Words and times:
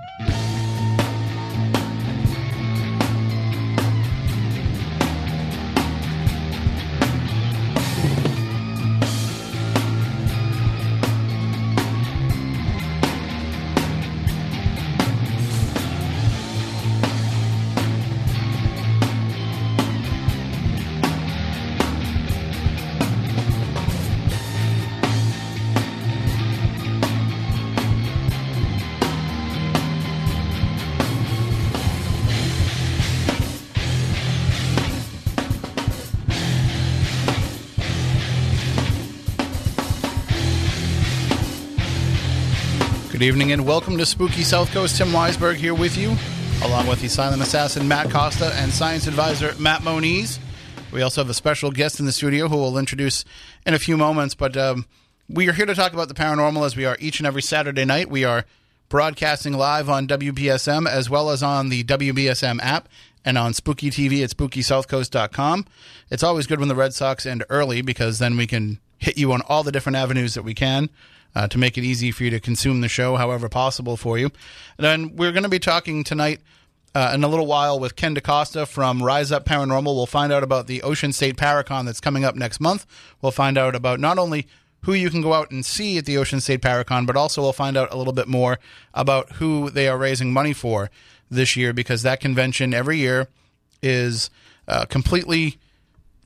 Yeah. 0.00 0.29
Good 43.20 43.26
evening 43.26 43.52
and 43.52 43.66
welcome 43.66 43.98
to 43.98 44.06
Spooky 44.06 44.40
South 44.40 44.72
Coast. 44.72 44.96
Tim 44.96 45.08
Weisberg 45.08 45.56
here 45.56 45.74
with 45.74 45.94
you, 45.98 46.16
along 46.64 46.86
with 46.86 47.02
the 47.02 47.08
silent 47.08 47.42
assassin 47.42 47.86
Matt 47.86 48.08
Costa 48.08 48.50
and 48.54 48.72
science 48.72 49.06
advisor 49.06 49.54
Matt 49.58 49.82
Moniz. 49.82 50.38
We 50.90 51.02
also 51.02 51.20
have 51.20 51.28
a 51.28 51.34
special 51.34 51.70
guest 51.70 52.00
in 52.00 52.06
the 52.06 52.12
studio 52.12 52.48
who 52.48 52.56
we'll 52.56 52.78
introduce 52.78 53.26
in 53.66 53.74
a 53.74 53.78
few 53.78 53.98
moments. 53.98 54.34
But 54.34 54.56
um, 54.56 54.86
we 55.28 55.46
are 55.50 55.52
here 55.52 55.66
to 55.66 55.74
talk 55.74 55.92
about 55.92 56.08
the 56.08 56.14
paranormal 56.14 56.64
as 56.64 56.76
we 56.76 56.86
are 56.86 56.96
each 56.98 57.20
and 57.20 57.26
every 57.26 57.42
Saturday 57.42 57.84
night. 57.84 58.08
We 58.08 58.24
are 58.24 58.46
broadcasting 58.88 59.52
live 59.52 59.90
on 59.90 60.08
WBSM 60.08 60.88
as 60.88 61.10
well 61.10 61.28
as 61.28 61.42
on 61.42 61.68
the 61.68 61.84
WBSM 61.84 62.58
app 62.62 62.88
and 63.22 63.36
on 63.36 63.52
Spooky 63.52 63.90
TV 63.90 64.24
at 64.24 64.30
SpookySouthCoast.com. 64.30 65.66
It's 66.10 66.22
always 66.22 66.46
good 66.46 66.58
when 66.58 66.68
the 66.68 66.74
Red 66.74 66.94
Sox 66.94 67.26
end 67.26 67.44
early 67.50 67.82
because 67.82 68.18
then 68.18 68.38
we 68.38 68.46
can 68.46 68.80
hit 68.96 69.18
you 69.18 69.30
on 69.34 69.42
all 69.42 69.62
the 69.62 69.72
different 69.72 69.96
avenues 69.96 70.32
that 70.32 70.42
we 70.42 70.54
can 70.54 70.88
uh, 71.34 71.48
to 71.48 71.58
make 71.58 71.78
it 71.78 71.84
easy 71.84 72.10
for 72.10 72.24
you 72.24 72.30
to 72.30 72.40
consume 72.40 72.80
the 72.80 72.88
show 72.88 73.16
however 73.16 73.48
possible 73.48 73.96
for 73.96 74.18
you. 74.18 74.26
And 74.78 74.84
then 74.84 75.16
we're 75.16 75.32
going 75.32 75.44
to 75.44 75.48
be 75.48 75.58
talking 75.58 76.04
tonight 76.04 76.40
uh, 76.94 77.12
in 77.14 77.22
a 77.22 77.28
little 77.28 77.46
while 77.46 77.78
with 77.78 77.96
Ken 77.96 78.14
DaCosta 78.14 78.66
from 78.66 79.02
Rise 79.02 79.30
Up 79.30 79.44
Paranormal. 79.44 79.94
We'll 79.94 80.06
find 80.06 80.32
out 80.32 80.42
about 80.42 80.66
the 80.66 80.82
Ocean 80.82 81.12
State 81.12 81.36
Paracon 81.36 81.84
that's 81.84 82.00
coming 82.00 82.24
up 82.24 82.34
next 82.34 82.60
month. 82.60 82.86
We'll 83.22 83.32
find 83.32 83.56
out 83.56 83.74
about 83.74 84.00
not 84.00 84.18
only 84.18 84.46
who 84.82 84.92
you 84.94 85.10
can 85.10 85.20
go 85.20 85.34
out 85.34 85.50
and 85.50 85.64
see 85.64 85.98
at 85.98 86.06
the 86.06 86.16
Ocean 86.16 86.40
State 86.40 86.62
Paracon, 86.62 87.06
but 87.06 87.16
also 87.16 87.42
we'll 87.42 87.52
find 87.52 87.76
out 87.76 87.92
a 87.92 87.96
little 87.96 88.12
bit 88.12 88.28
more 88.28 88.58
about 88.94 89.32
who 89.32 89.70
they 89.70 89.88
are 89.88 89.98
raising 89.98 90.32
money 90.32 90.52
for 90.52 90.90
this 91.30 91.54
year 91.54 91.72
because 91.72 92.02
that 92.02 92.20
convention 92.20 92.74
every 92.74 92.98
year 92.98 93.28
is 93.82 94.30
uh, 94.66 94.84
completely 94.86 95.58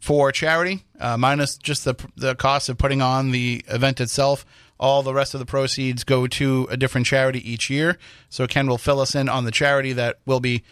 for 0.00 0.30
charity, 0.32 0.84
uh, 1.00 1.16
minus 1.16 1.56
just 1.56 1.84
the 1.84 1.94
the 2.16 2.34
cost 2.34 2.68
of 2.68 2.76
putting 2.76 3.00
on 3.00 3.30
the 3.30 3.64
event 3.68 4.00
itself. 4.00 4.44
All 4.78 5.02
the 5.02 5.14
rest 5.14 5.34
of 5.34 5.40
the 5.40 5.46
proceeds 5.46 6.04
go 6.04 6.26
to 6.26 6.66
a 6.70 6.76
different 6.76 7.06
charity 7.06 7.48
each 7.48 7.70
year. 7.70 7.98
So 8.28 8.46
Ken 8.46 8.66
will 8.66 8.78
fill 8.78 9.00
us 9.00 9.14
in 9.14 9.28
on 9.28 9.44
the 9.44 9.50
charity 9.50 9.92
that 9.92 10.18
we'll 10.26 10.40
be 10.40 10.64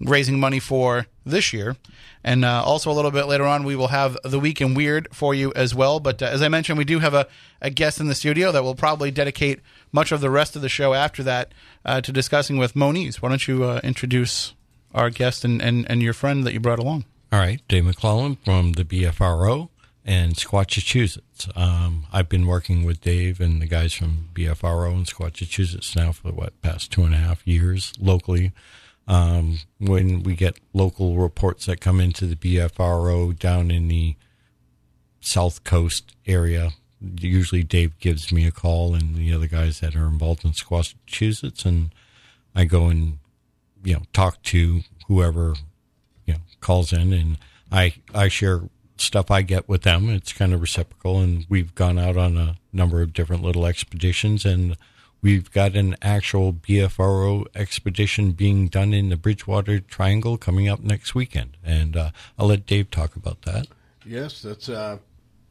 raising 0.00 0.38
money 0.38 0.60
for 0.60 1.06
this 1.24 1.52
year. 1.52 1.76
And 2.24 2.44
uh, 2.44 2.62
also 2.64 2.90
a 2.90 2.94
little 2.94 3.10
bit 3.10 3.26
later 3.26 3.44
on, 3.44 3.64
we 3.64 3.76
will 3.76 3.88
have 3.88 4.16
the 4.24 4.40
week 4.40 4.60
in 4.60 4.74
weird 4.74 5.08
for 5.12 5.34
you 5.34 5.52
as 5.54 5.74
well. 5.74 6.00
But 6.00 6.22
uh, 6.22 6.26
as 6.26 6.42
I 6.42 6.48
mentioned, 6.48 6.78
we 6.78 6.84
do 6.84 6.98
have 6.98 7.14
a, 7.14 7.26
a 7.60 7.70
guest 7.70 8.00
in 8.00 8.06
the 8.06 8.14
studio 8.14 8.52
that 8.52 8.62
will 8.62 8.74
probably 8.74 9.10
dedicate 9.10 9.60
much 9.92 10.12
of 10.12 10.20
the 10.20 10.30
rest 10.30 10.56
of 10.56 10.62
the 10.62 10.68
show 10.68 10.94
after 10.94 11.22
that 11.22 11.52
uh, 11.84 12.00
to 12.00 12.12
discussing 12.12 12.58
with 12.58 12.74
Moniz. 12.74 13.22
Why 13.22 13.28
don't 13.28 13.46
you 13.46 13.64
uh, 13.64 13.80
introduce 13.82 14.54
our 14.94 15.10
guest 15.10 15.44
and, 15.44 15.60
and, 15.60 15.88
and 15.90 16.02
your 16.02 16.12
friend 16.12 16.44
that 16.44 16.52
you 16.52 16.60
brought 16.60 16.78
along? 16.78 17.04
All 17.30 17.38
right, 17.38 17.60
Dave 17.68 17.84
McClellan 17.84 18.36
from 18.36 18.72
the 18.72 18.84
BFRO 18.84 19.68
and 20.08 20.36
Squatchachusetts. 20.36 21.54
Um, 21.54 22.06
I've 22.10 22.30
been 22.30 22.46
working 22.46 22.82
with 22.86 23.02
Dave 23.02 23.42
and 23.42 23.60
the 23.60 23.66
guys 23.66 23.92
from 23.92 24.30
BFRO 24.32 24.90
and 24.94 25.06
Squatchachusetts 25.06 25.94
now 25.94 26.12
for 26.12 26.32
what 26.32 26.60
past 26.62 26.90
two 26.90 27.04
and 27.04 27.12
a 27.12 27.18
half 27.18 27.46
years 27.46 27.92
locally. 28.00 28.52
Um, 29.06 29.58
when 29.78 30.22
we 30.22 30.34
get 30.34 30.60
local 30.72 31.18
reports 31.18 31.66
that 31.66 31.82
come 31.82 32.00
into 32.00 32.24
the 32.24 32.36
BFRO 32.36 33.38
down 33.38 33.70
in 33.70 33.88
the 33.88 34.16
South 35.20 35.62
Coast 35.62 36.16
area, 36.26 36.70
usually 37.20 37.62
Dave 37.62 37.98
gives 37.98 38.32
me 38.32 38.46
a 38.46 38.50
call 38.50 38.94
and 38.94 39.14
the 39.14 39.34
other 39.34 39.46
guys 39.46 39.80
that 39.80 39.94
are 39.94 40.06
involved 40.06 40.42
in 40.42 40.52
Squatchachusetts, 40.52 41.66
and 41.66 41.90
I 42.54 42.64
go 42.64 42.86
and 42.86 43.18
you 43.84 43.92
know 43.92 44.02
talk 44.14 44.42
to 44.44 44.80
whoever 45.06 45.54
you 46.24 46.34
know 46.34 46.40
calls 46.60 46.94
in, 46.94 47.12
and 47.12 47.36
I 47.70 47.94
I 48.14 48.28
share 48.28 48.62
stuff 49.00 49.30
I 49.30 49.42
get 49.42 49.68
with 49.68 49.82
them. 49.82 50.08
It's 50.10 50.32
kind 50.32 50.52
of 50.54 50.60
reciprocal, 50.60 51.20
and 51.20 51.46
we've 51.48 51.74
gone 51.74 51.98
out 51.98 52.16
on 52.16 52.36
a 52.36 52.56
number 52.72 53.02
of 53.02 53.12
different 53.12 53.42
little 53.42 53.66
expeditions, 53.66 54.44
and 54.44 54.76
we've 55.22 55.50
got 55.52 55.74
an 55.74 55.96
actual 56.02 56.52
BFRO 56.52 57.46
expedition 57.54 58.32
being 58.32 58.68
done 58.68 58.92
in 58.92 59.08
the 59.08 59.16
Bridgewater 59.16 59.80
Triangle 59.80 60.36
coming 60.36 60.68
up 60.68 60.80
next 60.80 61.14
weekend, 61.14 61.56
and 61.64 61.96
uh, 61.96 62.10
I'll 62.38 62.46
let 62.48 62.66
Dave 62.66 62.90
talk 62.90 63.16
about 63.16 63.42
that. 63.42 63.66
Yes, 64.06 64.42
that's 64.42 64.68
uh, 64.68 64.98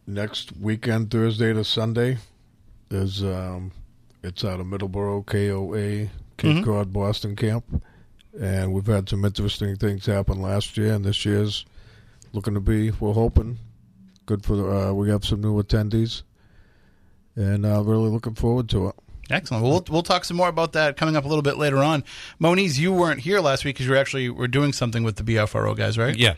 next 0.06 0.56
weekend, 0.58 1.12
Thursday 1.12 1.54
to 1.54 1.64
Sunday. 1.64 2.18
Is 2.90 3.22
um, 3.22 3.72
it's 4.24 4.46
out 4.46 4.60
of 4.62 4.66
Middleborough, 4.68 5.26
KOA, 5.26 6.10
Cape 6.38 6.58
Mhm. 6.58 6.64
Cod, 6.64 6.94
Boston 6.94 7.36
camp, 7.36 7.84
and 8.40 8.72
we've 8.72 8.86
had 8.88 9.10
some 9.10 9.26
interesting 9.26 9.76
things 9.76 10.06
happen 10.06 10.42
last 10.42 10.78
year, 10.78 10.94
and 10.94 11.04
this 11.04 11.26
year's 11.26 11.66
looking 12.38 12.54
to 12.54 12.60
be. 12.62 12.92
We're 12.92 13.14
hoping 13.14 13.58
good 14.26 14.46
for. 14.46 14.56
The, 14.56 14.68
uh, 14.90 14.94
we 14.94 15.10
have 15.10 15.26
some 15.26 15.42
new 15.42 15.62
attendees, 15.62 16.22
and 17.36 17.66
uh, 17.66 17.82
really 17.84 18.10
looking 18.10 18.36
forward 18.36 18.70
to 18.70 18.88
it. 18.90 18.96
Excellent. 19.30 19.64
Well, 19.64 19.74
we'll 19.74 19.86
we'll 19.90 20.04
talk 20.04 20.24
some 20.24 20.38
more 20.38 20.48
about 20.48 20.74
that 20.74 20.96
coming 20.96 21.16
up 21.18 21.26
a 21.26 21.28
little 21.28 21.42
bit 21.42 21.58
later 21.58 21.78
on. 21.80 22.04
Moniz, 22.40 22.80
you 22.80 22.94
weren't 22.94 23.20
here 23.20 23.42
last 23.42 23.66
week 23.66 23.76
because 23.76 23.86
you 23.86 23.92
were 23.92 23.98
actually 23.98 24.30
were 24.30 24.48
doing 24.48 24.72
something 24.72 25.04
with 25.04 25.18
the 25.18 25.24
BFRO 25.24 25.76
guys, 25.76 25.98
right? 25.98 26.16
Yeah. 26.16 26.36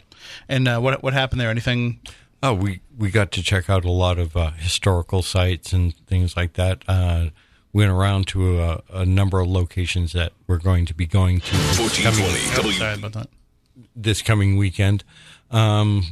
And 0.48 0.68
uh, 0.68 0.80
what 0.80 1.04
what 1.04 1.14
happened 1.14 1.40
there? 1.42 1.50
Anything? 1.52 2.00
Oh, 2.42 2.54
we 2.54 2.80
we 2.98 3.12
got 3.12 3.32
to 3.34 3.44
check 3.44 3.70
out 3.70 3.86
a 3.86 3.92
lot 3.92 4.18
of 4.18 4.36
uh, 4.36 4.52
historical 4.52 5.22
sites 5.22 5.74
and 5.74 5.94
things 6.08 6.36
like 6.36 6.54
that. 6.54 6.84
Uh, 6.88 7.30
went 7.74 7.92
around 7.92 8.26
to 8.28 8.60
a, 8.60 8.82
a 8.92 9.06
number 9.06 9.40
of 9.40 9.48
locations 9.48 10.14
that 10.14 10.32
we're 10.48 10.58
going 10.58 10.88
to 10.88 10.94
be 10.96 11.06
going 11.06 11.40
to 11.42 11.52
this 11.52 12.02
coming, 12.02 12.22
Oh, 12.26 12.72
sorry 12.72 12.96
about 12.96 13.14
that. 13.14 13.28
this 13.96 14.24
coming 14.24 14.58
weekend. 14.58 15.04
Um, 15.52 16.04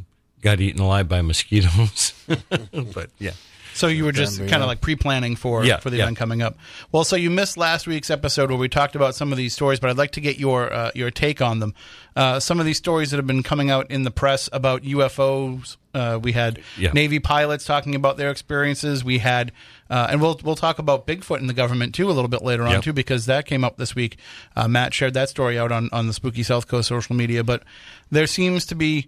got 0.41 0.59
eaten 0.59 0.81
alive 0.81 1.07
by 1.09 1.21
mosquitoes, 1.21 2.13
but 2.93 3.09
yeah. 3.19 3.31
So 3.73 3.85
you 3.85 4.05
were 4.05 4.11
just 4.11 4.39
kind 4.39 4.63
of 4.63 4.67
like 4.67 4.81
pre-planning 4.81 5.35
for 5.35 5.63
Yeah, 5.63 5.77
for 5.77 5.91
the 5.91 5.97
yeah. 5.97 6.03
event 6.05 6.17
coming 6.17 6.41
up. 6.41 6.57
Well, 6.91 7.03
so 7.03 7.15
you 7.15 7.29
missed 7.29 7.57
last 7.57 7.85
week's 7.85 8.09
episode 8.09 8.49
where 8.49 8.57
we 8.57 8.69
talked 8.69 8.95
about 8.95 9.13
some 9.13 9.31
of 9.31 9.37
these 9.37 9.53
stories, 9.53 9.79
but 9.79 9.91
I'd 9.91 9.97
like 9.99 10.13
to 10.13 10.21
get 10.21 10.39
your 10.39 10.73
uh, 10.73 10.89
your 10.95 11.11
take 11.11 11.41
on 11.43 11.59
them. 11.59 11.75
Uh, 12.15 12.39
some 12.39 12.59
of 12.59 12.65
these 12.65 12.77
stories 12.79 13.11
that 13.11 13.17
have 13.17 13.27
been 13.27 13.43
coming 13.43 13.69
out 13.69 13.91
in 13.91 14.01
the 14.01 14.09
press 14.09 14.49
about 14.51 14.81
UFOs. 14.81 15.77
Uh, 15.93 16.17
we 16.19 16.31
had 16.31 16.59
Yeah. 16.75 16.91
Navy 16.93 17.19
pilots 17.19 17.65
talking 17.65 17.93
about 17.93 18.17
their 18.17 18.31
experiences. 18.31 19.03
We 19.03 19.19
had, 19.19 19.51
uh, 19.91 20.07
and 20.09 20.21
we'll 20.23 20.39
we'll 20.43 20.55
talk 20.55 20.79
about 20.79 21.05
Bigfoot 21.05 21.37
in 21.39 21.45
the 21.45 21.53
government 21.53 21.93
too 21.93 22.09
a 22.09 22.13
little 22.13 22.29
bit 22.29 22.41
later 22.41 22.63
on 22.63 22.71
Yep. 22.71 22.81
too 22.83 22.93
because 22.93 23.27
that 23.27 23.45
came 23.45 23.63
up 23.63 23.77
this 23.77 23.93
week. 23.93 24.17
Uh, 24.55 24.67
Matt 24.67 24.95
shared 24.95 25.13
that 25.13 25.29
story 25.29 25.59
out 25.59 25.71
on 25.71 25.87
on 25.91 26.07
the 26.07 26.13
Spooky 26.13 26.41
South 26.41 26.67
Coast 26.67 26.87
social 26.87 27.15
media, 27.15 27.43
but 27.43 27.61
there 28.09 28.25
seems 28.25 28.65
to 28.65 28.73
be 28.75 29.07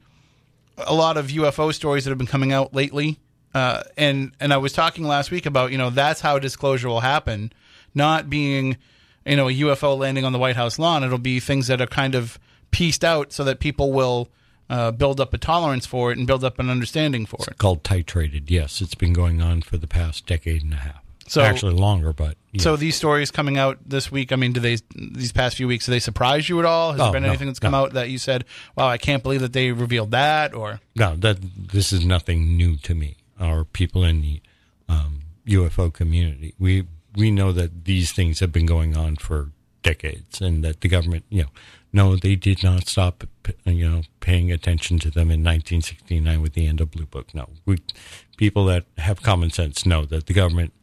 a 0.85 0.93
lot 0.93 1.17
of 1.17 1.27
UFO 1.27 1.73
stories 1.73 2.03
that 2.03 2.11
have 2.11 2.17
been 2.17 2.27
coming 2.27 2.51
out 2.51 2.73
lately. 2.73 3.19
Uh, 3.53 3.83
and 3.97 4.31
and 4.39 4.53
I 4.53 4.57
was 4.57 4.73
talking 4.73 5.05
last 5.05 5.31
week 5.31 5.45
about 5.45 5.71
you 5.71 5.77
know 5.77 5.89
that's 5.89 6.21
how 6.21 6.37
disclosure 6.37 6.87
will 6.87 6.99
happen, 6.99 7.51
not 7.95 8.29
being 8.29 8.77
you 9.25 9.35
know 9.35 9.49
a 9.49 9.53
UFO 9.53 9.97
landing 9.97 10.23
on 10.23 10.33
the 10.33 10.39
White 10.39 10.55
House 10.55 10.77
lawn. 10.77 11.03
It'll 11.03 11.17
be 11.17 11.39
things 11.39 11.67
that 11.67 11.81
are 11.81 11.87
kind 11.87 12.13
of 12.13 12.37
pieced 12.71 13.03
out 13.03 13.33
so 13.33 13.43
that 13.43 13.59
people 13.59 13.91
will 13.91 14.29
uh, 14.69 14.91
build 14.91 15.19
up 15.19 15.33
a 15.33 15.37
tolerance 15.37 15.87
for 15.87 16.11
it 16.11 16.17
and 16.17 16.27
build 16.27 16.43
up 16.43 16.59
an 16.59 16.69
understanding 16.69 17.25
for 17.25 17.39
it. 17.47 17.57
Called 17.57 17.83
titrated. 17.83 18.43
Yes, 18.47 18.81
it's 18.81 18.95
been 18.95 19.13
going 19.13 19.41
on 19.41 19.63
for 19.63 19.77
the 19.77 19.87
past 19.87 20.27
decade 20.27 20.63
and 20.63 20.73
a 20.73 20.77
half. 20.77 21.03
So- 21.29 21.41
actually 21.41 21.75
longer, 21.75 22.11
but 22.13 22.37
yeah. 22.51 22.61
So 22.61 22.75
these 22.75 22.95
stories 22.95 23.29
coming 23.31 23.57
out 23.57 23.77
this 23.85 24.11
week. 24.11 24.31
I 24.31 24.35
mean, 24.35 24.53
do 24.53 24.59
they 24.59 24.77
these 24.95 25.31
past 25.31 25.55
few 25.57 25.67
weeks? 25.67 25.85
Do 25.85 25.91
they 25.91 25.99
surprise 25.99 26.49
you 26.49 26.59
at 26.59 26.65
all? 26.65 26.91
Has 26.93 26.99
Oh, 27.01 27.03
there 27.05 27.13
been 27.13 27.23
no, 27.23 27.29
anything 27.29 27.47
that's 27.47 27.59
come 27.59 27.73
no. 27.73 27.83
out 27.83 27.93
that 27.93 28.09
you 28.09 28.17
said, 28.17 28.45
"Wow, 28.75 28.87
I 28.87 28.97
can't 28.97 29.21
believe 29.21 29.41
that 29.41 29.53
they 29.53 29.71
revealed 29.71 30.11
that"? 30.11 30.53
Or 30.55 30.79
no, 30.95 31.15
that 31.17 31.37
this 31.71 31.93
is 31.93 32.03
nothing 32.05 32.57
new 32.57 32.75
to 32.77 32.95
me 32.95 33.17
or 33.39 33.63
people 33.65 34.03
in 34.03 34.21
the 34.21 34.41
um, 34.89 35.21
UFO 35.47 35.93
community. 35.93 36.53
We 36.59 36.85
we 37.15 37.29
know 37.31 37.51
that 37.51 37.85
these 37.85 38.11
things 38.11 38.39
have 38.39 38.51
been 38.51 38.65
going 38.65 38.97
on 38.97 39.15
for 39.17 39.51
decades, 39.83 40.41
and 40.41 40.63
that 40.63 40.81
the 40.81 40.87
government, 40.89 41.25
you 41.29 41.43
know, 41.43 41.49
no, 41.93 42.15
they 42.15 42.35
did 42.35 42.63
not 42.63 42.87
stop, 42.87 43.23
you 43.65 43.89
know, 43.89 44.01
paying 44.19 44.51
attention 44.51 44.99
to 44.99 45.09
them 45.09 45.31
in 45.31 45.43
1969 45.43 46.41
with 46.41 46.53
the 46.53 46.67
end 46.67 46.81
of 46.81 46.91
Blue 46.91 47.05
Book. 47.05 47.33
No, 47.33 47.49
we 47.65 47.77
people 48.37 48.65
that 48.65 48.85
have 48.97 49.21
common 49.21 49.49
sense 49.51 49.85
know 49.85 50.05
that 50.05 50.25
the 50.25 50.33
government 50.33 50.73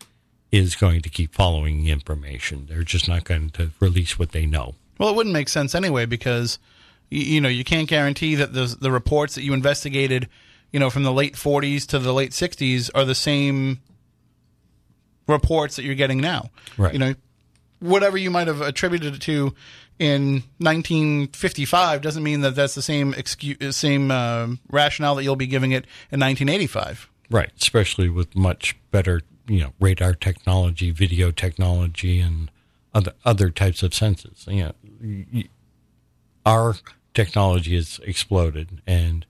is 0.53 0.77
going 0.77 1.03
to 1.03 1.09
keep 1.09 1.35
following 1.35 1.83
the 1.83 1.91
information. 1.91 2.67
They're 2.69 2.83
just 2.83 3.09
not 3.09 3.25
going 3.25 3.51
to 3.51 3.71
release 3.81 4.19
what 4.19 4.33
they 4.33 4.47
know. 4.47 4.75
Well, 4.99 5.11
it 5.11 5.17
wouldn't 5.17 5.33
make 5.33 5.49
sense 5.49 5.75
anyway 5.75 6.07
because 6.07 6.59
you, 7.11 7.23
you 7.23 7.41
know 7.41 7.49
you 7.49 7.65
can't 7.65 7.89
guarantee 7.89 8.35
that 8.37 8.53
the 8.53 8.77
the 8.81 8.91
reports 8.91 9.35
that 9.35 9.43
you 9.43 9.53
investigated, 9.53 10.29
you 10.73 10.81
know, 10.81 10.91
from 10.91 11.03
the 11.03 11.13
late 11.13 11.35
40s 11.35 11.87
to 11.89 11.99
the 11.99 12.15
late 12.15 12.31
60s 12.31 12.91
are 12.95 13.05
the 13.05 13.15
same 13.15 13.81
reports 15.27 15.77
that 15.77 15.85
you're 15.85 15.95
getting 15.95 16.21
now. 16.21 16.51
Right. 16.79 16.93
You 16.93 16.99
know, 16.99 17.15
whatever 17.81 18.17
you 18.17 18.31
might 18.31 18.47
have 18.47 18.61
attributed 18.61 19.17
it 19.17 19.23
to 19.23 19.55
in 19.99 20.45
1955 20.59 22.03
doesn't 22.03 22.23
mean 22.23 22.43
that 22.43 22.55
that's 22.55 22.75
the 22.75 22.83
same 22.83 23.15
excuse, 23.15 23.77
same 23.77 24.11
uh, 24.11 24.49
rationale 24.71 25.15
that 25.17 25.25
you'll 25.25 25.37
be 25.37 25.47
giving 25.47 25.73
it 25.73 25.85
in 26.11 26.21
1985. 26.21 27.09
Right, 27.31 27.51
especially 27.61 28.09
with 28.09 28.37
much 28.37 28.77
better, 28.91 29.23
you 29.49 29.61
know, 29.61 29.73
radar 29.81 30.15
technology, 30.15 30.91
video 30.91 31.31
technology, 31.31 32.21
and 32.21 32.51
other 32.95 33.13
other 33.25 33.51
types 33.51 33.83
of 33.83 33.95
senses. 33.95 34.47
You 34.49 34.73
know, 35.01 35.43
our 36.45 36.75
technology 37.15 37.77
has 37.77 38.01
exploded, 38.05 38.81
and 38.87 39.27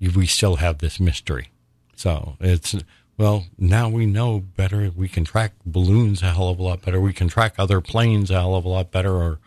we 0.00 0.26
still 0.26 0.56
have 0.56 0.78
this 0.78 0.98
mystery. 1.00 1.50
So 1.96 2.36
it's 2.40 2.74
well, 3.18 3.46
now 3.58 3.88
we 3.88 4.06
know 4.06 4.40
better. 4.40 4.90
We 4.94 5.08
can 5.08 5.24
track 5.24 5.52
balloons 5.66 6.22
a 6.22 6.30
hell 6.30 6.48
of 6.48 6.58
a 6.58 6.62
lot 6.62 6.82
better. 6.82 7.00
We 7.00 7.12
can 7.12 7.28
track 7.28 7.54
other 7.58 7.80
planes 7.80 8.30
a 8.30 8.34
hell 8.34 8.54
of 8.54 8.64
a 8.64 8.68
lot 8.68 8.90
better, 8.90 9.12
or 9.12 9.38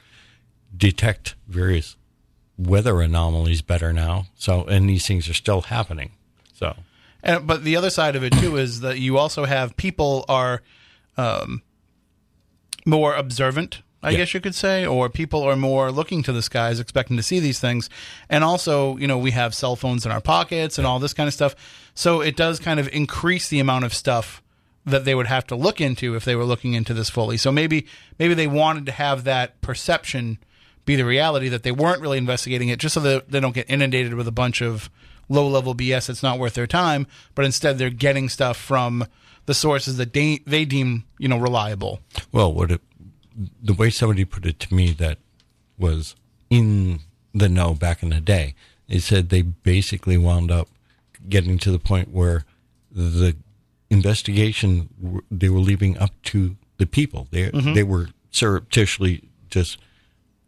detect 0.75 1.35
various 1.47 1.95
weather 2.57 3.01
anomalies 3.01 3.61
better 3.61 3.91
now. 3.91 4.27
So, 4.35 4.63
and 4.65 4.89
these 4.89 5.07
things 5.07 5.27
are 5.29 5.33
still 5.33 5.61
happening. 5.61 6.11
So. 6.53 6.75
And, 7.23 7.47
but 7.47 7.63
the 7.63 7.75
other 7.77 7.89
side 7.89 8.15
of 8.15 8.23
it 8.23 8.33
too 8.33 8.57
is 8.57 8.81
that 8.81 8.99
you 8.99 9.17
also 9.17 9.45
have 9.45 9.75
people 9.77 10.25
are 10.27 10.61
um, 11.17 11.61
more 12.85 13.15
observant, 13.15 13.81
I 14.01 14.11
Yeah. 14.11 14.17
guess 14.17 14.33
you 14.33 14.41
could 14.41 14.55
say, 14.55 14.85
or 14.85 15.09
people 15.09 15.41
are 15.43 15.55
more 15.55 15.91
looking 15.91 16.23
to 16.23 16.33
the 16.33 16.41
skies, 16.41 16.79
expecting 16.79 17.15
to 17.17 17.23
see 17.23 17.39
these 17.39 17.59
things. 17.59 17.89
And 18.29 18.43
also, 18.43 18.97
you 18.97 19.07
know, 19.07 19.17
we 19.17 19.31
have 19.31 19.55
cell 19.55 19.75
phones 19.77 20.05
in 20.05 20.11
our 20.11 20.19
pockets 20.21 20.77
and 20.77 20.85
all 20.85 20.99
this 20.99 21.13
kind 21.13 21.27
of 21.27 21.33
stuff. 21.33 21.55
So 21.95 22.19
it 22.21 22.35
does 22.35 22.59
kind 22.59 22.79
of 22.79 22.89
increase 22.93 23.47
the 23.47 23.59
amount 23.61 23.85
of 23.85 23.93
stuff 23.93 24.41
that 24.85 25.05
they 25.05 25.15
would 25.15 25.27
have 25.27 25.47
to 25.47 25.55
look 25.55 25.79
into 25.79 26.15
if 26.15 26.25
they 26.25 26.35
were 26.35 26.43
looking 26.43 26.73
into 26.73 26.93
this 26.93 27.09
fully. 27.09 27.37
So 27.37 27.53
maybe 27.53 27.85
maybe 28.19 28.33
they 28.33 28.47
wanted 28.47 28.85
to 28.87 28.91
have 28.91 29.23
that 29.23 29.61
perception 29.61 30.39
be 30.83 30.97
the 30.97 31.05
reality 31.05 31.47
that 31.47 31.63
they 31.63 31.71
weren't 31.71 32.01
really 32.01 32.17
investigating 32.17 32.67
it 32.67 32.79
just 32.79 32.93
so 32.95 32.99
that 32.99 33.31
they 33.31 33.39
don't 33.39 33.55
get 33.55 33.69
inundated 33.69 34.13
with 34.15 34.27
a 34.27 34.31
bunch 34.33 34.61
of 34.61 34.89
low 35.29 35.47
level 35.47 35.75
BS 35.75 36.07
that's 36.07 36.23
not 36.23 36.39
worth 36.39 36.53
their 36.53 36.67
time, 36.67 37.07
but 37.35 37.45
instead 37.45 37.77
they're 37.77 37.89
getting 37.89 38.29
stuff 38.29 38.57
from 38.57 39.05
the 39.45 39.53
sources 39.53 39.97
that 39.97 40.13
they, 40.13 40.41
they 40.45 40.65
deem, 40.65 41.03
you 41.17 41.27
know, 41.27 41.37
reliable. 41.37 41.99
Well, 42.31 42.53
what 42.53 42.71
it, 42.71 42.81
the 43.61 43.73
way 43.73 43.89
somebody 43.89 44.25
put 44.25 44.45
it 44.45 44.59
to 44.61 44.73
me 44.73 44.91
that 44.91 45.17
was 45.77 46.15
in 46.49 46.99
the 47.33 47.49
know 47.49 47.73
back 47.73 48.03
in 48.03 48.09
the 48.09 48.21
day, 48.21 48.55
they 48.87 48.99
said 48.99 49.29
they 49.29 49.41
basically 49.41 50.17
wound 50.17 50.51
up 50.51 50.67
getting 51.27 51.57
to 51.57 51.71
the 51.71 51.79
point 51.79 52.11
where 52.11 52.45
the 52.91 53.35
investigation 53.89 55.23
they 55.31 55.49
were 55.49 55.59
leaving 55.59 55.97
up 55.97 56.11
to 56.23 56.55
the 56.77 56.85
people. 56.85 57.27
They 57.31 57.49
mm-hmm. 57.49 57.73
they 57.73 57.83
were 57.83 58.09
surreptitiously 58.31 59.23
just 59.49 59.77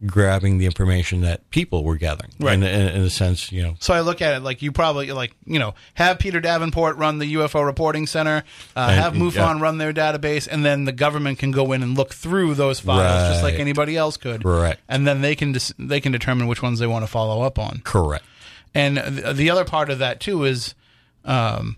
grabbing 0.06 0.57
the 0.57 0.66
information 0.66 1.22
that 1.22 1.50
people 1.50 1.84
were 1.84 1.96
gathering. 1.98 2.31
Right. 2.40 2.54
In, 2.54 2.63
in, 2.63 2.88
in 2.88 3.02
a 3.02 3.10
sense, 3.10 3.52
you 3.52 3.62
know, 3.63 3.75
So 3.80 3.94
I 3.94 4.02
look 4.02 4.22
at 4.22 4.36
it 4.36 4.40
like 4.42 4.62
you 4.62 4.72
probably 4.72 5.12
like 5.12 5.34
you 5.46 5.60
know 5.60 5.75
have 5.96 6.19
Peter 6.19 6.40
Davenport 6.40 6.98
run 6.98 7.19
the 7.19 7.34
UFO 7.36 7.66
reporting 7.66 8.07
center, 8.07 8.44
uh, 8.75 8.88
And- 8.92 9.02
have 9.02 9.13
MUFON 9.13 9.34
yeah. 9.36 9.62
run 9.62 9.78
their 9.78 9.94
database, 9.94 10.48
and 10.50 10.63
then 10.66 10.86
the 10.86 10.92
government 10.92 11.40
can 11.40 11.52
go 11.52 11.72
in 11.72 11.84
and 11.84 11.98
look 11.98 12.13
through 12.13 12.56
those 12.56 12.80
files 12.80 13.31
just 13.31 13.44
like 13.44 13.56
anybody 13.56 13.96
else 13.98 14.18
could. 14.18 14.44
Right. 14.46 14.78
And 14.88 15.07
then 15.07 15.22
they 15.22 15.36
can 15.36 15.52
dis- 15.52 15.74
they 15.80 16.00
can 16.02 16.12
determine 16.12 16.48
which 16.48 16.62
ones 16.62 16.80
they 16.80 16.88
want 16.88 17.04
to 17.06 17.12
follow 17.12 17.42
up 17.42 17.57
on. 17.60 17.81
correct. 17.84 18.25
And 18.74 18.98
the, 18.98 19.34
the 19.34 19.50
other 19.50 19.63
part 19.63 19.90
of 19.90 20.00
that 20.00 20.19
too 20.19 20.44
is, 20.44 20.75
um, 21.24 21.78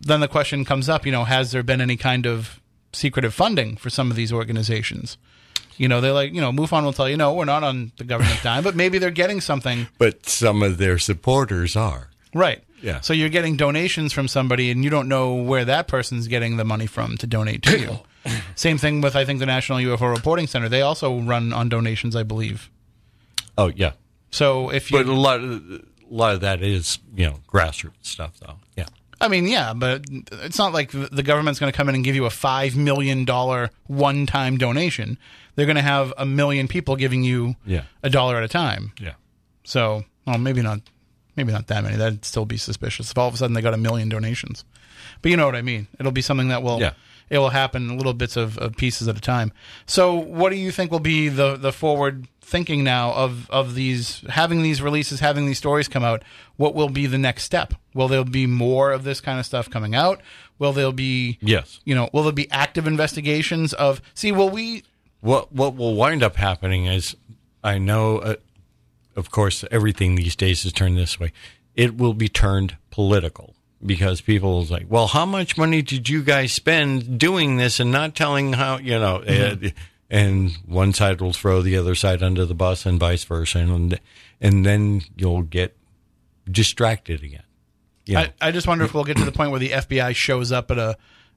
then 0.00 0.20
the 0.20 0.28
question 0.28 0.64
comes 0.64 0.88
up. 0.88 1.04
You 1.04 1.12
know, 1.12 1.24
has 1.24 1.50
there 1.52 1.62
been 1.62 1.80
any 1.80 1.96
kind 1.96 2.26
of 2.26 2.60
secretive 2.92 3.34
funding 3.34 3.76
for 3.76 3.90
some 3.90 4.10
of 4.10 4.16
these 4.16 4.32
organizations? 4.32 5.18
You 5.78 5.88
know, 5.88 6.00
they're 6.00 6.12
like, 6.12 6.34
you 6.34 6.40
know, 6.40 6.52
MUFON 6.52 6.82
will 6.84 6.92
tell 6.92 7.08
you, 7.08 7.16
no, 7.16 7.32
we're 7.34 7.44
not 7.44 7.64
on 7.64 7.92
the 7.96 8.04
government 8.04 8.40
dime, 8.42 8.62
but 8.64 8.74
maybe 8.74 8.98
they're 8.98 9.10
getting 9.10 9.40
something 9.40 9.86
But 9.98 10.28
some 10.28 10.62
of 10.62 10.78
their 10.78 10.98
supporters 10.98 11.76
are. 11.76 12.10
Right. 12.34 12.62
Yeah. 12.82 13.00
So 13.00 13.12
you're 13.12 13.28
getting 13.28 13.56
donations 13.56 14.12
from 14.12 14.28
somebody, 14.28 14.70
and 14.70 14.84
you 14.84 14.90
don't 14.90 15.08
know 15.08 15.34
where 15.34 15.64
that 15.64 15.88
person's 15.88 16.28
getting 16.28 16.56
the 16.56 16.64
money 16.64 16.86
from 16.86 17.16
to 17.18 17.26
donate 17.26 17.62
to 17.62 17.78
you. 17.78 17.98
Same 18.54 18.78
thing 18.78 19.00
with 19.00 19.16
I 19.16 19.24
think 19.24 19.38
the 19.40 19.46
National 19.46 19.78
UFO 19.78 20.14
Reporting 20.14 20.46
Center. 20.46 20.68
They 20.68 20.82
also 20.82 21.18
run 21.20 21.52
on 21.52 21.68
donations, 21.68 22.14
I 22.14 22.22
believe. 22.22 22.70
Oh 23.56 23.72
yeah, 23.74 23.92
So 24.30 24.70
if 24.70 24.90
you, 24.90 24.98
but 24.98 25.06
a 25.06 25.12
lot 25.12 25.40
of 25.40 25.50
a 25.50 25.80
lot 26.08 26.34
of 26.34 26.40
that 26.40 26.62
is 26.62 26.98
you 27.16 27.26
know 27.26 27.40
grassroots 27.52 27.92
stuff 28.02 28.38
though. 28.40 28.58
Yeah. 28.76 28.86
I 29.20 29.28
mean, 29.28 29.48
yeah, 29.48 29.72
but 29.74 30.04
it's 30.32 30.58
not 30.58 30.72
like 30.72 30.90
the 30.92 31.22
government's 31.24 31.58
going 31.58 31.72
to 31.72 31.76
come 31.76 31.88
in 31.88 31.94
and 31.96 32.04
give 32.04 32.14
you 32.14 32.24
a 32.26 32.30
five 32.30 32.76
million 32.76 33.24
dollar 33.24 33.70
one 33.86 34.26
time 34.26 34.58
donation. 34.58 35.18
They're 35.56 35.66
going 35.66 35.76
to 35.76 35.82
have 35.82 36.12
a 36.16 36.24
million 36.24 36.68
people 36.68 36.94
giving 36.96 37.24
you 37.24 37.56
Yeah. 37.66 37.82
a 38.02 38.10
dollar 38.10 38.36
at 38.36 38.44
a 38.44 38.48
time. 38.48 38.92
Yeah. 39.00 39.14
So, 39.64 40.04
well, 40.26 40.38
maybe 40.38 40.62
not, 40.62 40.80
maybe 41.36 41.52
not 41.52 41.66
that 41.66 41.82
many. 41.82 41.96
That'd 41.96 42.24
still 42.24 42.44
be 42.44 42.56
suspicious 42.56 43.10
if 43.10 43.18
all 43.18 43.26
of 43.28 43.34
a 43.34 43.36
sudden 43.36 43.54
they 43.54 43.60
got 43.62 43.74
a 43.74 43.78
million 43.78 44.08
donations. 44.08 44.64
But 45.20 45.30
you 45.32 45.36
know 45.36 45.46
what 45.46 45.56
I 45.56 45.62
mean. 45.62 45.88
It'll 45.98 46.12
be 46.12 46.22
something 46.22 46.48
that 46.48 46.62
will, 46.62 46.80
Yeah. 46.80 46.92
it 47.28 47.38
will 47.38 47.48
happen 47.50 47.96
little 47.96 48.14
bits 48.14 48.36
of, 48.36 48.56
of 48.58 48.76
pieces 48.76 49.08
at 49.08 49.16
a 49.18 49.20
time. 49.20 49.52
So, 49.86 50.14
what 50.14 50.50
do 50.50 50.56
you 50.56 50.70
think 50.70 50.92
will 50.92 51.00
be 51.00 51.28
the 51.28 51.56
the 51.56 51.72
forward 51.72 52.28
thinking 52.48 52.82
now 52.82 53.12
of 53.12 53.48
of 53.50 53.74
these 53.74 54.24
having 54.28 54.62
these 54.62 54.80
releases, 54.80 55.20
having 55.20 55.46
these 55.46 55.58
stories 55.58 55.86
come 55.88 56.02
out? 56.02 56.22
What 56.56 56.74
will 56.74 56.88
be 56.88 57.06
the 57.06 57.18
next 57.18 57.44
step? 57.44 57.74
Will 57.94 58.08
there 58.08 58.24
be 58.24 58.46
more 58.46 58.90
of 58.92 59.04
this 59.04 59.20
kind 59.20 59.38
of 59.38 59.46
stuff 59.46 59.70
coming 59.70 59.94
out? 59.94 60.20
Will 60.58 60.72
there 60.72 60.92
be 60.92 61.38
Yes. 61.40 61.80
You 61.84 61.94
know, 61.94 62.08
will 62.12 62.24
there 62.24 62.32
be 62.32 62.50
active 62.50 62.86
investigations 62.86 63.72
of? 63.74 64.00
See, 64.14 64.32
will 64.32 64.50
we? 64.50 64.82
What 65.20 65.52
what 65.52 65.76
will 65.76 65.94
wind 65.94 66.22
up 66.22 66.36
happening 66.36 66.86
is, 66.86 67.16
I 67.62 67.78
know, 67.78 68.18
uh, 68.18 68.36
of 69.16 69.30
course, 69.30 69.64
everything 69.70 70.14
these 70.14 70.36
days 70.36 70.64
is 70.64 70.72
turned 70.72 70.96
this 70.96 71.20
way. 71.20 71.32
It 71.74 71.96
will 71.96 72.14
be 72.14 72.28
turned 72.28 72.76
political 72.90 73.54
because 73.84 74.20
people 74.20 74.62
is 74.62 74.70
like, 74.70 74.86
well, 74.88 75.08
how 75.08 75.26
much 75.26 75.56
money 75.56 75.82
did 75.82 76.08
you 76.08 76.22
guys 76.22 76.52
spend 76.52 77.18
doing 77.18 77.56
this 77.56 77.78
and 77.78 77.92
not 77.92 78.14
telling 78.14 78.54
how 78.54 78.78
you 78.78 78.98
know? 78.98 79.16
uh, 79.18 79.56
and 80.10 80.52
one 80.66 80.92
side 80.92 81.20
will 81.20 81.32
throw 81.32 81.62
the 81.62 81.76
other 81.76 81.94
side 81.94 82.22
under 82.22 82.44
the 82.44 82.54
bus 82.54 82.86
and 82.86 82.98
vice 82.98 83.24
versa, 83.24 83.58
and 83.58 84.00
and 84.40 84.64
then 84.64 85.02
you'll 85.16 85.42
get 85.42 85.76
distracted 86.50 87.22
again. 87.22 87.42
Yeah. 88.06 88.20
I, 88.40 88.48
I 88.48 88.50
just 88.52 88.66
wonder 88.66 88.84
if 88.84 88.94
we'll 88.94 89.04
get 89.04 89.18
to 89.18 89.24
the 89.24 89.32
point 89.32 89.50
where 89.50 89.60
the 89.60 89.70
FBI 89.70 90.14
shows 90.14 90.50
up 90.50 90.70
at 90.70 90.78
a 90.78 90.96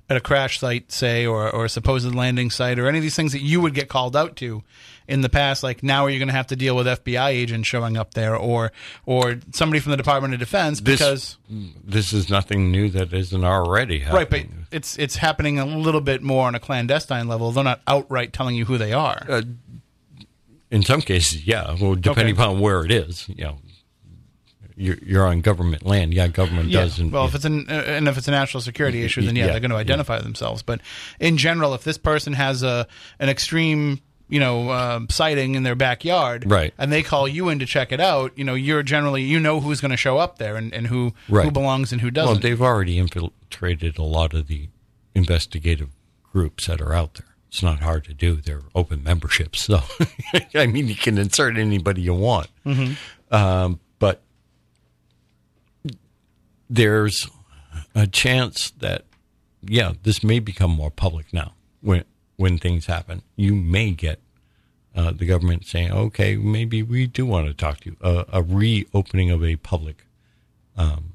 at 0.09 0.17
a 0.17 0.21
crash 0.21 0.59
site, 0.59 0.91
say, 0.91 1.25
or 1.25 1.49
or 1.49 1.65
a 1.65 1.69
supposed 1.69 2.13
landing 2.13 2.49
site, 2.49 2.79
or 2.79 2.87
any 2.87 2.97
of 2.97 3.01
these 3.01 3.15
things 3.15 3.33
that 3.33 3.41
you 3.41 3.61
would 3.61 3.73
get 3.73 3.89
called 3.89 4.15
out 4.15 4.35
to 4.37 4.63
in 5.07 5.21
the 5.21 5.29
past. 5.29 5.63
Like 5.63 5.83
now, 5.83 6.05
are 6.05 6.09
you 6.09 6.19
going 6.19 6.27
to 6.29 6.33
have 6.33 6.47
to 6.47 6.55
deal 6.55 6.75
with 6.75 6.87
FBI 6.87 7.29
agents 7.29 7.67
showing 7.67 7.97
up 7.97 8.13
there, 8.13 8.35
or 8.35 8.71
or 9.05 9.39
somebody 9.53 9.79
from 9.79 9.91
the 9.91 9.97
Department 9.97 10.33
of 10.33 10.39
Defense? 10.39 10.81
Because 10.81 11.37
this 11.49 12.13
is 12.13 12.29
nothing 12.29 12.71
new 12.71 12.89
that 12.89 13.13
isn't 13.13 13.43
already 13.43 13.99
happening. 13.99 14.17
right, 14.17 14.29
but 14.29 14.45
it's 14.71 14.97
it's 14.97 15.15
happening 15.17 15.59
a 15.59 15.65
little 15.65 16.01
bit 16.01 16.21
more 16.21 16.47
on 16.47 16.55
a 16.55 16.59
clandestine 16.59 17.27
level. 17.27 17.51
They're 17.51 17.63
not 17.63 17.81
outright 17.87 18.33
telling 18.33 18.55
you 18.55 18.65
who 18.65 18.77
they 18.77 18.93
are. 18.93 19.25
Uh, 19.27 19.41
in 20.69 20.83
some 20.83 21.01
cases, 21.01 21.45
yeah. 21.45 21.75
Well, 21.81 21.95
depending 21.95 22.33
Okay. 22.35 22.41
upon 22.43 22.59
where 22.61 22.85
it 22.85 22.91
is, 22.91 23.27
you 23.27 23.43
know, 23.43 23.57
you're, 24.77 24.95
you're 25.05 25.27
on 25.27 25.41
government 25.41 25.85
land. 25.85 26.13
Yeah, 26.13 26.27
government 26.29 26.69
Yeah. 26.69 26.81
doesn't. 26.81 27.11
Well, 27.11 27.25
if 27.25 27.35
it's 27.35 27.43
an 27.45 27.65
uh, 27.69 27.73
and 27.73 28.07
if 28.07 28.17
it's 28.17 28.27
a 28.27 28.31
national 28.31 28.61
security 28.61 29.03
issue, 29.03 29.21
then 29.21 29.35
yeah, 29.35 29.47
Yeah, 29.47 29.51
they're 29.51 29.59
going 29.59 29.71
to 29.71 29.77
identify 29.77 30.19
themselves. 30.19 30.63
But 30.63 30.79
in 31.19 31.35
general, 31.37 31.73
if 31.73 31.83
this 31.83 31.97
person 31.97 32.33
has 32.33 32.63
a 32.63 32.87
an 33.19 33.27
extreme 33.29 33.99
you 34.31 34.39
know 34.39 34.69
uh, 34.69 35.01
sighting 35.09 35.53
in 35.53 35.61
their 35.61 35.75
backyard, 35.75 36.49
Right. 36.49 36.73
and 36.79 36.91
they 36.91 37.03
call 37.03 37.27
you 37.27 37.49
in 37.49 37.59
to 37.59 37.67
check 37.67 37.91
it 37.91 37.99
out, 37.99 38.31
you 38.35 38.43
know, 38.43 38.55
you're 38.55 38.81
generally 38.81 39.21
you 39.21 39.39
know 39.39 39.59
who's 39.59 39.79
going 39.81 39.91
to 39.91 39.97
show 39.97 40.17
up 40.17 40.39
there 40.39 40.55
and, 40.55 40.73
and 40.73 40.87
who 40.87 41.13
who 41.27 41.51
belongs 41.51 41.91
and 41.91 42.01
who 42.01 42.09
doesn't. 42.09 42.31
Well, 42.35 42.39
they've 42.41 42.61
already 42.61 42.97
infiltrated 42.97 43.99
a 43.99 44.03
lot 44.03 44.33
of 44.33 44.47
the 44.47 44.69
investigative 45.13 45.89
groups 46.33 46.65
that 46.67 46.81
are 46.81 46.93
out 46.93 47.13
there. 47.15 47.27
It's 47.49 47.61
not 47.61 47.81
hard 47.81 48.05
to 48.05 48.13
do. 48.13 48.35
They're 48.37 48.63
open 48.73 49.03
memberships, 49.03 49.61
so 49.65 49.81
I 50.55 50.65
mean, 50.67 50.87
you 50.87 50.95
can 50.95 51.17
insert 51.17 51.57
anybody 51.57 52.01
you 52.01 52.13
want. 52.13 52.47
Um, 53.29 53.79
but 53.99 54.21
there's 56.69 57.29
a 57.93 58.07
chance 58.07 58.71
that, 58.79 59.03
yeah, 59.61 59.93
this 60.03 60.23
may 60.23 60.39
become 60.39 60.71
more 60.71 60.91
public 60.91 61.33
now. 61.33 61.53
When 61.81 62.03
when 62.41 62.57
things 62.57 62.87
happen, 62.87 63.21
you 63.37 63.55
may 63.55 63.91
get 63.91 64.19
uh, 64.95 65.11
the 65.11 65.25
government 65.25 65.65
saying, 65.65 65.91
"Okay, 65.91 66.35
maybe 66.35 66.83
we 66.83 67.07
do 67.07 67.25
want 67.25 67.47
to 67.47 67.53
talk 67.53 67.79
to 67.81 67.91
you." 67.91 67.97
Uh, 68.01 68.25
a 68.33 68.41
reopening 68.43 69.31
of 69.31 69.43
a 69.43 69.55
public 69.55 70.05
um, 70.75 71.13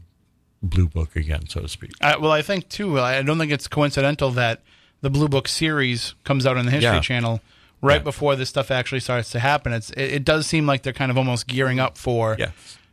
blue 0.63 0.87
book 0.89 1.15
again, 1.17 1.47
so 1.49 1.61
to 1.61 1.69
speak. 1.69 1.93
I, 2.01 2.17
well, 2.17 2.33
I 2.33 2.43
think 2.43 2.69
too. 2.69 2.99
I 3.01 3.21
don't 3.23 3.39
think 3.39 3.53
it's 3.53 3.69
coincidental 3.69 4.31
that 4.33 4.63
the 5.03 5.11
Blue 5.11 5.29
Book 5.29 5.47
series 5.49 6.15
comes 6.25 6.47
out 6.47 6.57
on 6.57 6.65
the 6.65 6.71
History 6.71 6.95
Yeah. 6.95 7.01
Channel 7.01 7.41
right 7.83 7.97
Yeah. 8.01 8.05
before 8.05 8.35
this 8.37 8.49
stuff 8.49 8.71
actually 8.71 9.01
starts 9.01 9.31
to 9.31 9.39
happen. 9.41 9.73
It's 9.75 9.91
it, 9.91 10.15
it 10.15 10.25
does 10.25 10.47
seem 10.47 10.67
like 10.67 10.83
they're 10.83 10.93
kind 10.95 11.11
of 11.11 11.19
almost 11.19 11.47
gearing 11.47 11.79
up 11.79 11.99
for. 11.99 12.37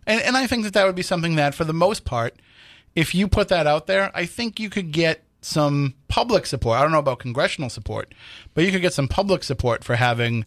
And 0.05 0.21
and 0.21 0.35
I 0.35 0.47
think 0.47 0.63
that 0.65 0.73
that 0.73 0.85
would 0.85 0.95
be 0.95 1.01
something 1.03 1.35
that, 1.35 1.55
for 1.55 1.63
the 1.63 1.73
most 1.73 2.03
part, 2.03 2.35
if 2.93 3.15
you 3.15 3.27
put 3.29 3.47
that 3.47 3.67
out 3.67 3.87
there, 3.87 4.11
I 4.13 4.25
think 4.25 4.59
you 4.59 4.69
could 4.69 4.91
get 4.91 5.23
some 5.43 5.93
public 6.07 6.45
support. 6.45 6.79
I 6.79 6.81
don't 6.81 6.91
know 6.91 6.99
about 6.99 7.19
congressional 7.19 7.69
support, 7.69 8.13
but 8.53 8.63
you 8.63 8.71
could 8.71 8.81
get 8.81 8.93
some 8.93 9.07
public 9.07 9.43
support 9.43 9.83
for 9.83 9.95
having 9.95 10.45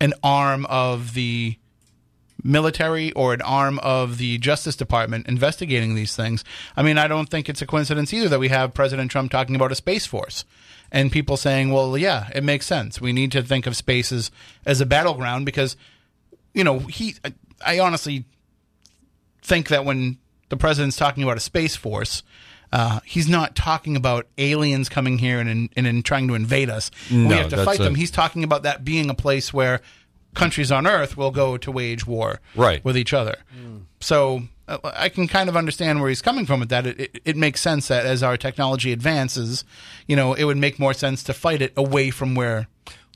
an 0.00 0.14
arm 0.22 0.66
of 0.66 1.14
the 1.14 1.56
military 2.42 3.12
or 3.12 3.32
an 3.32 3.40
arm 3.42 3.78
of 3.80 4.18
the 4.18 4.38
Justice 4.38 4.76
Department 4.76 5.26
investigating 5.26 5.94
these 5.94 6.14
things. 6.14 6.44
I 6.76 6.82
mean, 6.82 6.98
I 6.98 7.08
don't 7.08 7.28
think 7.28 7.48
it's 7.48 7.62
a 7.62 7.66
coincidence 7.66 8.12
either 8.12 8.28
that 8.28 8.40
we 8.40 8.48
have 8.48 8.74
President 8.74 9.10
Trump 9.10 9.30
talking 9.30 9.56
about 9.56 9.72
a 9.72 9.76
space 9.76 10.06
force 10.06 10.44
and 10.92 11.10
people 11.10 11.36
saying, 11.36 11.70
well, 11.70 11.96
yeah, 11.96 12.28
it 12.34 12.44
makes 12.44 12.66
sense. 12.66 13.00
We 13.00 13.12
need 13.12 13.32
to 13.32 13.42
think 13.42 13.66
of 13.66 13.76
space 13.76 14.12
as, 14.12 14.30
as 14.66 14.80
a 14.80 14.86
battleground 14.86 15.46
because, 15.46 15.76
you 16.52 16.64
know, 16.64 16.80
he, 16.80 17.14
I, 17.24 17.32
I 17.64 17.78
honestly 17.78 18.24
think 19.42 19.68
that 19.68 19.84
when 19.84 20.18
the 20.50 20.56
president's 20.56 20.96
talking 20.96 21.22
about 21.22 21.36
a 21.36 21.40
space 21.40 21.76
force, 21.76 22.22
uh, 22.72 23.00
he's 23.04 23.28
not 23.28 23.54
talking 23.54 23.96
about 23.96 24.26
aliens 24.38 24.88
coming 24.88 25.18
here 25.18 25.38
and, 25.40 25.68
and, 25.76 25.86
and 25.86 26.04
trying 26.04 26.28
to 26.28 26.34
invade 26.34 26.70
us. 26.70 26.90
we 27.10 27.26
have 27.28 27.50
to 27.50 27.64
fight 27.64 27.78
them. 27.78 27.94
a- 27.94 27.98
He's 27.98 28.10
talking 28.10 28.42
about 28.44 28.62
that 28.64 28.84
being 28.84 29.10
a 29.10 29.14
place 29.14 29.52
where 29.52 29.80
countries 30.34 30.72
on 30.72 30.86
Earth 30.86 31.16
will 31.16 31.30
go 31.30 31.56
to 31.56 31.70
wage 31.70 32.06
war 32.06 32.40
Right. 32.56 32.84
with 32.84 32.96
each 32.96 33.12
other. 33.12 33.36
So 34.00 34.42
uh, 34.66 34.78
I 34.82 35.08
can 35.08 35.28
kind 35.28 35.48
of 35.48 35.56
understand 35.56 36.00
where 36.00 36.08
he's 36.08 36.22
coming 36.22 36.46
from 36.46 36.60
with 36.60 36.68
that. 36.70 36.86
It, 36.86 37.00
it, 37.00 37.20
it 37.24 37.36
makes 37.36 37.60
sense 37.60 37.88
that 37.88 38.04
as 38.06 38.22
our 38.22 38.36
technology 38.36 38.92
advances, 38.92 39.64
you 40.08 40.16
know, 40.16 40.34
it 40.34 40.44
would 40.44 40.56
make 40.56 40.78
more 40.78 40.94
sense 40.94 41.22
to 41.24 41.32
fight 41.34 41.62
it 41.62 41.72
away 41.76 42.10
from 42.10 42.34
where 42.34 42.66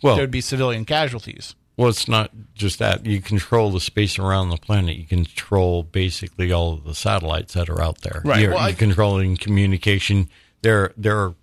Well- 0.02 0.14
there 0.14 0.22
would 0.22 0.30
be 0.30 0.40
civilian 0.40 0.84
casualties. 0.84 1.54
Well, 1.78 1.88
it's 1.88 2.08
not 2.08 2.32
just 2.54 2.80
that. 2.80 3.06
You 3.06 3.22
control 3.22 3.70
the 3.70 3.78
space 3.78 4.18
around 4.18 4.50
the 4.50 4.56
planet. 4.56 4.96
You 4.96 5.06
control 5.06 5.84
basically 5.84 6.50
all 6.50 6.74
of 6.74 6.82
the 6.82 6.94
satellites 6.94 7.54
that 7.54 7.70
are 7.70 7.80
out 7.80 8.00
there. 8.00 8.20
Right. 8.24 8.42
You're, 8.42 8.54
Well, 8.54 8.68
you're 8.68 8.76
controlling 8.76 9.36
communication. 9.36 10.28
There, 10.62 10.92
there, 10.96 11.34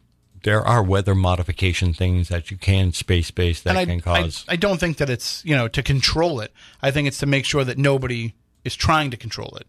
there 0.44 0.60
are 0.60 0.84
weather 0.84 1.16
modification 1.16 1.94
things 1.94 2.28
that 2.28 2.52
you 2.52 2.58
can 2.58 2.92
space 2.92 3.32
based 3.32 3.64
that 3.64 3.78
and 3.78 3.90
can 3.90 4.02
cause. 4.02 4.44
I, 4.50 4.54
I 4.54 4.56
don't 4.58 4.78
think 4.78 4.98
that 4.98 5.10
it's 5.10 5.44
you 5.46 5.56
know 5.56 5.70
to 5.70 5.82
control 5.82 6.42
it. 6.42 6.52
I 6.82 6.92
think 6.92 7.08
it's 7.08 7.20
to 7.20 7.26
make 7.26 7.46
sure 7.46 7.64
that 7.64 7.78
nobody 7.78 8.34
is 8.66 8.76
trying 8.76 9.12
to 9.12 9.18
control 9.18 9.58
it. 9.60 9.68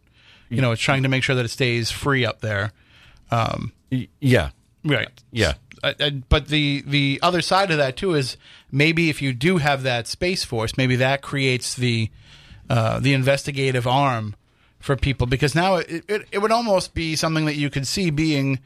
You 0.48 0.60
know, 0.60 0.72
it's 0.72 0.82
trying 0.82 1.02
to 1.04 1.08
make 1.08 1.22
sure 1.22 1.34
that 1.36 1.44
it 1.44 1.48
stays 1.48 1.90
free 1.90 2.24
up 2.24 2.40
there. 2.40 2.72
Um, 3.30 3.72
yeah, 4.20 4.50
right. 4.84 5.08
yeah. 5.32 5.54
I, 5.82 5.94
I, 6.00 6.10
but 6.10 6.48
the 6.48 6.82
the 6.86 7.20
other 7.22 7.40
side 7.40 7.70
of 7.70 7.78
that 7.78 7.96
too 7.96 8.14
is 8.14 8.36
maybe 8.76 9.08
if 9.08 9.22
you 9.22 9.32
do 9.32 9.56
have 9.56 9.82
that 9.84 10.06
space 10.06 10.44
force, 10.44 10.76
maybe 10.76 10.96
that 10.96 11.22
creates 11.22 11.74
the 11.74 12.10
uh, 12.68 13.00
the 13.00 13.14
investigative 13.14 13.86
arm 13.86 14.36
for 14.78 14.96
people 14.96 15.26
because 15.26 15.54
now 15.54 15.76
it, 15.76 16.04
it 16.08 16.28
it 16.30 16.38
would 16.38 16.52
almost 16.52 16.94
be 16.94 17.16
something 17.16 17.46
that 17.46 17.54
you 17.54 17.70
could 17.70 17.86
see 17.86 18.10
being 18.10 18.58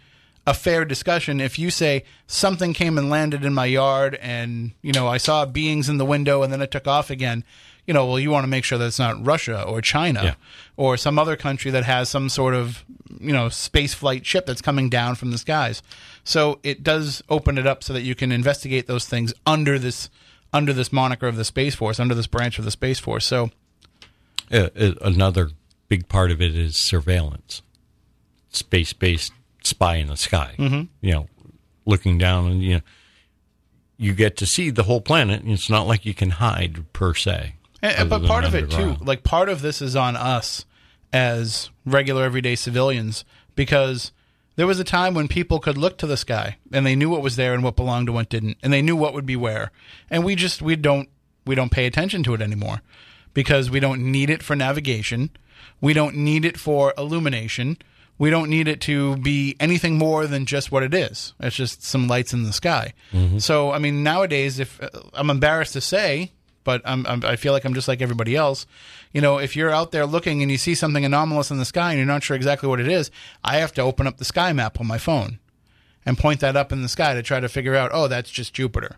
a 0.46 0.54
fair 0.54 0.84
discussion 0.84 1.40
if 1.40 1.58
you 1.58 1.70
say 1.70 2.02
something 2.26 2.72
came 2.72 2.98
and 2.98 3.08
landed 3.10 3.44
in 3.44 3.54
my 3.54 3.66
yard 3.66 4.18
and 4.20 4.72
you 4.82 4.92
know 4.92 5.06
I 5.06 5.18
saw 5.18 5.44
beings 5.44 5.88
in 5.88 5.98
the 5.98 6.04
window 6.04 6.42
and 6.42 6.52
then 6.52 6.60
it 6.60 6.70
took 6.70 6.88
off 6.88 7.10
again. 7.10 7.44
You 7.86 7.94
know, 7.94 8.06
well, 8.06 8.18
you 8.20 8.30
want 8.30 8.44
to 8.44 8.48
make 8.48 8.64
sure 8.64 8.78
that 8.78 8.86
it's 8.86 8.98
not 8.98 9.24
Russia 9.24 9.62
or 9.62 9.80
China 9.80 10.22
Yeah. 10.22 10.34
or 10.76 10.96
some 10.96 11.18
other 11.18 11.36
country 11.36 11.70
that 11.72 11.84
has 11.84 12.08
some 12.08 12.28
sort 12.28 12.54
of 12.54 12.84
you 13.20 13.32
know 13.32 13.48
space 13.48 13.94
flight 13.94 14.24
ship 14.24 14.46
that's 14.46 14.62
coming 14.62 14.88
down 14.88 15.14
from 15.16 15.30
the 15.32 15.38
skies. 15.38 15.82
So 16.22 16.60
it 16.62 16.82
does 16.82 17.22
open 17.28 17.58
it 17.58 17.66
up 17.66 17.82
so 17.82 17.92
that 17.92 18.02
you 18.02 18.14
can 18.14 18.30
investigate 18.32 18.86
those 18.86 19.06
things 19.06 19.32
under 19.46 19.78
this 19.78 20.10
under 20.52 20.72
this 20.72 20.92
moniker 20.92 21.26
of 21.28 21.36
the 21.36 21.44
Space 21.44 21.74
Force, 21.74 21.98
under 22.00 22.14
this 22.14 22.26
branch 22.26 22.58
of 22.58 22.64
the 22.64 22.70
Space 22.70 22.98
Force. 22.98 23.24
So 23.26 23.50
Uh, 24.52 24.68
uh, 24.78 24.92
another 25.02 25.50
big 25.88 26.08
part 26.08 26.30
of 26.30 26.40
it 26.40 26.56
is 26.56 26.76
surveillance, 26.76 27.62
space 28.50 28.92
based 28.92 29.32
spy 29.62 29.96
in 29.96 30.08
the 30.08 30.16
sky. 30.16 30.54
Mm-hmm. 30.58 30.82
You 31.00 31.12
know, 31.12 31.28
looking 31.86 32.18
down 32.18 32.50
and 32.50 32.62
you 32.62 32.74
know, 32.74 32.80
you 33.96 34.12
get 34.14 34.36
to 34.38 34.46
see 34.46 34.70
the 34.70 34.84
whole 34.84 35.00
planet. 35.00 35.42
and 35.42 35.52
It's 35.52 35.68
not 35.70 35.86
like 35.86 36.04
you 36.06 36.14
can 36.14 36.30
hide 36.30 36.90
per 36.92 37.14
se. 37.14 37.54
Eh, 37.82 37.88
eh, 37.88 37.94
and, 37.98 38.10
but 38.10 38.24
part 38.24 38.44
of 38.44 38.54
it 38.54 38.70
too, 38.70 38.96
like 39.00 39.22
part 39.24 39.48
of 39.48 39.62
this 39.62 39.80
is 39.80 39.96
on 39.96 40.16
us 40.16 40.64
as 41.12 41.70
regular 41.84 42.24
everyday 42.24 42.54
civilians 42.54 43.24
because 43.56 44.12
there 44.56 44.66
was 44.66 44.78
a 44.78 44.84
time 44.84 45.14
when 45.14 45.28
people 45.28 45.58
could 45.58 45.78
look 45.78 45.96
to 45.98 46.06
the 46.06 46.16
sky 46.16 46.58
and 46.72 46.84
they 46.86 46.94
knew 46.94 47.08
what 47.08 47.22
was 47.22 47.36
there 47.36 47.54
and 47.54 47.62
what 47.64 47.76
belonged 47.76 48.06
to 48.06 48.12
what 48.12 48.28
didn't, 48.28 48.58
and 48.62 48.72
they 48.72 48.82
knew 48.82 48.96
what 48.96 49.14
would 49.14 49.26
be 49.26 49.36
where. 49.36 49.70
And 50.10 50.24
we 50.24 50.34
just 50.34 50.60
we 50.60 50.76
don't 50.76 51.08
we 51.46 51.54
don't 51.54 51.70
pay 51.70 51.86
attention 51.86 52.22
to 52.24 52.34
it 52.34 52.42
anymore 52.42 52.82
because 53.32 53.70
we 53.70 53.80
don't 53.80 54.02
need 54.12 54.28
it 54.30 54.42
for 54.42 54.54
navigation. 54.54 55.30
We 55.80 55.92
don't 55.94 56.16
need 56.16 56.44
it 56.44 56.58
for 56.58 56.92
illumination. 56.98 57.78
We 58.18 58.28
don't 58.28 58.50
need 58.50 58.68
it 58.68 58.82
to 58.82 59.16
be 59.16 59.56
anything 59.58 59.96
more 59.96 60.26
than 60.26 60.44
just 60.44 60.70
what 60.70 60.82
it 60.82 60.92
is. 60.92 61.32
It's 61.40 61.56
just 61.56 61.82
some 61.82 62.06
lights 62.06 62.34
in 62.34 62.42
the 62.42 62.52
sky. 62.52 62.92
So, 63.38 63.72
I 63.72 63.78
mean, 63.78 64.02
nowadays, 64.02 64.58
if 64.58 64.78
I'm 65.14 65.30
embarrassed 65.30 65.72
to 65.72 65.80
say, 65.80 66.32
but 66.64 66.82
I'm, 66.84 67.06
I'm, 67.06 67.24
I 67.24 67.36
feel 67.36 67.52
like 67.52 67.64
I'm 67.64 67.74
just 67.74 67.88
like 67.88 68.02
everybody 68.02 68.36
else. 68.36 68.66
You 69.12 69.20
know, 69.20 69.38
if 69.38 69.56
you're 69.56 69.70
out 69.70 69.92
there 69.92 70.06
looking 70.06 70.42
and 70.42 70.50
you 70.50 70.58
see 70.58 70.74
something 70.74 71.04
anomalous 71.04 71.50
in 71.50 71.58
the 71.58 71.64
sky 71.64 71.90
and 71.90 71.98
you're 71.98 72.06
not 72.06 72.22
sure 72.22 72.36
exactly 72.36 72.68
what 72.68 72.80
it 72.80 72.88
is, 72.88 73.10
I 73.42 73.58
have 73.58 73.72
to 73.74 73.82
open 73.82 74.06
up 74.06 74.18
the 74.18 74.24
sky 74.24 74.52
map 74.52 74.80
on 74.80 74.86
my 74.86 74.98
phone 74.98 75.38
and 76.06 76.18
point 76.18 76.40
that 76.40 76.56
up 76.56 76.72
in 76.72 76.82
the 76.82 76.88
sky 76.88 77.14
to 77.14 77.22
try 77.22 77.40
to 77.40 77.48
figure 77.48 77.74
out, 77.74 77.90
oh, 77.92 78.08
that's 78.08 78.30
just 78.30 78.54
Jupiter. 78.54 78.96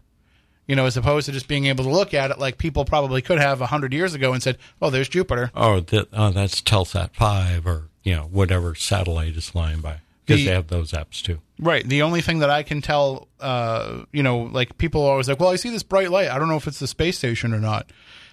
You 0.67 0.77
know, 0.77 0.87
as 0.87 0.97
opposed 0.97 1.27
to 1.27 1.33
just 1.33 1.49
being 1.49 1.67
able 1.67 1.85
to 1.85 1.91
look 1.91 2.15
at 2.15 2.31
it 2.31 2.39
like 2.39 2.57
people 2.57 2.85
probably 2.85 3.21
could 3.21 3.39
have 3.39 3.61
a 3.61 3.67
hundred 3.67 3.93
years 3.93 4.15
ago 4.15 4.33
and 4.33 4.41
said, 4.41 4.59
"Oh, 4.81 4.91
there's 4.91 5.09
Jupiter." 5.09 5.51
Oh, 5.57 5.81
that, 5.81 6.09
oh, 6.13 6.31
that's 6.31 6.63
Telsat 6.63 7.11
five 7.15 7.67
or 7.67 7.89
you 8.05 8.15
know 8.15 8.29
whatever 8.31 8.77
satellite 8.77 9.37
is 9.37 9.51
flying 9.51 9.81
by 9.81 9.99
because 10.25 10.41
The- 10.41 10.47
they 10.47 10.55
have 10.55 10.69
those 10.69 10.93
apps 10.93 11.23
too. 11.23 11.41
Right. 11.59 11.89
The 11.89 12.03
only 12.03 12.21
thing 12.23 12.41
that 12.41 12.51
I 12.51 12.63
can 12.65 12.81
tell, 12.83 13.29
uh, 13.41 14.03
you 14.13 14.23
know, 14.23 14.43
like 14.43 14.79
people 14.79 15.03
are 15.05 15.13
always 15.13 15.29
like, 15.29 15.39
well, 15.39 15.51
I 15.51 15.57
see 15.57 15.71
this 15.71 15.83
bright 15.85 16.11
light. 16.11 16.29
I 16.29 16.39
don't 16.39 16.49
know 16.49 16.57
if 16.57 16.67
it's 16.67 16.81
the 16.81 16.87
space 16.89 17.19
station 17.19 17.55
or 17.55 17.61
not. 17.61 17.91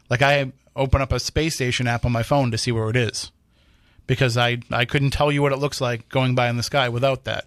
Like 0.10 0.22
I 0.24 0.52
open 0.76 1.02
up 1.02 1.12
a 1.12 1.20
space 1.20 1.56
station 1.56 1.88
app 1.88 2.06
on 2.06 2.12
my 2.12 2.24
phone 2.24 2.50
to 2.52 2.58
see 2.58 2.72
where 2.72 2.90
it 2.90 2.96
is 2.96 3.32
because 4.08 4.36
I, 4.38 4.60
I 4.72 4.86
couldn't 4.86 5.12
tell 5.12 5.32
you 5.32 5.42
what 5.44 5.52
it 5.52 5.58
looks 5.60 5.80
like 5.82 6.10
going 6.10 6.34
by 6.34 6.50
in 6.50 6.58
the 6.58 6.64
sky 6.64 6.90
without 6.90 7.26
that. 7.26 7.46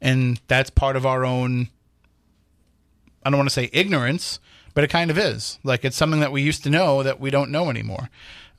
And 0.00 0.40
that's 0.48 0.68
part 0.68 0.96
of 0.96 1.06
our 1.06 1.24
own, 1.24 1.68
I 3.24 3.30
don't 3.30 3.38
want 3.38 3.48
to 3.48 3.54
say 3.54 3.70
ignorance, 3.72 4.38
but 4.74 4.84
it 4.84 4.88
kind 4.90 5.10
of 5.10 5.16
is. 5.18 5.58
Like 5.62 5.84
it's 5.84 5.96
something 5.96 6.20
that 6.20 6.32
we 6.32 6.42
used 6.42 6.64
to 6.64 6.70
know 6.70 7.02
that 7.02 7.20
we 7.20 7.30
don't 7.30 7.50
know 7.50 7.70
anymore. 7.70 8.10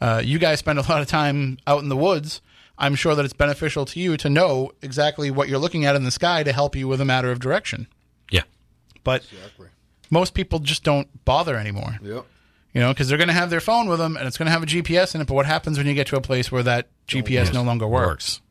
Uh, 0.02 0.22
you 0.24 0.40
guys 0.40 0.60
spend 0.60 0.80
a 0.80 0.82
lot 0.84 1.02
of 1.02 1.08
time 1.08 1.58
out 1.68 1.84
in 1.84 1.90
the 1.90 1.98
woods. 1.98 2.42
I'm 2.78 2.96
sure 2.96 3.14
that 3.16 3.24
it's 3.24 3.34
beneficial 3.34 3.86
to 3.86 4.00
you 4.00 4.18
to 4.18 4.30
know 4.30 4.72
exactly 4.82 5.30
what 5.32 5.48
you're 5.48 5.60
looking 5.60 5.86
at 5.86 5.96
in 5.96 6.04
the 6.04 6.12
sky 6.12 6.44
to 6.44 6.52
help 6.52 6.76
you 6.76 6.88
with 6.88 7.00
a 7.02 7.06
matter 7.06 7.32
of 7.32 7.40
direction. 7.40 7.88
Yeah, 8.32 8.42
But 9.04 9.24
Exactly. 9.32 9.68
most 10.10 10.34
people 10.34 10.60
just 10.60 10.84
don't 10.84 11.24
bother 11.26 11.56
anymore, 11.56 12.00
Yep. 12.02 12.26
you 12.74 12.82
know, 12.82 12.90
because 12.92 13.08
they're 13.08 13.18
going 13.18 13.28
to 13.28 13.34
have 13.34 13.50
their 13.52 13.62
phone 13.62 13.88
with 13.88 14.00
them 14.00 14.18
and 14.18 14.28
it's 14.28 14.38
going 14.38 14.48
to 14.48 14.52
have 14.52 14.64
a 14.64 14.66
GPS 14.66 15.14
in 15.14 15.22
it. 15.22 15.28
But 15.28 15.36
what 15.36 15.46
happens 15.46 15.78
when 15.78 15.86
you 15.88 15.94
get 15.94 16.08
to 16.08 16.16
a 16.18 16.22
place 16.22 16.52
where 16.52 16.64
that 16.64 16.88
GPS 17.08 17.54
no 17.54 17.62
longer 17.64 17.88
works? 17.88 18.42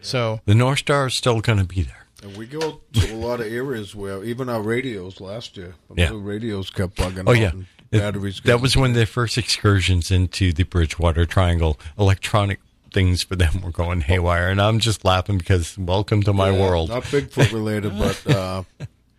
so 0.00 0.40
the 0.44 0.54
North 0.54 0.80
Star 0.80 1.06
is 1.06 1.14
still 1.14 1.40
going 1.40 1.58
to 1.58 1.64
be 1.64 1.82
there. 1.82 2.06
And 2.22 2.36
we 2.36 2.46
go 2.46 2.82
to 2.92 3.12
a 3.12 3.16
lot 3.16 3.40
of 3.40 3.46
areas 3.46 3.94
where 3.96 4.22
even 4.22 4.48
our 4.48 4.62
radios 4.62 5.20
last 5.20 5.56
year, 5.56 5.74
Yeah. 5.96 6.10
the 6.10 6.16
radios 6.18 6.70
kept 6.70 6.96
bugging 6.96 7.24
Oh 7.26 7.30
out. 7.32 7.36
yeah, 7.38 7.50
and 7.50 7.66
It- 7.90 7.98
batteries. 7.98 8.40
that 8.44 8.60
was 8.60 8.76
when 8.76 8.92
the 8.92 9.06
first 9.06 9.36
excursions 9.38 10.10
into 10.12 10.52
the 10.52 10.62
Bridgewater 10.62 11.26
Triangle 11.26 11.80
electronic 11.98 12.60
things 12.92 13.22
for 13.22 13.36
them 13.36 13.60
were 13.62 13.70
going 13.70 14.00
haywire, 14.02 14.48
and 14.48 14.60
I'm 14.60 14.78
just 14.78 15.04
laughing 15.04 15.38
because 15.38 15.76
welcome 15.78 16.22
to 16.24 16.32
my 16.32 16.50
Yeah, 16.50 16.60
world. 16.60 16.88
Not 16.90 17.04
Bigfoot 17.04 17.52
related, 17.52 17.96
but 17.98 18.26
uh, 18.34 18.62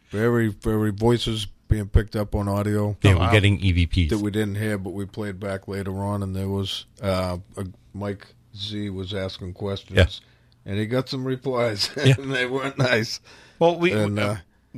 very, 0.10 0.48
very 0.48 0.92
voices 0.92 1.48
being 1.68 1.88
picked 1.88 2.16
up 2.16 2.36
on 2.36 2.48
audio 2.48 2.96
yeah, 3.02 3.16
we're 3.18 3.32
getting 3.32 3.60
E 3.60 3.74
EVPs. 3.74 4.10
that 4.10 4.20
we 4.20 4.30
didn't 4.32 4.56
hear, 4.56 4.78
but 4.78 4.92
we 4.92 5.06
played 5.06 5.40
back 5.40 5.68
later 5.68 5.94
on, 6.04 6.22
and 6.24 6.36
there 6.36 6.50
was 6.50 6.86
uh, 7.02 7.38
a, 7.58 7.66
Mike 7.94 8.28
Z 8.56 8.90
was 8.92 9.14
asking 9.14 9.54
questions, 9.54 9.98
Yeah. 9.98 10.72
and 10.72 10.80
he 10.80 10.86
got 10.86 11.10
some 11.10 11.26
replies, 11.26 11.90
Yeah. 11.98 12.14
and 12.20 12.32
they 12.34 12.46
weren't 12.46 12.78
nice. 12.78 13.20
well, 13.60 13.80
we 13.80 13.92
And 13.92 14.20
uh, 14.20 14.36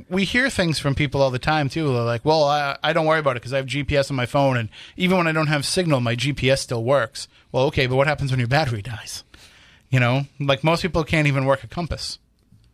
we 0.08 0.24
hear 0.24 0.50
things 0.50 0.78
from 0.78 0.94
people 0.94 1.22
all 1.22 1.30
the 1.30 1.38
time 1.38 1.68
too. 1.68 1.92
They're 1.92 2.02
like, 2.02 2.24
"Well, 2.24 2.44
I, 2.44 2.76
I 2.82 2.92
don't 2.92 3.06
worry 3.06 3.18
about 3.20 3.32
it 3.36 3.40
because 3.40 3.52
I 3.52 3.56
have 3.58 3.66
GPS 3.66 4.10
on 4.10 4.16
my 4.16 4.26
phone, 4.26 4.56
and 4.56 4.68
even 4.96 5.16
when 5.16 5.26
I 5.26 5.32
don't 5.32 5.46
have 5.46 5.64
signal, 5.64 6.00
my 6.00 6.14
GPS 6.16 6.58
still 6.58 6.84
works." 6.84 7.28
Well, 7.52 7.64
okay, 7.66 7.86
but 7.86 7.96
what 7.96 8.06
happens 8.06 8.30
when 8.30 8.38
your 8.40 8.48
battery 8.48 8.82
dies? 8.82 9.24
You 9.90 10.00
know, 10.00 10.26
like 10.40 10.62
most 10.64 10.82
people 10.82 11.04
can't 11.04 11.26
even 11.28 11.44
work 11.46 11.62
a 11.64 11.68
compass, 11.68 12.18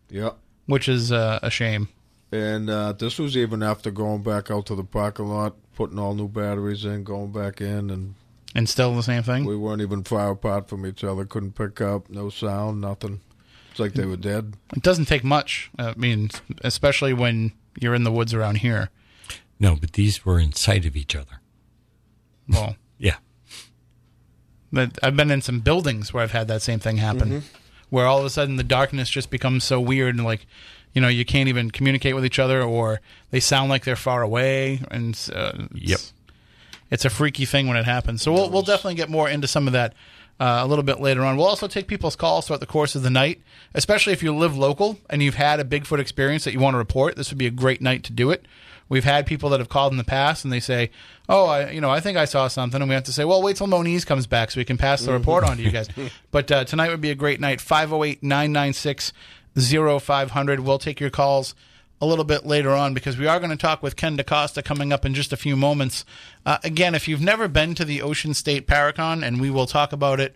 yeah. 0.08 0.30
which 0.66 0.88
is 0.88 1.12
uh, 1.12 1.38
a 1.42 1.50
shame. 1.50 1.88
And 2.32 2.70
uh, 2.70 2.92
this 2.94 3.18
was 3.18 3.36
even 3.36 3.62
after 3.62 3.90
going 3.90 4.22
back 4.22 4.50
out 4.50 4.64
to 4.66 4.74
the 4.74 4.82
parking 4.84 5.26
lot, 5.28 5.54
putting 5.76 5.98
all 5.98 6.14
new 6.14 6.28
batteries 6.28 6.84
in, 6.86 7.04
going 7.04 7.30
back 7.30 7.60
in, 7.60 7.90
and 7.90 8.14
And 8.54 8.66
still 8.68 8.94
the 8.96 9.02
same 9.02 9.22
thing. 9.22 9.44
we 9.44 9.56
weren't 9.56 9.82
even 9.82 10.02
far 10.02 10.30
apart 10.30 10.68
from 10.68 10.86
each 10.86 11.04
other. 11.04 11.26
Couldn't 11.26 11.52
pick 11.52 11.80
up, 11.82 12.08
no 12.08 12.30
sound, 12.30 12.80
nothing. 12.80 13.20
It's 13.72 13.80
like 13.80 13.94
they 13.94 14.06
were 14.06 14.16
dead. 14.16 14.54
It 14.76 14.82
doesn't 14.82 15.06
take 15.06 15.24
much. 15.24 15.70
I 15.78 15.92
mean, 15.96 16.30
especially 16.62 17.12
when 17.12 17.52
you're 17.80 17.94
in 17.94 18.04
the 18.04 18.12
woods 18.12 18.32
around 18.32 18.56
here. 18.58 18.90
No, 19.58 19.74
but 19.76 19.92
these 19.94 20.24
were 20.24 20.38
in 20.38 20.52
sight 20.52 20.84
of 20.86 20.94
each 20.96 21.16
other. 21.16 21.40
Well, 22.48 22.76
Yeah. 22.98 23.16
but 24.72 24.98
I've 25.02 25.16
been 25.16 25.30
in 25.30 25.42
some 25.42 25.60
buildings 25.60 26.12
where 26.12 26.22
I've 26.22 26.32
had 26.32 26.48
that 26.48 26.62
same 26.62 26.78
thing 26.78 26.98
happen, 26.98 27.42
where 27.90 28.06
all 28.06 28.18
of 28.18 28.24
a 28.24 28.30
sudden 28.30 28.56
the 28.56 28.62
darkness 28.64 29.08
just 29.10 29.30
becomes 29.30 29.64
so 29.64 29.80
weird 29.80 30.14
and 30.16 30.24
like, 30.24 30.46
you 30.92 31.00
know, 31.00 31.08
you 31.08 31.24
can't 31.24 31.48
even 31.48 31.70
communicate 31.70 32.14
with 32.14 32.24
each 32.24 32.38
other, 32.38 32.62
or 32.62 33.00
they 33.30 33.40
sound 33.40 33.70
like 33.70 33.84
they're 33.84 33.96
far 33.96 34.22
away, 34.22 34.82
and 34.90 35.14
uh, 35.34 35.52
it's- 35.54 35.68
Yep. 35.74 36.00
it's 36.90 37.04
a 37.06 37.10
freaky 37.10 37.46
thing 37.46 37.66
when 37.68 37.76
it 37.78 37.86
happens. 37.86 38.20
So 38.22 38.32
we'll 38.32 38.50
we'll 38.50 38.62
definitely 38.62 38.94
get 38.96 39.08
more 39.08 39.28
into 39.28 39.46
some 39.46 39.66
of 39.66 39.72
that 39.72 39.94
uh, 40.40 40.60
a 40.62 40.66
little 40.66 40.82
bit 40.82 41.00
later 41.00 41.24
on. 41.24 41.36
We'll 41.36 41.46
also 41.46 41.68
take 41.68 41.86
people's 41.86 42.16
calls 42.16 42.46
throughout 42.46 42.60
the 42.60 42.66
course 42.66 42.94
of 42.94 43.02
the 43.02 43.10
night, 43.10 43.40
especially 43.74 44.12
if 44.12 44.22
you 44.22 44.34
live 44.34 44.56
local 44.56 44.98
and 45.08 45.22
you've 45.22 45.36
had 45.36 45.60
a 45.60 45.64
Bigfoot 45.64 45.98
experience 45.98 46.44
that 46.44 46.52
you 46.52 46.60
want 46.60 46.74
to 46.74 46.78
report. 46.78 47.16
This 47.16 47.30
would 47.30 47.38
be 47.38 47.46
a 47.46 47.50
great 47.50 47.80
night 47.80 48.02
to 48.04 48.12
do 48.12 48.30
it. 48.30 48.44
We've 48.88 49.04
had 49.04 49.26
people 49.26 49.48
that 49.50 49.60
have 49.60 49.68
called 49.68 49.92
in 49.92 49.98
the 49.98 50.04
past 50.04 50.44
and 50.44 50.52
they 50.52 50.60
say, 50.60 50.90
"Oh, 51.28 51.46
I, 51.46 51.70
you 51.70 51.80
know, 51.80 51.90
I 51.90 52.00
think 52.00 52.18
I 52.18 52.26
saw 52.26 52.48
something," 52.48 52.82
and 52.82 52.90
we 52.90 52.94
have 52.94 53.04
to 53.04 53.12
say, 53.12 53.24
"Well, 53.24 53.40
wait 53.40 53.56
till 53.56 53.66
Moniz 53.66 54.04
comes 54.04 54.26
back 54.26 54.50
so 54.50 54.60
we 54.60 54.66
can 54.66 54.76
pass 54.76 55.02
the 55.02 55.12
report 55.12 55.44
on 55.44 55.56
to 55.56 55.62
you 55.62 55.70
guys." 55.70 55.88
But 56.30 56.50
uh, 56.50 56.64
tonight 56.64 56.90
would 56.90 57.00
be 57.00 57.10
a 57.10 57.14
great 57.14 57.40
night. 57.40 57.60
508-996-0500. 57.60 60.60
We'll 60.60 60.78
take 60.78 61.00
your 61.00 61.10
calls 61.10 61.54
a 62.02 62.06
little 62.06 62.24
bit 62.24 62.44
later 62.44 62.72
on 62.72 62.94
because 62.94 63.16
we 63.16 63.28
are 63.28 63.38
going 63.38 63.52
to 63.52 63.56
talk 63.56 63.80
with 63.80 63.94
Ken 63.94 64.16
DaCosta 64.16 64.60
coming 64.60 64.92
up 64.92 65.06
in 65.06 65.14
just 65.14 65.32
a 65.32 65.36
few 65.36 65.54
moments. 65.54 66.04
Uh, 66.44 66.58
again, 66.64 66.96
if 66.96 67.06
you've 67.06 67.20
never 67.20 67.46
been 67.46 67.76
to 67.76 67.84
the 67.84 68.02
Ocean 68.02 68.34
State 68.34 68.66
Paracon, 68.66 69.24
and 69.24 69.40
we 69.40 69.50
will 69.50 69.66
talk 69.66 69.92
about 69.92 70.18
it 70.18 70.34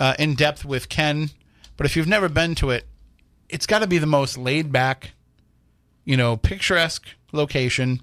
uh, 0.00 0.14
in 0.18 0.34
depth 0.34 0.64
with 0.64 0.88
Ken, 0.88 1.28
but 1.76 1.84
if 1.84 1.94
you've 1.94 2.08
never 2.08 2.30
been 2.30 2.54
to 2.54 2.70
it, 2.70 2.86
it's 3.50 3.66
got 3.66 3.80
to 3.80 3.86
be 3.86 3.98
the 3.98 4.06
most 4.06 4.38
laid 4.38 4.72
back, 4.72 5.12
you 6.06 6.16
know, 6.16 6.38
picturesque 6.38 7.06
location. 7.32 8.00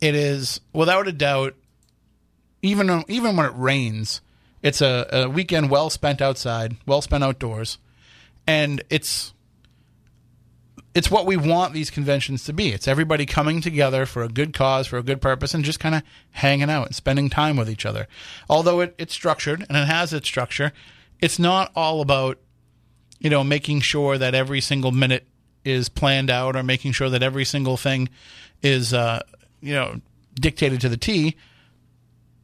It 0.00 0.14
is 0.14 0.60
without 0.72 1.08
a 1.08 1.12
doubt, 1.12 1.56
even 2.62 3.02
even 3.08 3.34
when 3.34 3.46
it 3.46 3.52
rains, 3.56 4.20
it's 4.62 4.80
a, 4.80 5.08
a 5.10 5.28
weekend 5.28 5.68
well 5.70 5.90
spent 5.90 6.22
outside, 6.22 6.76
well 6.86 7.02
spent 7.02 7.24
outdoors, 7.24 7.78
and 8.46 8.84
it's 8.88 9.32
it's 10.96 11.10
what 11.10 11.26
we 11.26 11.36
want 11.36 11.74
these 11.74 11.90
conventions 11.90 12.44
to 12.44 12.54
be. 12.54 12.70
It's 12.70 12.88
everybody 12.88 13.26
coming 13.26 13.60
together 13.60 14.06
for 14.06 14.22
a 14.22 14.30
good 14.30 14.54
cause, 14.54 14.86
for 14.86 14.96
a 14.96 15.02
good 15.02 15.20
purpose, 15.20 15.52
and 15.52 15.62
just 15.62 15.78
kind 15.78 15.94
of 15.94 16.02
hanging 16.30 16.70
out 16.70 16.86
and 16.86 16.94
spending 16.94 17.28
time 17.28 17.58
with 17.58 17.68
each 17.68 17.84
other. 17.84 18.08
Although 18.48 18.80
it, 18.80 18.94
it's 18.96 19.12
structured 19.12 19.66
and 19.68 19.76
it 19.76 19.86
has 19.86 20.14
its 20.14 20.26
structure, 20.26 20.72
it's 21.20 21.38
not 21.38 21.70
all 21.76 22.00
about, 22.00 22.38
you 23.18 23.28
know, 23.28 23.44
making 23.44 23.82
sure 23.82 24.16
that 24.16 24.34
every 24.34 24.62
single 24.62 24.90
minute 24.90 25.26
is 25.66 25.90
planned 25.90 26.30
out 26.30 26.56
or 26.56 26.62
making 26.62 26.92
sure 26.92 27.10
that 27.10 27.22
every 27.22 27.44
single 27.44 27.76
thing 27.76 28.08
is, 28.62 28.94
uh, 28.94 29.20
you 29.60 29.74
know, 29.74 30.00
dictated 30.34 30.80
to 30.80 30.88
the 30.88 30.96
T. 30.96 31.36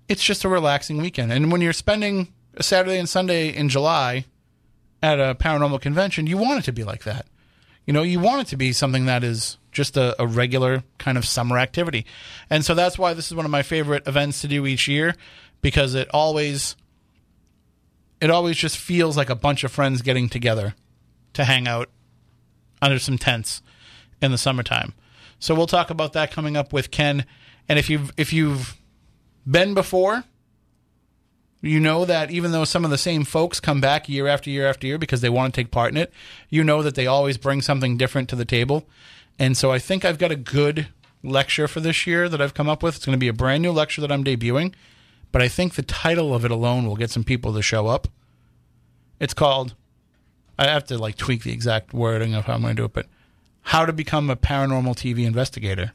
It's 0.09 0.23
just 0.23 0.45
a 0.45 0.51
relaxing 0.51 0.99
weekend. 0.99 1.33
And 1.33 1.51
when 1.51 1.63
you're 1.63 1.73
spending 1.73 2.29
a 2.53 2.63
Saturday 2.63 2.99
and 2.99 3.09
Sunday 3.09 3.49
in 3.49 3.71
July 3.71 4.27
at 5.03 5.19
a 5.19 5.35
paranormal 5.35 5.81
convention, 5.81 6.27
you 6.27 6.37
want 6.37 6.59
it 6.59 6.65
to 6.65 6.73
be 6.73 6.85
like 6.85 7.05
that. 7.05 7.25
You 7.87 7.93
know, 7.93 8.03
you 8.03 8.21
want 8.21 8.43
it 8.43 8.47
to 8.49 8.57
be 8.57 8.73
something 8.73 9.07
that 9.07 9.25
is 9.25 9.59
just 9.73 9.97
a, 9.97 10.21
a, 10.23 10.27
regular 10.27 10.85
kind 10.99 11.19
of 11.19 11.25
summer 11.25 11.59
activity. 11.59 12.07
And 12.49 12.65
so 12.65 12.75
that's 12.75 12.99
why 12.99 13.15
this 13.15 13.27
is 13.27 13.35
one 13.35 13.45
of 13.45 13.51
my 13.51 13.63
favorite 13.63 14.07
events 14.07 14.41
to 14.43 14.49
do 14.49 14.67
each 14.67 14.87
year 14.87 15.15
because 15.63 15.95
it 15.95 16.09
always 16.13 16.77
it 18.21 18.31
always 18.31 18.57
just 18.57 18.79
feels 18.79 19.17
like 19.17 19.31
a 19.31 19.35
bunch 19.35 19.65
of 19.65 19.73
friends 19.73 20.01
getting 20.03 20.29
together 20.29 20.75
to 21.33 21.45
hang 21.45 21.67
out 21.67 21.89
under 22.81 22.99
some 22.99 23.19
tents 23.19 23.63
in 24.21 24.31
the 24.31 24.39
summertime. 24.39 24.95
So 25.41 25.55
we'll 25.55 25.67
talk 25.67 25.91
about 25.91 26.13
that 26.13 26.31
coming 26.31 26.57
up 26.57 26.73
with 26.73 26.93
Ken. 26.93 27.25
And 27.69 27.79
if 27.79 27.91
you've 27.91 28.13
if 28.17 28.33
you've 28.33 28.77
been 29.51 29.75
before, 29.75 30.25
you 31.63 31.79
know 31.79 32.05
that 32.05 32.31
even 32.31 32.51
though 32.53 32.65
some 32.65 32.85
of 32.85 32.91
the 32.91 32.99
same 32.99 33.25
folks 33.25 33.61
come 33.61 33.81
back 33.81 34.09
year 34.09 34.27
after 34.27 34.51
year 34.51 34.67
after 34.67 34.87
year 34.87 34.99
because 34.99 35.21
they 35.21 35.29
want 35.29 35.55
to 35.55 35.61
take 35.61 35.71
part 35.71 35.93
in 35.93 35.97
it, 35.97 36.13
you 36.51 36.65
know 36.65 36.83
that 36.83 36.97
they 36.97 37.07
always 37.07 37.39
bring 37.39 37.63
something 37.63 37.97
different 37.97 38.29
to 38.29 38.37
the 38.37 38.45
table. 38.45 38.87
And 39.39 39.57
so 39.57 39.71
I 39.71 39.79
think 39.79 40.05
I've 40.05 40.19
got 40.19 40.33
a 40.33 40.37
good 40.37 40.89
lecture 41.23 41.69
for 41.69 41.81
this 41.81 42.07
year 42.07 42.29
that 42.29 42.43
I've 42.43 42.55
come 42.55 42.69
up 42.69 42.83
with. 42.83 42.97
It's 42.97 43.07
going 43.07 43.17
to 43.17 43.21
be 43.21 43.29
a 43.29 43.33
brand 43.33 43.63
new 43.63 43.71
lecture 43.71 44.01
that 44.01 44.11
I'm 44.11 44.25
debuting, 44.25 44.75
but 45.31 45.41
I 45.41 45.49
think 45.49 45.75
the 45.75 45.83
title 45.83 46.35
of 46.35 46.45
it 46.45 46.51
alone 46.51 46.87
will 46.87 46.97
get 46.97 47.11
some 47.11 47.25
people 47.25 47.55
to 47.55 47.63
show 47.63 47.87
up. 47.87 48.09
It's 49.21 49.35
called 49.35 49.75
I 50.59 50.67
have 50.67 50.85
to 50.87 50.99
like 50.99 51.17
tweak 51.17 51.45
the 51.45 51.53
exact 51.53 51.95
wording 51.95 52.35
of 52.35 52.45
how 52.45 52.55
I'm 52.55 52.63
going 52.63 52.77
to 52.77 52.83
do 52.83 52.87
it, 52.87 52.93
but 52.93 53.07
how 53.63 53.87
to 53.87 53.93
become 53.93 54.31
a 54.31 54.37
paranormal 54.37 54.97
TV 54.97 55.25
investigator. 55.25 55.93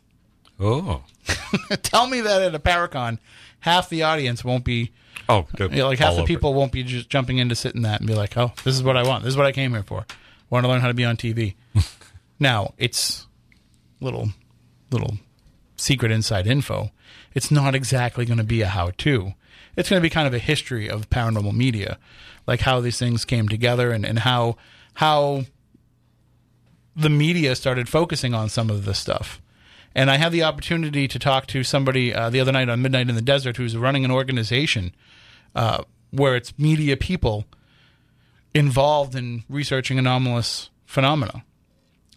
Oh. 0.60 1.04
Tell 1.84 2.08
me 2.08 2.22
that 2.22 2.42
at 2.42 2.56
a 2.56 2.60
Paracon, 2.60 3.20
half 3.60 3.90
the 3.90 4.04
audience 4.04 4.44
won't 4.44 4.64
be 4.64 4.92
Oh, 5.30 5.48
you 5.60 5.68
know, 5.70 5.88
like 5.88 6.00
half 6.00 6.16
the 6.16 6.24
people 6.24 6.54
won't 6.54 6.72
be 6.72 6.84
just 6.84 7.10
jumping 7.10 7.38
in 7.38 7.50
to 7.50 7.56
sit 7.56 7.76
in 7.76 7.82
that 7.82 8.00
and 8.00 8.08
be 8.08 8.16
like, 8.16 8.38
"Oh, 8.38 8.54
this 8.64 8.76
is 8.76 8.84
what 8.84 8.96
I 8.96 9.04
want. 9.04 9.24
This 9.24 9.32
is 9.32 9.38
what 9.38 9.46
I 9.46 9.52
came 9.52 9.72
here 9.72 9.84
for. 9.84 10.06
Want 10.50 10.64
to 10.64 10.70
learn 10.70 10.82
how 10.82 10.88
to 10.88 10.94
be 10.94 11.06
on 11.06 11.18
TV." 11.18 11.56
now, 12.40 12.74
it's 12.78 13.28
little 14.00 14.30
little 14.92 15.18
secret 15.76 16.12
inside 16.12 16.48
info. 16.48 16.92
It's 17.34 17.52
not 17.52 17.76
exactly 17.76 18.26
going 18.26 18.38
to 18.38 18.44
be 18.44 18.62
a 18.62 18.68
how-to. 18.68 19.34
It's 19.76 19.90
going 19.90 20.00
to 20.00 20.06
be 20.06 20.10
kind 20.10 20.28
of 20.28 20.34
a 20.34 20.40
history 20.40 20.90
of 20.90 21.10
paranormal 21.10 21.54
media, 21.54 22.00
like 22.48 22.62
how 22.62 22.80
these 22.80 22.98
things 22.98 23.26
came 23.26 23.48
together 23.48 23.92
and, 23.92 24.06
and 24.06 24.20
how 24.20 24.58
how 24.96 25.44
the 26.96 27.10
media 27.10 27.56
started 27.56 27.88
focusing 27.88 28.34
on 28.34 28.50
some 28.50 28.72
of 28.72 28.86
this 28.86 28.98
stuff. 28.98 29.40
And 29.94 30.10
I 30.10 30.18
had 30.18 30.32
the 30.32 30.44
opportunity 30.44 31.08
to 31.08 31.20
talk 31.20 31.48
to 31.48 31.64
somebody 31.64 32.14
uh, 32.14 32.30
the 32.30 32.40
other 32.40 32.52
night 32.52 32.70
on 32.70 32.82
Midnight 32.82 33.10
in 33.10 33.16
the 33.16 33.22
Desert 33.22 33.58
who's 33.58 33.78
running 33.78 34.04
an 34.04 34.12
organization 34.12 34.94
uh, 35.56 35.84
where 36.12 36.36
it's 36.36 36.58
media 36.58 36.98
people 36.98 37.46
involved 38.54 39.16
in 39.16 39.44
researching 39.50 40.00
anomalous 40.00 40.70
phenomena. 40.86 41.44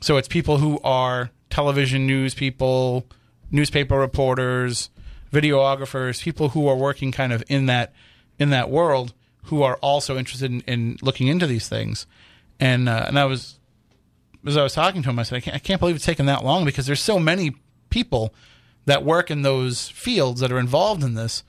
So 0.01 0.17
it's 0.17 0.29
people 0.29 0.59
who 0.59 0.81
are 0.83 1.31
television 1.51 2.07
news 2.07 2.35
people, 2.35 3.07
newspaper 3.51 3.99
reporters, 3.99 4.91
videographers, 5.33 6.23
people 6.23 6.51
who 6.51 6.67
are 6.69 6.77
working 6.77 7.13
kind 7.13 7.33
of 7.33 7.43
in 7.49 7.67
that 7.67 7.93
in 8.39 8.51
that 8.51 8.71
world 8.71 9.13
who 9.45 9.63
are 9.63 9.77
also 9.77 10.17
interested 10.17 10.51
in, 10.51 10.61
in 10.63 10.99
looking 11.03 11.27
into 11.27 11.47
these 11.47 11.69
things. 11.69 12.07
And 12.59 12.89
uh, 12.89 13.05
and 13.09 13.19
I 13.19 13.25
was 13.27 13.59
as 14.47 14.57
I 14.57 14.63
was 14.63 14.73
talking 14.73 15.03
to 15.03 15.11
him, 15.11 15.19
I 15.19 15.23
said, 15.23 15.37
I 15.37 15.41
can't, 15.41 15.57
I 15.57 15.59
can't 15.59 15.81
believe 15.81 15.97
it's 15.97 16.05
taken 16.05 16.27
that 16.27 16.45
long 16.45 16.65
because 16.65 16.87
there's 16.87 17.03
so 17.03 17.19
many 17.19 17.57
people 17.91 18.33
that 18.87 19.05
work 19.05 19.31
in 19.31 19.43
those 19.43 19.89
fields 19.89 20.41
that 20.41 20.51
are 20.51 20.59
involved 20.59 21.03
in 21.03 21.15
this 21.15 21.43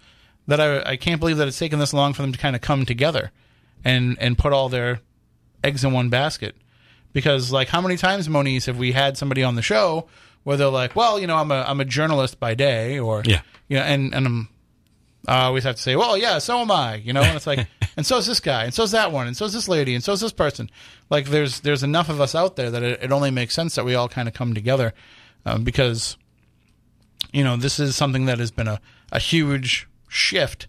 that 0.47 0.59
I, 0.59 0.91
I 0.91 0.95
can't 0.97 1.19
believe 1.19 1.37
that 1.37 1.47
it's 1.47 1.59
taken 1.59 1.79
this 1.79 1.93
long 1.93 2.13
for 2.13 2.21
them 2.21 2.31
to 2.31 2.37
kind 2.39 2.55
of 2.55 2.61
come 2.61 2.85
together 2.85 3.31
and 3.85 4.17
and 4.19 4.37
put 4.37 4.53
all 4.53 4.69
their 4.69 5.01
eggs 5.63 5.83
in 5.83 5.91
one 5.93 6.09
basket. 6.09 6.55
Because 7.13 7.51
like 7.51 7.67
how 7.69 7.81
many 7.81 7.97
times, 7.97 8.29
Moniz, 8.29 8.65
have 8.67 8.77
we 8.77 8.93
had 8.93 9.17
somebody 9.17 9.43
on 9.43 9.55
the 9.55 9.61
show 9.61 10.07
where 10.43 10.57
they're 10.57 10.69
like, 10.69 10.95
well, 10.95 11.19
you 11.19 11.27
know, 11.27 11.35
I'm 11.37 11.51
a 11.51 11.63
I'm 11.67 11.79
a 11.81 11.85
journalist 11.85 12.39
by 12.39 12.53
day, 12.55 12.97
or 12.99 13.21
Yeah. 13.25 13.41
you 13.67 13.77
know, 13.77 13.83
and 13.83 14.13
and 14.15 14.25
I'm, 14.25 14.49
I 15.27 15.43
always 15.43 15.63
have 15.65 15.75
to 15.75 15.81
say, 15.81 15.95
well, 15.95 16.17
yeah, 16.17 16.39
so 16.39 16.59
am 16.59 16.71
I, 16.71 16.95
you 16.95 17.13
know, 17.13 17.21
and 17.21 17.35
it's 17.35 17.45
like, 17.45 17.67
and 17.97 18.05
so 18.05 18.17
is 18.17 18.25
this 18.25 18.39
guy, 18.39 18.63
and 18.63 18.73
so 18.73 18.81
is 18.83 18.91
that 18.91 19.11
one, 19.11 19.27
and 19.27 19.37
so 19.37 19.45
is 19.45 19.53
this 19.53 19.67
lady, 19.69 19.93
and 19.93 20.03
so 20.03 20.13
is 20.13 20.21
this 20.21 20.31
person. 20.31 20.69
Like, 21.11 21.27
there's 21.27 21.59
there's 21.59 21.83
enough 21.83 22.09
of 22.09 22.19
us 22.21 22.33
out 22.33 22.55
there 22.55 22.71
that 22.71 22.81
it, 22.81 23.03
it 23.03 23.11
only 23.11 23.29
makes 23.29 23.53
sense 23.53 23.75
that 23.75 23.85
we 23.85 23.93
all 23.93 24.09
kind 24.09 24.27
of 24.27 24.33
come 24.33 24.53
together, 24.55 24.93
um, 25.45 25.63
because, 25.63 26.17
you 27.33 27.43
know, 27.43 27.55
this 27.57 27.79
is 27.79 27.95
something 27.95 28.25
that 28.25 28.39
has 28.39 28.51
been 28.51 28.67
a 28.67 28.79
a 29.11 29.19
huge 29.19 29.87
shift 30.11 30.67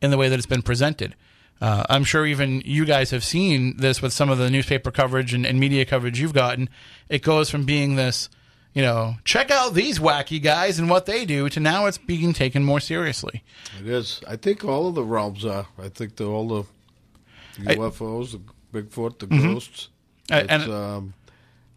in 0.00 0.10
the 0.10 0.16
way 0.16 0.28
that 0.28 0.36
it's 0.38 0.46
been 0.46 0.62
presented. 0.62 1.14
Uh, 1.60 1.84
I'm 1.90 2.04
sure 2.04 2.24
even 2.24 2.62
you 2.64 2.84
guys 2.84 3.10
have 3.10 3.24
seen 3.24 3.76
this 3.78 4.00
with 4.00 4.12
some 4.12 4.30
of 4.30 4.38
the 4.38 4.48
newspaper 4.48 4.90
coverage 4.92 5.34
and, 5.34 5.44
and 5.44 5.58
media 5.58 5.84
coverage 5.84 6.20
you've 6.20 6.32
gotten. 6.32 6.68
It 7.08 7.22
goes 7.22 7.50
from 7.50 7.64
being 7.64 7.96
this, 7.96 8.28
you 8.74 8.82
know, 8.82 9.16
check 9.24 9.50
out 9.50 9.74
these 9.74 9.98
wacky 9.98 10.40
guys 10.40 10.78
and 10.78 10.88
what 10.88 11.06
they 11.06 11.24
do 11.24 11.48
to 11.48 11.58
now 11.58 11.86
it's 11.86 11.98
being 11.98 12.32
taken 12.32 12.62
more 12.62 12.78
seriously. 12.78 13.42
It 13.80 13.88
is. 13.88 14.20
I 14.28 14.36
think 14.36 14.64
all 14.64 14.86
of 14.86 14.94
the 14.94 15.02
realms 15.02 15.44
are. 15.44 15.66
I 15.82 15.88
think 15.88 16.14
the 16.16 16.26
all 16.26 16.46
the 16.46 17.70
I- 17.72 17.74
UFOs, 17.74 18.32
the 18.32 18.40
Bigfoot, 18.82 19.18
the 19.18 19.26
ghosts. 19.26 19.88
Uh, 20.30 20.36
It's, 20.36 20.52
and 20.52 20.72
um, 20.72 21.14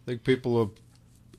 I 0.06 0.10
think 0.10 0.22
people 0.24 0.60
are, 0.60 0.70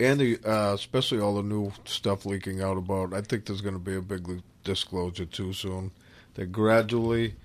and 0.06 0.20
the, 0.20 0.38
uh, 0.46 0.74
especially 0.74 1.22
all 1.22 1.36
the 1.36 1.44
new 1.44 1.72
stuff 1.86 2.26
leaking 2.26 2.62
out 2.62 2.76
about. 2.78 3.14
I 3.14 3.22
think 3.22 3.46
there's 3.46 3.62
going 3.62 3.76
to 3.76 3.80
be 3.80 3.96
a 3.96 4.02
big 4.02 4.28
disclosure 4.64 5.26
too 5.26 5.54
soon. 5.54 5.92
That 6.36 6.52
gradually, 6.52 7.36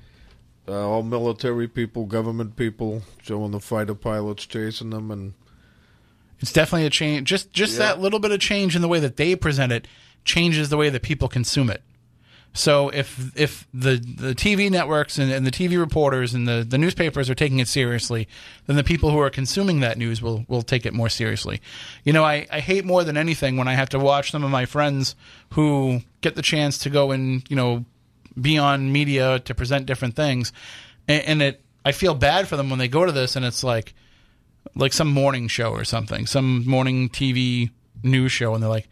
uh, 0.67 0.89
all 0.89 1.03
military 1.03 1.69
people, 1.69 2.07
government 2.07 2.57
people, 2.57 3.03
showing 3.23 3.51
the 3.53 3.61
fighter 3.61 3.95
pilots 3.95 4.47
chasing 4.47 4.91
them, 4.91 5.11
and 5.11 5.35
it's 6.41 6.53
definitely 6.53 6.87
a 6.87 6.91
change. 6.91 7.29
Just 7.29 7.53
just 7.53 7.75
Yeah. 7.75 7.79
that 7.81 8.01
little 8.01 8.19
bit 8.19 8.31
of 8.33 8.41
change 8.41 8.75
in 8.77 8.83
the 8.83 8.89
way 8.89 9.01
that 9.01 9.17
they 9.17 9.35
present 9.37 9.73
it 9.73 9.87
changes 10.25 10.69
the 10.69 10.77
way 10.77 10.89
that 10.91 11.03
people 11.03 11.29
consume 11.29 11.71
it. 11.71 11.83
So 12.55 12.89
if 12.89 13.37
if 13.37 13.69
the 13.73 13.97
the 13.97 14.35
TV 14.35 14.71
networks 14.71 15.19
and, 15.19 15.31
and 15.31 15.47
the 15.47 15.51
TV 15.51 15.79
reporters 15.79 16.35
and 16.35 16.49
the, 16.49 16.67
the 16.69 16.79
newspapers 16.79 17.31
are 17.31 17.35
taking 17.35 17.61
it 17.61 17.69
seriously, 17.69 18.27
then 18.67 18.77
the 18.77 18.85
people 18.85 19.11
who 19.11 19.19
are 19.21 19.31
consuming 19.31 19.81
that 19.81 19.97
news 19.99 20.21
will 20.21 20.45
will 20.49 20.63
take 20.63 20.85
it 20.85 20.93
more 20.93 21.09
seriously. 21.09 21.61
You 22.05 22.13
know, 22.13 22.25
I, 22.25 22.47
I 22.51 22.61
hate 22.61 22.85
more 22.85 23.05
than 23.05 23.17
anything 23.17 23.57
when 23.57 23.69
I 23.69 23.75
have 23.75 23.91
to 23.91 23.99
watch 23.99 24.33
some 24.33 24.45
of 24.45 24.51
my 24.51 24.67
friends 24.67 25.15
who 25.55 26.01
get 26.21 26.35
the 26.35 26.43
chance 26.43 26.79
to 26.79 26.91
go 26.91 27.13
and 27.13 27.49
you 27.49 27.57
know 27.57 27.85
be 28.41 28.59
on 28.59 28.93
media 28.93 29.39
to 29.41 29.55
present 29.55 29.87
different 29.87 30.17
things, 30.17 30.53
and, 31.07 31.23
and 31.23 31.43
it 31.43 31.63
I 31.85 31.93
feel 31.93 32.15
bad 32.15 32.49
for 32.49 32.57
them 32.57 32.71
when 32.71 32.79
they 32.79 32.89
go 32.89 33.07
to 33.07 33.13
this 33.13 33.37
and 33.37 33.45
it's 33.45 33.63
like 33.63 33.95
like 34.75 34.93
some 34.93 35.09
morning 35.09 35.49
show 35.49 35.71
or 35.71 35.85
something, 35.85 36.27
some 36.27 36.67
morning 36.67 37.09
TV 37.09 37.71
news 38.03 38.33
show, 38.33 38.55
and 38.55 38.63
they're 38.63 38.71
like 38.71 38.89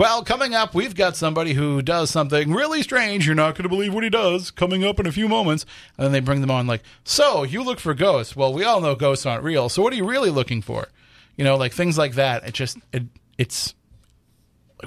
well, 0.00 0.24
coming 0.24 0.54
up, 0.54 0.74
we've 0.74 0.94
got 0.94 1.14
somebody 1.14 1.52
who 1.52 1.82
does 1.82 2.08
something 2.08 2.54
really 2.54 2.82
strange. 2.82 3.26
You're 3.26 3.34
not 3.34 3.54
going 3.54 3.64
to 3.64 3.68
believe 3.68 3.92
what 3.92 4.02
he 4.02 4.08
does. 4.08 4.50
Coming 4.50 4.82
up 4.82 4.98
in 4.98 5.06
a 5.06 5.12
few 5.12 5.28
moments. 5.28 5.66
And 5.98 6.06
then 6.06 6.12
they 6.12 6.20
bring 6.20 6.40
them 6.40 6.50
on, 6.50 6.66
like, 6.66 6.82
so 7.04 7.42
you 7.42 7.62
look 7.62 7.78
for 7.78 7.92
ghosts. 7.92 8.34
Well, 8.34 8.50
we 8.54 8.64
all 8.64 8.80
know 8.80 8.94
ghosts 8.94 9.26
aren't 9.26 9.44
real. 9.44 9.68
So 9.68 9.82
what 9.82 9.92
are 9.92 9.96
you 9.96 10.08
really 10.08 10.30
looking 10.30 10.62
for? 10.62 10.88
You 11.36 11.44
know, 11.44 11.54
like 11.58 11.74
things 11.74 11.98
like 11.98 12.14
that. 12.14 12.48
It 12.48 12.54
just, 12.54 12.78
it, 12.94 13.02
it's, 13.36 13.74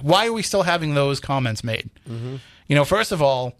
why 0.02 0.26
are 0.26 0.34
we 0.34 0.42
still 0.42 0.64
having 0.64 0.96
those 0.96 1.20
comments 1.20 1.64
made? 1.64 1.92
Mm-hmm. 2.10 2.38
You 2.66 2.76
know, 2.76 2.84
first 2.84 3.12
of 3.12 3.22
all, 3.22 3.54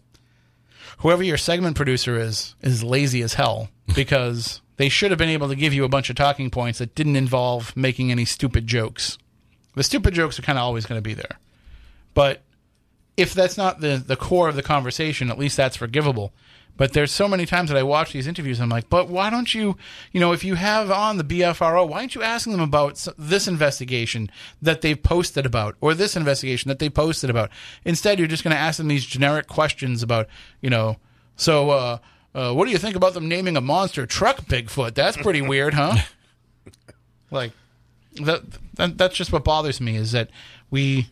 whoever 0.98 1.22
your 1.22 1.38
segment 1.38 1.76
producer 1.76 2.18
is, 2.18 2.56
is 2.62 2.82
lazy 2.82 3.22
as 3.22 3.34
hell 3.34 3.68
because 3.94 4.60
they 4.76 4.88
should 4.88 5.12
have 5.12 5.18
been 5.18 5.28
able 5.28 5.46
to 5.50 5.54
give 5.54 5.72
you 5.72 5.84
a 5.84 5.88
bunch 5.88 6.10
of 6.10 6.16
talking 6.16 6.50
points 6.50 6.80
that 6.80 6.96
didn't 6.96 7.14
involve 7.14 7.76
making 7.76 8.10
any 8.10 8.24
stupid 8.24 8.66
jokes. 8.66 9.18
The 9.76 9.84
stupid 9.84 10.14
jokes 10.14 10.36
are 10.36 10.42
kind 10.42 10.58
of 10.58 10.64
always 10.64 10.84
going 10.84 10.98
to 10.98 11.02
be 11.02 11.14
there. 11.14 11.38
But 12.14 12.42
if 13.16 13.34
that's 13.34 13.56
not 13.56 13.80
the 13.80 14.02
the 14.04 14.16
core 14.16 14.48
of 14.48 14.56
the 14.56 14.62
conversation, 14.62 15.30
at 15.30 15.38
least 15.38 15.56
that's 15.56 15.76
forgivable. 15.76 16.32
But 16.76 16.92
there's 16.92 17.12
so 17.12 17.28
many 17.28 17.46
times 17.46 17.70
that 17.70 17.78
I 17.78 17.84
watch 17.84 18.12
these 18.12 18.26
interviews, 18.26 18.58
and 18.58 18.64
I'm 18.64 18.70
like, 18.70 18.90
but 18.90 19.08
why 19.08 19.30
don't 19.30 19.54
you, 19.54 19.76
you 20.10 20.18
know, 20.18 20.32
if 20.32 20.42
you 20.42 20.56
have 20.56 20.90
on 20.90 21.18
the 21.18 21.24
BFRO, 21.24 21.88
why 21.88 22.00
aren't 22.00 22.16
you 22.16 22.22
asking 22.22 22.52
them 22.52 22.60
about 22.60 23.06
this 23.16 23.46
investigation 23.46 24.28
that 24.60 24.80
they've 24.80 25.00
posted 25.00 25.46
about, 25.46 25.76
or 25.80 25.94
this 25.94 26.16
investigation 26.16 26.68
that 26.70 26.80
they 26.80 26.90
posted 26.90 27.30
about? 27.30 27.50
Instead, 27.84 28.18
you're 28.18 28.26
just 28.26 28.42
going 28.42 28.54
to 28.54 28.60
ask 28.60 28.78
them 28.78 28.88
these 28.88 29.06
generic 29.06 29.46
questions 29.46 30.02
about, 30.02 30.26
you 30.60 30.68
know, 30.68 30.96
so 31.36 31.70
uh, 31.70 31.98
uh, 32.34 32.52
what 32.52 32.64
do 32.64 32.72
you 32.72 32.78
think 32.78 32.96
about 32.96 33.14
them 33.14 33.28
naming 33.28 33.56
a 33.56 33.60
monster 33.60 34.04
truck 34.04 34.38
Bigfoot? 34.42 34.94
That's 34.94 35.16
pretty 35.16 35.42
weird, 35.42 35.74
huh? 35.74 35.96
like 37.30 37.52
that, 38.14 38.42
that 38.74 38.98
that's 38.98 39.14
just 39.14 39.32
what 39.32 39.44
bothers 39.44 39.80
me 39.80 39.94
is 39.96 40.10
that 40.10 40.30
we 40.70 41.08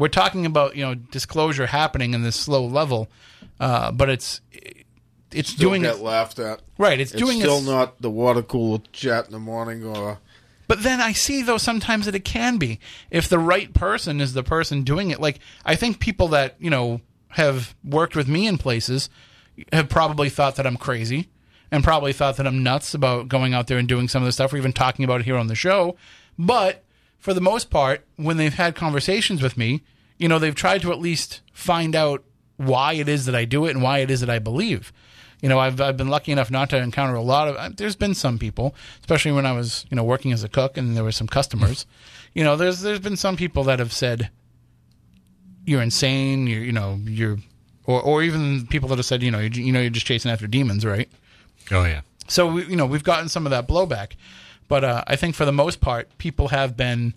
we're 0.00 0.08
talking 0.08 0.46
about 0.46 0.74
you 0.74 0.84
know 0.84 0.94
disclosure 0.94 1.66
happening 1.66 2.14
in 2.14 2.22
this 2.22 2.36
slow 2.36 2.64
level, 2.64 3.08
uh, 3.60 3.92
but 3.92 4.08
it's 4.08 4.40
it's 5.30 5.50
Still 5.50 5.68
doing 5.70 5.82
get 5.82 5.96
it 5.96 6.02
laughed 6.02 6.38
at. 6.38 6.60
right. 6.78 6.98
It's, 6.98 7.12
It's 7.12 7.20
doing 7.20 7.38
still 7.38 7.58
its, 7.58 7.66
not 7.66 8.00
the 8.00 8.10
water 8.10 8.42
cooler 8.42 8.80
chat 8.92 9.26
in 9.26 9.32
the 9.32 9.38
morning 9.38 9.84
or 9.84 10.18
But 10.66 10.82
then 10.82 11.00
I 11.00 11.12
see 11.12 11.42
though 11.42 11.58
sometimes 11.58 12.06
that 12.06 12.14
it 12.14 12.24
can 12.24 12.56
be 12.56 12.80
if 13.10 13.28
the 13.28 13.38
right 13.38 13.72
person 13.72 14.20
is 14.20 14.32
the 14.32 14.42
person 14.42 14.82
doing 14.82 15.10
it. 15.10 15.20
Like 15.20 15.38
I 15.64 15.76
think 15.76 16.00
people 16.00 16.28
that 16.28 16.56
you 16.58 16.70
know 16.70 17.00
have 17.28 17.76
worked 17.84 18.16
with 18.16 18.26
me 18.26 18.46
in 18.46 18.58
places 18.58 19.08
have 19.72 19.88
probably 19.88 20.30
thought 20.30 20.56
that 20.56 20.66
I'm 20.66 20.76
crazy 20.76 21.28
and 21.70 21.84
probably 21.84 22.12
thought 22.12 22.36
that 22.38 22.46
I'm 22.46 22.62
nuts 22.62 22.94
about 22.94 23.28
going 23.28 23.54
out 23.54 23.66
there 23.68 23.78
and 23.78 23.86
doing 23.86 24.08
some 24.08 24.22
of 24.22 24.26
the 24.26 24.32
stuff 24.32 24.52
or 24.52 24.56
even 24.56 24.72
talking 24.72 25.04
about 25.04 25.20
it 25.20 25.24
here 25.24 25.36
on 25.36 25.46
the 25.46 25.54
show. 25.54 25.96
But 26.38 26.82
for 27.20 27.32
the 27.34 27.40
most 27.40 27.70
part, 27.70 28.04
when 28.16 28.36
they've 28.38 28.52
had 28.54 28.74
conversations 28.74 29.40
with 29.42 29.56
me, 29.56 29.82
you 30.18 30.26
know, 30.28 30.38
they've 30.38 30.54
tried 30.54 30.82
to 30.82 30.90
at 30.90 30.98
least 30.98 31.40
find 31.52 31.94
out 31.94 32.24
why 32.56 32.94
it 32.94 33.08
is 33.08 33.26
that 33.26 33.34
I 33.34 33.44
do 33.44 33.66
it 33.66 33.70
and 33.70 33.82
why 33.82 33.98
it 33.98 34.10
is 34.10 34.20
that 34.20 34.28
I 34.30 34.38
believe. 34.38 34.92
You 35.40 35.48
know, 35.48 35.58
I've, 35.58 35.80
I've 35.80 35.96
been 35.96 36.08
lucky 36.08 36.32
enough 36.32 36.50
not 36.50 36.68
to 36.70 36.76
encounter 36.76 37.14
a 37.14 37.22
lot 37.22 37.48
of. 37.48 37.56
uh, 37.56 37.70
There's 37.74 37.96
been 37.96 38.12
some 38.14 38.38
people, 38.38 38.74
especially 39.00 39.32
when 39.32 39.46
I 39.46 39.52
was, 39.52 39.86
you 39.90 39.96
know, 39.96 40.04
working 40.04 40.32
as 40.32 40.44
a 40.44 40.48
cook 40.50 40.76
and 40.76 40.94
there 40.96 41.04
were 41.04 41.12
some 41.12 41.28
customers. 41.28 41.86
You 42.32 42.44
know, 42.44 42.54
there's 42.54 42.80
there's 42.82 43.00
been 43.00 43.16
some 43.16 43.36
people 43.36 43.64
that 43.64 43.80
have 43.80 43.92
said, 43.92 44.30
"You're 45.66 45.82
insane." 45.82 46.46
You're, 46.46 46.62
you 46.62 46.70
know, 46.70 47.00
you're, 47.04 47.38
or 47.86 48.00
or 48.00 48.22
even 48.22 48.68
people 48.68 48.88
that 48.90 48.98
have 48.98 49.04
said, 49.04 49.20
you 49.20 49.32
know, 49.32 49.40
you, 49.40 49.50
you 49.50 49.72
know, 49.72 49.80
you're 49.80 49.90
just 49.90 50.06
chasing 50.06 50.30
after 50.30 50.46
demons, 50.46 50.84
right? 50.86 51.08
Oh 51.72 51.84
yeah. 51.84 52.02
So 52.28 52.52
we, 52.52 52.66
you 52.66 52.76
know 52.76 52.86
we've 52.86 53.02
gotten 53.02 53.28
some 53.28 53.46
of 53.46 53.50
that 53.50 53.66
blowback, 53.66 54.12
but 54.70 54.84
uh, 54.84 55.02
I 55.08 55.16
think 55.16 55.34
for 55.34 55.44
the 55.44 55.52
most 55.52 55.80
part, 55.80 56.16
people 56.16 56.48
have 56.48 56.76
been 56.76 57.14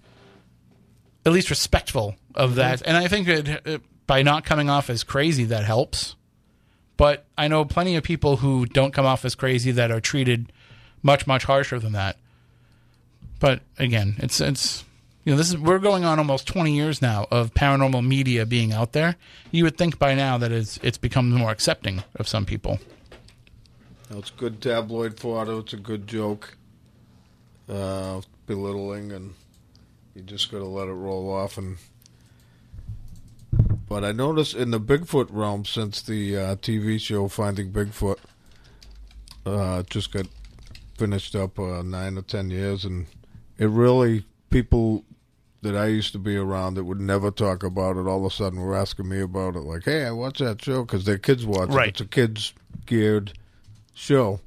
at 1.24 1.32
least 1.32 1.52
respectful 1.52 2.16
of 2.34 2.56
that, 2.56 2.82
and 2.84 2.98
I 2.98 3.08
think 3.08 3.28
it, 3.28 3.48
it, 3.48 3.82
by 4.08 4.24
not 4.24 4.44
coming 4.44 4.72
off 4.72 4.90
as 4.90 5.04
crazy, 5.04 5.44
that 5.46 5.64
helps. 5.64 6.16
But 6.98 7.28
I 7.38 7.48
know 7.48 7.64
plenty 7.64 7.96
of 7.96 8.04
people 8.04 8.38
who 8.38 8.66
don't 8.66 8.92
come 8.92 9.06
off 9.06 9.24
as 9.24 9.36
crazy 9.36 9.70
that 9.70 9.92
are 9.92 10.02
treated 10.02 10.52
much 11.04 11.28
much 11.28 11.44
harsher 11.44 11.78
than 11.78 11.92
that. 11.92 12.18
But 13.40 13.62
again, 13.78 14.16
it's 14.18 14.42
it's 14.42 14.84
you 15.24 15.34
know 15.34 15.38
this 15.38 15.50
is 15.50 15.58
we're 15.60 15.78
going 15.78 16.04
on 16.04 16.18
almost 16.18 16.48
20 16.48 16.76
years 16.76 17.04
now 17.04 17.28
of 17.30 17.54
paranormal 17.54 18.04
media 18.04 18.48
being 18.48 18.74
out 18.74 18.94
there. 18.94 19.16
You 19.52 19.64
would 19.66 19.78
think 19.78 20.00
by 20.00 20.16
now 20.16 20.40
that 20.40 20.52
it's 20.52 20.80
it's 20.82 20.98
become 20.98 21.30
more 21.30 21.52
accepting 21.52 22.04
of 22.16 22.28
some 22.28 22.48
people. 22.48 22.80
you 24.10 24.16
know, 24.16 24.18
it's 24.18 24.32
good 24.32 24.60
tabloid 24.60 25.20
fodder. 25.20 25.60
It's 25.60 25.74
a 25.74 25.78
good 25.78 26.08
joke, 26.08 26.58
uh, 27.70 28.22
belittling, 28.46 29.12
and 29.12 29.34
you 30.16 30.22
just 30.24 30.52
got 30.52 30.60
to 30.60 30.66
let 30.66 30.88
it 30.88 30.94
roll 30.94 31.32
off. 31.34 31.58
And 31.58 31.78
but 33.88 34.04
I 34.04 34.12
noticed 34.12 34.56
in 34.56 34.72
the 34.72 34.80
Bigfoot 34.80 35.28
realm, 35.30 35.66
since 35.66 36.02
the 36.02 36.36
uh, 36.38 36.56
TV 36.58 37.00
show 37.00 37.28
Finding 37.28 37.72
Bigfoot 37.72 38.18
uh, 39.46 39.84
just 39.84 40.12
got 40.12 40.28
finished 40.98 41.36
up 41.36 41.60
uh, 41.60 41.82
nine 41.84 42.18
or 42.18 42.22
ten 42.24 42.50
years, 42.50 42.86
and 42.86 43.06
it 43.58 43.68
really 43.70 44.26
people 44.50 45.04
that 45.62 45.76
I 45.78 45.86
used 45.88 46.12
to 46.12 46.20
be 46.20 46.36
around 46.36 46.74
that 46.74 46.84
would 46.84 47.00
never 47.00 47.32
talk 47.32 47.64
about 47.64 47.96
it, 47.96 48.06
all 48.06 48.26
of 48.26 48.32
a 48.32 48.36
sudden 48.36 48.60
were 48.60 48.76
asking 48.76 49.08
me 49.08 49.22
about 49.22 49.56
it. 49.56 49.62
Like, 49.62 49.86
hey, 49.86 50.06
I 50.06 50.12
watch 50.12 50.40
that 50.40 50.62
show 50.62 50.84
because 50.84 51.06
their 51.06 51.18
kids 51.18 51.46
watch 51.46 51.70
Right. 51.70 51.88
it. 51.88 51.92
It's 51.92 52.02
a 52.02 52.06
kids 52.06 52.54
geared 52.86 53.32
show, 53.94 54.42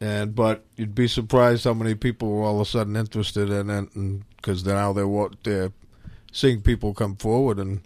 and 0.00 0.34
but 0.34 0.64
you'd 0.76 0.94
be 0.94 1.08
surprised 1.08 1.64
how 1.64 1.74
many 1.74 1.94
people 1.94 2.30
were 2.30 2.44
all 2.44 2.60
of 2.60 2.66
a 2.66 2.70
sudden 2.70 2.96
interested 2.96 3.50
in 3.50 3.70
it, 3.70 4.22
because 4.36 4.64
now 4.64 4.92
they're 4.92 5.28
they're 5.42 5.72
seeing 6.32 6.60
people 6.60 6.94
come 6.94 7.16
forward 7.16 7.58
and 7.58 7.80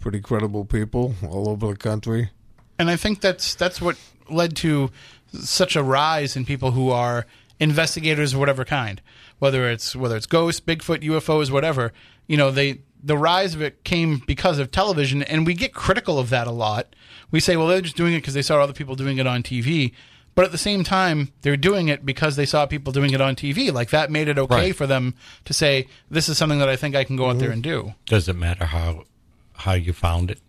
pretty 0.00 0.20
credible 0.20 0.64
people 0.64 1.14
all 1.28 1.48
over 1.48 1.68
the 1.68 1.76
country. 1.76 2.30
and 2.78 2.90
I 2.90 2.96
think 2.96 3.20
that's 3.20 3.54
that's 3.54 3.80
what 3.80 3.96
led 4.30 4.56
to 4.56 4.90
such 5.32 5.76
a 5.76 5.82
rise 5.82 6.36
in 6.36 6.44
people 6.44 6.72
who 6.72 6.90
are 6.90 7.26
investigators 7.58 8.34
of 8.34 8.40
whatever 8.40 8.64
kind, 8.64 9.00
whether 9.38 9.70
it's 9.70 9.96
whether 9.96 10.16
it's 10.16 10.26
ghosts, 10.26 10.60
Bigfoot, 10.60 11.02
UFOs, 11.02 11.50
whatever. 11.50 11.92
You 12.26 12.36
know, 12.36 12.50
they 12.50 12.80
the 13.02 13.16
rise 13.16 13.54
of 13.54 13.62
it 13.62 13.84
came 13.84 14.22
because 14.26 14.58
of 14.58 14.70
television, 14.70 15.22
and 15.22 15.46
we 15.46 15.54
get 15.54 15.72
critical 15.72 16.18
of 16.18 16.30
that 16.30 16.46
a 16.46 16.52
lot. 16.52 16.94
We 17.30 17.40
say, 17.40 17.56
well, 17.56 17.68
they're 17.68 17.80
just 17.80 17.96
doing 17.96 18.14
it 18.14 18.18
because 18.18 18.34
they 18.34 18.42
saw 18.42 18.60
other 18.60 18.72
people 18.72 18.94
doing 18.94 19.18
it 19.18 19.26
on 19.26 19.42
TV. 19.42 19.92
But 20.36 20.44
at 20.44 20.52
the 20.52 20.58
same 20.58 20.84
time, 20.84 21.32
they're 21.42 21.56
doing 21.56 21.88
it 21.88 22.06
because 22.06 22.36
they 22.36 22.46
saw 22.46 22.64
people 22.66 22.92
doing 22.92 23.12
it 23.12 23.20
on 23.20 23.34
TV. 23.34 23.72
Like 23.72 23.90
that 23.90 24.10
made 24.10 24.28
it 24.28 24.38
okay 24.38 24.54
Right. 24.66 24.76
for 24.76 24.86
them 24.86 25.14
to 25.46 25.52
say, 25.52 25.88
"This 26.10 26.28
is 26.28 26.38
something 26.38 26.58
that 26.60 26.68
I 26.68 26.76
think 26.76 26.94
I 26.94 27.02
can 27.04 27.16
go 27.16 27.28
out 27.30 27.38
there 27.40 27.50
and 27.50 27.62
do." 27.62 27.94
Does 28.04 28.28
it 28.28 28.36
matter 28.36 28.66
how 28.66 29.04
how 29.54 29.72
you 29.72 29.92
found 29.94 30.30
it? 30.30 30.40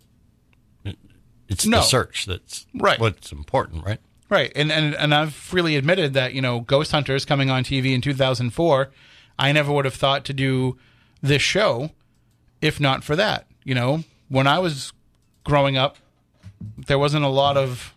It's 1.48 1.64
No. 1.66 1.78
the 1.78 1.82
search 1.82 2.26
that's 2.26 2.66
Right. 2.74 3.00
what's 3.00 3.32
important, 3.32 3.84
right? 3.84 3.98
Right, 4.28 4.52
and 4.54 4.70
and 4.70 4.94
and 4.94 5.14
I've 5.14 5.32
freely 5.32 5.76
admitted 5.76 6.12
that 6.12 6.34
you 6.34 6.42
know 6.42 6.60
Ghost 6.60 6.92
Hunters 6.92 7.24
coming 7.24 7.48
on 7.50 7.64
TV 7.64 7.94
in 7.94 8.02
2004, 8.02 8.90
I 9.38 9.52
never 9.52 9.72
would 9.72 9.86
have 9.86 9.94
thought 9.94 10.24
to 10.26 10.34
do 10.34 10.76
this 11.22 11.40
show 11.40 11.92
if 12.60 12.78
not 12.78 13.02
for 13.02 13.16
that. 13.16 13.46
You 13.64 13.74
know, 13.74 14.04
when 14.28 14.46
I 14.46 14.58
was 14.58 14.92
growing 15.44 15.78
up, 15.78 15.96
there 16.76 16.98
wasn't 16.98 17.24
a 17.24 17.28
lot 17.28 17.56
of 17.56 17.94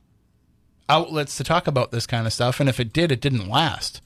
outlets 0.89 1.38
to 1.38 1.44
talk 1.44 1.67
about 1.67 1.91
this 1.91 2.06
kind 2.06 2.28
of 2.28 2.34
stuff, 2.34 2.60
and 2.60 2.67
if 2.70 2.80
it 2.80 2.91
did, 2.94 3.12
it 3.12 3.22
didn't 3.22 3.48
last. 3.50 4.02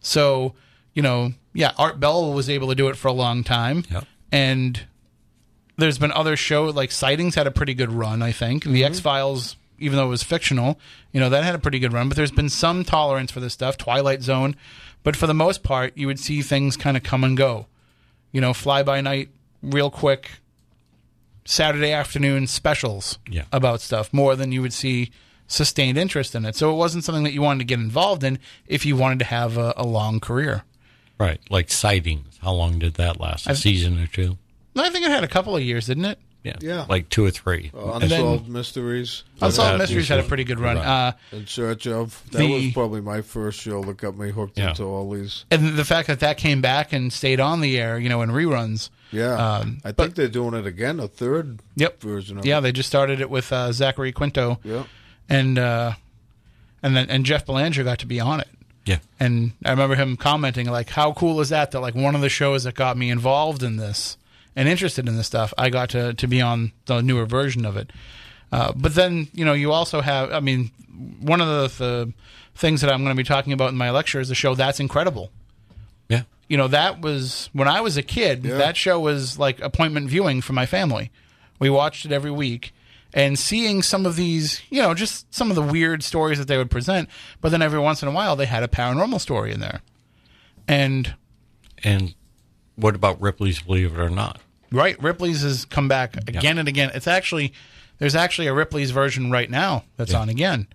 So, 0.00 0.54
you 0.94 1.02
know, 1.02 1.32
yeah, 1.52 1.72
Art 1.78 1.98
Bell 1.98 2.32
was 2.32 2.48
able 2.50 2.68
to 2.68 2.74
do 2.74 2.88
it 2.88 2.96
for 2.96 3.08
a 3.08 3.12
long 3.12 3.42
time, 3.44 3.84
Yep. 3.90 4.04
and 4.32 4.80
there's 5.76 5.98
been 5.98 6.12
other 6.12 6.36
shows 6.36 6.74
like 6.74 6.90
Sightings 6.90 7.34
had 7.34 7.46
a 7.46 7.50
pretty 7.50 7.74
good 7.74 7.92
run. 7.92 8.22
I 8.22 8.32
think 8.32 8.64
the 8.64 8.70
mm-hmm. 8.70 8.84
X 8.84 9.00
Files, 9.00 9.56
even 9.78 9.96
though 9.96 10.06
it 10.06 10.10
was 10.10 10.22
fictional, 10.22 10.78
you 11.12 11.20
know 11.20 11.28
that 11.28 11.44
had 11.44 11.54
a 11.54 11.58
pretty 11.58 11.78
good 11.78 11.92
run. 11.92 12.08
But 12.08 12.16
there's 12.16 12.30
been 12.30 12.48
some 12.48 12.84
tolerance 12.84 13.30
for 13.30 13.40
this 13.40 13.52
stuff. 13.54 13.76
Twilight 13.76 14.22
Zone, 14.22 14.56
but 15.02 15.16
for 15.16 15.26
the 15.26 15.34
most 15.34 15.62
part, 15.62 15.96
you 15.96 16.06
would 16.06 16.18
see 16.20 16.42
things 16.42 16.76
kind 16.76 16.96
of 16.96 17.02
come 17.02 17.24
and 17.24 17.36
go. 17.36 17.66
You 18.32 18.40
know, 18.40 18.52
fly 18.52 18.82
by 18.82 19.00
night, 19.00 19.28
real 19.62 19.90
quick. 19.90 20.30
Saturday 21.48 21.92
afternoon 21.92 22.46
specials 22.48 23.18
Yeah. 23.30 23.44
about 23.52 23.80
stuff 23.80 24.12
more 24.12 24.34
than 24.34 24.50
you 24.50 24.62
would 24.62 24.72
see 24.72 25.12
sustained 25.46 25.98
interest 25.98 26.34
in 26.34 26.44
it. 26.44 26.56
So 26.56 26.72
it 26.72 26.76
wasn't 26.76 27.04
something 27.04 27.24
that 27.24 27.32
you 27.32 27.42
wanted 27.42 27.60
to 27.60 27.64
get 27.64 27.78
involved 27.78 28.24
in 28.24 28.38
if 28.66 28.84
you 28.86 28.96
wanted 28.96 29.18
to 29.20 29.24
have 29.26 29.56
a, 29.56 29.74
a 29.76 29.84
long 29.86 30.20
career. 30.20 30.62
Right. 31.18 31.40
Like 31.50 31.70
sightings. 31.70 32.38
How 32.42 32.52
long 32.52 32.78
did 32.78 32.94
that 32.94 33.20
last? 33.20 33.46
A 33.46 33.50
I've- 33.50 33.58
season 33.58 33.98
or 34.02 34.06
two? 34.06 34.38
I 34.78 34.90
think 34.90 35.06
it 35.06 35.10
had 35.10 35.24
a 35.24 35.28
couple 35.28 35.56
of 35.56 35.62
years, 35.62 35.86
didn't 35.86 36.04
it? 36.04 36.18
Yeah, 36.44 36.56
Yeah. 36.60 36.86
like 36.88 37.08
two 37.08 37.24
or 37.24 37.30
three. 37.30 37.72
Uh, 37.74 37.94
And 37.94 38.02
then- 38.10 38.20
Unsolved 38.20 38.48
Mysteries. 38.48 39.24
Unsolved 39.40 39.72
that 39.72 39.78
Mysteries 39.78 40.06
had 40.08 40.20
a 40.20 40.22
pretty 40.22 40.44
good 40.44 40.60
run. 40.60 40.76
right. 40.76 40.86
Uh, 40.86 41.12
In 41.32 41.46
Search 41.46 41.86
of. 41.88 42.22
That 42.30 42.38
The- 42.38 42.52
was 42.52 42.72
probably 42.72 43.00
my 43.00 43.20
first 43.22 43.58
show 43.60 43.82
that 43.82 43.96
got 43.96 44.16
me 44.16 44.30
hooked 44.30 44.56
Yeah. 44.58 44.68
into 44.68 44.84
all 44.84 45.10
these. 45.10 45.44
and 45.50 45.76
the 45.76 45.84
fact 45.84 46.06
that 46.08 46.20
that 46.20 46.36
came 46.36 46.60
back 46.60 46.92
and 46.92 47.12
stayed 47.12 47.40
on 47.40 47.62
the 47.62 47.80
air, 47.80 47.98
you 47.98 48.08
know, 48.08 48.22
in 48.22 48.30
reruns. 48.30 48.90
Yeah. 49.10 49.32
Um, 49.34 49.78
I 49.84 49.90
but- 49.92 50.04
think 50.04 50.14
they're 50.16 50.28
doing 50.28 50.54
it 50.54 50.66
again, 50.66 51.00
a 51.00 51.08
third 51.08 51.58
Yep. 51.76 52.00
version 52.02 52.38
of 52.38 52.46
Yeah, 52.46 52.58
it. 52.58 52.60
they 52.60 52.70
just 52.72 52.88
started 52.88 53.20
it 53.20 53.28
with 53.30 53.50
uh, 53.52 53.72
Zachary 53.72 54.12
Quinto, 54.12 54.60
Yeah. 54.62 54.84
And 55.28 55.58
uh, 55.58 55.92
and 56.82 56.96
then 56.96 57.08
and 57.10 57.24
Jeff 57.24 57.46
Belanger 57.46 57.84
got 57.84 57.98
to 58.00 58.06
be 58.06 58.20
on 58.20 58.40
it. 58.40 58.48
Yeah, 58.84 58.98
And 59.18 59.50
I 59.64 59.70
remember 59.70 59.96
him 59.96 60.16
commenting 60.16 60.70
like, 60.70 60.90
"How 60.90 61.12
cool 61.12 61.40
is 61.40 61.48
that? 61.48 61.72
That 61.72 61.80
like 61.80 61.96
one 61.96 62.14
of 62.14 62.20
the 62.20 62.28
shows 62.28 62.62
that 62.64 62.76
got 62.76 62.96
me 62.96 63.10
involved 63.10 63.64
in 63.64 63.78
this 63.78 64.16
and 64.54 64.68
interested 64.68 65.08
in 65.08 65.16
this 65.16 65.26
stuff, 65.26 65.52
I 65.58 65.70
got 65.70 65.90
to 65.90 66.14
to 66.14 66.28
be 66.28 66.40
on 66.40 66.70
the 66.86 67.00
newer 67.00 67.26
version 67.26 67.64
of 67.66 67.76
it." 67.76 67.90
Uh, 68.52 68.72
but 68.76 68.94
then 68.94 69.26
you 69.34 69.44
know 69.44 69.54
you 69.54 69.72
also 69.72 70.00
have, 70.02 70.30
I 70.30 70.38
mean, 70.38 70.70
one 71.20 71.40
of 71.40 71.48
the, 71.48 71.84
the 71.84 72.12
things 72.54 72.80
that 72.80 72.92
I'm 72.92 73.02
going 73.02 73.14
to 73.14 73.20
be 73.20 73.26
talking 73.26 73.52
about 73.52 73.70
in 73.70 73.76
my 73.76 73.90
lecture 73.90 74.20
is 74.20 74.28
the 74.28 74.36
show 74.36 74.54
That's 74.54 74.78
Incredible. 74.78 75.32
yeah. 76.08 76.22
You 76.48 76.56
know 76.56 76.68
that 76.68 77.00
was 77.00 77.50
when 77.52 77.66
I 77.66 77.80
was 77.80 77.96
a 77.96 78.02
kid. 78.04 78.44
Yeah. 78.44 78.58
That 78.58 78.76
show 78.76 79.00
was 79.00 79.36
like 79.36 79.60
appointment 79.60 80.08
viewing 80.08 80.42
for 80.42 80.52
my 80.52 80.64
family. 80.64 81.10
We 81.58 81.70
watched 81.70 82.06
it 82.06 82.12
every 82.12 82.30
week. 82.30 82.72
And 83.16 83.38
seeing 83.38 83.82
some 83.82 84.04
of 84.04 84.14
these, 84.14 84.60
you 84.68 84.82
know, 84.82 84.92
just 84.92 85.34
some 85.34 85.48
of 85.48 85.56
the 85.56 85.62
weird 85.62 86.04
stories 86.04 86.38
that 86.38 86.48
they 86.48 86.58
would 86.58 86.70
present, 86.70 87.08
but 87.40 87.48
then 87.48 87.62
every 87.62 87.80
once 87.80 88.02
in 88.02 88.08
a 88.08 88.12
while 88.12 88.36
they 88.36 88.44
had 88.44 88.62
a 88.62 88.68
paranormal 88.68 89.20
story 89.20 89.52
in 89.52 89.60
there. 89.60 89.80
And 90.68 91.14
And 91.82 92.14
what 92.76 92.94
about 92.94 93.18
Ripley's 93.20 93.60
Believe 93.60 93.98
It 93.98 94.00
or 94.00 94.10
Not? 94.10 94.40
right, 94.70 95.02
Ripley's 95.02 95.42
has 95.42 95.64
come 95.64 95.88
back 95.88 96.16
again 96.28 96.58
and 96.58 96.68
again. 96.68 96.90
It's 96.94 97.06
actually 97.06 97.54
there's 97.98 98.14
actually 98.14 98.48
a 98.48 98.54
Ripley's 98.54 98.90
version 98.90 99.30
right 99.30 99.50
now 99.50 99.84
that's 99.96 100.12
on 100.12 100.28
again. 100.28 100.68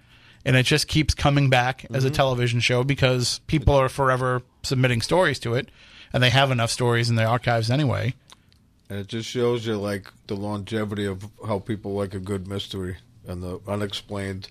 And 0.43 0.55
it 0.55 0.63
just 0.63 0.87
keeps 0.87 1.13
coming 1.13 1.51
back 1.51 1.85
as 1.93 2.03
a 2.03 2.07
mm-hmm. 2.07 2.15
television 2.15 2.59
show 2.59 2.83
because 2.83 3.41
people 3.45 3.75
are 3.75 3.89
forever 3.89 4.41
submitting 4.63 5.01
stories 5.01 5.37
to 5.39 5.53
it 5.53 5.69
and 6.11 6.23
they 6.23 6.31
have 6.31 6.49
enough 6.49 6.71
stories 6.71 7.11
in 7.11 7.15
their 7.15 7.27
archives 7.27 7.69
anyway. 7.69 8.15
And 8.91 8.99
it 8.99 9.07
just 9.07 9.29
shows 9.29 9.65
you, 9.65 9.77
like, 9.77 10.11
the 10.27 10.35
longevity 10.35 11.05
of 11.05 11.25
how 11.47 11.59
people 11.59 11.93
like 11.93 12.13
a 12.13 12.19
good 12.19 12.45
mystery 12.45 12.97
and 13.25 13.41
the 13.41 13.61
unexplained 13.65 14.49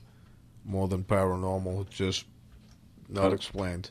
more 0.65 0.89
than 0.89 1.05
paranormal. 1.05 1.83
It's 1.83 1.95
just 1.95 2.25
not 3.07 3.35
explained. 3.35 3.91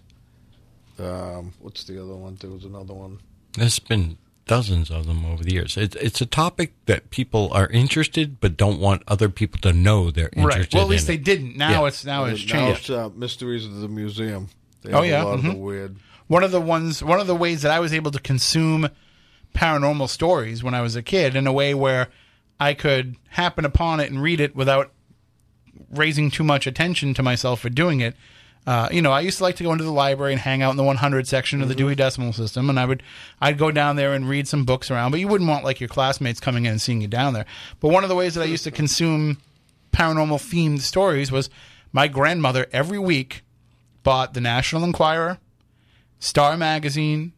Um, 0.98 1.54
what's 1.60 1.84
the 1.84 2.02
other 2.04 2.16
one? 2.16 2.36
There 2.42 2.50
was 2.50 2.64
another 2.66 2.96
one. 2.96 3.20
There's 3.54 3.78
been 3.78 4.18
dozens 4.48 4.90
of 4.90 5.06
them 5.06 5.24
over 5.24 5.44
the 5.44 5.54
years. 5.54 5.78
It's 5.78 5.96
it's 5.98 6.20
a 6.20 6.26
topic 6.26 6.74
that 6.88 7.12
people 7.12 7.50
are 7.54 7.68
interested, 7.68 8.40
but 8.40 8.58
don't 8.58 8.80
want 8.80 9.04
other 9.08 9.30
people 9.30 9.60
to 9.62 9.72
know 9.72 10.10
they're 10.10 10.32
interested. 10.36 10.58
In 10.58 10.62
right. 10.62 10.74
Well, 10.74 10.84
at 10.86 10.90
least 10.90 11.08
in 11.08 11.16
they 11.16 11.22
it. 11.22 11.26
didn't. 11.26 11.58
Now 11.58 11.82
Yeah. 11.84 11.88
it's 11.90 12.04
now 12.06 12.26
it's 12.26 12.42
now 12.48 12.52
changed. 12.74 12.80
it's 12.80 12.90
uh, 12.90 13.10
Mysteries 13.16 13.66
of 13.68 13.76
the 13.82 13.88
Museum. 13.88 14.48
They 14.82 14.94
Oh, 14.94 15.04
yeah, 15.04 15.22
a 15.22 15.26
lot 15.26 15.40
mhm. 15.42 15.50
of 15.50 15.54
the 15.54 15.60
weird. 15.60 15.98
one 16.26 16.44
of 16.44 16.50
the 16.50 16.60
ones 16.60 17.04
one 17.04 17.20
of 17.20 17.28
the 17.28 17.36
ways 17.36 17.62
that 17.62 17.72
I 17.72 17.80
was 17.80 17.94
able 17.94 18.10
to 18.10 18.20
consume 18.20 18.90
paranormal 19.60 20.08
stories 20.08 20.63
when 20.63 20.74
I 20.74 20.82
was 20.82 20.95
a 20.95 21.04
kid 21.04 21.36
in 21.36 21.45
a 21.45 21.52
way 21.52 21.74
where 21.74 22.08
I 22.62 22.74
could 22.74 23.17
happen 23.32 23.65
upon 23.65 24.00
it 24.00 24.10
and 24.10 24.22
read 24.22 24.39
it 24.39 24.56
without 24.56 24.91
raising 25.91 26.32
too 26.32 26.45
much 26.45 26.65
attention 26.65 27.13
to 27.15 27.24
myself 27.24 27.60
for 27.60 27.69
doing 27.69 28.00
it. 28.00 28.15
Uh, 28.65 28.88
you 28.89 29.02
know, 29.02 29.12
I 29.12 29.19
used 29.19 29.39
to 29.39 29.43
like 29.43 29.58
to 29.58 29.63
go 29.63 29.74
into 29.74 29.84
the 29.84 29.91
library 29.91 30.32
and 30.32 30.41
hang 30.41 30.62
out 30.62 30.72
in 30.72 30.78
the 30.78 30.84
100 30.84 31.28
section 31.28 31.62
of 31.62 31.67
the 31.67 31.76
Dewey 31.76 31.95
Decimal 31.95 32.32
System, 32.32 32.69
and 32.69 32.80
I 32.80 32.86
would, 32.86 33.04
I'd 33.41 33.58
go 33.58 33.69
down 33.72 33.98
there 33.98 34.13
and 34.13 34.30
read 34.30 34.48
some 34.48 34.63
books 34.63 34.89
around. 34.89 35.12
But 35.12 35.19
you 35.19 35.28
wouldn't 35.28 35.50
want 35.50 35.65
like 35.65 35.82
your 35.82 35.89
classmates 35.89 36.39
coming 36.39 36.65
in 36.65 36.72
and 36.72 36.82
seeing 36.82 37.02
you 37.02 37.08
down 37.08 37.34
there. 37.34 37.45
But 37.82 37.89
one 37.89 38.04
of 38.04 38.10
the 38.10 38.15
ways 38.15 38.36
that 38.36 38.41
I 38.41 38.45
used 38.45 38.65
to 38.65 38.72
consume 38.72 39.39
paranormal 39.91 40.39
themed 40.39 40.82
stories 40.82 41.32
was 41.32 41.50
my 41.91 42.08
grandmother 42.08 42.67
every 42.72 43.00
week 43.00 43.43
bought 44.04 44.34
the 44.34 44.41
National 44.41 44.84
Enquirer, 44.84 45.39
Star 46.19 46.56
Magazine, 46.56 47.34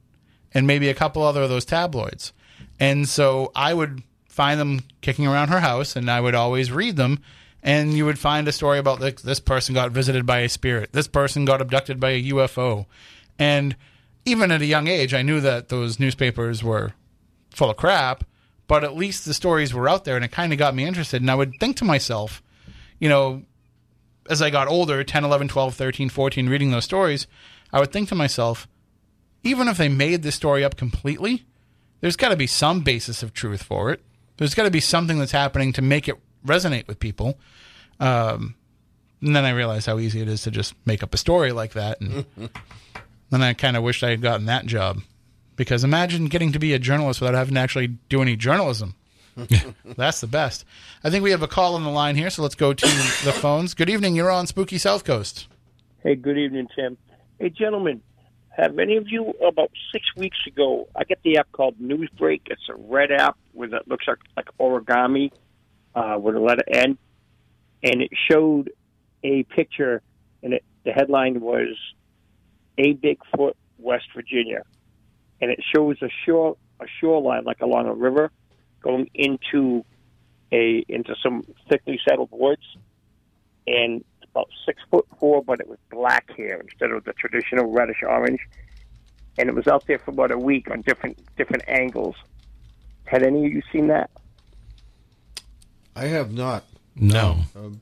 and 0.53 0.67
maybe 0.67 0.89
a 0.89 0.93
couple 0.93 1.23
other 1.23 1.41
of 1.43 1.49
those 1.49 1.65
tabloids. 1.65 2.33
And 2.79 3.07
so 3.07 3.51
I 3.55 3.73
would 3.73 4.03
find 4.27 4.59
them 4.59 4.81
kicking 5.01 5.27
around 5.27 5.49
her 5.49 5.59
house, 5.59 5.95
and 5.95 6.09
I 6.09 6.19
would 6.21 6.35
always 6.35 6.71
read 6.71 6.95
them. 6.95 7.19
And 7.63 7.93
you 7.93 8.05
would 8.05 8.17
find 8.17 8.47
a 8.47 8.51
story 8.51 8.79
about 8.79 9.01
like 9.01 9.21
this 9.21 9.39
person 9.39 9.75
got 9.75 9.91
visited 9.91 10.25
by 10.25 10.39
a 10.39 10.49
spirit, 10.49 10.93
this 10.93 11.07
person 11.07 11.45
got 11.45 11.61
abducted 11.61 11.99
by 11.99 12.11
a 12.11 12.23
UFO, 12.31 12.87
and 13.37 13.75
even 14.25 14.51
at 14.51 14.61
a 14.61 14.65
young 14.65 14.87
age, 14.87 15.13
I 15.13 15.21
knew 15.21 15.39
that 15.41 15.69
those 15.69 15.99
newspapers 15.99 16.63
were 16.63 16.93
full 17.51 17.69
of 17.69 17.77
crap. 17.77 18.23
But 18.67 18.85
at 18.85 18.95
least 18.95 19.25
the 19.25 19.33
stories 19.33 19.73
were 19.73 19.89
out 19.89 20.05
there, 20.05 20.15
and 20.15 20.23
it 20.23 20.31
kind 20.31 20.53
of 20.53 20.59
got 20.59 20.73
me 20.73 20.85
interested. 20.85 21.21
And 21.21 21.29
I 21.29 21.35
would 21.35 21.53
think 21.59 21.75
to 21.77 21.83
myself, 21.83 22.41
you 22.99 23.09
know, 23.09 23.43
as 24.29 24.41
I 24.41 24.49
got 24.49 24.69
older 24.69 25.03
10, 25.03 25.25
11, 25.25 25.49
12, 25.49 25.75
13, 25.75 26.07
14, 26.07 26.47
reading 26.47 26.71
those 26.71 26.85
stories, 26.85 27.27
I 27.73 27.81
would 27.81 27.91
think 27.91 28.07
to 28.09 28.15
myself, 28.15 28.69
even 29.43 29.67
if 29.67 29.77
they 29.77 29.89
made 29.89 30.23
this 30.23 30.35
story 30.35 30.63
up 30.63 30.77
completely, 30.77 31.45
there's 31.99 32.15
got 32.15 32.29
to 32.29 32.35
be 32.35 32.47
some 32.47 32.81
basis 32.81 33.23
of 33.23 33.33
truth 33.33 33.63
for 33.63 33.91
it. 33.91 34.01
There's 34.37 34.55
got 34.55 34.63
to 34.63 34.71
be 34.71 34.79
something 34.79 35.19
that's 35.19 35.31
happening 35.31 35.73
to 35.73 35.81
make 35.81 36.07
it 36.07 36.15
resonate 36.45 36.87
with 36.87 36.99
people. 36.99 37.37
Um, 37.99 38.55
and 39.21 39.35
then 39.35 39.45
I 39.45 39.51
realized 39.51 39.85
how 39.85 39.99
easy 39.99 40.21
it 40.21 40.27
is 40.27 40.41
to 40.43 40.51
just 40.51 40.73
make 40.85 41.03
up 41.03 41.13
a 41.13 41.17
story 41.17 41.51
like 41.51 41.73
that. 41.73 42.01
And 42.01 42.25
then 43.29 43.41
I 43.41 43.53
kind 43.53 43.77
of 43.77 43.83
wished 43.83 44.03
I 44.03 44.09
had 44.09 44.21
gotten 44.21 44.47
that 44.47 44.65
job. 44.65 45.01
Because 45.55 45.83
imagine 45.83 46.25
getting 46.25 46.51
to 46.53 46.59
be 46.59 46.73
a 46.73 46.79
journalist 46.79 47.21
without 47.21 47.35
having 47.35 47.53
to 47.53 47.59
actually 47.59 47.87
do 48.09 48.21
any 48.21 48.35
journalism. 48.35 48.95
That's 49.85 50.21
the 50.21 50.27
best. 50.27 50.65
I 51.03 51.09
think 51.09 51.23
we 51.23 51.31
have 51.31 51.43
a 51.43 51.47
call 51.47 51.75
on 51.75 51.83
the 51.83 51.89
line 51.89 52.15
here, 52.15 52.29
so 52.29 52.41
let's 52.41 52.55
go 52.55 52.73
to 52.73 52.85
the 53.23 53.33
phones. 53.33 53.73
Good 53.73 53.89
evening. 53.89 54.15
You're 54.15 54.31
on 54.31 54.47
Spooky 54.47 54.77
South 54.77 55.03
Coast. 55.03 55.47
Hey, 56.03 56.15
good 56.15 56.37
evening, 56.37 56.67
Tim. 56.75 56.97
Hey, 57.39 57.49
gentlemen, 57.49 58.01
have 58.51 58.77
any 58.79 58.97
of 58.97 59.07
you 59.07 59.33
about 59.45 59.71
six 59.91 60.05
weeks 60.15 60.37
ago? 60.45 60.87
I 60.95 61.03
get 61.03 61.19
the 61.23 61.37
app 61.37 61.51
called 61.51 61.79
Newsbreak. 61.79 62.41
It's 62.47 62.67
a 62.69 62.75
red 62.75 63.11
app 63.11 63.37
with 63.53 63.73
it 63.73 63.87
looks 63.87 64.05
like 64.07 64.19
like 64.35 64.49
origami 64.59 65.31
uh, 65.95 66.17
with 66.19 66.35
a 66.35 66.39
letter 66.39 66.63
N, 66.67 66.97
and 67.83 68.01
it 68.01 68.11
showed 68.29 68.71
a 69.23 69.43
picture, 69.43 70.01
and 70.43 70.53
it, 70.53 70.63
the 70.83 70.91
headline 70.91 71.39
was 71.39 71.77
"A 72.77 72.93
Bigfoot, 72.93 73.53
West 73.77 74.07
Virginia," 74.13 74.63
and 75.39 75.49
it 75.49 75.63
shows 75.73 76.01
a 76.01 76.09
shore 76.25 76.57
a 76.79 76.85
shoreline 76.99 77.45
like 77.45 77.61
along 77.61 77.87
a 77.87 77.93
river 77.93 78.31
going 78.81 79.09
into 79.13 79.85
a 80.51 80.83
into 80.89 81.15
some 81.23 81.43
thickly 81.69 81.99
settled 82.07 82.29
woods, 82.31 82.65
and 83.65 84.03
about 84.33 84.49
six 84.65 84.81
foot 84.89 85.05
four, 85.19 85.43
but 85.43 85.59
it 85.59 85.67
was 85.67 85.77
black 85.89 86.31
hair 86.35 86.59
instead 86.61 86.91
of 86.91 87.03
the 87.03 87.13
traditional 87.13 87.71
reddish 87.71 88.01
orange. 88.03 88.39
And 89.37 89.47
it 89.49 89.55
was 89.55 89.67
out 89.67 89.85
there 89.87 89.99
for 89.99 90.11
about 90.11 90.31
a 90.31 90.37
week 90.37 90.69
on 90.71 90.81
different 90.81 91.17
different 91.37 91.63
angles. 91.67 92.15
Had 93.05 93.23
any 93.23 93.45
of 93.45 93.51
you 93.51 93.61
seen 93.71 93.87
that? 93.87 94.09
I 95.95 96.05
have 96.05 96.31
not. 96.33 96.63
No, 96.95 97.37
Um, 97.55 97.81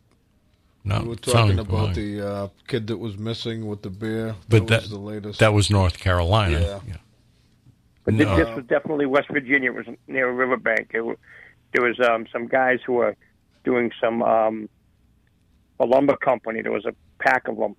no. 0.84 1.02
we 1.02 1.08
were 1.10 1.14
it's 1.14 1.32
talking 1.32 1.56
not 1.56 1.66
about 1.68 1.94
going. 1.96 2.18
the 2.18 2.28
uh, 2.28 2.48
kid 2.68 2.88
that 2.88 2.98
was 2.98 3.18
missing 3.18 3.68
with 3.68 3.82
the 3.82 3.90
bear. 3.90 4.36
But 4.48 4.68
that, 4.68 4.82
was 4.82 4.90
that- 4.90 4.96
the 4.96 5.02
latest. 5.02 5.40
That 5.40 5.54
was 5.54 5.70
North 5.70 6.00
Carolina. 6.00 6.60
Yeah. 6.88 6.96
But 8.06 8.14
No. 8.16 8.36
this 8.36 8.56
was 8.56 8.66
definitely 8.66 9.06
West 9.06 9.28
Virginia. 9.30 9.72
It 9.72 9.76
was 9.76 9.96
near 10.08 10.30
a 10.30 10.34
riverbank. 10.34 10.92
It 10.94 11.04
there 11.74 11.84
was 11.84 12.00
um, 12.00 12.26
some 12.32 12.48
guys 12.48 12.80
who 12.86 12.94
were 12.94 13.16
doing 13.64 13.92
some 14.02 14.24
um, 14.24 14.70
a 15.80 15.86
lumber 15.86 16.18
company. 16.18 16.62
There 16.62 16.72
was 16.72 16.86
a 16.86 16.94
pack 17.20 17.48
of 17.48 17.58
them, 17.58 17.76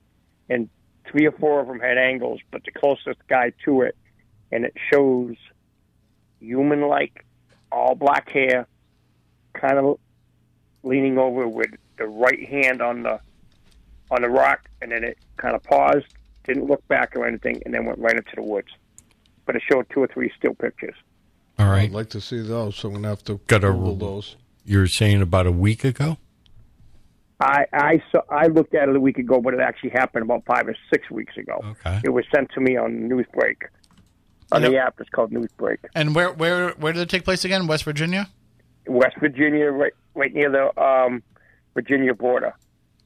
and 0.48 0.68
three 1.10 1.26
or 1.26 1.32
four 1.32 1.60
of 1.60 1.66
them 1.68 1.80
had 1.80 1.98
angles, 1.98 2.40
but 2.50 2.64
the 2.64 2.70
closest 2.72 3.18
guy 3.28 3.52
to 3.64 3.82
it, 3.82 3.96
and 4.52 4.64
it 4.64 4.74
shows 4.92 5.36
human-like, 6.40 7.24
all 7.70 7.94
black 7.94 8.30
hair, 8.30 8.66
kind 9.54 9.78
of 9.78 9.98
leaning 10.82 11.18
over 11.18 11.46
with 11.46 11.70
the 11.98 12.06
right 12.06 12.48
hand 12.48 12.80
on 12.80 13.02
the 13.02 13.20
on 14.10 14.22
the 14.22 14.28
rock, 14.28 14.68
and 14.82 14.90
then 14.90 15.04
it 15.04 15.16
kind 15.36 15.54
of 15.54 15.62
paused, 15.62 16.06
didn't 16.44 16.66
look 16.66 16.86
back 16.88 17.14
or 17.14 17.24
anything, 17.26 17.62
and 17.64 17.72
then 17.72 17.84
went 17.84 17.96
right 18.00 18.16
into 18.16 18.32
the 18.34 18.42
woods. 18.42 18.66
But 19.46 19.54
it 19.54 19.62
showed 19.70 19.86
two 19.90 20.00
or 20.02 20.08
three 20.08 20.32
still 20.36 20.54
pictures. 20.54 20.96
All 21.60 21.68
right, 21.68 21.82
I'd 21.84 21.92
like 21.92 22.08
to 22.10 22.20
see 22.20 22.40
those, 22.42 22.74
so 22.76 22.88
I'm 22.88 22.94
gonna 22.94 23.08
have 23.08 23.22
to 23.24 23.38
Got 23.46 23.62
a- 23.62 23.68
Google 23.68 23.94
those. 23.96 24.36
You're 24.64 24.88
saying 24.88 25.22
about 25.22 25.46
a 25.46 25.52
week 25.52 25.84
ago? 25.84 26.16
I 27.40 27.64
I 27.72 28.02
saw 28.12 28.20
I 28.28 28.46
looked 28.46 28.74
at 28.74 28.88
it 28.88 28.96
a 28.96 29.00
week 29.00 29.18
ago, 29.18 29.40
but 29.40 29.54
it 29.54 29.60
actually 29.60 29.90
happened 29.90 30.24
about 30.24 30.44
five 30.44 30.68
or 30.68 30.76
six 30.92 31.10
weeks 31.10 31.36
ago. 31.36 31.60
Okay. 31.64 32.00
It 32.04 32.10
was 32.10 32.24
sent 32.34 32.50
to 32.52 32.60
me 32.60 32.76
on 32.76 33.08
Newsbreak. 33.08 33.56
On 34.52 34.62
the 34.62 34.76
app, 34.76 35.00
it's 35.00 35.08
called 35.10 35.30
Newsbreak. 35.30 35.78
And 35.94 36.14
where 36.14 36.32
where 36.32 36.70
where 36.72 36.92
did 36.92 37.02
it 37.02 37.08
take 37.08 37.24
place 37.24 37.44
again? 37.44 37.66
West 37.66 37.84
Virginia. 37.84 38.28
West 38.86 39.16
Virginia, 39.18 39.70
right 39.70 39.92
right 40.14 40.34
near 40.34 40.50
the 40.50 40.82
um, 40.82 41.22
Virginia 41.74 42.14
border. 42.14 42.52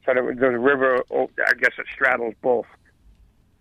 So 0.04 0.14
there 0.14 0.24
was, 0.24 0.36
there 0.38 0.50
was 0.50 0.56
a 0.56 0.60
river. 0.60 1.02
Oh, 1.10 1.30
I 1.46 1.54
guess 1.54 1.72
it 1.78 1.86
straddles 1.92 2.34
both. 2.42 2.66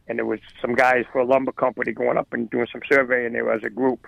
And 0.08 0.18
there 0.18 0.26
was 0.26 0.40
some 0.62 0.76
guys 0.76 1.06
for 1.12 1.20
a 1.20 1.26
lumber 1.26 1.52
company 1.52 1.92
going 1.92 2.18
up 2.18 2.34
and 2.34 2.50
doing 2.50 2.68
some 2.72 2.82
survey, 2.90 3.26
and 3.26 3.36
there 3.36 3.46
was 3.46 3.62
a 3.64 3.70
group. 3.70 4.08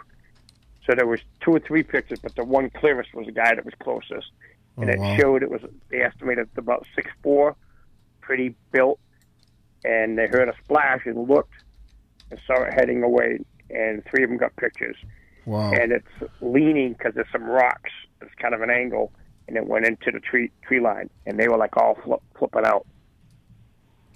So 0.86 0.94
there 0.96 1.08
was 1.08 1.20
two 1.42 1.52
or 1.52 1.60
three 1.60 1.84
pictures, 1.84 2.20
but 2.20 2.36
the 2.36 2.44
one 2.44 2.70
clearest 2.70 3.14
was 3.14 3.26
the 3.26 3.32
guy 3.32 3.56
that 3.56 3.66
was 3.66 3.74
closest, 3.80 4.32
and 4.78 4.90
Oh, 4.90 4.94
it 4.94 5.00
wow. 5.00 5.18
showed 5.18 5.44
it 5.44 5.50
was 5.50 5.62
they 5.90 6.02
estimated 6.02 6.50
about 6.58 6.86
six 6.96 7.10
four, 7.24 7.56
pretty 8.22 8.56
built, 8.72 9.00
and 9.84 10.18
they 10.18 10.28
heard 10.28 10.50
a 10.50 10.54
splash 10.64 11.02
and 11.06 11.28
looked 11.28 11.54
and 12.32 12.40
saw 12.48 12.64
it 12.64 12.74
heading 12.74 13.04
away, 13.04 13.40
and 13.70 14.04
three 14.06 14.24
of 14.24 14.30
them 14.30 14.38
got 14.38 14.56
pictures, 14.58 14.98
Wow. 15.46 15.72
and 15.74 15.92
it's 15.92 16.32
leaning 16.42 16.94
because 16.94 17.14
there's 17.16 17.28
some 17.32 17.44
rocks. 17.44 17.92
It's 18.22 18.34
kind 18.42 18.54
of 18.54 18.62
an 18.62 18.70
angle, 18.70 19.12
and 19.48 19.56
it 19.58 19.66
went 19.68 19.86
into 19.86 20.12
the 20.12 20.20
tree 20.20 20.52
tree 20.68 20.80
line, 20.80 21.10
and 21.26 21.38
they 21.40 21.48
were 21.48 21.58
like 21.58 21.78
all 21.78 21.96
flip, 22.04 22.22
flipping 22.38 22.66
out. 22.66 22.86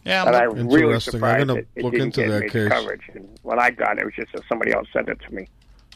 Yeah, 0.06 0.26
And 0.26 0.36
I 0.36 0.44
I'm, 0.46 0.52
really 0.68 0.94
Interesting. 0.96 0.96
I'm 0.96 1.02
surprised 1.02 1.48
gonna 1.48 1.60
it, 1.60 1.68
it 1.76 1.84
look 1.84 1.92
didn't 1.94 2.18
into 2.18 2.22
get 2.24 2.30
that 2.30 2.52
case. 2.52 2.70
coverage. 2.70 3.02
And 3.14 3.28
when 3.44 3.60
I 3.60 3.70
got 3.70 3.98
it, 3.98 4.02
it 4.02 4.06
was 4.06 4.14
just 4.16 4.32
that 4.34 4.44
somebody 4.50 4.72
else 4.74 4.88
sent 4.94 5.10
it 5.10 5.20
to 5.28 5.34
me. 5.36 5.48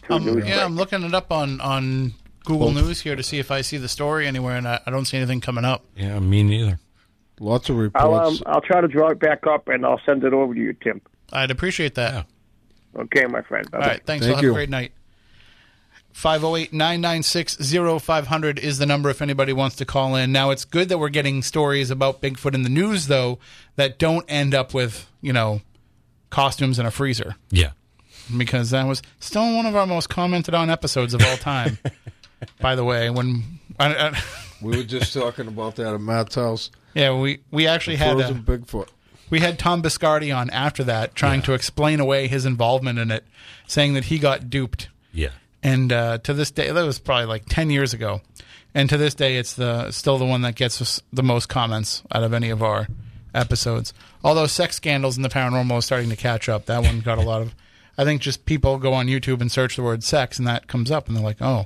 um, 0.09 0.23
Newsbreak. 0.25 0.47
yeah, 0.47 0.65
I'm 0.65 0.75
looking 0.75 1.03
it 1.03 1.13
up 1.15 1.31
on 1.31 1.59
on 1.61 2.13
Google 2.43 2.71
News 2.71 3.01
here 3.01 3.15
to 3.15 3.23
see 3.23 3.39
if 3.39 3.51
I 3.51 3.61
see 3.61 3.77
the 3.77 3.87
story 3.87 4.27
anywhere, 4.27 4.57
and 4.57 4.67
I, 4.67 4.81
I 4.85 4.91
don't 4.91 5.05
see 5.05 5.17
anything 5.17 5.41
coming 5.41 5.65
up. 5.65 5.83
Yeah, 5.95 6.19
me 6.19 6.43
neither. 6.43 6.79
Lots 7.39 7.69
of 7.69 7.77
I'll 7.95 8.13
um, 8.13 8.33
reports. 8.33 8.43
I'll 8.45 8.61
try 8.61 8.81
to 8.81 8.87
draw 8.87 9.09
it 9.09 9.19
back 9.19 9.47
up 9.47 9.67
and 9.67 9.83
I'll 9.85 10.01
send 10.05 10.23
it 10.23 10.33
over 10.33 10.53
to 10.53 10.59
you, 10.59 10.73
Tim. 10.73 11.01
I'd 11.31 11.51
appreciate 11.51 11.95
that. 11.95 12.13
Yeah. 12.13 12.23
Okay, 13.01 13.25
my 13.25 13.41
friend. 13.41 13.67
All 13.73 13.79
right, 13.79 14.05
thanks. 14.05 14.25
Thank 14.25 14.37
I'll 14.37 14.41
have 14.41 14.43
you. 14.43 14.51
a 14.51 14.53
great 14.53 14.69
night. 14.69 14.91
508-996-0500 16.13 18.59
is 18.59 18.77
the 18.77 18.85
number 18.85 19.09
if 19.09 19.19
anybody 19.21 19.51
wants 19.51 19.75
to 19.77 19.85
call 19.85 20.15
in. 20.15 20.31
Now, 20.31 20.51
it's 20.51 20.63
good 20.63 20.89
that 20.89 20.99
we're 20.99 21.09
getting 21.09 21.41
stories 21.41 21.89
about 21.89 22.21
Bigfoot 22.21 22.53
in 22.53 22.61
the 22.61 22.69
news, 22.69 23.07
though, 23.07 23.39
that 23.77 23.97
don't 23.97 24.23
end 24.29 24.53
up 24.53 24.75
with, 24.75 25.09
you 25.21 25.33
know, 25.33 25.61
costumes 26.29 26.77
in 26.77 26.85
a 26.85 26.91
freezer. 26.91 27.35
Yeah. 27.49 27.71
Because 28.37 28.69
that 28.69 28.85
was 28.85 29.01
still 29.19 29.55
one 29.55 29.65
of 29.65 29.75
our 29.75 29.87
most 29.87 30.09
commented 30.09 30.53
on 30.53 30.69
episodes 30.69 31.15
of 31.15 31.25
all 31.25 31.37
time. 31.37 31.79
By 32.59 32.75
the 32.75 32.83
way, 32.83 33.09
when... 33.09 33.43
I, 33.79 33.95
I, 33.95 34.21
we 34.61 34.77
were 34.77 34.83
just 34.83 35.13
talking 35.13 35.47
about 35.47 35.75
that 35.77 35.93
at 35.93 36.01
Matt's 36.01 36.35
house. 36.35 36.69
yeah, 36.93 37.17
we, 37.17 37.39
we 37.51 37.67
actually 37.67 37.95
had... 37.97 38.13
Frozen 38.17 38.37
A, 38.37 38.41
Bigfoot. 38.41 38.87
we 39.29 39.39
had 39.39 39.57
Tom 39.59 39.81
Biscardi 39.81 40.35
on 40.35 40.49
after 40.51 40.83
that, 40.85 41.15
trying 41.15 41.41
to 41.43 41.53
explain 41.53 41.99
away 41.99 42.27
his 42.27 42.45
involvement 42.45 42.99
in 42.99 43.11
it, 43.11 43.25
saying 43.67 43.93
that 43.95 44.05
he 44.05 44.19
got 44.19 44.49
duped. 44.49 44.89
Yeah. 45.11 45.29
and 45.61 45.91
uh, 45.91 46.17
to 46.19 46.33
this 46.33 46.51
day, 46.51 46.71
that 46.71 46.83
was 46.83 46.99
probably 46.99 47.25
like 47.25 47.45
ten 47.47 47.69
years 47.69 47.93
ago, 47.93 48.21
and 48.73 48.89
to 48.89 48.97
this 48.97 49.13
day, 49.13 49.37
it's 49.37 49.53
the 49.53 49.91
still 49.91 50.17
the 50.17 50.25
one 50.25 50.41
that 50.41 50.55
gets 50.55 50.81
us 50.81 51.01
the 51.11 51.21
most 51.23 51.47
comments 51.49 52.01
out 52.11 52.23
of 52.23 52.33
any 52.33 52.49
of 52.49 52.63
our 52.63 52.87
episodes. 53.35 53.93
Although 54.23 54.47
sex 54.47 54.75
scandals 54.75 55.17
in 55.17 55.23
the 55.23 55.29
paranormal 55.29 55.77
is 55.77 55.85
starting 55.85 56.09
to 56.09 56.15
catch 56.15 56.49
up, 56.49 56.65
that 56.65 56.81
one 56.81 57.01
got 57.01 57.17
a 57.17 57.21
lot 57.21 57.41
of. 57.41 57.53
I 57.97 58.03
think 58.05 58.21
just 58.21 58.45
people 58.45 58.79
go 58.79 58.93
on 58.93 59.05
YouTube 59.07 59.39
and 59.41 59.51
search 59.51 59.75
the 59.75 59.83
word 59.83 60.03
sex, 60.03 60.39
and 60.39 60.47
that 60.47 60.67
comes 60.67 60.89
up, 60.89 61.07
and 61.07 61.15
they're 61.15 61.23
like, 61.23 61.41
"Oh, 61.41 61.65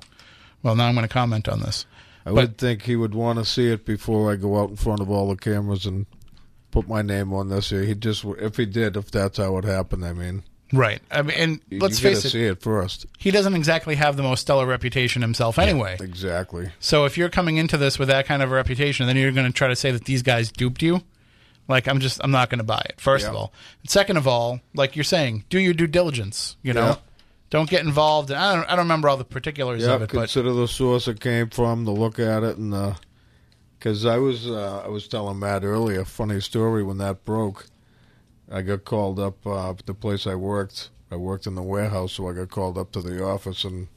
well, 0.64 0.76
now 0.76 0.88
I'm 0.88 0.96
going 0.96 1.08
to 1.08 1.14
comment 1.14 1.48
on 1.48 1.60
this." 1.62 1.86
I 2.26 2.30
But- 2.32 2.36
would 2.36 2.58
think 2.58 2.84
he 2.84 2.96
would 2.96 3.16
want 3.16 3.40
to 3.40 3.46
see 3.46 3.68
it 3.68 3.86
before 3.86 4.32
I 4.32 4.36
go 4.36 4.60
out 4.62 4.70
in 4.70 4.76
front 4.76 5.00
of 5.02 5.10
all 5.10 5.30
the 5.30 5.36
cameras 5.38 5.86
and 5.86 6.06
put 6.72 6.88
my 6.88 7.02
name 7.02 7.32
on 7.34 7.50
this 7.50 7.70
here. 7.70 7.84
He 7.84 7.96
just, 7.96 8.26
if 8.26 8.58
he 8.58 8.66
did, 8.66 8.98
if 8.98 9.10
that's 9.10 9.38
how 9.38 9.58
it 9.58 9.64
happened, 9.66 10.06
I 10.06 10.14
mean, 10.14 10.44
Right. 10.74 11.02
I 11.10 11.22
mean, 11.22 11.38
and 11.38 11.60
you, 11.70 11.80
let's 11.80 12.04
you 12.04 12.10
face 12.10 12.26
it, 12.26 12.32
see 12.32 12.44
it 12.44 12.62
first. 12.62 13.06
he 13.18 13.32
doesn't 13.32 13.56
exactly 13.56 13.96
have 13.96 14.18
the 14.18 14.24
most 14.24 14.42
stellar 14.42 14.66
reputation 14.66 15.22
himself, 15.22 15.58
anyway. 15.58 15.96
Exactly. 16.02 16.70
So 16.82 17.06
if 17.06 17.18
you're 17.18 17.30
coming 17.30 17.56
into 17.56 17.78
this 17.78 17.98
with 17.98 18.10
that 18.10 18.26
kind 18.26 18.42
of 18.44 18.52
a 18.52 18.56
reputation, 18.56 19.08
then 19.08 19.16
you're 19.16 19.32
going 19.32 19.48
to 19.48 19.54
try 19.54 19.70
to 19.70 19.78
say 19.78 19.92
that 19.92 20.04
these 20.04 20.24
guys 20.24 20.52
duped 20.52 20.82
you. 20.82 21.02
Like 21.70 21.88
I'm 21.88 22.02
just 22.02 22.20
I'm 22.22 22.32
not 22.32 22.50
going 22.50 22.60
to 22.60 22.66
buy 22.66 22.82
it. 22.90 23.00
First 23.00 23.28
of 23.28 23.34
all, 23.36 23.54
and 23.82 23.90
second 23.90 24.18
of 24.18 24.28
all, 24.28 24.60
like 24.74 24.98
you're 24.98 25.04
saying, 25.06 25.46
do 25.50 25.58
your 25.60 25.74
due 25.74 25.88
diligence. 25.88 26.58
You 26.64 26.74
know, 26.74 26.86
Yeah. 26.88 26.96
Don't 27.50 27.70
get 27.70 27.86
involved. 27.86 28.30
And 28.32 28.40
I 28.40 28.56
don't 28.56 28.66
I 28.66 28.70
don't 28.72 28.86
remember 28.86 29.10
all 29.10 29.18
the 29.18 29.24
particulars 29.26 29.84
Yeah, 29.84 29.96
of 29.96 30.02
it, 30.04 30.12
but 30.12 30.20
consider 30.20 30.54
the 30.54 30.68
source 30.68 31.08
it 31.08 31.20
came 31.20 31.50
from, 31.50 31.86
to 31.86 31.92
look 31.92 32.20
at 32.20 32.44
it, 32.44 32.58
and 32.58 32.96
because 33.78 34.06
I 34.06 34.18
was 34.18 34.48
uh, 34.48 34.84
I 34.86 34.88
was 34.88 35.08
telling 35.08 35.40
Matt 35.40 35.64
earlier, 35.64 36.04
funny 36.06 36.40
story 36.42 36.84
when 36.84 36.98
that 36.98 37.24
broke. 37.26 37.68
I 38.50 38.62
got 38.62 38.86
called 38.86 39.20
up 39.20 39.46
uh, 39.46 39.74
the 39.86 39.94
place 39.94 40.26
I 40.26 40.36
worked. 40.36 40.90
I 41.12 41.16
worked 41.18 41.48
in 41.48 41.56
the 41.56 41.62
warehouse, 41.64 42.14
so 42.14 42.30
I 42.30 42.34
got 42.34 42.50
called 42.50 42.78
up 42.78 42.92
to 42.94 43.02
the 43.02 43.24
office, 43.24 43.64
and 43.66 43.88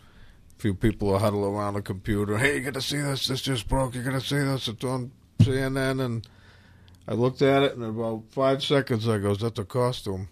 a 0.56 0.60
few 0.60 0.74
people 0.74 1.14
are 1.14 1.20
huddled 1.20 1.44
around 1.54 1.76
a 1.76 1.82
computer. 1.82 2.36
Hey, 2.36 2.56
you 2.56 2.60
got 2.62 2.74
to 2.74 2.80
see 2.80 3.00
this? 3.00 3.28
This 3.28 3.42
just 3.42 3.68
broke. 3.68 3.94
You 3.94 4.02
got 4.02 4.12
to 4.12 4.20
see 4.20 4.38
this? 4.38 4.66
It's 4.68 4.84
on 4.84 5.12
CNN, 5.40 6.04
and 6.04 6.26
I 7.06 7.14
looked 7.14 7.42
at 7.42 7.62
it, 7.62 7.74
and 7.74 7.82
in 7.84 7.90
about 7.90 8.24
five 8.30 8.62
seconds, 8.62 9.08
I 9.08 9.18
goes, 9.18 9.38
"That's 9.38 9.58
a 9.58 9.64
costume." 9.64 10.28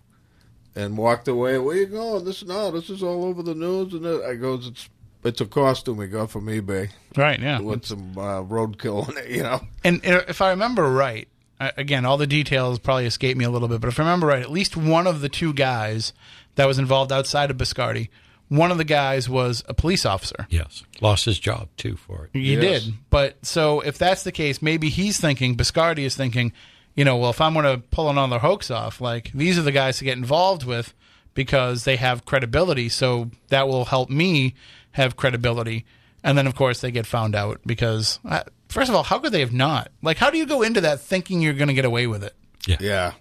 And 0.77 0.97
walked 0.97 1.27
away. 1.29 1.59
Where 1.59 1.77
you 1.77 1.87
going? 1.87 2.25
This 2.25 2.45
no, 2.45 2.71
this 2.71 2.89
is 2.89 3.03
all 3.03 3.25
over 3.25 3.43
the 3.43 3.55
news. 3.55 3.93
And 3.95 4.07
it, 4.07 4.23
I 4.23 4.35
goes, 4.37 4.67
it's 4.69 4.89
it's 5.25 5.41
a 5.41 5.47
costume 5.47 5.97
we 5.97 6.07
got 6.07 6.31
from 6.31 6.47
eBay 6.47 6.91
right, 7.17 7.41
yeah. 7.41 7.61
with 7.61 7.85
some 7.85 8.17
uh, 8.17 8.43
roadkill 8.43 9.09
in 9.11 9.17
it, 9.19 9.31
you 9.31 9.43
know. 9.43 9.61
And 9.83 10.01
if 10.05 10.41
I 10.41 10.51
remember 10.51 10.89
right, 10.91 11.27
again, 11.59 12.05
all 12.05 12.17
the 12.17 12.27
details 12.27 12.79
probably 12.79 13.07
escape 13.07 13.37
me 13.37 13.45
a 13.45 13.51
little 13.51 13.69
bit, 13.69 13.81
but 13.81 13.89
if 13.89 13.99
I 13.99 14.05
remember 14.05 14.29
right, 14.29 14.43
at 14.43 14.51
least 14.51 14.77
one 14.77 15.07
of 15.09 15.21
the 15.21 15.29
two 15.29 15.53
guys 15.53 16.13
that 16.55 16.67
was 16.67 16.79
involved 16.79 17.11
outside 17.11 17.51
of 17.51 17.57
Biscardi, 17.57 18.09
one 18.49 18.71
of 18.71 18.79
the 18.79 18.85
guys 18.85 19.29
was 19.29 19.65
a 19.69 19.75
police 19.75 20.07
officer. 20.07 20.47
Yes. 20.51 20.85
Lost 21.01 21.25
his 21.25 21.39
job 21.39 21.69
too 21.77 21.97
for 21.97 22.25
it. 22.27 22.31
He 22.33 22.55
Yes. 22.55 22.85
did. 22.85 22.95
But 23.11 23.45
so 23.45 23.81
if 23.81 23.99
that's 23.99 24.23
the 24.23 24.33
case, 24.33 24.63
maybe 24.63 24.89
he's 24.89 25.21
thinking, 25.21 25.57
Biscardi 25.57 26.05
is 26.05 26.17
thinking, 26.17 26.53
you 26.99 27.05
know, 27.05 27.17
well, 27.17 27.31
if 27.31 27.41
I'm 27.41 27.55
going 27.55 27.65
to 27.65 27.81
pull 27.91 28.11
another 28.11 28.41
hoax 28.41 28.73
off, 28.73 29.01
like 29.01 29.31
these 29.33 29.57
are 29.57 29.63
the 29.63 29.71
guys 29.71 29.99
to 29.99 30.05
get 30.05 30.19
involved 30.19 30.65
with 30.65 30.95
because 31.33 31.85
they 31.85 31.95
have 31.95 32.25
credibility. 32.25 32.89
So 32.89 33.31
that 33.51 33.69
will 33.69 33.85
help 33.85 34.11
me 34.11 34.57
have 34.91 35.17
credibility. 35.17 35.87
And 36.25 36.37
then, 36.37 36.49
of 36.49 36.57
course, 36.57 36.81
they 36.81 36.91
get 36.91 37.07
found 37.07 37.37
out 37.37 37.61
because, 37.65 38.19
uh, 38.29 38.43
first 38.69 38.89
of 38.89 38.97
all, 38.97 39.05
how 39.05 39.21
could 39.21 39.31
they 39.31 39.39
have 39.39 39.53
not? 39.53 39.93
Like, 40.03 40.17
how 40.17 40.29
do 40.31 40.39
you 40.39 40.45
go 40.45 40.63
into 40.63 40.81
that 40.81 41.01
thinking 41.01 41.41
you're 41.41 41.53
going 41.53 41.69
to 41.69 41.75
get 41.75 41.85
away 41.85 42.09
with 42.09 42.25
it? 42.25 42.35
Yeah. 42.67 42.79
Yeah. 42.81 43.13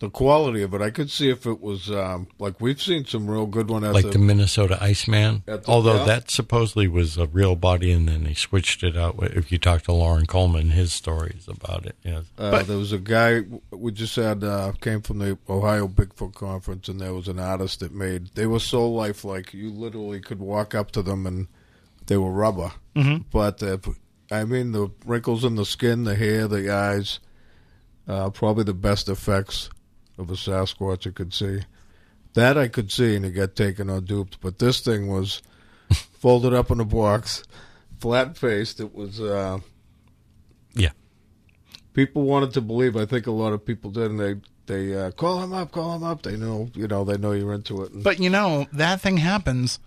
The 0.00 0.08
quality 0.08 0.62
of 0.62 0.72
it, 0.72 0.80
I 0.80 0.88
could 0.88 1.10
see 1.10 1.28
if 1.28 1.44
it 1.44 1.60
was 1.60 1.90
um, 1.90 2.26
like 2.38 2.58
we've 2.58 2.80
seen 2.80 3.04
some 3.04 3.30
real 3.30 3.44
good 3.44 3.68
one 3.68 3.84
at 3.84 3.92
Like 3.92 4.06
the, 4.06 4.12
the 4.12 4.18
Minnesota 4.18 4.78
Iceman. 4.80 5.42
The- 5.44 5.62
Although 5.68 5.96
yeah. 5.96 6.04
that 6.04 6.30
supposedly 6.30 6.88
was 6.88 7.18
a 7.18 7.26
real 7.26 7.54
body, 7.54 7.92
and 7.92 8.08
then 8.08 8.24
they 8.24 8.32
switched 8.32 8.82
it 8.82 8.96
out. 8.96 9.16
If 9.22 9.52
you 9.52 9.58
talk 9.58 9.82
to 9.82 9.92
Loren 9.92 10.24
Coleman, 10.24 10.70
his 10.70 10.94
stories 10.94 11.46
about 11.46 11.84
it. 11.84 11.96
Yes. 12.02 12.24
uh, 12.38 12.50
but- 12.50 12.66
there 12.66 12.78
was 12.78 12.92
a 12.92 12.98
guy 12.98 13.42
we 13.70 13.92
just 13.92 14.16
had 14.16 14.42
uh, 14.42 14.72
came 14.80 15.02
from 15.02 15.18
the 15.18 15.36
Ohio 15.50 15.86
Bigfoot 15.86 16.34
conference, 16.34 16.88
and 16.88 16.98
there 16.98 17.12
was 17.12 17.28
an 17.28 17.38
artist 17.38 17.80
that 17.80 17.92
made. 17.92 18.28
They 18.34 18.46
were 18.46 18.58
so 18.58 18.90
lifelike, 18.90 19.52
you 19.52 19.68
literally 19.70 20.20
could 20.20 20.40
walk 20.40 20.74
up 20.74 20.92
to 20.92 21.02
them 21.02 21.26
and 21.26 21.46
they 22.06 22.16
were 22.16 22.32
rubber. 22.32 22.72
Mm-hmm. 22.96 23.24
But 23.30 23.62
uh, 23.62 23.76
I 24.30 24.44
mean, 24.44 24.72
the 24.72 24.90
wrinkles 25.04 25.44
in 25.44 25.56
the 25.56 25.66
skin, 25.66 26.04
the 26.04 26.14
hair, 26.14 26.48
the 26.48 26.70
eyes, 26.72 27.20
uh, 28.08 28.30
probably 28.30 28.64
the 28.64 28.72
best 28.72 29.10
effects 29.10 29.68
of 30.20 30.30
a 30.30 30.34
Sasquatch 30.34 31.04
you 31.06 31.12
could 31.12 31.32
see. 31.34 31.60
That 32.34 32.56
I 32.56 32.68
could 32.68 32.92
see 32.92 33.16
and 33.16 33.24
it 33.26 33.30
got 33.32 33.56
taken 33.56 33.90
or 33.90 34.00
duped, 34.00 34.40
but 34.40 34.58
this 34.60 34.80
thing 34.80 35.08
was 35.08 35.42
folded 35.90 36.54
up 36.54 36.70
in 36.70 36.78
a 36.78 36.84
box, 36.84 37.42
flat 37.98 38.36
faced. 38.36 38.78
It 38.80 38.94
was. 38.94 39.20
Uh, 39.20 39.58
Yeah. 40.74 40.90
people 41.94 42.22
wanted 42.22 42.52
to 42.54 42.60
believe. 42.60 42.96
I 42.96 43.04
think 43.06 43.26
a 43.26 43.32
lot 43.32 43.52
of 43.52 43.64
people 43.64 43.90
did, 43.90 44.10
and 44.10 44.20
they 44.20 44.36
they 44.66 44.94
uh, 44.96 45.10
call 45.10 45.42
him 45.42 45.52
up, 45.52 45.72
call 45.72 45.96
him 45.96 46.04
up. 46.04 46.22
They 46.22 46.36
know, 46.36 46.68
you 46.74 46.86
know, 46.86 47.02
they 47.04 47.16
know 47.18 47.32
you're 47.32 47.52
into 47.52 47.82
it. 47.82 47.90
And 47.92 48.04
But 48.04 48.20
you 48.20 48.30
know, 48.30 48.66
that 48.72 49.00
thing 49.00 49.16
happens. 49.16 49.80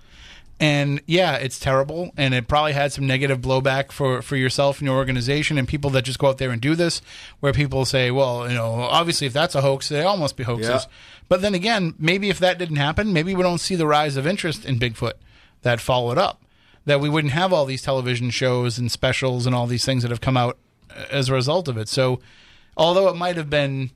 And 0.64 1.02
yeah, 1.08 1.36
it's 1.36 1.60
terrible, 1.60 2.14
and 2.16 2.34
it 2.34 2.48
probably 2.48 2.72
had 2.72 2.94
some 2.94 3.06
negative 3.06 3.42
blowback 3.42 3.92
for, 3.92 4.22
for 4.22 4.38
yourself 4.38 4.80
and 4.80 4.86
your 4.86 4.96
organization 4.96 5.58
and 5.58 5.68
people 5.68 5.90
that 5.90 6.04
just 6.04 6.20
go 6.20 6.30
out 6.30 6.38
there 6.38 6.52
and 6.52 6.62
do 6.62 6.74
this, 6.74 7.02
where 7.42 7.52
people 7.52 7.84
say, 7.84 8.12
well, 8.12 8.48
you 8.48 8.56
know, 8.56 8.76
obviously 8.76 9.28
if 9.28 9.34
that's 9.34 9.56
a 9.56 9.62
hoax, 9.62 9.90
they 9.90 10.04
all 10.04 10.16
must 10.16 10.38
be 10.38 10.46
hoaxes. 10.46 10.70
Yeah. 10.70 10.92
But 11.28 11.42
then 11.42 11.54
again, 11.54 11.96
maybe 12.00 12.30
if 12.30 12.40
that 12.40 12.58
didn't 12.58 12.78
happen, 12.78 13.12
maybe 13.12 13.36
we 13.36 13.44
don't 13.44 13.58
see 13.58 13.76
the 13.76 13.86
rise 13.86 14.16
of 14.16 14.26
interest 14.26 14.64
in 14.64 14.80
Bigfoot 14.80 15.16
that 15.64 15.82
followed 15.82 16.18
up. 16.18 16.42
That 16.86 17.02
we 17.02 17.10
wouldn't 17.10 17.34
have 17.34 17.52
all 17.52 17.66
these 17.66 17.82
television 17.82 18.30
shows 18.30 18.80
and 18.80 18.90
specials 18.90 19.46
and 19.46 19.54
all 19.54 19.68
these 19.68 19.84
things 19.84 20.04
that 20.04 20.12
have 20.12 20.22
come 20.22 20.38
out 20.38 20.58
uh, 20.90 21.04
as 21.12 21.28
a 21.28 21.34
result 21.34 21.68
of 21.68 21.76
it. 21.78 21.90
So, 21.90 22.22
although 22.78 23.10
it 23.10 23.18
might 23.18 23.36
have 23.36 23.50
been 23.50 23.92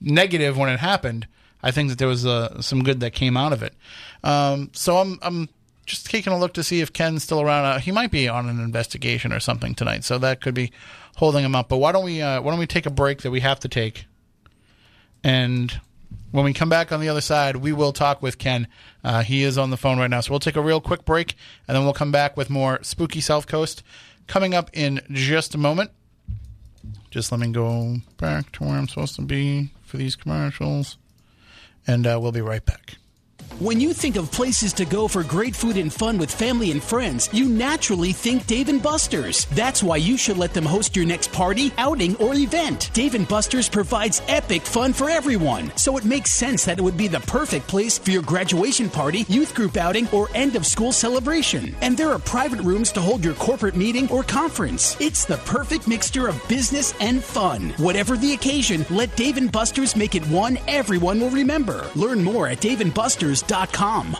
negative 0.00 0.56
when 0.56 0.70
it 0.70 0.80
happened, 0.80 1.26
I 1.64 1.70
think 1.70 1.88
that 1.88 1.98
there 1.98 2.06
was 2.06 2.26
uh, 2.26 2.60
some 2.60 2.84
good 2.84 3.00
that 3.00 3.12
came 3.14 3.38
out 3.38 3.54
of 3.54 3.62
it. 3.62 3.72
Um, 4.22 4.70
so 4.74 4.98
I'm 4.98 5.18
I'm 5.22 5.48
just 5.86 6.06
taking 6.06 6.32
a 6.32 6.38
look 6.38 6.52
to 6.54 6.62
see 6.62 6.82
if 6.82 6.92
Ken's 6.92 7.22
still 7.24 7.40
around. 7.40 7.64
Uh, 7.64 7.78
he 7.78 7.90
might 7.90 8.10
be 8.10 8.28
on 8.28 8.48
an 8.48 8.60
investigation 8.60 9.32
or 9.32 9.40
something 9.40 9.74
tonight, 9.74 10.04
so 10.04 10.18
that 10.18 10.42
could 10.42 10.54
be 10.54 10.72
holding 11.16 11.42
him 11.42 11.54
up. 11.54 11.70
But 11.70 11.78
why 11.78 11.90
don't 11.92 12.04
we 12.04 12.20
uh, 12.20 12.42
why 12.42 12.50
don't 12.50 12.60
we 12.60 12.66
take 12.66 12.84
a 12.84 12.90
break 12.90 13.22
that 13.22 13.30
we 13.30 13.40
have 13.40 13.60
to 13.60 13.68
take, 13.68 14.04
and 15.24 15.80
when 16.32 16.44
we 16.44 16.52
come 16.52 16.68
back 16.68 16.92
on 16.92 17.00
the 17.00 17.08
other 17.08 17.22
side, 17.22 17.56
we 17.56 17.72
will 17.72 17.92
talk 17.92 18.20
with 18.20 18.38
Ken. 18.38 18.68
Uh, 19.02 19.22
he 19.22 19.42
is 19.42 19.56
on 19.56 19.70
the 19.70 19.78
phone 19.78 19.98
right 19.98 20.10
now, 20.10 20.20
so 20.20 20.32
we'll 20.32 20.40
take 20.40 20.56
a 20.56 20.60
real 20.60 20.82
quick 20.82 21.06
break, 21.06 21.34
and 21.66 21.74
then 21.74 21.84
we'll 21.84 21.94
come 21.94 22.12
back 22.12 22.36
with 22.36 22.50
more 22.50 22.78
spooky 22.82 23.22
South 23.22 23.46
Coast 23.46 23.82
coming 24.26 24.52
up 24.52 24.68
in 24.74 25.00
just 25.10 25.54
a 25.54 25.58
moment. 25.58 25.92
Just 27.10 27.32
let 27.32 27.40
me 27.40 27.52
go 27.52 27.96
back 28.18 28.52
to 28.52 28.64
where 28.64 28.76
I'm 28.76 28.88
supposed 28.88 29.16
to 29.16 29.22
be 29.22 29.70
for 29.82 29.96
these 29.96 30.16
commercials, 30.16 30.98
and 31.86 32.06
uh, 32.06 32.18
we'll 32.20 32.32
be 32.32 32.40
right 32.40 32.64
back. 32.64 32.96
When 33.60 33.80
you 33.80 33.94
think 33.94 34.16
of 34.16 34.32
places 34.32 34.72
to 34.72 34.84
go 34.84 35.06
for 35.06 35.22
great 35.22 35.54
food 35.54 35.76
and 35.76 35.92
fun 35.92 36.18
with 36.18 36.34
family 36.34 36.72
and 36.72 36.82
friends, 36.82 37.28
you 37.32 37.48
naturally 37.48 38.10
think 38.10 38.48
Dave 38.48 38.68
and 38.68 38.82
Buster's. 38.82 39.44
That's 39.52 39.80
why 39.80 39.98
you 39.98 40.16
should 40.16 40.38
let 40.38 40.52
them 40.52 40.64
host 40.64 40.96
your 40.96 41.06
next 41.06 41.30
party, 41.30 41.72
outing, 41.78 42.16
or 42.16 42.34
event. 42.34 42.90
Dave 42.94 43.14
and 43.14 43.28
Buster's 43.28 43.68
provides 43.68 44.22
epic 44.26 44.62
fun 44.62 44.92
for 44.92 45.08
everyone, 45.08 45.70
so 45.76 45.96
it 45.96 46.04
makes 46.04 46.32
sense 46.32 46.64
that 46.64 46.80
it 46.80 46.82
would 46.82 46.96
be 46.96 47.06
the 47.06 47.20
perfect 47.20 47.68
place 47.68 47.96
for 47.96 48.10
your 48.10 48.22
graduation 48.22 48.90
party, 48.90 49.24
youth 49.28 49.54
group 49.54 49.76
outing, 49.76 50.08
or 50.08 50.28
end 50.34 50.56
of 50.56 50.66
school 50.66 50.90
celebration. 50.90 51.76
And 51.80 51.96
there 51.96 52.10
are 52.10 52.18
private 52.18 52.60
rooms 52.60 52.90
to 52.92 53.00
hold 53.00 53.24
your 53.24 53.34
corporate 53.34 53.76
meeting 53.76 54.10
or 54.10 54.24
conference. 54.24 54.96
It's 55.00 55.24
the 55.24 55.38
perfect 55.38 55.86
mixture 55.86 56.26
of 56.26 56.42
business 56.48 56.92
and 57.00 57.22
fun. 57.22 57.70
Whatever 57.76 58.16
the 58.16 58.32
occasion, 58.32 58.84
let 58.90 59.14
Dave 59.16 59.36
and 59.36 59.52
Buster's 59.52 59.94
make 59.94 60.16
it 60.16 60.26
one 60.26 60.58
everyone 60.66 61.20
will 61.20 61.30
remember. 61.30 61.88
Learn 61.94 62.20
more 62.20 62.48
at 62.48 62.60
daveandbusters.com. 63.48 64.16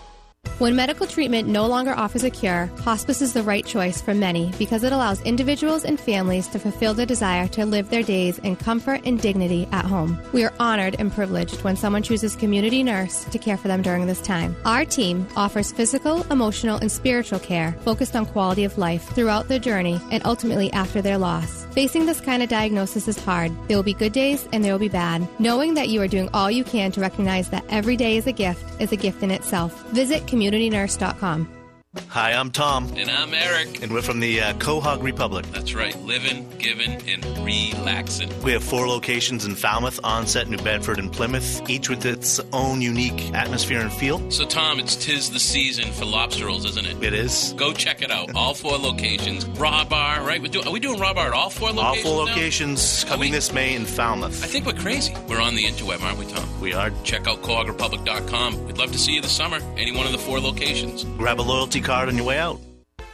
When 0.58 0.76
medical 0.76 1.06
treatment 1.06 1.48
no 1.48 1.66
longer 1.66 1.94
offers 1.94 2.22
a 2.22 2.30
cure, 2.30 2.66
hospice 2.82 3.20
is 3.22 3.32
the 3.32 3.42
right 3.42 3.66
choice 3.66 4.00
for 4.00 4.14
many 4.14 4.52
because 4.56 4.84
it 4.84 4.92
allows 4.92 5.20
individuals 5.22 5.84
and 5.84 5.98
families 5.98 6.46
to 6.48 6.60
fulfill 6.60 6.94
their 6.94 7.06
desire 7.06 7.48
to 7.48 7.66
live 7.66 7.90
their 7.90 8.04
days 8.04 8.38
in 8.38 8.54
comfort 8.54 9.00
and 9.04 9.20
dignity 9.20 9.66
at 9.72 9.84
home. 9.84 10.16
We 10.32 10.44
are 10.44 10.52
honored 10.60 10.96
and 10.98 11.10
privileged 11.10 11.64
when 11.64 11.76
someone 11.76 12.04
chooses 12.04 12.36
community 12.36 12.84
nurse 12.84 13.24
to 13.24 13.38
care 13.38 13.56
for 13.56 13.66
them 13.66 13.82
during 13.82 14.06
this 14.06 14.20
time. 14.20 14.54
Our 14.64 14.84
team 14.84 15.26
offers 15.34 15.72
physical, 15.72 16.22
emotional, 16.30 16.76
and 16.76 16.92
spiritual 16.92 17.40
care 17.40 17.72
focused 17.80 18.14
on 18.14 18.26
quality 18.26 18.62
of 18.62 18.78
life 18.78 19.02
throughout 19.14 19.48
their 19.48 19.58
journey 19.58 20.00
and 20.12 20.24
ultimately 20.24 20.72
after 20.72 21.02
their 21.02 21.18
loss. 21.18 21.63
Facing 21.74 22.06
this 22.06 22.20
kind 22.20 22.40
of 22.40 22.48
diagnosis 22.48 23.08
is 23.08 23.18
hard. 23.18 23.50
There 23.66 23.76
will 23.76 23.82
be 23.82 23.94
good 23.94 24.12
days 24.12 24.48
and 24.52 24.64
there 24.64 24.70
will 24.70 24.78
be 24.78 24.88
bad. 24.88 25.26
Knowing 25.40 25.74
that 25.74 25.88
you 25.88 26.00
are 26.02 26.06
doing 26.06 26.30
all 26.32 26.48
you 26.48 26.62
can 26.62 26.92
to 26.92 27.00
recognize 27.00 27.50
that 27.50 27.64
every 27.68 27.96
day 27.96 28.16
is 28.16 28.28
a 28.28 28.32
gift 28.32 28.80
is 28.80 28.92
a 28.92 28.96
gift 28.96 29.24
in 29.24 29.32
itself. 29.32 29.82
Visit 29.90 30.24
communitynurse.com. 30.26 31.63
Hi, 32.08 32.32
I'm 32.32 32.50
Tom. 32.50 32.92
And 32.96 33.08
I'm 33.08 33.32
Eric. 33.32 33.82
And 33.82 33.92
we're 33.92 34.02
from 34.02 34.18
the 34.18 34.40
uh, 34.40 34.52
Quahog 34.54 35.02
Republic. 35.02 35.46
That's 35.52 35.74
right, 35.74 35.96
living, 36.02 36.48
giving, 36.58 37.00
and 37.08 37.24
relaxing. 37.44 38.30
We 38.42 38.52
have 38.52 38.64
four 38.64 38.88
locations 38.88 39.44
in 39.44 39.54
Falmouth, 39.54 40.00
Onset, 40.02 40.48
New 40.48 40.58
Bedford, 40.58 40.98
and 40.98 41.12
Plymouth, 41.12 41.68
each 41.70 41.88
with 41.88 42.04
its 42.04 42.40
own 42.52 42.82
unique 42.82 43.32
atmosphere 43.32 43.80
and 43.80 43.92
feel. 43.92 44.28
So, 44.32 44.44
Tom, 44.44 44.80
it's 44.80 44.96
tis 44.96 45.30
the 45.30 45.38
season 45.38 45.92
for 45.92 46.04
lobster 46.04 46.46
rolls, 46.46 46.64
isn't 46.64 46.84
it? 46.84 47.00
It 47.02 47.14
is. 47.14 47.52
Go 47.56 47.72
check 47.72 48.02
it 48.02 48.10
out. 48.10 48.34
All 48.34 48.54
four 48.54 48.76
locations. 48.76 49.46
Raw 49.46 49.84
bar, 49.84 50.24
right? 50.24 50.42
We 50.42 50.48
do, 50.48 50.62
are 50.62 50.72
we 50.72 50.80
doing 50.80 50.98
raw 50.98 51.14
bar 51.14 51.28
at 51.28 51.32
all 51.32 51.50
four 51.50 51.70
locations? 51.70 52.06
All 52.06 52.16
four 52.16 52.26
now? 52.26 52.32
locations 52.32 53.04
coming 53.04 53.30
we, 53.30 53.36
this 53.36 53.52
May 53.52 53.74
in 53.76 53.84
Falmouth. 53.86 54.42
I 54.42 54.48
think 54.48 54.66
we're 54.66 54.72
crazy. 54.72 55.14
We're 55.28 55.40
on 55.40 55.54
the 55.54 55.64
interweb, 55.64 56.02
aren't 56.02 56.18
we, 56.18 56.26
Tom? 56.26 56.60
We 56.60 56.72
are. 56.74 56.90
Check 57.04 57.28
out 57.28 57.42
quahogrepublic.com. 57.42 58.66
We'd 58.66 58.78
love 58.78 58.90
to 58.90 58.98
see 58.98 59.14
you 59.14 59.20
this 59.20 59.32
summer. 59.32 59.58
Any 59.76 59.92
one 59.92 60.06
of 60.06 60.12
the 60.12 60.18
four 60.18 60.40
locations. 60.40 61.04
Grab 61.04 61.40
a 61.40 61.42
loyalty 61.42 61.83
card 61.84 62.08
on 62.08 62.16
your 62.16 62.26
way 62.26 62.38
out. 62.38 62.60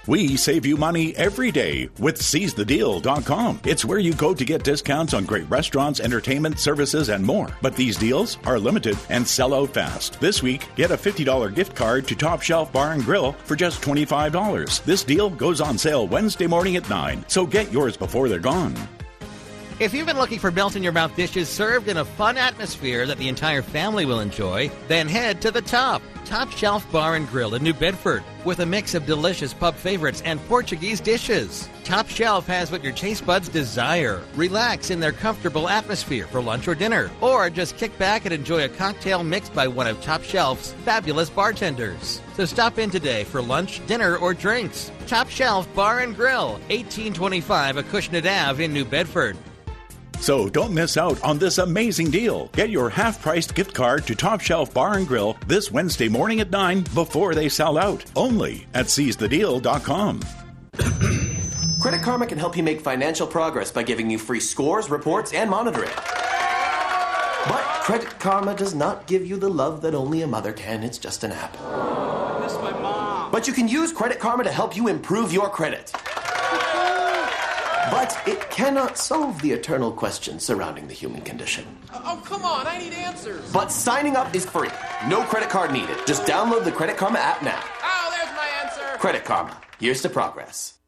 We 0.06 0.36
save 0.36 0.64
you 0.64 0.76
money 0.76 1.14
every 1.16 1.52
day 1.52 1.90
with 1.98 2.16
SeizeTheDeal.com. 2.16 3.60
It's 3.64 3.84
where 3.84 3.98
you 3.98 4.14
go 4.14 4.32
to 4.32 4.44
get 4.44 4.64
discounts 4.64 5.12
on 5.12 5.26
great 5.26 5.48
restaurants, 5.50 6.00
entertainment, 6.00 6.58
services, 6.58 7.10
and 7.10 7.24
more. 7.24 7.54
But 7.60 7.76
these 7.76 7.98
deals 7.98 8.38
are 8.44 8.58
limited 8.58 8.98
and 9.10 9.28
sell 9.28 9.52
out 9.52 9.74
fast. 9.74 10.18
This 10.18 10.42
week, 10.42 10.66
get 10.74 10.90
a 10.90 10.96
$50 10.96 11.54
gift 11.54 11.76
card 11.76 12.08
to 12.08 12.16
Top 12.16 12.40
Shelf 12.40 12.72
Bar 12.72 12.92
and 12.92 13.04
Grill 13.04 13.32
for 13.44 13.56
just 13.56 13.82
$25. 13.82 14.84
This 14.84 15.04
deal 15.04 15.28
goes 15.28 15.60
on 15.60 15.76
sale 15.76 16.08
Wednesday 16.08 16.46
morning 16.46 16.76
at 16.76 16.88
9, 16.88 17.24
so 17.28 17.44
get 17.44 17.70
yours 17.70 17.96
before 17.96 18.28
they're 18.28 18.38
gone. 18.38 18.74
If 19.80 19.94
you've 19.94 20.06
been 20.06 20.18
looking 20.18 20.38
for 20.38 20.50
melt 20.50 20.76
in 20.76 20.82
your 20.82 20.92
mouth 20.92 21.14
dishes 21.14 21.48
served 21.48 21.88
in 21.88 21.98
a 21.98 22.04
fun 22.04 22.36
atmosphere 22.36 23.06
that 23.06 23.18
the 23.18 23.28
entire 23.28 23.62
family 23.62 24.06
will 24.06 24.20
enjoy, 24.20 24.70
then 24.88 25.08
head 25.08 25.40
to 25.42 25.50
the 25.50 25.62
top. 25.62 26.02
Top 26.24 26.50
Shelf 26.50 26.90
Bar 26.92 27.16
and 27.16 27.28
Grill 27.28 27.54
in 27.54 27.62
New 27.62 27.74
Bedford 27.74 28.22
with 28.44 28.60
a 28.60 28.66
mix 28.66 28.94
of 28.94 29.06
delicious 29.06 29.52
pub 29.52 29.74
favorites 29.74 30.22
and 30.24 30.40
Portuguese 30.46 31.00
dishes. 31.00 31.68
Top 31.84 32.08
Shelf 32.08 32.46
has 32.46 32.70
what 32.70 32.84
your 32.84 32.92
taste 32.92 33.26
buds 33.26 33.48
desire. 33.48 34.22
Relax 34.34 34.90
in 34.90 35.00
their 35.00 35.12
comfortable 35.12 35.68
atmosphere 35.68 36.26
for 36.26 36.40
lunch 36.40 36.68
or 36.68 36.74
dinner, 36.74 37.10
or 37.20 37.50
just 37.50 37.76
kick 37.76 37.96
back 37.98 38.24
and 38.24 38.32
enjoy 38.34 38.64
a 38.64 38.68
cocktail 38.68 39.24
mixed 39.24 39.54
by 39.54 39.66
one 39.66 39.86
of 39.86 40.00
Top 40.00 40.22
Shelf's 40.22 40.72
fabulous 40.84 41.30
bartenders. 41.30 42.20
So 42.36 42.44
stop 42.44 42.78
in 42.78 42.90
today 42.90 43.24
for 43.24 43.42
lunch, 43.42 43.84
dinner, 43.86 44.16
or 44.16 44.34
drinks. 44.34 44.90
Top 45.06 45.28
Shelf 45.28 45.72
Bar 45.74 46.00
and 46.00 46.14
Grill, 46.14 46.52
1825 46.68 47.76
Acushnet 47.76 48.48
Ave 48.48 48.64
in 48.64 48.72
New 48.72 48.84
Bedford. 48.84 49.36
So 50.20 50.48
don't 50.50 50.74
miss 50.74 50.96
out 50.96 51.22
on 51.22 51.38
this 51.38 51.58
amazing 51.58 52.10
deal. 52.10 52.48
Get 52.52 52.68
your 52.70 52.90
half-priced 52.90 53.54
gift 53.54 53.74
card 53.74 54.06
to 54.06 54.14
Top 54.14 54.40
Shelf 54.40 54.72
Bar 54.74 54.98
and 54.98 55.08
Grill 55.08 55.36
this 55.46 55.70
Wednesday 55.70 56.08
morning 56.08 56.40
at 56.40 56.50
9 56.50 56.84
before 56.94 57.34
they 57.34 57.48
sell 57.48 57.78
out. 57.78 58.04
Only 58.14 58.66
at 58.74 58.86
seizethedeal.com. 58.86 60.20
Credit 61.80 62.02
Karma 62.02 62.26
can 62.26 62.36
help 62.36 62.58
you 62.58 62.62
make 62.62 62.82
financial 62.82 63.26
progress 63.26 63.72
by 63.72 63.82
giving 63.82 64.10
you 64.10 64.18
free 64.18 64.40
scores, 64.40 64.90
reports, 64.90 65.32
and 65.32 65.48
monitoring. 65.48 65.88
But 67.48 67.62
Credit 67.80 68.10
Karma 68.20 68.54
does 68.54 68.74
not 68.74 69.06
give 69.06 69.26
you 69.26 69.38
the 69.38 69.48
love 69.48 69.80
that 69.80 69.94
only 69.94 70.20
a 70.20 70.26
mother 70.26 70.52
can. 70.52 70.82
It's 70.82 70.98
just 70.98 71.24
an 71.24 71.32
app. 71.32 71.56
I 71.58 72.40
miss 72.42 72.54
my 72.56 72.72
mom. 72.72 73.32
But 73.32 73.48
you 73.48 73.54
can 73.54 73.66
use 73.66 73.90
Credit 73.92 74.18
Karma 74.18 74.44
to 74.44 74.52
help 74.52 74.76
you 74.76 74.88
improve 74.88 75.32
your 75.32 75.48
credit. 75.48 75.90
But 77.90 78.16
it 78.26 78.50
cannot 78.50 78.96
solve 78.96 79.40
the 79.42 79.52
eternal 79.52 79.92
questions 79.92 80.44
surrounding 80.44 80.88
the 80.88 80.94
human 80.94 81.22
condition. 81.22 81.64
Oh, 81.92 82.02
oh, 82.04 82.22
come 82.24 82.44
on, 82.44 82.66
I 82.66 82.78
need 82.78 82.92
answers. 82.92 83.52
But 83.52 83.72
signing 83.72 84.16
up 84.16 84.34
is 84.34 84.44
free. 84.44 84.70
No 85.08 85.22
credit 85.22 85.50
card 85.50 85.72
needed. 85.72 85.96
Just 86.06 86.24
download 86.24 86.64
the 86.64 86.72
Credit 86.72 86.96
Karma 86.96 87.18
app 87.18 87.42
now. 87.42 87.60
Oh, 87.82 88.12
there's 88.16 88.34
my 88.36 88.48
answer. 88.62 88.98
Credit 88.98 89.24
Karma. 89.24 89.56
Here's 89.78 90.02
to 90.02 90.08
progress. 90.08 90.79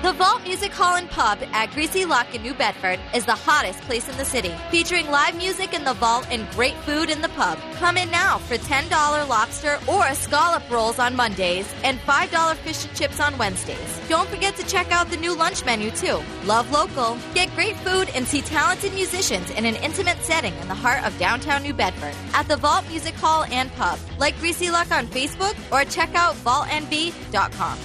The 0.00 0.12
Vault 0.12 0.44
Music 0.44 0.70
Hall 0.70 0.94
and 0.94 1.10
Pub 1.10 1.40
at 1.52 1.72
Greasy 1.72 2.04
Luck 2.04 2.32
in 2.32 2.40
New 2.40 2.54
Bedford 2.54 3.00
is 3.12 3.26
the 3.26 3.34
hottest 3.34 3.80
place 3.80 4.08
in 4.08 4.16
the 4.16 4.24
city, 4.24 4.54
featuring 4.70 5.10
live 5.10 5.36
music 5.36 5.74
in 5.74 5.82
the 5.82 5.94
vault 5.94 6.24
and 6.30 6.48
great 6.50 6.76
food 6.76 7.10
in 7.10 7.20
the 7.20 7.28
pub. 7.30 7.58
Come 7.74 7.96
in 7.96 8.08
now 8.08 8.38
for 8.38 8.56
$10 8.58 9.28
lobster 9.28 9.76
or 9.88 10.14
scallop 10.14 10.62
rolls 10.70 11.00
on 11.00 11.16
Mondays 11.16 11.68
and 11.82 11.98
$5 11.98 12.54
fish 12.58 12.84
and 12.84 12.96
chips 12.96 13.18
on 13.18 13.36
Wednesdays. 13.38 14.00
Don't 14.08 14.28
forget 14.28 14.54
to 14.54 14.66
check 14.68 14.88
out 14.92 15.10
the 15.10 15.16
new 15.16 15.34
lunch 15.34 15.64
menu 15.64 15.90
too. 15.90 16.22
Love 16.44 16.70
local, 16.70 17.18
get 17.34 17.52
great 17.56 17.74
food, 17.78 18.08
and 18.14 18.24
see 18.24 18.40
talented 18.42 18.94
musicians 18.94 19.50
in 19.50 19.64
an 19.64 19.74
intimate 19.82 20.18
setting 20.18 20.54
in 20.58 20.68
the 20.68 20.74
heart 20.74 21.04
of 21.04 21.18
downtown 21.18 21.64
New 21.64 21.74
Bedford 21.74 22.14
at 22.34 22.46
the 22.46 22.56
Vault 22.56 22.88
Music 22.88 23.14
Hall 23.14 23.46
and 23.50 23.68
Pub. 23.72 23.98
Like 24.16 24.38
Greasy 24.38 24.70
Luck 24.70 24.92
on 24.92 25.08
Facebook 25.08 25.56
or 25.72 25.84
check 25.90 26.14
out 26.14 26.36
vaultnb.com. 26.36 27.78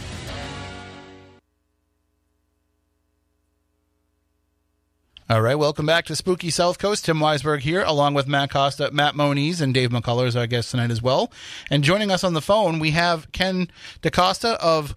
All 5.34 5.42
right, 5.42 5.58
welcome 5.58 5.88
back 5.88 6.06
to 6.06 6.16
Spooky 6.16 6.52
South 6.52 6.78
Coast. 6.78 7.06
Tim 7.06 7.18
Weisberg 7.18 7.62
here, 7.62 7.82
along 7.82 8.14
with 8.14 8.28
Matt 8.28 8.52
Costa, 8.52 8.92
Matt 8.92 9.16
Moniz, 9.16 9.62
and 9.62 9.74
Dave 9.74 9.90
McCullough 9.90 10.28
is 10.28 10.36
our 10.36 10.46
guest 10.46 10.70
tonight 10.70 10.92
as 10.92 11.02
well. 11.02 11.32
And 11.72 11.84
joining 11.84 12.12
us 12.12 12.24
on 12.24 12.36
the 12.36 12.42
phone, 12.42 12.78
we 12.78 12.92
have 12.92 13.32
Ken 13.32 13.68
DaCosta 14.04 14.50
of, 14.62 14.94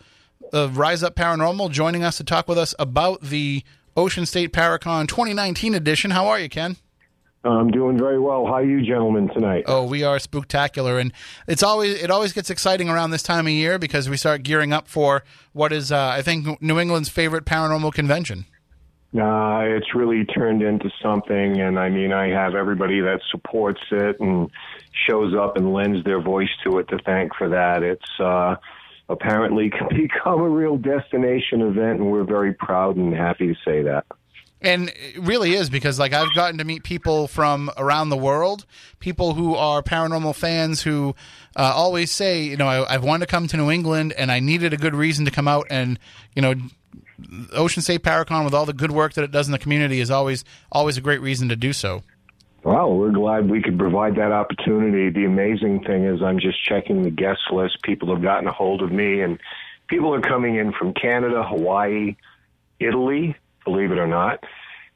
of 0.53 0.77
Rise 0.77 1.03
Up 1.03 1.17
Paranormal 1.17 1.71
joining 1.71 2.05
us 2.05 2.19
to 2.19 2.25
talk 2.25 2.49
with 2.49 2.59
us 2.59 2.75
about 2.79 3.23
the 3.23 3.65
Ocean 3.97 4.27
State 4.27 4.53
Paracon 4.53 5.09
2019 5.09 5.75
edition. 5.75 6.11
How 6.11 6.27
are 6.27 6.39
you, 6.39 6.51
Ken? 6.51 6.77
I'm 7.43 7.71
doing 7.71 7.97
very 7.97 8.21
well. 8.21 8.45
How 8.45 8.57
are 8.57 8.63
you, 8.63 8.85
gentlemen, 8.85 9.31
tonight? 9.31 9.65
Oh, 9.67 9.87
we 9.87 10.05
are 10.05 10.19
spectacular, 10.19 10.99
and 10.99 11.15
it's 11.49 11.63
always 11.63 12.03
it 12.03 12.11
always 12.11 12.35
gets 12.35 12.51
exciting 12.51 12.91
around 12.91 13.11
this 13.11 13.23
time 13.23 13.47
of 13.47 13.55
year 13.55 13.79
because 13.79 14.11
we 14.11 14.19
start 14.19 14.43
gearing 14.43 14.75
up 14.75 14.87
for 14.87 15.25
what 15.55 15.73
is, 15.73 15.91
uh, 15.91 16.09
I 16.09 16.21
think, 16.21 16.61
New 16.61 16.79
England's 16.79 17.09
favorite 17.09 17.47
paranormal 17.47 17.95
convention. 17.95 18.45
Uh, 19.19 19.61
it's 19.65 19.95
really 19.95 20.25
turned 20.25 20.63
into 20.63 20.91
something, 21.03 21.61
and 21.61 21.79
I 21.79 21.89
mean, 21.89 22.13
I 22.13 22.29
have 22.29 22.55
everybody 22.55 23.01
that 23.01 23.21
supports 23.31 23.81
it 23.91 24.21
and 24.21 24.51
shows 25.09 25.35
up 25.35 25.57
and 25.57 25.73
lends 25.73 26.05
their 26.05 26.21
voice 26.21 26.51
to 26.65 26.79
it 26.79 26.89
to 26.89 26.99
thank 26.99 27.35
for 27.35 27.49
that. 27.49 27.83
It's 27.83 28.21
uh, 28.21 28.57
apparently 29.09 29.71
become 29.91 30.41
a 30.41 30.49
real 30.49 30.77
destination 30.77 31.63
event, 31.63 32.01
and 32.01 32.11
we're 32.11 32.25
very 32.25 32.53
proud 32.53 32.97
and 32.97 33.15
happy 33.15 33.49
to 33.49 33.55
say 33.65 33.83
that. 33.83 34.05
And 34.63 34.89
it 34.89 35.21
really 35.21 35.53
is 35.53 35.69
because, 35.69 35.99
like, 35.99 36.13
I've 36.13 36.35
gotten 36.35 36.59
to 36.59 36.65
meet 36.65 36.83
people 36.83 37.29
from 37.29 37.71
around 37.77 38.09
the 38.09 38.17
world, 38.17 38.65
people 39.01 39.35
who 39.35 39.55
are 39.55 39.83
paranormal 39.83 40.35
fans 40.35 40.83
who 40.83 41.15
uh, 41.55 41.73
always 41.75 42.11
say, 42.11 42.43
you 42.43 42.57
know, 42.57 42.67
I, 42.67 42.95
I've 42.95 43.05
wanted 43.05 43.27
to 43.27 43.31
come 43.31 43.47
to 43.49 43.57
New 43.57 43.71
England 43.71 44.15
and 44.17 44.33
I 44.33 44.41
needed 44.41 44.73
a 44.73 44.79
good 44.79 44.97
reason 44.97 45.27
to 45.27 45.31
come 45.31 45.47
out 45.47 45.67
and, 45.69 45.99
you 46.35 46.41
know, 46.41 46.55
Ocean 47.53 47.83
State 47.83 48.03
Paracon, 48.03 48.45
with 48.45 48.55
all 48.55 48.67
the 48.67 48.73
good 48.73 48.91
work 48.91 49.15
that 49.15 49.25
it 49.25 49.31
does 49.31 49.47
in 49.49 49.53
the 49.53 49.59
community, 49.59 50.01
is 50.01 50.11
always 50.11 50.45
always 50.71 50.97
a 50.97 51.01
great 51.01 51.21
reason 51.21 51.49
to 51.49 51.57
do 51.57 51.73
so. 51.73 52.03
Well, 52.65 52.97
we're 52.97 53.13
glad 53.13 53.49
we 53.49 53.63
could 53.63 53.79
provide 53.79 54.17
that 54.17 54.33
opportunity. 54.33 55.09
The 55.11 55.25
amazing 55.25 55.85
thing 55.85 56.05
is, 56.05 56.21
I'm 56.21 56.41
just 56.41 56.63
checking 56.65 57.03
the 57.03 57.11
guest 57.11 57.41
list. 57.53 57.79
People 57.85 58.13
have 58.13 58.23
gotten 58.23 58.49
a 58.49 58.53
hold 58.53 58.83
of 58.83 58.91
me, 58.91 59.21
and 59.21 59.39
people 59.87 60.13
are 60.13 60.21
coming 60.21 60.57
in 60.57 60.73
from 60.73 60.93
Canada, 60.93 61.45
Hawaii, 61.45 62.17
Italy, 62.81 63.37
believe 63.65 63.93
it 63.93 63.99
or 63.99 64.09
not, 64.09 64.43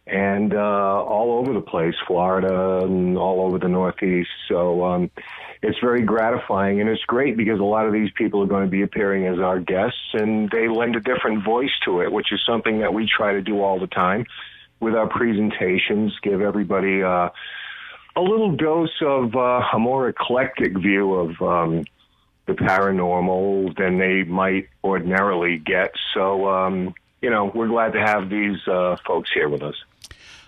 and 0.06 0.54
uh, 0.54 0.58
all 0.58 1.38
over 1.38 1.52
the 1.52 1.60
place, 1.60 1.94
Florida 2.06 2.80
and 2.82 3.16
all 3.16 3.42
over 3.42 3.58
the 3.58 3.68
Northeast. 3.68 4.30
So 4.48 4.84
um, 4.84 5.10
it's 5.62 5.78
very 5.78 6.02
gratifying, 6.02 6.80
and 6.80 6.88
it's 6.88 7.04
great 7.04 7.36
because 7.36 7.60
a 7.60 7.64
lot 7.64 7.86
of 7.86 7.92
these 7.92 8.10
people 8.16 8.42
are 8.42 8.46
going 8.46 8.64
to 8.64 8.70
be 8.70 8.82
appearing 8.82 9.26
as 9.26 9.38
our 9.38 9.60
guests, 9.60 10.14
and 10.14 10.50
they 10.50 10.68
lend 10.68 10.96
a 10.96 11.00
different 11.00 11.44
voice 11.44 11.72
to 11.84 12.00
it, 12.00 12.10
which 12.10 12.32
is 12.32 12.40
something 12.44 12.80
that 12.80 12.92
we 12.92 13.06
try 13.06 13.32
to 13.32 13.42
do 13.42 13.62
all 13.62 13.78
the 13.78 13.86
time 13.86 14.26
with 14.80 14.94
our 14.94 15.08
presentations. 15.08 16.12
Give 16.22 16.40
everybody 16.40 17.02
uh, 17.02 17.28
a 18.16 18.20
little 18.20 18.56
dose 18.56 19.00
of 19.02 19.36
uh, 19.36 19.62
a 19.72 19.78
more 19.78 20.08
eclectic 20.08 20.76
view 20.76 21.14
of. 21.14 21.42
Um, 21.42 21.84
the 22.46 22.64
paranormal 22.64 23.76
than 23.76 23.98
they 23.98 24.24
might 24.24 24.68
ordinarily 24.82 25.56
get. 25.58 25.92
So, 26.14 26.48
um, 26.48 26.94
you 27.22 27.30
know, 27.30 27.50
we're 27.54 27.68
glad 27.68 27.92
to 27.92 28.00
have 28.00 28.28
these 28.28 28.66
uh, 28.66 28.96
folks 29.06 29.30
here 29.32 29.48
with 29.48 29.62
us. 29.62 29.76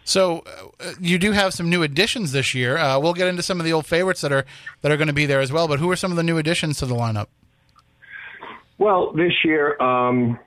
So 0.04 0.44
uh, 0.80 0.92
you 1.00 1.18
do 1.18 1.32
have 1.32 1.54
some 1.54 1.70
new 1.70 1.82
additions 1.82 2.32
this 2.32 2.54
year. 2.54 2.76
Uh, 2.76 2.98
we'll 2.98 3.14
get 3.14 3.28
into 3.28 3.42
some 3.42 3.60
of 3.60 3.64
the 3.64 3.72
old 3.72 3.86
favorites 3.86 4.20
that 4.22 4.32
are 4.32 4.44
that 4.80 4.90
are 4.90 4.96
going 4.96 5.08
to 5.08 5.14
be 5.14 5.26
there 5.26 5.40
as 5.40 5.52
well. 5.52 5.68
But 5.68 5.78
who 5.78 5.90
are 5.90 5.96
some 5.96 6.10
of 6.10 6.16
the 6.16 6.22
new 6.22 6.38
additions 6.38 6.78
to 6.78 6.86
the 6.86 6.94
lineup? 6.94 7.26
Well, 8.78 9.12
this 9.12 9.32
year 9.44 9.80
um, 9.80 10.38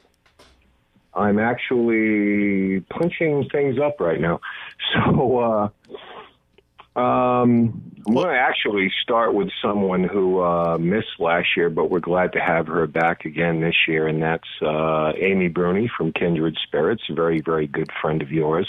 I'm 1.14 1.39
actually 1.39 2.82
punching 2.82 3.49
things 3.49 3.80
up 3.80 3.99
right 3.99 4.20
now. 4.20 4.41
So 4.93 5.39
uh, 5.39 6.99
um, 6.99 7.91
I'm 8.08 8.14
going 8.14 8.28
to 8.28 8.39
actually 8.39 8.91
start 9.01 9.34
with 9.34 9.49
someone 9.62 10.03
who 10.03 10.41
uh, 10.41 10.78
missed 10.78 11.20
last 11.20 11.47
year, 11.58 11.70
but 11.70 11.89
we're 11.89 11.99
glad 11.99 12.34
to 12.34 12.39
have 12.39 12.68
her 12.68 12.86
back 12.88 13.26
again 13.26 13.62
this 13.62 13.76
year, 13.88 14.08
and 14.08 14.22
that's 14.22 14.47
uh, 14.62 15.12
Amy 15.18 15.47
Bruni 15.47 15.89
from 15.97 16.14
Kindred 16.14 16.58
Spirits, 16.64 17.03
a 17.10 17.14
very, 17.14 17.41
very 17.41 17.68
good 17.68 17.89
friend 18.01 18.22
of 18.22 18.32
yours. 18.32 18.68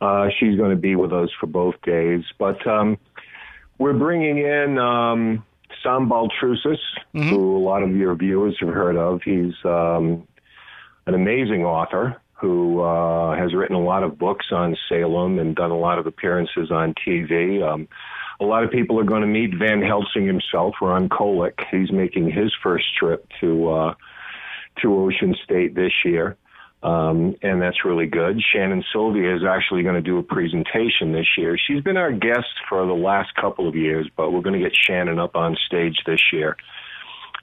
Uh, 0.00 0.28
she's 0.38 0.56
going 0.56 0.70
to 0.70 0.76
be 0.76 0.96
with 0.96 1.12
us 1.12 1.30
for 1.40 1.46
both 1.46 1.80
days, 1.82 2.24
but 2.38 2.66
um, 2.66 2.98
we're 3.78 3.92
bringing 3.92 4.38
in 4.38 4.78
um, 4.78 5.44
Sam 5.82 6.08
Baltrusis, 6.08 6.78
who 7.12 7.56
a 7.56 7.62
lot 7.62 7.82
of 7.82 7.94
your 7.96 8.14
viewers 8.14 8.56
have 8.60 8.68
heard 8.68 8.96
of. 8.96 9.22
He's 9.22 9.54
um, 9.64 10.26
an 11.06 11.14
amazing 11.14 11.64
author 11.64 12.20
who 12.34 12.82
uh, 12.82 13.36
has 13.36 13.54
written 13.54 13.76
a 13.76 13.82
lot 13.82 14.02
of 14.02 14.18
books 14.18 14.46
on 14.50 14.76
Salem 14.88 15.38
and 15.38 15.56
done 15.56 15.70
a 15.70 15.78
lot 15.78 15.98
of 15.98 16.06
appearances 16.06 16.70
on 16.70 16.94
TV. 16.94 17.62
Um, 17.62 17.88
a 18.40 18.44
lot 18.44 18.64
of 18.64 18.70
people 18.70 18.98
are 18.98 19.04
going 19.04 19.22
to 19.22 19.28
meet 19.28 19.54
Van 19.54 19.80
Helsing 19.80 20.26
himself. 20.26 20.74
Ron 20.80 21.08
Kolick. 21.08 21.64
He's 21.70 21.92
making 21.92 22.30
his 22.30 22.52
first 22.62 22.84
trip 22.98 23.26
to 23.40 23.70
uh, 23.70 23.94
to 24.82 24.94
Ocean 24.94 25.36
State 25.44 25.74
this 25.74 25.92
year. 26.04 26.36
Um, 26.84 27.34
and 27.40 27.62
that's 27.62 27.82
really 27.82 28.06
good. 28.06 28.42
Shannon 28.52 28.84
Sylvia 28.92 29.34
is 29.34 29.42
actually 29.42 29.82
going 29.82 29.94
to 29.94 30.02
do 30.02 30.18
a 30.18 30.22
presentation 30.22 31.12
this 31.12 31.26
year. 31.38 31.56
She's 31.56 31.82
been 31.82 31.96
our 31.96 32.12
guest 32.12 32.52
for 32.68 32.86
the 32.86 32.92
last 32.92 33.34
couple 33.36 33.66
of 33.66 33.74
years, 33.74 34.06
but 34.14 34.32
we're 34.32 34.42
going 34.42 34.60
to 34.60 34.62
get 34.62 34.76
Shannon 34.76 35.18
up 35.18 35.34
on 35.34 35.56
stage 35.66 35.96
this 36.04 36.20
year. 36.30 36.58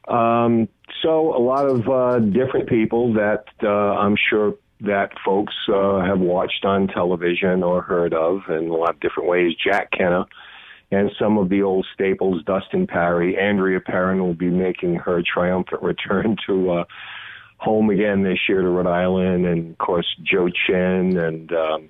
Um, 0.07 0.69
so 1.01 1.35
a 1.35 1.41
lot 1.41 1.67
of 1.67 1.89
uh, 1.89 2.19
different 2.19 2.69
people 2.69 3.13
that 3.13 3.45
uh, 3.63 3.67
I'm 3.67 4.15
sure 4.29 4.53
that 4.81 5.09
folks 5.25 5.55
uh, 5.67 6.01
have 6.01 6.19
watched 6.19 6.63
on 6.63 6.87
television 6.87 7.63
or 7.63 7.81
heard 7.81 8.13
of 8.13 8.41
in 8.47 8.67
a 8.67 8.75
lot 8.75 8.91
of 8.91 8.99
different 8.99 9.27
ways. 9.27 9.53
Jack 9.63 9.89
Kenna 9.91 10.27
and 10.91 11.09
some 11.17 11.39
of 11.39 11.49
the 11.49 11.63
old 11.63 11.87
staples, 11.95 12.43
Dustin 12.43 12.85
Pari, 12.85 13.39
Andrea 13.39 13.79
Perron 13.79 14.21
will 14.21 14.35
be 14.35 14.49
making 14.49 14.95
her 14.95 15.23
triumphant 15.23 15.81
return 15.81 16.35
to 16.47 16.71
uh, 16.71 16.83
home 17.61 17.91
again 17.91 18.23
this 18.23 18.39
year 18.49 18.61
to 18.61 18.67
Rhode 18.67 18.87
Island, 18.87 19.45
and 19.45 19.71
of 19.71 19.77
course 19.77 20.07
Joe 20.23 20.49
Chen 20.49 21.15
and 21.15 21.53
um, 21.53 21.89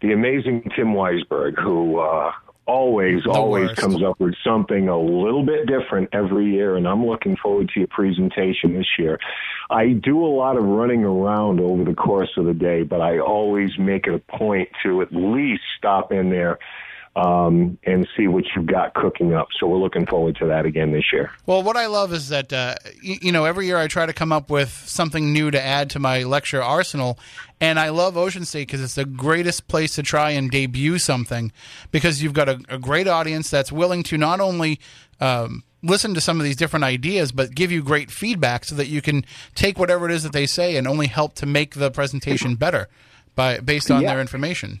the 0.00 0.12
amazing 0.12 0.70
Tim 0.76 0.94
Weisberg, 0.94 1.60
who 1.60 1.98
uh, 1.98 2.30
always, 2.66 3.26
always 3.26 3.70
worst. 3.70 3.80
comes 3.80 4.02
up 4.02 4.20
with 4.20 4.34
something 4.44 4.88
a 4.88 4.98
little 4.98 5.44
bit 5.44 5.66
different 5.66 6.08
every 6.12 6.52
year, 6.52 6.76
and 6.76 6.86
I'm 6.86 7.04
looking 7.04 7.36
forward 7.36 7.70
to 7.74 7.80
your 7.80 7.88
presentation 7.88 8.74
this 8.74 8.86
year. 8.96 9.18
I 9.70 9.88
do 9.88 10.24
a 10.24 10.28
lot 10.28 10.56
of 10.56 10.62
running 10.62 11.02
around 11.02 11.58
over 11.58 11.82
the 11.82 11.94
course 11.94 12.30
of 12.36 12.44
the 12.44 12.54
day, 12.54 12.84
but 12.84 13.00
I 13.00 13.18
always 13.18 13.70
make 13.78 14.06
it 14.06 14.14
a 14.14 14.36
point 14.36 14.68
to 14.84 15.02
at 15.02 15.12
least 15.12 15.62
stop 15.76 16.12
in 16.12 16.30
there 16.30 16.60
um, 17.14 17.78
and 17.84 18.08
see 18.16 18.26
what 18.26 18.44
you've 18.56 18.66
got 18.66 18.94
cooking 18.94 19.34
up. 19.34 19.48
So 19.58 19.66
we're 19.66 19.76
looking 19.78 20.06
forward 20.06 20.36
to 20.36 20.46
that 20.46 20.64
again 20.64 20.92
this 20.92 21.04
year. 21.12 21.30
Well, 21.46 21.62
what 21.62 21.76
I 21.76 21.86
love 21.86 22.12
is 22.12 22.30
that 22.30 22.52
uh, 22.52 22.74
y- 23.04 23.18
you 23.20 23.32
know 23.32 23.44
every 23.44 23.66
year 23.66 23.76
I 23.76 23.86
try 23.86 24.06
to 24.06 24.12
come 24.12 24.32
up 24.32 24.48
with 24.50 24.70
something 24.70 25.32
new 25.32 25.50
to 25.50 25.62
add 25.62 25.90
to 25.90 25.98
my 25.98 26.22
lecture 26.22 26.62
arsenal, 26.62 27.18
and 27.60 27.78
I 27.78 27.90
love 27.90 28.16
Ocean 28.16 28.44
State 28.44 28.68
because 28.68 28.82
it's 28.82 28.94
the 28.94 29.04
greatest 29.04 29.68
place 29.68 29.94
to 29.96 30.02
try 30.02 30.30
and 30.30 30.50
debut 30.50 30.98
something 30.98 31.52
because 31.90 32.22
you've 32.22 32.32
got 32.32 32.48
a, 32.48 32.60
a 32.68 32.78
great 32.78 33.06
audience 33.08 33.50
that's 33.50 33.70
willing 33.70 34.02
to 34.04 34.16
not 34.16 34.40
only 34.40 34.80
um, 35.20 35.64
listen 35.82 36.14
to 36.14 36.20
some 36.20 36.40
of 36.40 36.44
these 36.44 36.56
different 36.56 36.84
ideas, 36.84 37.30
but 37.30 37.54
give 37.54 37.70
you 37.70 37.82
great 37.82 38.10
feedback 38.10 38.64
so 38.64 38.74
that 38.74 38.86
you 38.88 39.02
can 39.02 39.24
take 39.54 39.78
whatever 39.78 40.08
it 40.08 40.12
is 40.14 40.22
that 40.22 40.32
they 40.32 40.46
say 40.46 40.76
and 40.76 40.88
only 40.88 41.08
help 41.08 41.34
to 41.34 41.44
make 41.46 41.74
the 41.74 41.90
presentation 41.90 42.54
better 42.54 42.88
by 43.34 43.58
based 43.58 43.90
on 43.90 44.00
Yeah. 44.02 44.12
their 44.12 44.20
information. 44.20 44.80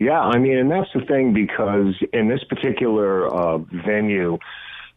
Yeah, 0.00 0.18
I 0.18 0.38
mean, 0.38 0.56
and 0.56 0.70
that's 0.70 0.88
the 0.94 1.02
thing 1.02 1.34
because 1.34 1.94
in 2.14 2.28
this 2.28 2.42
particular 2.44 3.28
uh, 3.28 3.58
venue, 3.58 4.38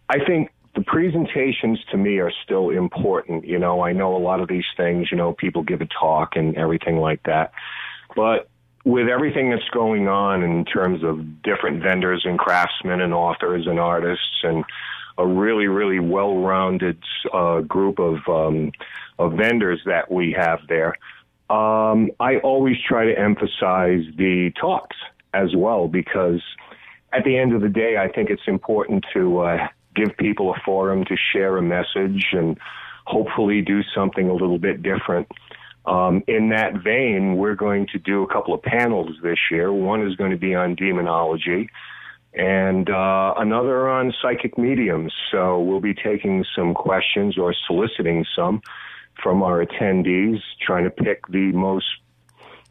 I 0.08 0.24
think 0.26 0.50
the 0.76 0.82
presentations 0.82 1.78
to 1.92 1.98
me 1.98 2.20
are 2.20 2.32
still 2.46 2.70
important. 2.70 3.46
You 3.46 3.60
know, 3.60 3.82
I 3.82 3.92
know 3.92 4.16
a 4.16 4.18
lot 4.18 4.40
of 4.40 4.48
these 4.48 4.66
things, 4.78 5.10
you 5.12 5.18
know, 5.18 5.34
people 5.34 5.62
give 5.62 5.82
a 5.82 5.88
talk 5.88 6.38
and 6.38 6.56
everything 6.56 6.98
like 6.98 7.22
that. 7.24 7.52
But 8.16 8.48
with 8.86 9.10
everything 9.10 9.50
that's 9.50 9.68
going 9.74 10.08
on 10.08 10.42
in 10.42 10.64
terms 10.64 11.04
of 11.04 11.44
different 11.44 11.84
vendors 11.84 12.24
and 12.26 12.40
craftsmen 12.40 13.02
and 13.02 13.14
authors 13.14 13.68
and 13.68 13.80
artists 13.80 14.40
and 14.44 14.64
a 15.18 15.28
really, 15.28 15.68
really 15.68 16.00
well-rounded 16.00 16.98
uh, 17.34 17.60
group 17.60 18.00
of 18.00 18.20
um, 18.30 18.72
of 19.20 19.34
vendors 19.34 19.82
that 19.86 20.10
we 20.10 20.32
have 20.32 20.60
there, 20.70 20.98
um, 21.54 22.10
I 22.20 22.38
always 22.38 22.78
try 22.88 23.06
to 23.06 23.20
emphasize 23.20 24.06
the 24.18 24.52
talks 24.60 24.96
as 25.36 25.56
well 25.56 25.88
because 25.88 26.42
at 27.12 27.24
the 27.26 27.38
end 27.38 27.54
of 27.54 27.62
the 27.62 27.70
day, 27.70 27.98
I 27.98 28.08
think 28.08 28.32
it's 28.32 28.48
important 28.48 29.06
to 29.14 29.40
uh, 29.40 29.68
give 29.96 30.18
people 30.18 30.52
a 30.52 30.60
forum 30.66 31.06
to 31.06 31.16
share 31.32 31.58
a 31.58 31.62
message 31.62 32.26
and 32.32 32.58
hopefully 33.06 33.62
do 33.62 33.82
something 33.96 34.30
a 34.30 34.34
little 34.34 34.58
bit 34.58 34.82
different. 34.82 35.28
Um, 35.86 36.24
in 36.28 36.50
that 36.50 36.82
vein, 36.84 37.36
we're 37.36 37.56
going 37.56 37.86
to 37.92 38.00
do 38.00 38.24
a 38.24 38.28
couple 38.34 38.56
of 38.56 38.64
panels 38.64 39.12
this 39.22 39.38
year. 39.52 39.72
One 39.72 40.08
is 40.08 40.16
going 40.16 40.32
to 40.32 40.38
be 40.38 40.56
on 40.56 40.74
demonology 40.74 41.70
and 42.34 42.90
uh, 42.90 43.36
another 43.38 43.88
on 43.90 44.12
psychic 44.24 44.58
mediums. 44.58 45.14
So 45.32 45.60
we'll 45.60 45.82
be 45.82 45.94
taking 45.94 46.46
some 46.56 46.74
questions 46.74 47.38
or 47.38 47.54
soliciting 47.68 48.26
some 48.36 48.62
from 49.22 49.44
our 49.44 49.66
attendees, 49.66 50.40
trying 50.66 50.84
to 50.86 50.90
pick 50.90 51.28
the 51.28 51.52
most 51.52 51.86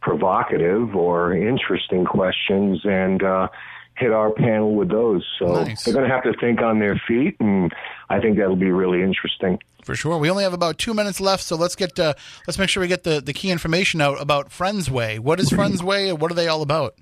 provocative 0.00 0.94
or 0.96 1.34
interesting 1.34 2.04
questions 2.04 2.80
and 2.84 3.22
uh, 3.22 3.48
hit 3.96 4.12
our 4.12 4.32
panel 4.32 4.74
with 4.74 4.90
those. 4.90 5.24
So 5.38 5.62
Nice. 5.62 5.84
they're 5.84 5.94
going 5.94 6.08
to 6.08 6.12
have 6.12 6.24
to 6.24 6.34
think 6.40 6.60
on 6.60 6.78
their 6.80 7.00
feet, 7.06 7.36
and 7.40 7.72
I 8.10 8.20
think 8.20 8.36
that'll 8.36 8.56
be 8.56 8.70
really 8.70 9.02
interesting. 9.02 9.58
For 9.84 9.94
sure. 9.94 10.18
We 10.18 10.30
only 10.30 10.44
have 10.44 10.52
about 10.52 10.78
two 10.78 10.94
minutes 10.94 11.20
left, 11.20 11.42
so 11.42 11.56
let's 11.56 11.74
get 11.74 11.98
uh, 11.98 12.14
let's 12.46 12.58
make 12.58 12.68
sure 12.68 12.80
we 12.80 12.88
get 12.88 13.02
the, 13.02 13.20
the 13.20 13.32
key 13.32 13.50
information 13.50 14.00
out 14.00 14.20
about 14.20 14.52
Friends 14.52 14.90
Way. 14.90 15.18
What 15.18 15.40
is 15.40 15.50
Friends 15.50 15.82
Way, 15.82 16.08
and 16.08 16.20
what 16.20 16.30
are 16.30 16.34
they 16.34 16.48
all 16.48 16.62
about? 16.62 16.94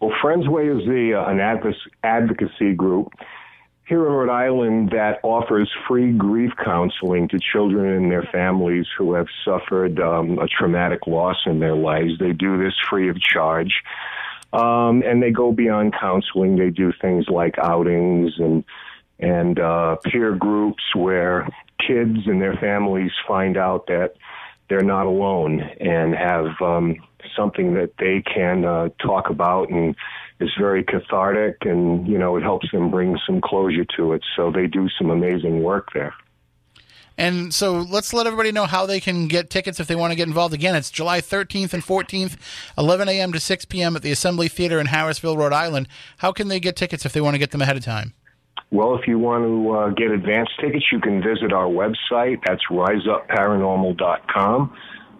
Well, 0.00 0.12
Friends 0.20 0.48
Way 0.48 0.68
is 0.68 0.78
the 0.86 1.14
uh, 1.14 1.30
an 1.30 1.40
advocacy 2.02 2.74
group 2.74 3.12
here 3.88 4.06
in 4.06 4.12
Rhode 4.12 4.30
Island 4.30 4.90
that 4.90 5.18
offers 5.22 5.70
free 5.88 6.12
grief 6.12 6.52
counseling 6.62 7.26
to 7.28 7.38
children 7.38 7.90
and 7.90 8.12
their 8.12 8.28
families 8.30 8.84
who 8.98 9.14
have 9.14 9.28
suffered 9.44 9.98
um, 9.98 10.38
a 10.38 10.46
traumatic 10.46 11.06
loss 11.06 11.36
in 11.46 11.58
their 11.58 11.74
lives. 11.74 12.18
They 12.18 12.32
do 12.32 12.62
this 12.62 12.74
free 12.90 13.08
of 13.08 13.18
charge. 13.18 13.82
Um, 14.52 15.02
and 15.06 15.22
they 15.22 15.30
go 15.30 15.52
beyond 15.52 15.94
counseling. 15.98 16.56
They 16.56 16.70
do 16.70 16.92
things 17.00 17.26
like 17.28 17.58
outings 17.58 18.34
and 18.38 18.64
and 19.20 19.58
uh, 19.58 19.96
peer 20.04 20.36
groups 20.36 20.82
where 20.94 21.48
kids 21.84 22.20
and 22.26 22.40
their 22.40 22.54
families 22.54 23.10
find 23.26 23.56
out 23.56 23.88
that 23.88 24.14
they're 24.68 24.80
not 24.82 25.06
alone 25.06 25.60
and 25.80 26.14
have 26.14 26.46
um, 26.60 26.94
something 27.36 27.74
that 27.74 27.94
they 27.98 28.22
can 28.22 28.64
uh, 28.64 28.90
talk 29.00 29.28
about 29.28 29.70
and 29.70 29.96
is 30.40 30.50
very 30.58 30.84
cathartic 30.84 31.56
and 31.62 32.06
you 32.06 32.18
know 32.18 32.36
it 32.36 32.42
helps 32.42 32.70
them 32.72 32.90
bring 32.90 33.18
some 33.26 33.40
closure 33.40 33.86
to 33.96 34.12
it. 34.12 34.22
So 34.36 34.50
they 34.50 34.66
do 34.66 34.88
some 34.98 35.10
amazing 35.10 35.62
work 35.62 35.88
there. 35.94 36.14
And 37.18 37.52
so 37.52 37.80
let's 37.80 38.12
let 38.12 38.28
everybody 38.28 38.52
know 38.52 38.66
how 38.66 38.86
they 38.86 39.00
can 39.00 39.26
get 39.26 39.50
tickets 39.50 39.80
if 39.80 39.88
they 39.88 39.96
want 39.96 40.12
to 40.12 40.16
get 40.16 40.28
involved. 40.28 40.54
Again, 40.54 40.76
it's 40.76 40.88
July 40.88 41.20
13th 41.20 41.74
and 41.74 41.82
14th, 41.82 42.36
11 42.78 43.08
a.m. 43.08 43.32
to 43.32 43.40
6 43.40 43.64
p.m. 43.64 43.96
at 43.96 44.02
the 44.02 44.12
Assembly 44.12 44.46
Theater 44.46 44.78
in 44.78 44.86
Harrisville, 44.86 45.36
Rhode 45.36 45.52
Island. 45.52 45.88
How 46.18 46.30
can 46.30 46.46
they 46.46 46.60
get 46.60 46.76
tickets 46.76 47.04
if 47.04 47.12
they 47.12 47.20
want 47.20 47.34
to 47.34 47.38
get 47.38 47.50
them 47.50 47.60
ahead 47.60 47.76
of 47.76 47.84
time? 47.84 48.14
Well, 48.70 48.94
if 48.96 49.08
you 49.08 49.18
want 49.18 49.42
to 49.44 49.72
uh, 49.72 49.88
get 49.90 50.12
advance 50.12 50.50
tickets, 50.60 50.84
you 50.92 51.00
can 51.00 51.20
visit 51.20 51.52
our 51.52 51.66
website. 51.66 52.38
That's 52.46 52.62
riseupparanormal.com. 52.70 54.76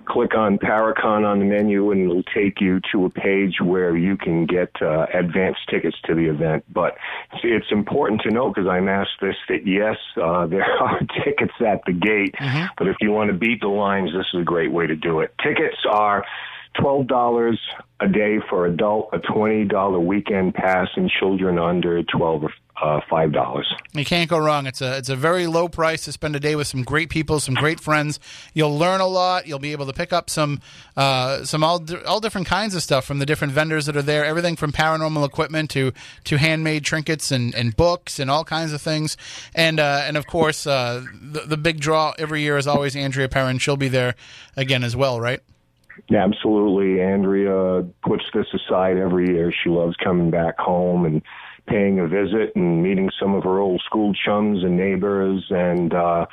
click 0.09 0.35
on 0.35 0.59
Paracon 0.59 1.27
on 1.27 1.39
the 1.39 1.45
menu 1.45 1.91
and 1.91 2.03
it'll 2.03 2.23
take 2.23 2.61
you 2.61 2.81
to 2.93 3.05
a 3.05 3.11
page 3.11 3.61
where 3.63 3.97
you 3.97 4.17
can 4.17 4.47
get 4.47 4.71
uh, 4.81 5.07
advance 5.13 5.57
tickets 5.71 5.97
to 6.07 6.15
the 6.15 6.29
event. 6.29 6.65
But 6.73 6.97
it's, 7.33 7.43
it's 7.45 7.73
important 7.73 8.23
to 8.23 8.31
note 8.31 8.55
because 8.55 8.69
I'm 8.69 8.89
asked 8.89 9.21
this 9.21 9.37
that 9.49 9.67
yes, 9.67 9.97
uh, 10.21 10.47
there 10.47 10.65
are 10.83 10.99
tickets 11.25 11.55
at 11.61 11.83
the 11.87 11.93
gate, 11.93 12.35
but 12.79 12.89
if 12.89 12.97
you 13.01 13.11
want 13.13 13.31
to 13.31 13.37
beat 13.37 13.61
the 13.61 13.69
lines, 13.69 14.11
this 14.13 14.27
is 14.35 14.41
a 14.41 14.45
great 14.45 14.73
way 14.73 14.87
to 14.87 14.97
do 14.97 15.21
it. 15.21 15.35
Tickets 15.43 15.77
are 15.89 16.25
twelve 16.81 17.07
dollars 17.07 17.61
a 18.01 18.09
day 18.09 18.39
for 18.49 18.67
adult, 18.67 19.11
a 19.13 19.19
twenty 19.19 19.65
dollar 19.65 19.99
weekend 20.01 20.55
pass, 20.55 20.89
and 20.97 21.11
children 21.11 21.59
under 21.59 22.03
twelve 22.05 22.45
are 22.45 22.53
uh, 22.81 23.01
five 23.11 23.33
dollars. 23.33 23.73
You 23.93 24.05
can't 24.05 24.31
go 24.31 24.39
wrong. 24.39 24.67
It's 24.67 24.81
a 24.81 24.97
it's 24.97 25.09
a 25.09 25.17
very 25.17 25.47
low 25.47 25.69
price 25.69 26.05
to 26.05 26.13
spend 26.13 26.37
a 26.37 26.41
day 26.41 26.55
with 26.55 26.67
some 26.67 26.85
great 26.85 27.11
people, 27.11 27.41
some 27.41 27.55
great 27.55 27.81
friends. 27.81 28.21
You'll 28.55 28.77
learn 28.77 29.01
a 29.01 29.07
lot. 29.07 29.47
You'll 29.47 29.59
be 29.59 29.73
able 29.73 29.87
to 29.87 29.93
pick 29.93 30.13
up 30.13 30.31
some 30.31 30.61
uh, 30.97 31.45
some 31.45 31.65
all 31.65 31.85
all 32.07 32.21
different 32.21 32.47
kinds 32.47 32.75
of 32.75 32.83
stuff 32.83 33.05
from 33.05 33.19
the 33.19 33.27
different 33.27 33.53
vendors 33.53 33.87
that 33.87 33.97
are 33.97 34.03
there. 34.03 34.25
Everything 34.25 34.57
from 34.57 34.73
paranormal 34.73 35.27
equipment 35.27 35.71
to 35.71 35.93
to 36.25 36.39
handmade 36.39 36.85
trinkets 36.85 37.31
and, 37.31 37.55
and 37.55 37.77
books 37.77 38.19
and 38.19 38.31
all 38.31 38.45
kinds 38.45 38.73
of 38.73 38.81
things. 38.81 39.17
And 39.55 39.81
uh, 39.81 40.05
and 40.07 40.17
of 40.17 40.27
course, 40.27 40.67
uh, 40.67 41.05
the 41.21 41.41
the 41.41 41.57
big 41.57 41.81
draw 41.81 42.15
every 42.19 42.43
year 42.43 42.57
is 42.59 42.67
always 42.67 42.95
Andrea 42.95 43.29
Perron. 43.29 43.59
She'll 43.59 43.77
be 43.77 43.89
there 43.89 44.15
again 44.57 44.85
as 44.85 44.95
well, 44.95 45.21
right? 45.21 45.41
Absolutely. 46.15 47.03
Andrea 47.03 47.85
puts 48.03 48.25
this 48.33 48.47
aside 48.55 48.97
every 48.97 49.29
year. 49.29 49.53
She 49.53 49.71
loves 49.71 49.97
coming 49.97 50.31
back 50.31 50.59
home 50.59 51.05
and 51.05 51.23
paying 51.67 52.01
a 52.01 52.07
visit 52.07 52.53
and 52.57 52.83
meeting 52.83 53.11
some 53.21 53.35
of 53.35 53.45
her 53.45 53.59
old 53.59 53.83
school 53.85 54.15
chums 54.15 54.65
and 54.65 54.77
neighbors. 54.77 55.45
And 55.51 55.93
uh, 55.93 56.27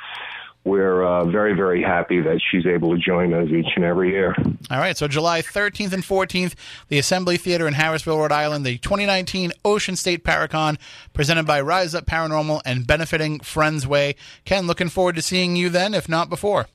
we're 0.66 1.04
uh, 1.04 1.24
very, 1.26 1.54
very 1.54 1.80
happy 1.80 2.20
that 2.20 2.40
she's 2.50 2.66
able 2.66 2.90
to 2.94 2.98
join 3.00 3.32
us 3.32 3.48
each 3.48 3.72
and 3.76 3.84
every 3.84 4.10
year. 4.10 4.34
All 4.68 4.78
right, 4.78 4.96
so 4.96 5.06
July 5.06 5.40
13th 5.40 5.92
and 5.92 6.02
14th, 6.02 6.54
the 6.88 6.98
Assembly 6.98 7.36
Theater 7.36 7.68
in 7.68 7.74
Harrisville, 7.74 8.18
Rhode 8.18 8.32
Island, 8.32 8.66
the 8.66 8.78
2019 8.78 9.52
Ocean 9.64 9.94
State 9.94 10.24
Paracon, 10.24 10.76
presented 11.12 11.46
by 11.46 11.60
Rise 11.60 11.94
Up 11.94 12.04
Paranormal 12.04 12.62
and 12.64 12.84
benefiting 12.84 13.38
Friends 13.40 13.86
Way. 13.86 14.16
Ken, 14.44 14.66
looking 14.66 14.88
forward 14.88 15.14
to 15.14 15.22
seeing 15.22 15.54
you 15.54 15.68
then, 15.68 15.94
if 15.94 16.08
not 16.08 16.28
before. 16.28 16.66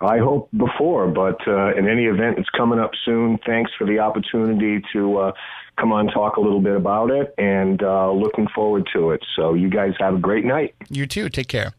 I 0.00 0.18
hope 0.18 0.48
before, 0.56 1.08
but 1.08 1.36
uh, 1.46 1.74
in 1.76 1.86
any 1.86 2.06
event, 2.06 2.38
it's 2.38 2.48
coming 2.50 2.78
up 2.78 2.92
soon. 3.04 3.38
Thanks 3.46 3.70
for 3.76 3.86
the 3.86 3.98
opportunity 3.98 4.82
to 4.94 5.18
uh, 5.18 5.32
come 5.78 5.92
on, 5.92 6.08
talk 6.08 6.36
a 6.36 6.40
little 6.40 6.60
bit 6.60 6.74
about 6.74 7.10
it, 7.10 7.34
and 7.36 7.82
uh, 7.82 8.10
looking 8.10 8.46
forward 8.54 8.88
to 8.94 9.10
it. 9.10 9.24
So, 9.36 9.54
you 9.54 9.68
guys 9.68 9.92
have 9.98 10.14
a 10.14 10.18
great 10.18 10.44
night. 10.44 10.74
You 10.88 11.06
too. 11.06 11.28
Take 11.28 11.48
care. 11.48 11.72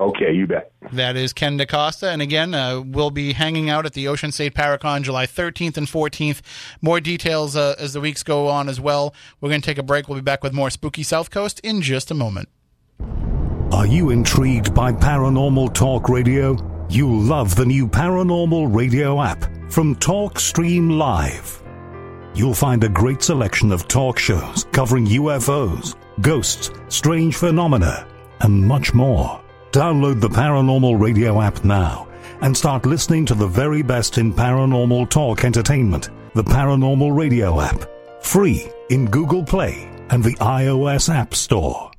Okay, 0.00 0.32
you 0.32 0.46
bet. 0.46 0.72
That 0.92 1.16
is 1.16 1.32
Ken 1.32 1.58
DaCosta. 1.58 2.10
And 2.10 2.22
again, 2.22 2.54
uh, 2.54 2.80
we'll 2.80 3.10
be 3.10 3.34
hanging 3.34 3.68
out 3.68 3.84
at 3.84 3.92
the 3.92 4.08
Ocean 4.08 4.32
State 4.32 4.54
Paracon 4.54 5.02
July 5.02 5.26
13th 5.26 5.76
and 5.76 5.86
14th. 5.86 6.40
More 6.80 6.98
details 7.00 7.54
uh, 7.54 7.74
as 7.78 7.92
the 7.92 8.00
weeks 8.00 8.22
go 8.22 8.48
on 8.48 8.68
as 8.68 8.80
well. 8.80 9.14
We're 9.40 9.50
going 9.50 9.60
to 9.60 9.66
take 9.66 9.78
a 9.78 9.82
break. 9.82 10.08
We'll 10.08 10.18
be 10.18 10.22
back 10.22 10.42
with 10.42 10.54
more 10.54 10.70
Spooky 10.70 11.02
South 11.02 11.30
Coast 11.30 11.60
in 11.60 11.82
just 11.82 12.10
a 12.10 12.14
moment. 12.14 12.48
Are 13.70 13.86
you 13.86 14.10
intrigued 14.10 14.74
by 14.74 14.92
paranormal 14.92 15.74
talk 15.74 16.08
radio? 16.08 16.71
You'll 16.92 17.22
love 17.22 17.56
the 17.56 17.64
new 17.64 17.88
Paranormal 17.88 18.76
Radio 18.76 19.22
app 19.22 19.46
from 19.70 19.96
TalkStream 19.96 20.98
Live. 20.98 21.62
You'll 22.34 22.52
find 22.52 22.84
a 22.84 22.88
great 22.90 23.22
selection 23.22 23.72
of 23.72 23.88
talk 23.88 24.18
shows 24.18 24.66
covering 24.72 25.06
UFOs, 25.06 25.96
ghosts, 26.20 26.70
strange 26.88 27.34
phenomena, 27.36 28.06
and 28.42 28.68
much 28.68 28.92
more. 28.92 29.40
Download 29.70 30.20
the 30.20 30.28
Paranormal 30.28 31.00
Radio 31.00 31.40
app 31.40 31.64
now 31.64 32.08
and 32.42 32.54
start 32.54 32.84
listening 32.84 33.24
to 33.24 33.34
the 33.34 33.48
very 33.48 33.80
best 33.80 34.18
in 34.18 34.30
paranormal 34.30 35.08
talk 35.08 35.44
entertainment. 35.44 36.10
The 36.34 36.44
Paranormal 36.44 37.16
Radio 37.16 37.58
app, 37.58 37.88
free 38.22 38.70
in 38.90 39.06
Google 39.06 39.44
Play 39.44 39.90
and 40.10 40.22
the 40.22 40.34
iOS 40.34 41.08
App 41.08 41.34
Store. 41.34 41.91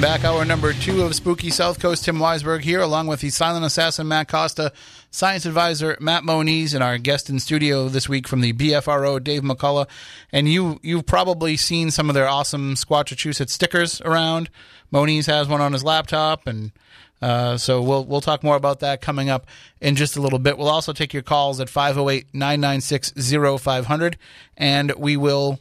Welcome 0.00 0.22
back. 0.22 0.24
Hour 0.24 0.46
number 0.46 0.72
two 0.72 1.02
of 1.02 1.14
Spooky 1.14 1.50
South 1.50 1.78
Coast. 1.78 2.06
Tim 2.06 2.16
Weisberg 2.16 2.62
here, 2.62 2.80
along 2.80 3.06
with 3.06 3.20
the 3.20 3.28
silent 3.28 3.66
assassin 3.66 4.08
Matt 4.08 4.28
Costa, 4.28 4.72
science 5.10 5.44
advisor 5.44 5.98
Matt 6.00 6.24
Moniz, 6.24 6.72
and 6.72 6.82
our 6.82 6.96
guest 6.96 7.28
in 7.28 7.38
studio 7.38 7.90
this 7.90 8.08
week 8.08 8.26
from 8.26 8.40
the 8.40 8.54
BFRO, 8.54 9.22
Dave 9.22 9.42
McCullough. 9.42 9.86
And 10.32 10.48
you, 10.48 10.80
you've 10.82 11.04
probably 11.04 11.58
seen 11.58 11.90
some 11.90 12.08
of 12.08 12.14
their 12.14 12.26
awesome 12.26 12.76
Squatchachusetts 12.76 13.50
stickers 13.50 14.00
around. 14.00 14.48
Moniz 14.90 15.26
has 15.26 15.48
one 15.48 15.60
on 15.60 15.74
his 15.74 15.84
laptop, 15.84 16.46
and 16.46 16.72
uh, 17.20 17.58
so 17.58 17.82
we'll 17.82 18.06
we'll 18.06 18.22
talk 18.22 18.42
more 18.42 18.56
about 18.56 18.80
that 18.80 19.02
coming 19.02 19.28
up 19.28 19.44
in 19.82 19.96
just 19.96 20.16
a 20.16 20.22
little 20.22 20.38
bit. 20.38 20.56
We'll 20.56 20.70
also 20.70 20.94
take 20.94 21.12
your 21.12 21.22
calls 21.22 21.60
at 21.60 21.68
508-996-0500, 21.68 24.14
and 24.56 24.94
we 24.96 25.18
will 25.18 25.60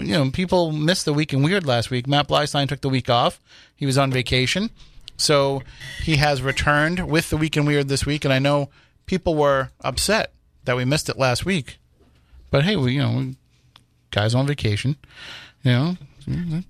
you 0.00 0.12
know, 0.12 0.30
people 0.30 0.72
missed 0.72 1.04
the 1.04 1.12
week 1.12 1.32
in 1.32 1.42
weird 1.42 1.66
last 1.66 1.90
week. 1.90 2.06
Matt 2.06 2.28
Bleistein 2.28 2.68
took 2.68 2.80
the 2.80 2.88
week 2.88 3.08
off. 3.10 3.40
He 3.76 3.86
was 3.86 3.98
on 3.98 4.10
vacation. 4.10 4.70
So 5.16 5.62
he 6.02 6.16
has 6.16 6.42
returned 6.42 7.08
with 7.08 7.30
the 7.30 7.36
week 7.36 7.56
in 7.56 7.66
weird 7.66 7.88
this 7.88 8.06
week. 8.06 8.24
And 8.24 8.32
I 8.32 8.38
know 8.38 8.70
people 9.06 9.34
were 9.34 9.70
upset 9.80 10.32
that 10.64 10.76
we 10.76 10.84
missed 10.84 11.08
it 11.08 11.18
last 11.18 11.44
week. 11.44 11.78
But 12.50 12.64
hey, 12.64 12.76
we, 12.76 12.94
you 12.94 13.00
know, 13.00 13.34
guys 14.10 14.34
on 14.34 14.46
vacation, 14.46 14.96
you 15.62 15.72
know, 15.72 15.96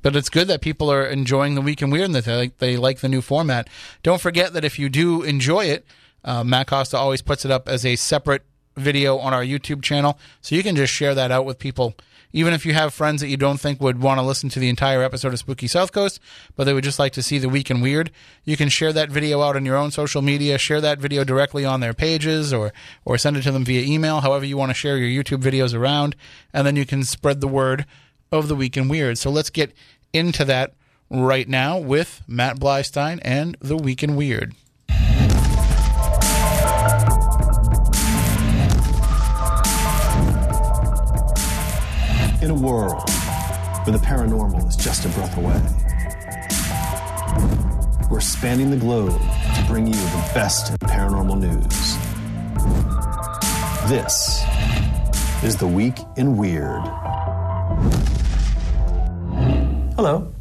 but 0.02 0.16
it's 0.16 0.28
good 0.28 0.48
that 0.48 0.60
people 0.60 0.90
are 0.90 1.04
enjoying 1.04 1.54
the 1.54 1.60
week 1.60 1.82
in 1.82 1.90
weird 1.90 2.06
and 2.06 2.14
that 2.14 2.24
they 2.24 2.36
like, 2.36 2.58
they 2.58 2.76
like 2.76 3.00
the 3.00 3.08
new 3.08 3.20
format. 3.20 3.68
Don't 4.02 4.20
forget 4.20 4.52
that 4.52 4.64
if 4.64 4.78
you 4.78 4.88
do 4.88 5.22
enjoy 5.22 5.66
it, 5.66 5.84
uh, 6.24 6.44
Matt 6.44 6.68
Costa 6.68 6.96
always 6.96 7.22
puts 7.22 7.44
it 7.44 7.50
up 7.50 7.68
as 7.68 7.84
a 7.84 7.96
separate 7.96 8.42
video 8.76 9.18
on 9.18 9.34
our 9.34 9.42
YouTube 9.42 9.82
channel. 9.82 10.18
So 10.40 10.54
you 10.54 10.62
can 10.62 10.76
just 10.76 10.92
share 10.92 11.14
that 11.14 11.30
out 11.30 11.44
with 11.44 11.58
people 11.58 11.94
even 12.32 12.52
if 12.52 12.66
you 12.66 12.74
have 12.74 12.92
friends 12.92 13.20
that 13.20 13.28
you 13.28 13.36
don't 13.36 13.60
think 13.60 13.80
would 13.80 14.00
want 14.00 14.18
to 14.18 14.26
listen 14.26 14.48
to 14.50 14.58
the 14.58 14.68
entire 14.68 15.02
episode 15.02 15.32
of 15.32 15.38
Spooky 15.38 15.66
South 15.66 15.92
Coast, 15.92 16.20
but 16.56 16.64
they 16.64 16.72
would 16.72 16.84
just 16.84 16.98
like 16.98 17.12
to 17.12 17.22
see 17.22 17.38
the 17.38 17.48
week 17.48 17.70
in 17.70 17.80
weird, 17.80 18.10
you 18.44 18.56
can 18.56 18.68
share 18.68 18.92
that 18.92 19.10
video 19.10 19.42
out 19.42 19.56
on 19.56 19.64
your 19.64 19.76
own 19.76 19.90
social 19.90 20.22
media, 20.22 20.58
share 20.58 20.80
that 20.80 20.98
video 20.98 21.24
directly 21.24 21.64
on 21.64 21.80
their 21.80 21.94
pages 21.94 22.52
or 22.52 22.72
or 23.04 23.18
send 23.18 23.36
it 23.36 23.42
to 23.42 23.52
them 23.52 23.64
via 23.64 23.82
email, 23.82 24.20
however 24.20 24.44
you 24.44 24.56
want 24.56 24.70
to 24.70 24.74
share 24.74 24.98
your 24.98 25.24
YouTube 25.24 25.42
videos 25.42 25.74
around, 25.74 26.16
and 26.52 26.66
then 26.66 26.76
you 26.76 26.86
can 26.86 27.04
spread 27.04 27.40
the 27.40 27.48
word 27.48 27.86
of 28.30 28.48
the 28.48 28.56
week 28.56 28.76
in 28.76 28.88
weird. 28.88 29.18
So 29.18 29.30
let's 29.30 29.50
get 29.50 29.72
into 30.12 30.44
that 30.44 30.74
right 31.10 31.48
now 31.48 31.78
with 31.78 32.22
Matt 32.26 32.58
Bleistein 32.58 33.18
and 33.22 33.56
the 33.60 33.76
week 33.76 34.02
in 34.02 34.16
weird. 34.16 34.54
In 42.40 42.50
a 42.50 42.54
world 42.54 43.02
where 43.82 43.98
the 43.98 44.04
paranormal 44.04 44.68
is 44.68 44.76
just 44.76 45.04
a 45.04 45.08
breath 45.08 45.36
away, 45.36 45.60
we're 48.08 48.20
spanning 48.20 48.70
the 48.70 48.76
globe 48.76 49.20
to 49.56 49.64
bring 49.66 49.88
you 49.88 49.92
the 49.92 50.30
best 50.34 50.70
in 50.70 50.76
paranormal 50.76 51.40
news. 51.40 51.96
This 53.90 54.44
is 55.42 55.56
The 55.56 55.66
Week 55.66 55.96
in 56.16 56.36
Weird. 56.36 56.82
Hello, 59.96 60.32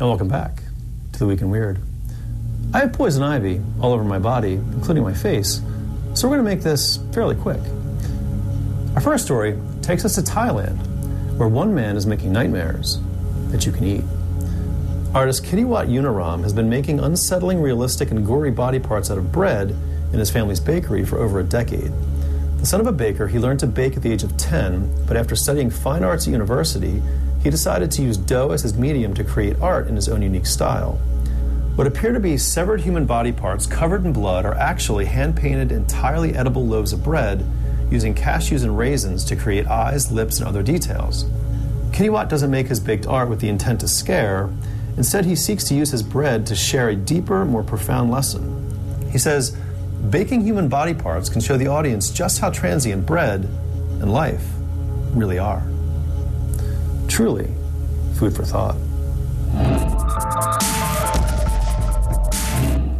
and 0.00 0.08
welcome 0.08 0.28
back 0.28 0.62
to 1.12 1.18
The 1.18 1.26
Week 1.26 1.42
in 1.42 1.50
Weird. 1.50 1.78
I 2.72 2.78
have 2.78 2.94
poison 2.94 3.22
ivy 3.22 3.60
all 3.78 3.92
over 3.92 4.04
my 4.04 4.18
body, 4.18 4.54
including 4.54 5.02
my 5.02 5.12
face, 5.12 5.60
so 6.14 6.28
we're 6.28 6.36
going 6.36 6.46
to 6.46 6.50
make 6.54 6.62
this 6.62 6.98
fairly 7.12 7.36
quick. 7.36 7.60
Our 8.94 9.02
first 9.02 9.26
story 9.26 9.58
takes 9.82 10.06
us 10.06 10.14
to 10.14 10.22
Thailand 10.22 10.81
where 11.42 11.48
one 11.48 11.74
man 11.74 11.96
is 11.96 12.06
making 12.06 12.30
nightmares 12.30 13.00
that 13.48 13.66
you 13.66 13.72
can 13.72 13.82
eat. 13.82 14.04
Artist 15.12 15.42
Kittiwat 15.42 15.88
Unarrom 15.88 16.44
has 16.44 16.52
been 16.52 16.70
making 16.70 17.00
unsettling, 17.00 17.60
realistic, 17.60 18.12
and 18.12 18.24
gory 18.24 18.52
body 18.52 18.78
parts 18.78 19.10
out 19.10 19.18
of 19.18 19.32
bread 19.32 19.74
in 20.12 20.20
his 20.20 20.30
family's 20.30 20.60
bakery 20.60 21.04
for 21.04 21.18
over 21.18 21.40
a 21.40 21.42
decade. 21.42 21.90
The 22.58 22.66
son 22.66 22.80
of 22.80 22.86
a 22.86 22.92
baker, 22.92 23.26
he 23.26 23.40
learned 23.40 23.58
to 23.58 23.66
bake 23.66 23.96
at 23.96 24.04
the 24.04 24.12
age 24.12 24.22
of 24.22 24.36
10, 24.36 25.06
but 25.08 25.16
after 25.16 25.34
studying 25.34 25.68
fine 25.68 26.04
arts 26.04 26.28
at 26.28 26.30
university, 26.30 27.02
he 27.42 27.50
decided 27.50 27.90
to 27.90 28.02
use 28.02 28.16
dough 28.16 28.52
as 28.52 28.62
his 28.62 28.78
medium 28.78 29.12
to 29.14 29.24
create 29.24 29.60
art 29.60 29.88
in 29.88 29.96
his 29.96 30.08
own 30.08 30.22
unique 30.22 30.46
style. 30.46 30.92
What 31.74 31.88
appear 31.88 32.12
to 32.12 32.20
be 32.20 32.38
severed 32.38 32.82
human 32.82 33.04
body 33.04 33.32
parts 33.32 33.66
covered 33.66 34.04
in 34.04 34.12
blood 34.12 34.44
are 34.44 34.54
actually 34.54 35.06
hand 35.06 35.34
painted, 35.34 35.72
entirely 35.72 36.36
edible 36.36 36.64
loaves 36.64 36.92
of 36.92 37.02
bread 37.02 37.44
using 37.92 38.14
cashews 38.14 38.64
and 38.64 38.76
raisins 38.76 39.24
to 39.26 39.36
create 39.36 39.66
eyes, 39.66 40.10
lips, 40.10 40.38
and 40.38 40.48
other 40.48 40.62
details. 40.62 41.26
Kitty 41.92 42.08
doesn't 42.08 42.50
make 42.50 42.68
his 42.68 42.80
baked 42.80 43.06
art 43.06 43.28
with 43.28 43.40
the 43.40 43.48
intent 43.48 43.80
to 43.80 43.88
scare. 43.88 44.48
Instead, 44.96 45.26
he 45.26 45.36
seeks 45.36 45.64
to 45.64 45.74
use 45.74 45.90
his 45.90 46.02
bread 46.02 46.46
to 46.46 46.56
share 46.56 46.88
a 46.88 46.96
deeper, 46.96 47.44
more 47.44 47.62
profound 47.62 48.10
lesson. 48.10 48.58
He 49.10 49.18
says, 49.18 49.56
Baking 50.10 50.40
human 50.40 50.68
body 50.68 50.94
parts 50.94 51.28
can 51.28 51.40
show 51.40 51.56
the 51.56 51.68
audience 51.68 52.10
just 52.10 52.40
how 52.40 52.50
transient 52.50 53.06
bread 53.06 53.44
and 54.00 54.12
life 54.12 54.44
really 55.12 55.38
are. 55.38 55.62
Truly, 57.08 57.48
food 58.14 58.34
for 58.34 58.44
thought. 58.44 58.76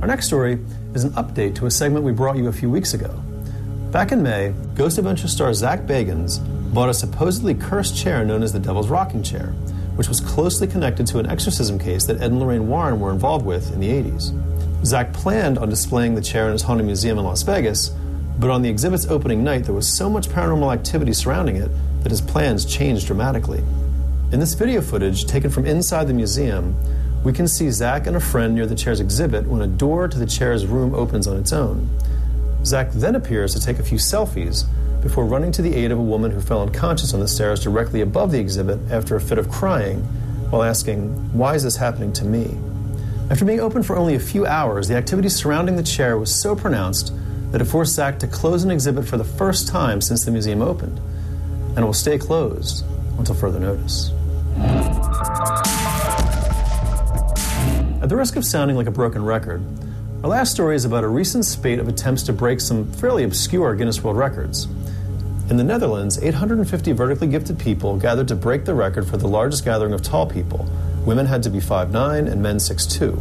Our 0.01 0.07
next 0.07 0.27
story 0.27 0.59
is 0.95 1.05
an 1.05 1.11
update 1.13 1.55
to 1.57 1.67
a 1.67 1.71
segment 1.71 2.05
we 2.05 2.13
brought 2.13 2.37
you 2.37 2.49
a 2.49 2.53
few 2.53 2.69
weeks 2.69 2.93
ago. 2.93 3.23
Back 3.93 4.11
in 4.11 4.23
May, 4.23 4.55
Ghost 4.75 4.97
Adventure 4.97 5.29
star 5.29 5.53
Zach 5.53 5.81
Bagans 5.81 6.41
bought 6.73 6.89
a 6.89 6.95
supposedly 6.95 7.55
cursed 7.55 7.95
chair 7.95 8.25
known 8.25 8.43
as 8.43 8.51
the 8.51 8.59
Devil's 8.59 8.89
Rocking 8.89 9.23
Chair, 9.23 9.49
which 9.97 10.09
was 10.09 10.19
closely 10.19 10.67
connected 10.67 11.07
to 11.09 11.19
an 11.19 11.27
exorcism 11.27 11.79
case 11.79 12.07
that 12.07 12.17
Ed 12.17 12.31
and 12.31 12.41
Lorraine 12.41 12.69
Warren 12.69 13.01
were 13.01 13.11
involved 13.11 13.45
with 13.45 13.71
in 13.75 13.81
the 13.81 13.91
80s. 13.91 14.33
Zach 14.87 15.13
planned 15.13 15.59
on 15.59 15.69
displaying 15.69 16.15
the 16.15 16.23
chair 16.23 16.47
in 16.47 16.53
his 16.53 16.63
haunted 16.63 16.87
museum 16.87 17.19
in 17.19 17.25
Las 17.27 17.43
Vegas, 17.43 17.91
but 18.39 18.49
on 18.49 18.63
the 18.63 18.71
exhibit's 18.71 19.07
opening 19.09 19.45
night, 19.45 19.65
there 19.65 19.75
was 19.75 19.95
so 19.95 20.09
much 20.09 20.27
paranormal 20.31 20.73
activity 20.73 21.13
surrounding 21.13 21.57
it 21.57 21.71
that 22.03 22.09
his 22.09 22.23
plans 22.23 22.65
changed 22.65 23.07
dramatically. 23.07 23.63
In 24.33 24.41
this 24.41 24.55
video 24.55 24.81
footage, 24.81 25.27
taken 25.27 25.51
from 25.51 25.67
inside 25.67 26.09
the 26.09 26.15
museum, 26.15 26.75
we 27.25 27.33
can 27.35 27.47
see 27.47 27.71
Zach 27.71 28.07
and 28.07 28.17
a 28.17 28.21
friend 28.21 28.55
near 28.55 28.67
the 28.67 28.75
chair's 28.75 29.01
exhibit 29.01 29.47
when 29.47 29.61
a 29.61 29.67
door 29.67 30.09
to 30.09 30.19
the 30.19 30.25
chair's 30.25 30.65
room 30.65 30.95
opens 30.95 31.27
on 31.27 31.37
its 31.37 31.53
own. 31.53 31.91
Zach 32.65 32.93
then 32.93 33.17
appears 33.17 33.53
to 33.55 33.61
take 33.61 33.79
a 33.79 33.83
few 33.83 33.99
selfies 33.99 34.65
before 35.03 35.25
running 35.25 35.51
to 35.53 35.63
the 35.63 35.75
aid 35.75 35.91
of 35.91 35.99
a 35.99 36.03
woman 36.03 36.31
who 36.31 36.41
fell 36.41 36.63
unconscious 36.63 37.13
on 37.13 37.21
the 37.21 37.27
stairs 37.27 37.63
directly 37.63 38.01
above 38.01 38.31
the 38.31 38.39
exhibit 38.39 38.79
after 38.91 39.17
a 39.17 39.21
fit 39.21 39.39
of 39.39 39.51
crying 39.51 40.01
while 40.51 40.63
asking, 40.63 41.11
Why 41.37 41.55
is 41.55 41.65
this 41.65 41.77
happening 41.77 42.13
to 42.15 42.25
me? 42.25 42.57
After 43.31 43.45
being 43.45 43.61
open 43.61 43.83
for 43.83 43.97
only 43.97 44.15
a 44.15 44.21
few 44.21 44.47
hours, 44.47 44.89
the 44.89 44.95
activity 44.95 45.29
surrounding 45.29 45.77
the 45.77 45.83
chair 45.83 46.19
was 46.19 46.41
so 46.41 46.55
pronounced 46.55 47.13
that 47.51 47.61
it 47.61 47.65
forced 47.65 47.95
Zach 47.95 48.19
to 48.21 48.27
close 48.27 48.63
an 48.63 48.71
exhibit 48.71 49.07
for 49.07 49.17
the 49.17 49.25
first 49.25 49.69
time 49.69 50.01
since 50.01 50.25
the 50.25 50.31
museum 50.31 50.63
opened, 50.63 50.99
and 51.71 51.79
it 51.79 51.85
will 51.85 51.93
stay 51.93 52.17
closed 52.17 52.85
until 53.19 53.35
further 53.35 53.59
notice. 53.59 54.11
At 58.03 58.09
the 58.09 58.17
risk 58.17 58.37
of 58.37 58.45
sounding 58.45 58.77
like 58.77 58.87
a 58.87 58.91
broken 58.91 59.25
record, 59.25 59.63
our 60.23 60.31
last 60.31 60.53
story 60.53 60.77
is 60.77 60.85
about 60.85 61.05
a 61.05 61.09
recent 61.09 61.45
spate 61.45 61.79
of 61.79 61.89
attempts 61.89 62.23
to 62.25 62.33
break 62.33 62.61
some 62.61 62.91
fairly 62.93 63.25
obscure 63.25 63.75
Guinness 63.75 64.05
World 64.05 64.17
Records. 64.17 64.67
In 65.51 65.57
the 65.57 65.65
Netherlands, 65.65 66.23
850 66.23 66.93
vertically 66.93 67.27
gifted 67.27 67.59
people 67.59 67.97
gathered 67.99 68.29
to 68.29 68.37
break 68.37 68.65
the 68.65 68.75
record 68.75 69.07
for 69.07 69.17
the 69.17 69.27
largest 69.27 69.65
gathering 69.65 69.93
of 69.93 70.03
tall 70.03 70.27
people, 70.27 70.69
Women 71.05 71.27
had 71.27 71.43
to 71.43 71.51
be 71.51 71.59
5'9 71.59 72.31
and 72.31 72.41
men 72.41 72.57
6'2. 72.59 73.21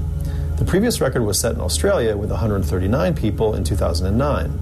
The 0.58 0.66
previous 0.66 1.02
record 1.02 1.24
was 1.24 1.40
set 1.40 1.56
in 1.56 1.62
Australia 1.62 2.16
with 2.16 2.30
139 2.30 3.16
people 3.16 3.56
in 3.56 3.64
2009. 3.64 4.60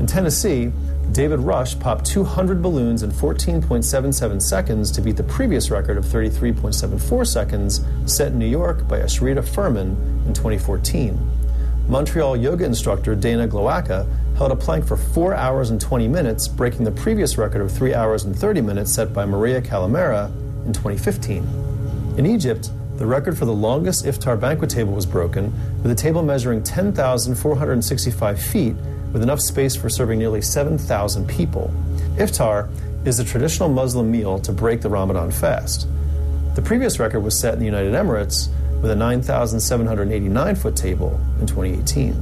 In 0.00 0.06
Tennessee, 0.06 0.72
David 1.12 1.40
Rush 1.40 1.78
popped 1.78 2.06
200 2.06 2.62
balloons 2.62 3.02
in 3.02 3.10
14.77 3.10 4.40
seconds 4.40 4.90
to 4.92 5.02
beat 5.02 5.18
the 5.18 5.22
previous 5.24 5.70
record 5.70 5.98
of 5.98 6.06
33.74 6.06 7.26
seconds 7.26 7.84
set 8.06 8.32
in 8.32 8.38
New 8.38 8.46
York 8.46 8.88
by 8.88 9.00
Ashrita 9.00 9.46
Furman 9.46 9.90
in 10.26 10.32
2014. 10.32 11.37
Montreal 11.88 12.36
yoga 12.36 12.66
instructor 12.66 13.14
Dana 13.14 13.48
Glowacka 13.48 14.06
held 14.36 14.52
a 14.52 14.56
plank 14.56 14.86
for 14.86 14.98
4 14.98 15.34
hours 15.34 15.70
and 15.70 15.80
20 15.80 16.06
minutes, 16.06 16.46
breaking 16.46 16.84
the 16.84 16.92
previous 16.92 17.38
record 17.38 17.62
of 17.62 17.72
3 17.72 17.94
hours 17.94 18.24
and 18.24 18.36
30 18.36 18.60
minutes 18.60 18.92
set 18.92 19.14
by 19.14 19.24
Maria 19.24 19.62
Kalimera 19.62 20.30
in 20.66 20.74
2015. 20.74 22.14
In 22.18 22.26
Egypt, 22.26 22.70
the 22.98 23.06
record 23.06 23.38
for 23.38 23.46
the 23.46 23.54
longest 23.54 24.04
iftar 24.04 24.38
banquet 24.38 24.68
table 24.68 24.92
was 24.92 25.06
broken, 25.06 25.50
with 25.82 25.90
a 25.90 25.94
table 25.94 26.22
measuring 26.22 26.62
10,465 26.62 28.42
feet 28.42 28.74
with 29.14 29.22
enough 29.22 29.40
space 29.40 29.74
for 29.74 29.88
serving 29.88 30.18
nearly 30.18 30.42
7,000 30.42 31.26
people. 31.26 31.72
Iftar 32.16 32.68
is 33.06 33.18
a 33.18 33.24
traditional 33.24 33.70
Muslim 33.70 34.10
meal 34.10 34.38
to 34.40 34.52
break 34.52 34.82
the 34.82 34.90
Ramadan 34.90 35.30
fast. 35.30 35.88
The 36.54 36.60
previous 36.60 36.98
record 36.98 37.20
was 37.20 37.38
set 37.38 37.54
in 37.54 37.60
the 37.60 37.64
United 37.64 37.94
Emirates 37.94 38.50
with 38.80 38.90
a 38.90 38.96
9,789 38.96 40.56
foot 40.56 40.76
table 40.76 41.20
in 41.40 41.46
2018. 41.46 42.12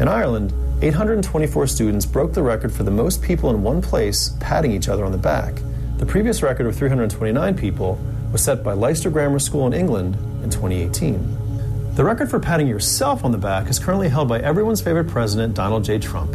In 0.00 0.08
Ireland, 0.08 0.52
824 0.82 1.66
students 1.66 2.06
broke 2.06 2.32
the 2.32 2.42
record 2.42 2.72
for 2.72 2.82
the 2.82 2.90
most 2.90 3.22
people 3.22 3.50
in 3.50 3.62
one 3.62 3.82
place 3.82 4.30
patting 4.40 4.72
each 4.72 4.88
other 4.88 5.04
on 5.04 5.12
the 5.12 5.18
back. 5.18 5.54
The 5.98 6.06
previous 6.06 6.42
record 6.42 6.66
of 6.66 6.76
329 6.76 7.56
people 7.56 8.00
was 8.32 8.42
set 8.42 8.64
by 8.64 8.72
Leicester 8.72 9.10
Grammar 9.10 9.38
School 9.38 9.66
in 9.66 9.72
England 9.72 10.16
in 10.42 10.50
2018. 10.50 11.94
The 11.94 12.04
record 12.04 12.30
for 12.30 12.40
patting 12.40 12.66
yourself 12.66 13.24
on 13.24 13.32
the 13.32 13.38
back 13.38 13.68
is 13.68 13.78
currently 13.78 14.08
held 14.08 14.28
by 14.28 14.40
everyone's 14.40 14.80
favorite 14.80 15.08
president, 15.08 15.54
Donald 15.54 15.84
J. 15.84 15.98
Trump. 15.98 16.34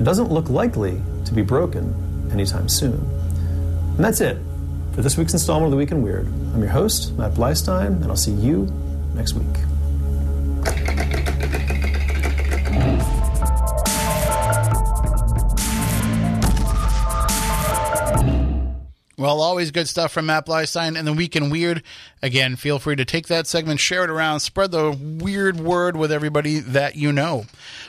It 0.00 0.04
doesn't 0.04 0.30
look 0.30 0.48
likely 0.48 1.02
to 1.24 1.34
be 1.34 1.42
broken 1.42 2.30
anytime 2.32 2.68
soon. 2.68 2.94
And 3.96 4.04
that's 4.04 4.20
it 4.20 4.38
for 4.94 5.02
this 5.02 5.16
week's 5.16 5.32
installment 5.32 5.66
of 5.66 5.70
The 5.72 5.76
Week 5.76 5.90
in 5.90 6.02
Weird. 6.02 6.26
I'm 6.26 6.60
your 6.60 6.70
host, 6.70 7.12
Matt 7.18 7.32
Bleistein, 7.32 7.86
and 7.86 8.06
I'll 8.06 8.16
see 8.16 8.32
you 8.32 8.72
next 9.14 9.34
week. 9.34 9.73
Well, 19.24 19.40
always 19.40 19.70
good 19.70 19.88
stuff 19.88 20.12
from 20.12 20.26
Matt 20.26 20.44
Bleistein 20.44 20.98
and 20.98 21.06
the 21.06 21.12
Week 21.14 21.34
in 21.34 21.48
Weird. 21.48 21.82
Again, 22.22 22.56
feel 22.56 22.78
free 22.78 22.94
to 22.96 23.06
take 23.06 23.28
that 23.28 23.46
segment, 23.46 23.80
share 23.80 24.04
it 24.04 24.10
around, 24.10 24.40
spread 24.40 24.70
the 24.70 24.90
weird 24.90 25.58
word 25.58 25.96
with 25.96 26.12
everybody 26.12 26.58
that 26.58 26.96
you 26.96 27.10
know. 27.10 27.46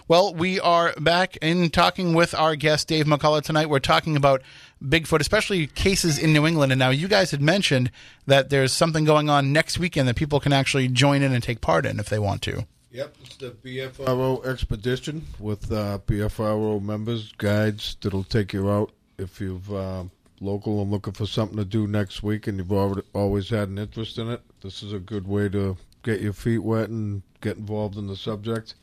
Well, 0.07 0.33
we 0.33 0.61
are 0.61 0.93
back 0.97 1.35
in 1.41 1.71
talking 1.71 2.13
with 2.13 2.33
our 2.33 2.55
guest, 2.55 2.87
Dave 2.87 3.05
McCullough, 3.05 3.41
tonight. 3.41 3.67
We're 3.67 3.79
talking 3.79 4.15
about 4.15 4.43
Bigfoot, 4.81 5.19
especially 5.19 5.67
cases 5.67 6.17
in 6.17 6.31
New 6.31 6.47
England. 6.47 6.71
And 6.71 6.79
now 6.79 6.89
you 6.89 7.09
guys 7.09 7.31
had 7.31 7.41
mentioned 7.41 7.91
that 8.25 8.49
there's 8.49 8.71
something 8.71 9.03
going 9.03 9.29
on 9.29 9.51
next 9.51 9.77
weekend 9.77 10.07
that 10.07 10.15
people 10.15 10.39
can 10.39 10.53
actually 10.53 10.87
join 10.87 11.21
in 11.21 11.33
and 11.33 11.43
take 11.43 11.59
part 11.59 11.85
in 11.85 11.99
if 11.99 12.07
they 12.07 12.17
want 12.17 12.43
to. 12.43 12.65
Yep, 12.91 13.13
it's 13.25 13.35
the 13.35 13.51
BFRO 13.51 14.45
expedition 14.45 15.25
with 15.37 15.69
uh, 15.69 15.99
BFRO 16.07 16.81
members, 16.81 17.33
guides 17.33 17.97
that'll 17.99 18.23
take 18.23 18.53
you 18.53 18.71
out 18.71 18.93
if 19.17 19.41
you've. 19.41 19.69
Uh, 19.69 20.05
local 20.39 20.81
and 20.81 20.91
looking 20.91 21.13
for 21.13 21.25
something 21.25 21.57
to 21.57 21.65
do 21.65 21.87
next 21.87 22.23
week 22.23 22.47
and 22.47 22.57
you've 22.57 23.03
always 23.13 23.49
had 23.49 23.69
an 23.69 23.77
interest 23.77 24.17
in 24.17 24.29
it, 24.29 24.41
this 24.61 24.83
is 24.83 24.93
a 24.93 24.99
good 24.99 25.27
way 25.27 25.49
to 25.49 25.77
get 26.03 26.21
your 26.21 26.33
feet 26.33 26.59
wet 26.59 26.89
and 26.89 27.21
get 27.41 27.57
involved 27.57 27.97
in 27.97 28.07
the 28.07 28.15
subject. 28.15 28.75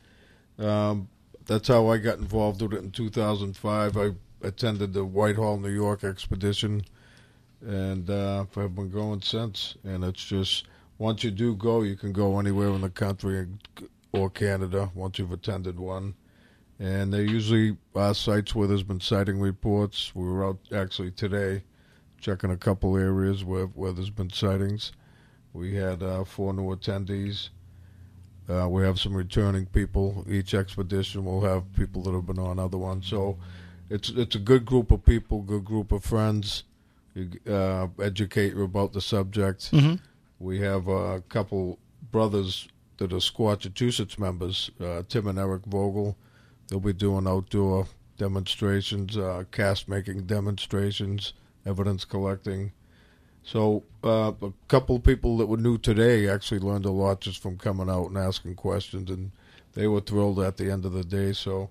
Um, 0.59 1.07
that's 1.45 1.67
how 1.67 1.87
I 1.87 1.97
got 1.97 2.19
involved 2.19 2.61
with 2.61 2.73
it 2.73 2.83
in 2.83 2.91
2005. 2.91 3.97
I 3.97 4.11
attended 4.41 4.93
the 4.93 5.05
Whitehall, 5.05 5.57
New 5.57 5.69
York 5.69 6.03
expedition, 6.03 6.83
and 7.61 8.09
uh, 8.09 8.45
I've 8.55 8.75
been 8.75 8.89
going 8.89 9.21
since. 9.21 9.75
And 9.83 10.03
it's 10.03 10.23
just 10.23 10.65
once 10.97 11.23
you 11.23 11.31
do 11.31 11.55
go, 11.55 11.81
you 11.81 11.95
can 11.95 12.11
go 12.11 12.39
anywhere 12.39 12.69
in 12.69 12.81
the 12.81 12.89
country 12.89 13.47
or 14.11 14.29
Canada 14.29 14.89
once 14.93 15.19
you've 15.19 15.31
attended 15.31 15.79
one 15.79 16.13
and 16.79 17.13
they're 17.13 17.21
usually 17.21 17.77
uh, 17.95 18.13
sites 18.13 18.55
where 18.55 18.67
there's 18.67 18.83
been 18.83 18.99
sighting 18.99 19.39
reports. 19.39 20.13
We 20.15 20.25
were 20.25 20.45
out 20.45 20.59
actually 20.73 21.11
today 21.11 21.63
checking 22.19 22.51
a 22.51 22.57
couple 22.57 22.97
areas 22.97 23.43
where, 23.43 23.65
where 23.65 23.91
there's 23.91 24.09
been 24.09 24.29
sightings. 24.29 24.91
We 25.51 25.75
had 25.75 26.01
uh, 26.01 26.23
four 26.23 26.53
new 26.53 26.75
attendees. 26.75 27.49
Uh, 28.49 28.67
we 28.69 28.83
have 28.83 28.99
some 28.99 29.13
returning 29.13 29.65
people. 29.67 30.25
Each 30.27 30.53
expedition 30.53 31.25
will 31.25 31.41
have 31.41 31.71
people 31.73 32.01
that 32.03 32.13
have 32.13 32.25
been 32.25 32.39
on 32.39 32.59
other 32.59 32.77
ones. 32.77 33.07
So 33.07 33.37
it's 33.89 34.09
it's 34.09 34.35
a 34.35 34.39
good 34.39 34.65
group 34.65 34.91
of 34.91 35.05
people, 35.05 35.41
good 35.41 35.63
group 35.63 35.91
of 35.91 36.03
friends. 36.03 36.63
You 37.13 37.29
uh, 37.49 37.87
educate 38.01 38.53
you 38.53 38.63
about 38.63 38.93
the 38.93 39.01
subject. 39.01 39.71
Mm-hmm. 39.71 39.95
We 40.39 40.59
have 40.59 40.87
a 40.87 41.21
couple 41.29 41.77
brothers 42.11 42.67
that 42.97 43.13
are 43.13 43.17
Squatchachusetts 43.17 44.17
members, 44.17 44.71
uh, 44.81 45.03
Tim 45.07 45.27
and 45.27 45.39
Eric 45.39 45.65
Vogel 45.65 46.17
They'll 46.73 46.79
be 46.79 46.91
doing 46.91 47.27
outdoor 47.27 47.85
demonstrations, 48.17 49.15
uh, 49.15 49.43
cast 49.51 49.87
making 49.87 50.23
demonstrations, 50.23 51.33
evidence 51.67 52.03
collecting. 52.03 52.71
So 53.43 53.83
uh, 54.03 54.31
a 54.41 54.51
couple 54.69 54.95
of 54.95 55.03
people 55.03 55.37
that 55.37 55.45
were 55.45 55.57
new 55.57 55.77
today 55.77 56.27
actually 56.27 56.61
learned 56.61 56.85
a 56.85 56.91
lot 56.91 57.21
just 57.21 57.43
from 57.43 57.59
coming 57.59 57.91
out 57.91 58.07
and 58.07 58.17
asking 58.17 58.55
questions, 58.55 59.11
and 59.11 59.29
they 59.73 59.85
were 59.85 60.01
thrilled 60.01 60.39
at 60.39 60.57
the 60.57 60.71
end 60.71 60.83
of 60.83 60.93
the 60.93 61.03
day. 61.03 61.31
So 61.33 61.69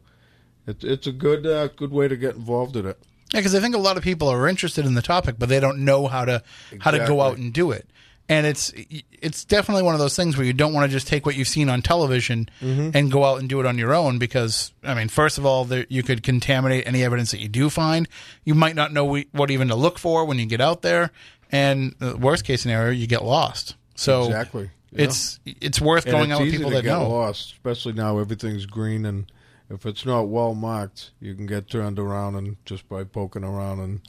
it, 0.68 0.84
it's 0.84 1.08
a 1.08 1.12
good 1.12 1.48
uh, 1.48 1.66
good 1.66 1.90
way 1.90 2.06
to 2.06 2.16
get 2.16 2.36
involved 2.36 2.76
in 2.76 2.86
it. 2.86 2.96
Yeah, 3.34 3.40
because 3.40 3.56
I 3.56 3.60
think 3.60 3.74
a 3.74 3.78
lot 3.78 3.96
of 3.96 4.04
people 4.04 4.28
are 4.28 4.46
interested 4.46 4.86
in 4.86 4.94
the 4.94 5.02
topic, 5.02 5.34
but 5.36 5.48
they 5.48 5.58
don't 5.58 5.84
know 5.84 6.06
how 6.06 6.24
to 6.26 6.44
how 6.78 6.92
to 6.92 6.98
go 6.98 7.22
out 7.22 7.38
and 7.38 7.52
do 7.52 7.72
it. 7.72 7.88
And 8.28 8.46
it's 8.46 8.72
it's 9.20 9.44
definitely 9.44 9.82
one 9.82 9.94
of 9.94 10.00
those 10.00 10.16
things 10.16 10.36
where 10.36 10.46
you 10.46 10.52
don't 10.52 10.72
want 10.72 10.88
to 10.88 10.94
just 10.96 11.06
take 11.08 11.26
what 11.26 11.34
you've 11.36 11.48
seen 11.48 11.68
on 11.68 11.82
television 11.82 12.48
Mhm. 12.62 12.94
and 12.94 13.10
go 13.10 13.24
out 13.24 13.40
and 13.40 13.48
do 13.48 13.60
it 13.60 13.66
on 13.66 13.76
your 13.78 13.92
own 13.92 14.18
because 14.18 14.72
I 14.84 14.94
mean, 14.94 15.08
first 15.08 15.38
of 15.38 15.44
all, 15.44 15.64
there, 15.64 15.84
you 15.88 16.02
could 16.02 16.22
contaminate 16.22 16.86
any 16.86 17.02
evidence 17.02 17.32
that 17.32 17.40
you 17.40 17.48
do 17.48 17.68
find. 17.68 18.08
You 18.44 18.54
might 18.54 18.74
not 18.76 18.92
know 18.92 19.04
we- 19.04 19.26
what 19.32 19.50
even 19.50 19.68
to 19.68 19.74
look 19.74 19.98
for 19.98 20.24
when 20.24 20.38
you 20.38 20.46
get 20.46 20.60
out 20.60 20.82
there, 20.82 21.10
and 21.50 21.94
the 21.98 22.16
worst 22.16 22.44
case 22.44 22.62
scenario, 22.62 22.92
you 22.92 23.06
get 23.06 23.24
lost. 23.24 23.74
So 23.96 24.24
exactly, 24.24 24.70
Yeah. 24.92 25.04
it's 25.04 25.38
it's 25.44 25.80
worth 25.80 26.04
And 26.06 26.12
going 26.12 26.30
it's 26.30 26.38
out 26.40 26.42
with 26.44 26.52
people 26.52 26.70
that 26.70 26.82
get 26.84 26.92
know. 26.98 27.08
lost, 27.10 27.52
especially 27.52 27.92
now 27.92 28.18
everything's 28.18 28.66
green, 28.66 29.04
and 29.04 29.26
if 29.68 29.84
it's 29.84 30.06
not 30.06 30.28
well 30.28 30.54
marked, 30.54 31.10
you 31.20 31.34
can 31.34 31.46
get 31.46 31.68
turned 31.68 31.98
around 31.98 32.36
and 32.36 32.56
just 32.64 32.88
by 32.88 33.04
poking 33.04 33.44
around 33.44 33.80
and. 33.80 34.00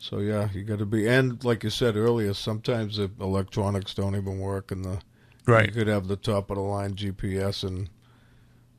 So 0.00 0.18
yeah, 0.18 0.48
you 0.54 0.62
got 0.64 0.78
to 0.78 0.86
be, 0.86 1.06
and 1.06 1.42
like 1.44 1.62
you 1.62 1.68
said 1.70 1.94
earlier, 1.94 2.32
sometimes 2.32 2.96
the 2.96 3.10
electronics 3.20 3.92
don't 3.94 4.16
even 4.16 4.38
work, 4.40 4.72
and 4.72 4.84
the 4.84 4.98
Right. 5.46 5.66
you 5.66 5.72
could 5.72 5.88
have 5.88 6.08
the 6.08 6.16
top 6.16 6.50
of 6.50 6.56
the 6.56 6.62
line 6.62 6.94
GPS, 6.94 7.62
and 7.62 7.90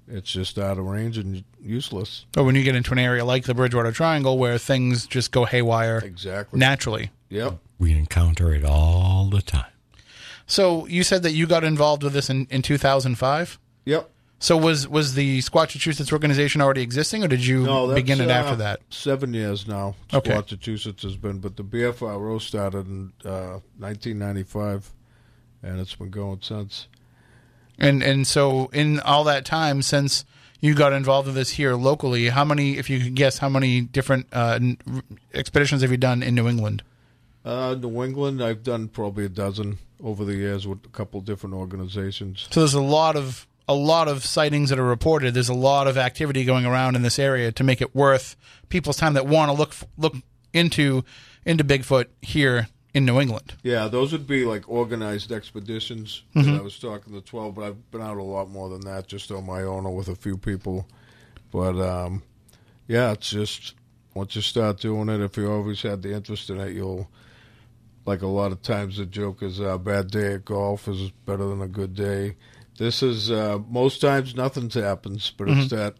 it's 0.08 0.32
just 0.32 0.58
out 0.58 0.78
of 0.78 0.86
range 0.86 1.18
and 1.18 1.44
useless. 1.62 2.26
But 2.32 2.44
when 2.44 2.56
you 2.56 2.64
get 2.64 2.76
into 2.76 2.92
an 2.92 3.00
area 3.00 3.24
like 3.24 3.44
the 3.46 3.54
Bridgewater 3.54 3.92
Triangle 3.92 4.38
where 4.38 4.58
things 4.58 5.06
just 5.06 5.32
go 5.32 5.46
haywire 5.46 6.00
exactly 6.00 6.60
naturally. 6.60 7.12
Yep. 7.30 7.60
We 7.78 7.94
encounter 7.94 8.54
it 8.54 8.66
all 8.66 9.30
the 9.30 9.42
time. 9.42 9.66
So 10.48 10.86
you 10.88 11.04
said 11.04 11.24
that 11.24 11.32
you 11.32 11.48
got 11.48 11.64
involved 11.64 12.04
with 12.04 12.14
this 12.14 12.30
in, 12.30 12.48
in 12.50 12.62
2005? 12.62 13.58
Yep. 13.86 14.11
So 14.42 14.58
was 14.58 14.88
was 14.88 15.14
the 15.14 15.38
Squatchachusetts 15.40 16.12
organization 16.12 16.62
already 16.62 16.82
existing, 16.82 17.24
or 17.24 17.28
did 17.28 17.46
you 17.46 17.62
No, 17.64 17.94
begin 17.94 18.20
it 18.20 18.30
uh, 18.32 18.34
after 18.34 18.56
that? 18.56 18.82
Seven 18.90 19.36
years 19.36 19.68
now. 19.68 19.94
Okay. 20.12 20.34
Massachusetts 20.34 21.04
has 21.04 21.16
been, 21.16 21.38
but 21.38 21.58
the 21.58 21.64
BFRO 21.64 22.42
started 22.42 22.88
in 22.88 23.14
uh, 23.24 23.60
1995, 23.78 24.92
and 25.62 25.80
it's 25.80 25.94
been 25.94 26.10
going 26.10 26.40
since. 26.42 26.88
And 27.78 28.02
and 28.02 28.26
so 28.26 28.72
in 28.74 29.00
all 29.02 29.24
that 29.26 29.46
time 29.46 29.84
since 29.84 30.26
you 30.60 30.74
got 30.74 30.92
involved 30.92 31.28
with 31.28 31.36
this 31.36 31.52
here 31.52 31.76
locally, 31.76 32.30
how 32.30 32.44
many, 32.44 32.78
if 32.80 32.90
you 32.90 33.00
could 33.00 33.16
guess, 33.16 33.38
how 33.38 33.50
many 33.50 33.82
different 33.82 34.26
uh, 34.34 34.60
expeditions 35.36 35.84
have 35.84 35.92
you 35.92 35.98
done 35.98 36.24
in 36.24 36.34
New 36.34 36.48
England? 36.48 36.82
Uh, 37.46 37.76
New 37.80 38.04
England, 38.04 38.44
I've 38.44 38.64
done 38.64 38.88
probably 38.88 39.26
a 39.26 39.30
dozen 39.30 39.78
over 40.04 40.26
the 40.26 40.34
years 40.36 40.68
with 40.68 40.84
a 40.86 40.90
couple 40.90 41.22
different 41.22 41.56
organizations. 41.56 42.48
So 42.50 42.62
there's 42.62 42.74
a 42.74 42.82
lot 42.82 43.16
of 43.16 43.48
a 43.68 43.74
lot 43.74 44.08
of 44.08 44.26
sightings 44.26 44.70
that 44.70 44.80
are 44.80 44.84
reported. 44.86 45.34
There's 45.34 45.50
a 45.50 45.54
lot 45.54 45.88
of 45.88 45.98
activity 45.98 46.44
going 46.44 46.66
around 46.66 46.96
in 46.96 47.02
this 47.04 47.20
area 47.20 47.52
to 47.54 47.64
make 47.64 47.82
it 47.82 47.96
worth 47.96 48.36
people's 48.70 48.98
time 48.98 49.14
that 49.14 49.26
want 49.28 49.50
to 49.50 49.54
look 49.54 49.74
look 49.98 50.16
into 50.54 51.04
into 51.46 51.64
Bigfoot 51.64 52.06
here 52.22 52.68
in 52.94 53.06
New 53.06 53.20
England. 53.20 53.54
Yeah, 53.64 53.88
those 53.88 54.12
would 54.12 54.28
be 54.28 54.44
like 54.46 54.68
organized 54.68 55.32
expeditions. 55.32 56.24
Mhm. 56.36 56.60
I 56.60 56.62
was 56.62 56.78
talking 56.78 57.14
to 57.14 57.22
12, 57.22 57.56
but 57.56 57.64
I've 57.64 57.92
been 57.92 58.02
out 58.02 58.18
a 58.18 58.24
lot 58.24 58.50
more 58.50 58.68
than 58.70 58.82
that, 58.82 59.08
just 59.08 59.32
on 59.32 59.46
my 59.46 59.62
own 59.64 59.86
or 59.86 59.96
with 59.96 60.10
a 60.10 60.16
few 60.16 60.36
people. 60.38 60.88
But 61.52 61.80
um, 61.80 62.24
yeah, 62.88 63.12
it's 63.12 63.30
just 63.30 63.76
once 64.14 64.36
you 64.36 64.42
start 64.42 64.82
doing 64.82 65.08
it, 65.08 65.22
if 65.22 65.38
you 65.38 65.50
always 65.50 65.82
had 65.82 66.02
the 66.02 66.14
interest 66.14 66.50
in 66.50 66.60
it, 66.60 66.74
you'll. 66.74 67.10
Like 68.04 68.24
a 68.24 68.28
lot 68.28 68.52
of 68.52 68.64
times, 68.64 68.98
the 68.98 69.06
joke 69.06 69.44
is 69.44 69.60
a 69.60 69.78
bad 69.78 70.10
day 70.10 70.34
at 70.34 70.44
golf 70.46 70.88
is 70.88 71.12
better 71.28 71.46
than 71.48 71.62
a 71.62 71.68
good 71.68 71.94
day. 71.94 72.36
This 72.82 73.04
is 73.04 73.30
uh, 73.30 73.60
most 73.70 74.02
times 74.02 74.34
nothing 74.34 74.68
happens, 74.72 75.32
but 75.38 75.50
it's 75.50 75.70
that 75.70 75.94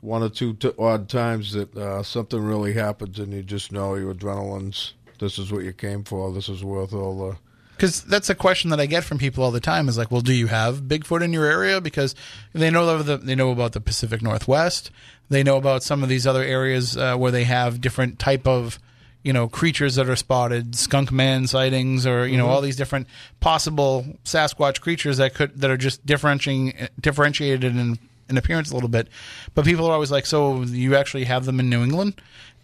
one 0.00 0.24
or 0.24 0.28
two 0.28 0.54
t- 0.54 0.72
odd 0.76 1.08
times 1.08 1.52
that 1.52 1.76
uh, 1.76 2.02
something 2.02 2.42
really 2.42 2.72
happens, 2.72 3.20
and 3.20 3.32
you 3.32 3.44
just 3.44 3.70
know 3.70 3.94
your 3.94 4.12
adrenaline's. 4.12 4.94
This 5.20 5.38
is 5.38 5.52
what 5.52 5.62
you 5.62 5.72
came 5.72 6.02
for. 6.02 6.32
This 6.32 6.48
is 6.48 6.64
worth 6.64 6.92
all 6.92 7.16
the. 7.16 7.36
Because 7.76 8.02
that's 8.02 8.28
a 8.28 8.34
question 8.34 8.70
that 8.70 8.80
I 8.80 8.86
get 8.86 9.04
from 9.04 9.18
people 9.18 9.44
all 9.44 9.52
the 9.52 9.60
time 9.60 9.88
is 9.88 9.96
like, 9.96 10.10
well, 10.10 10.20
do 10.20 10.32
you 10.32 10.48
have 10.48 10.82
Bigfoot 10.82 11.22
in 11.22 11.32
your 11.32 11.46
area? 11.46 11.80
Because 11.80 12.16
they 12.54 12.70
know 12.70 13.00
the, 13.04 13.16
they 13.16 13.36
know 13.36 13.52
about 13.52 13.70
the 13.70 13.80
Pacific 13.80 14.20
Northwest. 14.20 14.90
They 15.28 15.44
know 15.44 15.58
about 15.58 15.84
some 15.84 16.02
of 16.02 16.08
these 16.08 16.26
other 16.26 16.42
areas 16.42 16.96
uh, 16.96 17.16
where 17.18 17.30
they 17.30 17.44
have 17.44 17.80
different 17.80 18.18
type 18.18 18.48
of 18.48 18.80
you 19.22 19.32
know 19.32 19.48
creatures 19.48 19.94
that 19.96 20.08
are 20.08 20.16
spotted, 20.16 20.74
skunk 20.74 21.12
man 21.12 21.46
sightings, 21.46 22.06
or 22.06 22.26
you 22.26 22.36
know 22.38 22.46
Mhm. 22.46 22.50
all 22.50 22.60
these 22.60 22.76
different 22.76 23.06
possible 23.40 24.06
Sasquatch 24.24 24.80
creatures 24.80 25.16
that 25.18 25.34
could 25.34 25.60
that 25.60 25.70
are 25.70 25.76
just 25.76 26.04
differentiating 26.06 26.88
differentiated 27.00 27.76
in 27.76 27.98
in 28.28 28.38
appearance 28.38 28.70
a 28.70 28.74
little 28.74 28.88
bit. 28.88 29.08
But 29.54 29.64
people 29.64 29.86
are 29.86 29.92
always 29.92 30.10
like, 30.10 30.24
so 30.26 30.62
you 30.62 30.94
actually 30.96 31.24
have 31.24 31.44
them 31.46 31.58
in 31.60 31.68
New 31.68 31.82
England, 31.82 32.14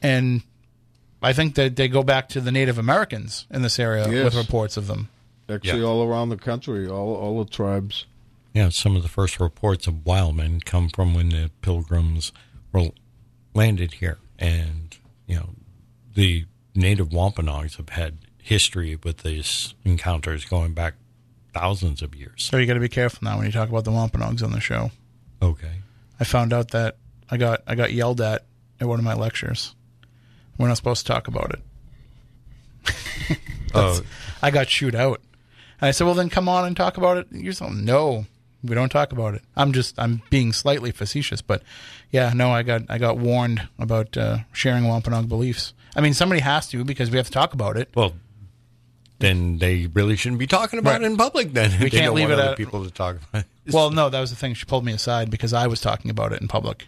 and 0.00 0.42
I 1.22 1.32
think 1.32 1.56
that 1.56 1.76
they 1.76 1.88
go 1.88 2.02
back 2.02 2.28
to 2.30 2.40
the 2.40 2.52
Native 2.52 2.78
Americans 2.78 3.46
in 3.50 3.62
this 3.62 3.78
area 3.78 4.08
Yes. 4.08 4.24
with 4.24 4.34
reports 4.36 4.76
of 4.76 4.86
them. 4.86 5.08
Actually, 5.48 5.82
all 5.82 6.02
around 6.04 6.28
the 6.30 6.36
country, 6.36 6.88
all 6.88 7.14
all 7.16 7.42
the 7.44 7.50
tribes. 7.50 8.04
Yeah, 8.54 8.70
some 8.70 8.96
of 8.96 9.02
the 9.02 9.08
first 9.08 9.38
reports 9.38 9.86
of 9.86 10.06
wild 10.06 10.36
men 10.36 10.60
come 10.60 10.88
from 10.88 11.12
when 11.14 11.28
the 11.28 11.50
pilgrims 11.60 12.32
were 12.72 12.88
landed 13.54 13.94
here, 13.94 14.18
and 14.38 14.96
you 15.26 15.36
know 15.36 15.48
the 16.16 16.44
native 16.74 17.12
Wampanoags 17.12 17.76
have 17.76 17.90
had 17.90 18.18
history 18.42 18.96
with 18.96 19.18
these 19.18 19.74
encounters 19.84 20.44
going 20.44 20.72
back 20.72 20.94
thousands 21.54 22.02
of 22.02 22.14
years. 22.14 22.42
So 22.44 22.56
you 22.56 22.66
got 22.66 22.74
to 22.74 22.80
be 22.80 22.88
careful 22.88 23.20
now 23.22 23.36
when 23.36 23.46
you 23.46 23.52
talk 23.52 23.68
about 23.68 23.84
the 23.84 23.92
Wampanoags 23.92 24.42
on 24.42 24.52
the 24.52 24.60
show. 24.60 24.90
Okay. 25.40 25.72
I 26.18 26.24
found 26.24 26.52
out 26.52 26.70
that 26.72 26.96
I 27.30 27.36
got 27.36 27.62
I 27.66 27.74
got 27.74 27.92
yelled 27.92 28.20
at 28.20 28.44
at 28.80 28.88
one 28.88 28.98
of 28.98 29.04
my 29.04 29.14
lectures. 29.14 29.74
We're 30.58 30.68
not 30.68 30.76
supposed 30.76 31.06
to 31.06 31.12
talk 31.12 31.28
about 31.28 31.54
it. 31.54 31.60
Oh. 33.74 34.00
I 34.40 34.50
got 34.50 34.68
chewed 34.68 34.94
out. 34.94 35.20
And 35.82 35.88
I 35.88 35.90
said, 35.90 36.04
"Well, 36.04 36.14
then 36.14 36.30
come 36.30 36.48
on 36.48 36.64
and 36.64 36.74
talk 36.74 36.96
about 36.96 37.18
it." 37.18 37.26
You're 37.30 37.52
saying, 37.52 37.84
"No, 37.84 38.24
we 38.66 38.74
don't 38.74 38.90
talk 38.90 39.12
about 39.12 39.34
it." 39.34 39.42
I'm 39.56 39.72
just 39.72 39.98
I'm 39.98 40.22
being 40.30 40.52
slightly 40.52 40.90
facetious, 40.90 41.42
but 41.42 41.62
yeah, 42.10 42.32
no, 42.34 42.50
I 42.50 42.62
got 42.62 42.82
I 42.88 42.98
got 42.98 43.18
warned 43.18 43.68
about 43.78 44.16
uh, 44.16 44.38
sharing 44.52 44.86
Wampanoag 44.86 45.28
beliefs. 45.28 45.72
I 45.94 46.00
mean, 46.00 46.12
somebody 46.14 46.40
has 46.42 46.68
to 46.68 46.84
because 46.84 47.10
we 47.10 47.16
have 47.16 47.26
to 47.26 47.32
talk 47.32 47.54
about 47.54 47.76
it. 47.76 47.88
Well, 47.94 48.14
then 49.18 49.58
they 49.58 49.86
really 49.86 50.16
shouldn't 50.16 50.38
be 50.38 50.46
talking 50.46 50.78
about 50.78 50.92
Right. 51.00 51.02
it 51.02 51.06
in 51.06 51.16
public. 51.16 51.52
Then 51.54 51.78
We 51.80 51.88
can't 51.98 52.14
leave 52.14 52.30
it 52.30 52.38
at- 52.38 52.56
people 52.56 52.84
to 52.84 52.90
talk 52.90 53.16
about. 53.16 53.44
It. 53.44 53.46
Well, 53.72 53.90
no, 53.90 54.08
that 54.10 54.20
was 54.20 54.30
the 54.30 54.36
thing. 54.36 54.54
She 54.54 54.64
pulled 54.64 54.84
me 54.84 54.92
aside 54.92 55.28
because 55.28 55.52
I 55.52 55.66
was 55.66 55.80
talking 55.80 56.08
about 56.08 56.32
it 56.32 56.40
in 56.40 56.46
public. 56.46 56.86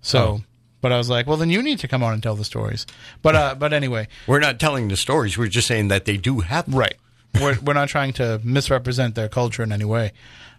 So, 0.00 0.18
Oh. 0.18 0.42
but 0.80 0.90
I 0.90 0.96
was 0.96 1.10
like, 1.10 1.26
well, 1.26 1.36
then 1.36 1.50
you 1.50 1.62
need 1.62 1.78
to 1.80 1.88
come 1.88 2.02
on 2.02 2.14
and 2.14 2.22
tell 2.22 2.34
the 2.36 2.44
stories. 2.44 2.86
But, 3.20 3.36
uh, 3.36 3.54
but 3.54 3.74
anyway, 3.74 4.08
We're 4.26 4.38
not 4.40 4.58
telling 4.58 4.88
the 4.88 4.96
stories. 4.96 5.36
We're 5.36 5.48
just 5.48 5.66
saying 5.68 5.88
that 5.88 6.06
they 6.06 6.16
do 6.16 6.40
happen. 6.40 6.74
right. 6.74 6.96
We're 7.38 7.58
we're 7.60 7.74
not 7.74 7.90
trying 7.90 8.14
to 8.14 8.40
misrepresent 8.42 9.14
their 9.14 9.28
culture 9.28 9.62
in 9.62 9.70
any 9.72 9.84
way. 9.84 10.12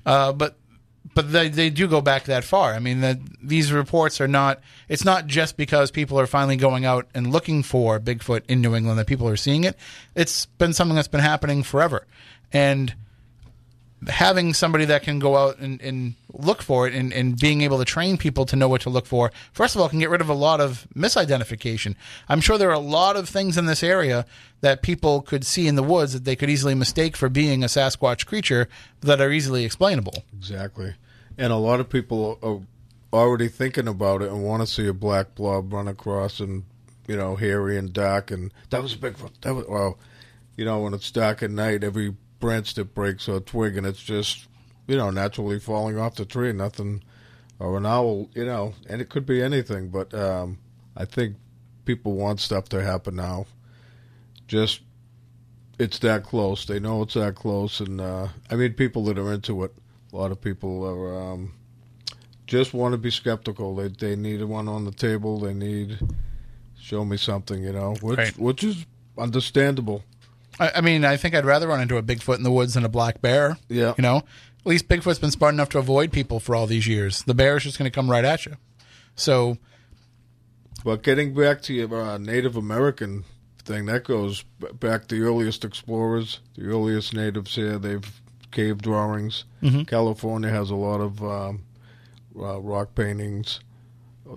Uh, 0.07 0.31
but 0.31 0.55
but 1.13 1.31
they 1.31 1.49
they 1.49 1.69
do 1.69 1.87
go 1.87 1.99
back 1.99 2.23
that 2.23 2.43
far. 2.43 2.73
I 2.73 2.79
mean, 2.79 3.01
that 3.01 3.19
these 3.43 3.73
reports 3.73 4.21
are 4.21 4.27
not. 4.27 4.61
It's 4.87 5.03
not 5.03 5.27
just 5.27 5.57
because 5.57 5.91
people 5.91 6.17
are 6.17 6.27
finally 6.27 6.55
going 6.55 6.85
out 6.85 7.07
and 7.13 7.31
looking 7.31 7.61
for 7.61 7.99
Bigfoot 7.99 8.43
in 8.47 8.61
New 8.61 8.73
England 8.73 8.97
that 8.99 9.05
people 9.07 9.27
are 9.27 9.35
seeing 9.35 9.65
it. 9.65 9.77
It's 10.15 10.45
been 10.45 10.73
something 10.73 10.95
that's 10.95 11.09
been 11.09 11.19
happening 11.19 11.61
forever, 11.61 12.07
and 12.53 12.95
having 14.07 14.53
somebody 14.53 14.85
that 14.85 15.03
can 15.03 15.19
go 15.19 15.35
out 15.35 15.57
and, 15.57 15.81
and 15.81 16.13
look 16.31 16.61
for 16.61 16.87
it 16.87 16.93
and, 16.93 17.11
and 17.11 17.39
being 17.39 17.61
able 17.61 17.79
to 17.79 17.85
train 17.85 18.17
people 18.17 18.45
to 18.45 18.55
know 18.55 18.69
what 18.69 18.81
to 18.81 18.89
look 18.89 19.05
for, 19.05 19.31
first 19.51 19.75
of 19.75 19.81
all, 19.81 19.89
can 19.89 19.99
get 19.99 20.09
rid 20.09 20.21
of 20.21 20.29
a 20.29 20.33
lot 20.33 20.61
of 20.61 20.87
misidentification. 20.95 21.95
I'm 22.29 22.39
sure 22.39 22.57
there 22.57 22.69
are 22.69 22.73
a 22.73 22.79
lot 22.79 23.15
of 23.15 23.27
things 23.27 23.57
in 23.57 23.65
this 23.65 23.83
area 23.83 24.25
that 24.61 24.81
people 24.81 25.21
could 25.21 25.43
see 25.45 25.67
in 25.67 25.75
the 25.75 25.83
woods 25.83 26.13
that 26.13 26.25
they 26.25 26.35
could 26.35 26.49
easily 26.49 26.75
mistake 26.75 27.17
for 27.17 27.29
being 27.29 27.63
a 27.63 27.67
Sasquatch 27.67 28.25
creature 28.25 28.67
that 29.01 29.19
are 29.19 29.31
easily 29.31 29.65
explainable. 29.65 30.23
Exactly. 30.33 30.93
And 31.37 31.51
a 31.51 31.57
lot 31.57 31.79
of 31.79 31.89
people 31.89 32.39
are 32.43 32.59
already 33.17 33.47
thinking 33.47 33.87
about 33.87 34.21
it 34.21 34.29
and 34.29 34.43
want 34.43 34.61
to 34.61 34.71
see 34.71 34.87
a 34.87 34.93
black 34.93 35.35
blob 35.35 35.73
run 35.73 35.87
across 35.87 36.39
and, 36.39 36.63
you 37.07 37.15
know, 37.15 37.35
hairy 37.35 37.77
and 37.77 37.93
dark. 37.93 38.31
And 38.31 38.53
that 38.69 38.83
was 38.83 38.93
a 38.93 38.97
big 38.97 39.15
Bigfoot. 39.15 39.41
That 39.41 39.55
was, 39.55 39.65
well, 39.67 39.97
you 40.55 40.65
know, 40.65 40.81
when 40.81 40.93
it's 40.93 41.11
dark 41.11 41.43
at 41.43 41.51
night, 41.51 41.83
every 41.83 42.15
branch 42.39 42.73
that 42.75 42.93
breaks 42.93 43.27
or 43.27 43.39
twig 43.39 43.77
and 43.77 43.85
it's 43.87 44.01
just, 44.01 44.47
you 44.87 44.95
know, 44.97 45.09
naturally 45.09 45.59
falling 45.59 45.97
off 45.97 46.15
the 46.15 46.25
tree. 46.25 46.51
Nothing, 46.53 47.03
or 47.59 47.77
an 47.77 47.85
owl, 47.85 48.29
you 48.33 48.45
know, 48.45 48.73
and 48.87 49.01
it 49.01 49.09
could 49.09 49.25
be 49.25 49.41
anything. 49.41 49.89
But 49.89 50.13
um, 50.13 50.59
I 50.95 51.05
think 51.05 51.35
people 51.85 52.13
want 52.13 52.39
stuff 52.39 52.69
to 52.69 52.83
happen 52.83 53.15
now. 53.15 53.45
Just 54.47 54.81
it's 55.79 55.99
that 55.99 56.23
close. 56.23 56.65
They 56.65 56.79
know 56.79 57.01
it's 57.03 57.15
that 57.15 57.35
close, 57.35 57.79
and 57.79 57.99
uh, 57.99 58.27
I 58.49 58.55
mean, 58.55 58.73
people 58.73 59.03
that 59.05 59.17
are 59.17 59.33
into 59.33 59.63
it. 59.63 59.73
A 60.13 60.15
lot 60.15 60.31
of 60.31 60.39
people 60.39 60.85
are 60.85 61.33
um, 61.33 61.53
just 62.45 62.73
want 62.73 62.93
to 62.93 62.97
be 62.97 63.11
skeptical. 63.11 63.75
They 63.75 63.89
they 63.89 64.15
need 64.15 64.41
one 64.43 64.67
on 64.67 64.85
the 64.85 64.91
table. 64.91 65.39
They 65.39 65.53
need 65.53 65.99
show 66.79 67.03
me 67.03 67.17
something, 67.17 67.61
you 67.63 67.73
know, 67.73 67.95
which 68.01 68.17
Right. 68.17 68.37
which 68.39 68.63
is 68.63 68.85
understandable. 69.17 70.03
I, 70.59 70.71
I 70.77 70.81
mean, 70.81 71.05
I 71.05 71.17
think 71.17 71.35
I'd 71.35 71.45
rather 71.45 71.67
run 71.67 71.81
into 71.81 71.97
a 71.97 72.03
Bigfoot 72.03 72.37
in 72.37 72.43
the 72.43 72.51
woods 72.51 72.73
than 72.73 72.83
a 72.85 72.89
black 72.89 73.21
bear. 73.21 73.57
Yeah. 73.69 73.93
You 73.97 74.01
know, 74.01 74.17
at 74.17 74.65
least 74.65 74.87
Bigfoot's 74.87 75.19
been 75.19 75.31
smart 75.31 75.53
enough 75.53 75.69
to 75.69 75.79
avoid 75.79 76.11
people 76.11 76.39
for 76.39 76.55
all 76.55 76.67
these 76.67 76.87
years. 76.87 77.23
The 77.23 77.33
bear 77.33 77.57
is 77.57 77.63
just 77.63 77.77
going 77.77 77.89
to 77.89 77.95
come 77.95 78.09
right 78.09 78.25
at 78.25 78.45
you. 78.45 78.55
So 79.15 79.57
But 80.83 81.03
getting 81.03 81.33
back 81.33 81.61
to 81.63 81.73
your 81.73 81.93
uh, 82.01 82.17
Native 82.17 82.55
American 82.55 83.23
thing, 83.63 83.85
that 83.87 84.03
goes 84.03 84.43
back 84.79 85.07
to 85.07 85.15
the 85.15 85.21
earliest 85.21 85.65
explorers, 85.65 86.39
the 86.55 86.65
earliest 86.65 87.13
natives 87.13 87.55
here. 87.55 87.77
They've 87.77 88.21
cave 88.51 88.81
drawings. 88.81 89.43
Mhm. 89.61 89.85
California 89.87 90.49
has 90.49 90.69
a 90.69 90.75
lot 90.75 91.01
of 91.01 91.21
um, 91.23 91.63
uh, 92.39 92.59
rock 92.61 92.95
paintings. 92.95 93.59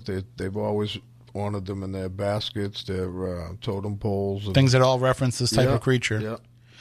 They, 0.04 0.24
they've 0.36 0.56
always 0.56 0.98
honored 1.34 1.66
them 1.66 1.82
in 1.82 1.92
their 1.92 2.08
baskets, 2.08 2.82
their 2.84 3.08
uh, 3.48 3.52
totem 3.60 3.96
poles. 3.96 4.46
and- 4.46 4.54
Things 4.54 4.72
that 4.72 4.82
all 4.82 4.98
reference 4.98 5.38
this 5.38 5.50
type 5.50 5.66
Yeah, 5.68 5.74
of 5.74 5.80
creature. 5.80 6.20
Yeah, 6.20 6.36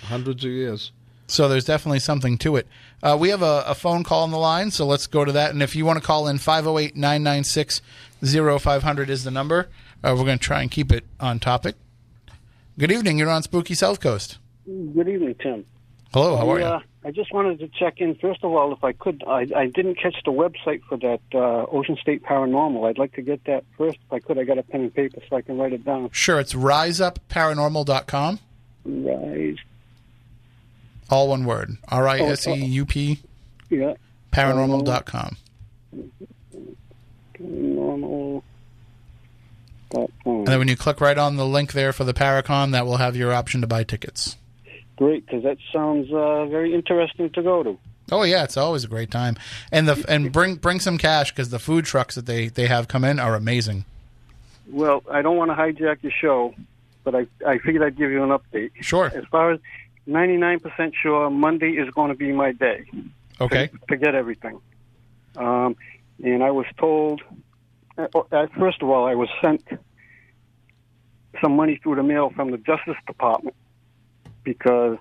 hundreds 0.07 0.43
of 0.45 0.51
years. 0.51 0.91
So 1.27 1.47
there's 1.47 1.65
definitely 1.65 1.99
something 1.99 2.39
to 2.39 2.55
it. 2.55 2.67
Uh, 3.03 3.15
we 3.19 3.29
have 3.29 3.43
a, 3.43 3.63
a 3.67 3.75
phone 3.75 4.03
call 4.03 4.23
on 4.23 4.31
the 4.31 4.39
line, 4.39 4.71
so 4.71 4.85
let's 4.87 5.05
go 5.05 5.23
to 5.23 5.31
that. 5.33 5.51
And 5.51 5.61
if 5.61 5.75
you 5.75 5.85
want 5.85 5.99
to 6.01 6.05
call 6.05 6.27
in, 6.27 6.39
508 6.39 6.95
996 6.95 7.81
0500 8.23 9.09
is 9.11 9.23
the 9.23 9.29
number. 9.31 9.69
Uh, 10.03 10.15
we're 10.17 10.25
going 10.25 10.39
to 10.39 10.43
try 10.43 10.61
and 10.63 10.71
keep 10.71 10.91
it 10.91 11.03
on 11.19 11.39
topic. 11.39 11.75
Good 12.79 12.91
evening. 12.91 13.19
You're 13.19 13.29
on 13.29 13.43
Spooky 13.43 13.75
South 13.75 13.99
Coast. 13.99 14.39
Good 14.65 15.07
evening, 15.07 15.35
Tim. 15.39 15.65
Hello, 16.13 16.35
how 16.37 16.49
are 16.49 16.61
I, 16.63 16.77
you? 16.77 16.83
I 17.03 17.11
just 17.11 17.33
wanted 17.33 17.59
to 17.59 17.67
check 17.69 18.01
in. 18.01 18.15
First 18.15 18.43
of 18.43 18.51
all, 18.51 18.73
if 18.73 18.83
I 18.83 18.91
could, 18.91 19.23
I, 19.25 19.47
I 19.55 19.67
didn't 19.67 19.95
catch 19.95 20.15
the 20.25 20.31
website 20.31 20.81
for 20.83 20.97
that 20.97 21.21
uh, 21.33 21.65
Ocean 21.71 21.97
State 22.01 22.23
Paranormal. 22.23 22.89
I'd 22.89 22.97
like 22.97 23.13
to 23.13 23.21
get 23.21 23.43
that 23.45 23.63
first. 23.77 23.97
If 24.05 24.11
I 24.13 24.19
could, 24.19 24.37
I 24.37 24.43
got 24.43 24.57
a 24.57 24.63
pen 24.63 24.81
and 24.81 24.93
paper 24.93 25.21
so 25.29 25.37
I 25.37 25.41
can 25.41 25.57
write 25.57 25.71
it 25.71 25.85
down. 25.85 26.09
Sure, 26.11 26.39
it's 26.41 26.53
riseupparanormal.com. 26.53 28.39
Rise. 28.85 29.57
All 31.09 31.29
one 31.29 31.45
word. 31.45 31.77
R 31.87 32.07
I 32.07 32.19
S 32.19 32.45
E 32.47 32.53
U 32.53 32.85
P 32.85 33.19
Yeah. 33.69 33.93
paranormal.com. 34.33 35.37
Paranormal. 37.39 38.43
Dot 39.89 40.11
com. 40.23 40.35
And 40.35 40.47
then 40.47 40.59
when 40.59 40.67
you 40.67 40.75
click 40.75 41.01
right 41.01 41.17
on 41.17 41.35
the 41.37 41.45
link 41.47 41.71
there 41.71 41.91
for 41.93 42.03
the 42.03 42.13
Paracon, 42.13 42.71
that 42.73 42.85
will 42.85 42.97
have 42.97 43.15
your 43.15 43.33
option 43.33 43.61
to 43.61 43.67
buy 43.67 43.83
tickets. 43.83 44.35
Great, 44.99 45.25
because 45.25 45.43
that 45.43 45.57
sounds 45.71 46.11
uh, 46.11 46.45
very 46.47 46.75
interesting 46.75 47.29
to 47.29 47.41
go 47.41 47.63
to. 47.63 47.79
Oh 48.11 48.23
yeah, 48.23 48.43
it's 48.43 48.57
always 48.57 48.83
a 48.83 48.89
great 48.89 49.09
time, 49.09 49.37
and 49.71 49.87
the 49.87 50.03
and 50.09 50.29
bring 50.29 50.55
bring 50.55 50.81
some 50.81 50.97
cash 50.97 51.31
because 51.31 51.51
the 51.51 51.57
food 51.57 51.85
trucks 51.85 52.15
that 52.15 52.25
they 52.25 52.49
they 52.49 52.67
have 52.67 52.89
come 52.89 53.05
in 53.05 53.17
are 53.17 53.33
amazing. 53.33 53.85
Well, 54.69 55.01
I 55.09 55.21
don't 55.21 55.37
want 55.37 55.51
to 55.51 55.55
hijack 55.55 56.03
your 56.03 56.11
show, 56.11 56.53
but 57.05 57.15
I, 57.15 57.27
I 57.47 57.59
figured 57.59 57.81
I'd 57.81 57.95
give 57.95 58.11
you 58.11 58.21
an 58.23 58.37
update. 58.37 58.71
Sure. 58.81 59.05
As 59.05 59.23
far 59.31 59.53
as 59.53 59.61
99% 60.05 60.93
sure, 61.01 61.29
Monday 61.29 61.77
is 61.77 61.89
going 61.91 62.09
to 62.09 62.15
be 62.15 62.33
my 62.33 62.51
day. 62.51 62.83
Okay. 63.39 63.67
To, 63.67 63.79
to 63.87 63.95
get 63.95 64.15
everything. 64.15 64.59
Um, 65.37 65.77
and 66.21 66.43
I 66.43 66.51
was 66.51 66.65
told, 66.77 67.21
uh, 67.97 68.47
first 68.59 68.81
of 68.81 68.89
all, 68.89 69.07
I 69.07 69.15
was 69.15 69.29
sent 69.41 69.65
some 71.41 71.55
money 71.55 71.79
through 71.81 71.95
the 71.95 72.03
mail 72.03 72.31
from 72.35 72.51
the 72.51 72.57
Justice 72.57 72.97
Department 73.07 73.55
because 74.53 74.97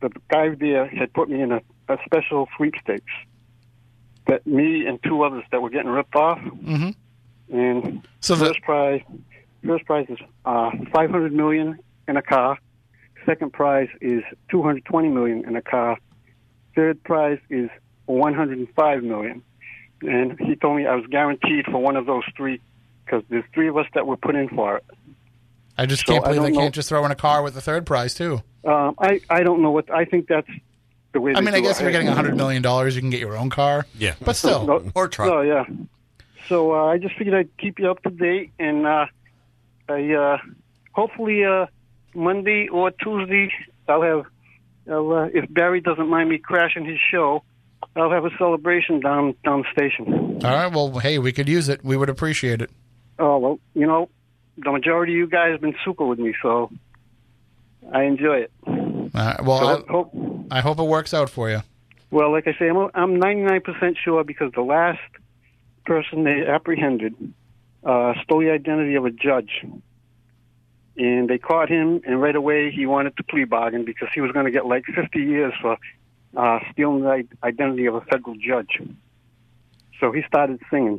the 0.00 0.10
guy 0.30 0.54
there 0.54 0.86
had 0.86 1.12
put 1.12 1.28
me 1.28 1.40
in 1.40 1.50
a, 1.50 1.60
a 1.88 1.98
special 2.06 2.46
sweepstakes 2.56 3.10
that 4.28 4.46
me 4.46 4.86
and 4.86 5.02
two 5.02 5.22
others 5.24 5.42
that 5.50 5.60
were 5.60 5.68
getting 5.70 5.90
ripped 5.90 6.14
off. 6.14 6.38
Mm-hmm. 6.38 6.90
And 7.56 8.06
So 8.20 8.36
the- 8.36 8.46
first 8.46 8.62
prize, 8.62 9.02
first 9.66 9.84
prize 9.84 10.06
is 10.08 10.18
uh, 10.44 10.70
five 10.92 11.10
hundred 11.10 11.32
million 11.32 11.78
in 12.06 12.16
a 12.16 12.22
car. 12.22 12.56
Second 13.26 13.52
prize 13.52 13.88
is 14.00 14.22
two 14.50 14.62
hundred 14.62 14.84
twenty 14.84 15.08
million 15.08 15.44
in 15.48 15.56
a 15.56 15.62
car. 15.62 15.98
Third 16.76 17.02
prize 17.02 17.40
is 17.50 17.68
one 18.06 18.34
hundred 18.34 18.58
and 18.58 18.68
five 18.76 19.02
million. 19.02 19.42
And 20.02 20.38
he 20.38 20.54
told 20.54 20.76
me 20.76 20.86
I 20.86 20.94
was 20.94 21.06
guaranteed 21.10 21.64
for 21.66 21.78
one 21.78 21.96
of 21.96 22.06
those 22.06 22.24
three 22.36 22.60
because 23.04 23.24
there's 23.30 23.44
three 23.54 23.68
of 23.68 23.76
us 23.76 23.86
that 23.94 24.06
were 24.06 24.16
put 24.18 24.34
in 24.36 24.48
for 24.50 24.76
it. 24.76 24.84
I 25.76 25.86
just 25.86 26.06
So 26.06 26.12
can't 26.14 26.24
I 26.24 26.28
believe 26.28 26.42
they 26.42 26.50
know- 26.52 26.60
can't 26.60 26.74
just 26.74 26.88
throw 26.88 27.04
in 27.04 27.10
a 27.10 27.14
car 27.16 27.42
with 27.42 27.54
the 27.54 27.60
third 27.60 27.84
prize 27.86 28.14
too. 28.14 28.42
Um, 28.64 28.94
I 28.98 29.20
I 29.28 29.42
don't 29.42 29.62
know 29.62 29.70
what 29.70 29.90
I 29.90 30.04
think 30.04 30.28
that's 30.28 30.48
the 31.12 31.20
way. 31.20 31.34
I 31.34 31.40
mean, 31.40 31.54
I 31.54 31.60
guess 31.60 31.76
it. 31.76 31.80
if 31.80 31.82
you're 31.82 31.92
getting 31.92 32.08
a 32.08 32.14
hundred 32.14 32.36
million 32.36 32.62
dollars, 32.62 32.94
you 32.94 33.00
can 33.00 33.10
get 33.10 33.20
your 33.20 33.36
own 33.36 33.50
car. 33.50 33.86
Yeah, 33.98 34.14
but 34.24 34.36
still, 34.36 34.66
No, 34.66 34.90
or 34.94 35.08
truck. 35.08 35.28
No, 35.28 35.40
yeah. 35.40 35.64
So 36.48 36.74
uh, 36.74 36.86
I 36.86 36.98
just 36.98 37.14
figured 37.16 37.34
I'd 37.34 37.56
keep 37.56 37.78
you 37.78 37.90
up 37.90 38.02
to 38.02 38.10
date, 38.10 38.52
and 38.58 38.86
uh, 38.86 39.06
I 39.88 40.12
uh, 40.12 40.38
hopefully 40.92 41.44
uh, 41.44 41.66
Monday 42.14 42.68
or 42.68 42.90
Tuesday 42.90 43.52
I'll 43.88 44.02
have. 44.02 44.24
I'll, 44.90 45.12
uh, 45.12 45.24
if 45.32 45.52
Barry 45.52 45.80
doesn't 45.80 46.08
mind 46.08 46.28
me 46.28 46.36
crashing 46.36 46.84
his 46.84 46.98
show, 47.10 47.42
I'll 47.96 48.10
have 48.10 48.26
a 48.26 48.30
celebration 48.36 49.00
down 49.00 49.34
down 49.44 49.62
the 49.62 49.72
station. 49.72 50.40
All 50.44 50.54
right. 50.54 50.72
Well, 50.72 50.98
hey, 50.98 51.18
we 51.18 51.32
could 51.32 51.48
use 51.48 51.68
it. 51.68 51.84
We 51.84 51.96
would 51.96 52.10
appreciate 52.10 52.60
it. 52.60 52.70
Oh 53.18 53.38
well, 53.38 53.60
you 53.74 53.86
know, 53.86 54.08
the 54.58 54.72
majority 54.72 55.12
of 55.12 55.18
you 55.18 55.26
guys 55.26 55.52
have 55.52 55.60
been 55.60 55.76
super 55.84 56.04
with 56.04 56.18
me, 56.18 56.34
so 56.42 56.70
I 57.92 58.04
enjoy 58.04 58.38
it. 58.38 58.52
Right, 58.66 59.44
well, 59.44 59.58
So, 59.60 59.66
I, 59.66 59.92
hope, 59.92 60.12
I 60.50 60.60
hope 60.60 60.78
it 60.78 60.84
works 60.84 61.14
out 61.14 61.30
for 61.30 61.50
you. 61.50 61.62
Well, 62.10 62.30
like 62.30 62.46
I 62.46 62.54
say, 62.58 62.68
I'm 62.68 62.90
I'm 62.94 63.20
99% 63.20 63.96
sure 63.96 64.22
because 64.24 64.52
the 64.52 64.62
last 64.62 65.00
person 65.84 66.24
they 66.24 66.46
apprehended 66.46 67.14
uh, 67.84 68.14
stole 68.22 68.40
the 68.40 68.50
identity 68.50 68.94
of 68.94 69.04
a 69.04 69.10
judge, 69.10 69.64
and 70.96 71.28
they 71.28 71.38
caught 71.38 71.68
him, 71.68 72.00
and 72.06 72.20
right 72.22 72.36
away 72.36 72.70
he 72.70 72.86
wanted 72.86 73.16
to 73.16 73.24
plea 73.24 73.44
bargain 73.44 73.84
because 73.84 74.08
he 74.14 74.20
was 74.20 74.32
going 74.32 74.46
to 74.46 74.52
get 74.52 74.64
like 74.64 74.84
50 74.84 75.18
years 75.18 75.52
for 75.60 75.76
uh, 76.36 76.60
stealing 76.72 77.02
the 77.02 77.26
identity 77.42 77.86
of 77.86 77.96
a 77.96 78.00
federal 78.02 78.36
judge. 78.36 78.80
So 80.00 80.12
he 80.12 80.22
started 80.26 80.60
singing. 80.70 80.96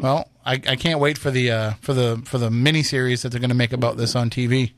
Well, 0.00 0.28
I, 0.44 0.54
I 0.54 0.76
can't 0.76 0.98
wait 1.00 1.18
for 1.18 1.30
the 1.30 1.50
uh, 1.50 1.72
for 1.80 1.94
the 1.94 2.22
for 2.24 2.38
the 2.38 2.50
miniseries 2.50 3.22
that 3.22 3.30
they're 3.30 3.40
going 3.40 3.50
to 3.50 3.54
make 3.54 3.72
about 3.72 3.96
this 3.96 4.16
on 4.16 4.30
TV. 4.30 4.72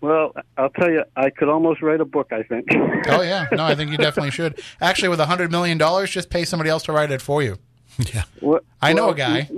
Well, 0.00 0.34
I'll 0.56 0.70
tell 0.70 0.90
you, 0.90 1.04
I 1.16 1.30
could 1.30 1.48
almost 1.48 1.82
write 1.82 2.00
a 2.00 2.04
book. 2.04 2.32
I 2.32 2.42
think. 2.42 2.68
Oh 3.08 3.22
yeah, 3.22 3.46
no, 3.52 3.64
I 3.64 3.76
think 3.76 3.92
you 3.92 3.98
definitely 3.98 4.32
should. 4.32 4.60
Actually, 4.80 5.10
with 5.10 5.20
a 5.20 5.26
hundred 5.26 5.52
million 5.52 5.78
dollars, 5.78 6.10
just 6.10 6.28
pay 6.28 6.44
somebody 6.44 6.70
else 6.70 6.82
to 6.84 6.92
write 6.92 7.12
it 7.12 7.22
for 7.22 7.42
you. 7.42 7.56
Yeah, 8.12 8.24
Well, 8.40 8.60
I 8.82 8.92
know 8.92 9.04
well, 9.04 9.12
a 9.12 9.16
guy. 9.16 9.50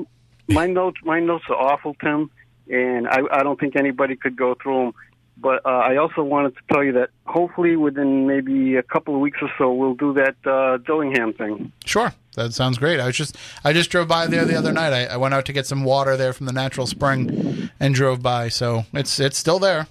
My 0.48 0.66
notes, 0.66 0.98
my 1.02 1.18
notes 1.18 1.44
are 1.48 1.56
awful, 1.56 1.94
Tim, 1.94 2.30
and 2.68 3.08
I, 3.08 3.20
I 3.32 3.42
don't 3.42 3.58
think 3.58 3.74
anybody 3.74 4.16
could 4.16 4.36
go 4.36 4.54
through 4.62 4.84
them. 4.84 4.92
But 5.40 5.64
uh, 5.64 5.68
I 5.70 5.96
also 5.96 6.22
wanted 6.22 6.56
to 6.56 6.62
tell 6.70 6.84
you 6.84 6.92
that 6.92 7.10
hopefully 7.26 7.76
within 7.76 8.26
maybe 8.26 8.76
a 8.76 8.82
couple 8.82 9.14
of 9.14 9.20
weeks 9.20 9.38
or 9.40 9.50
so, 9.56 9.72
we'll 9.72 9.94
do 9.94 10.12
that 10.14 10.36
uh, 10.44 10.78
Dillingham 10.78 11.32
thing. 11.32 11.72
Sure, 11.84 12.12
that 12.34 12.52
sounds 12.54 12.76
great. 12.76 13.00
I 13.00 13.06
was 13.06 13.16
just 13.16 13.36
I 13.64 13.72
just 13.72 13.90
drove 13.90 14.08
by 14.08 14.26
there 14.26 14.44
the 14.44 14.56
other 14.56 14.72
night. 14.72 14.92
I, 14.92 15.06
I 15.06 15.16
went 15.16 15.34
out 15.34 15.44
to 15.46 15.52
get 15.52 15.66
some 15.66 15.84
water 15.84 16.16
there 16.16 16.32
from 16.32 16.46
the 16.46 16.52
natural 16.52 16.86
spring, 16.86 17.70
and 17.80 17.94
drove 17.94 18.20
by. 18.20 18.48
So 18.48 18.84
it's 18.92 19.18
it's 19.20 19.38
still 19.38 19.58
there. 19.58 19.86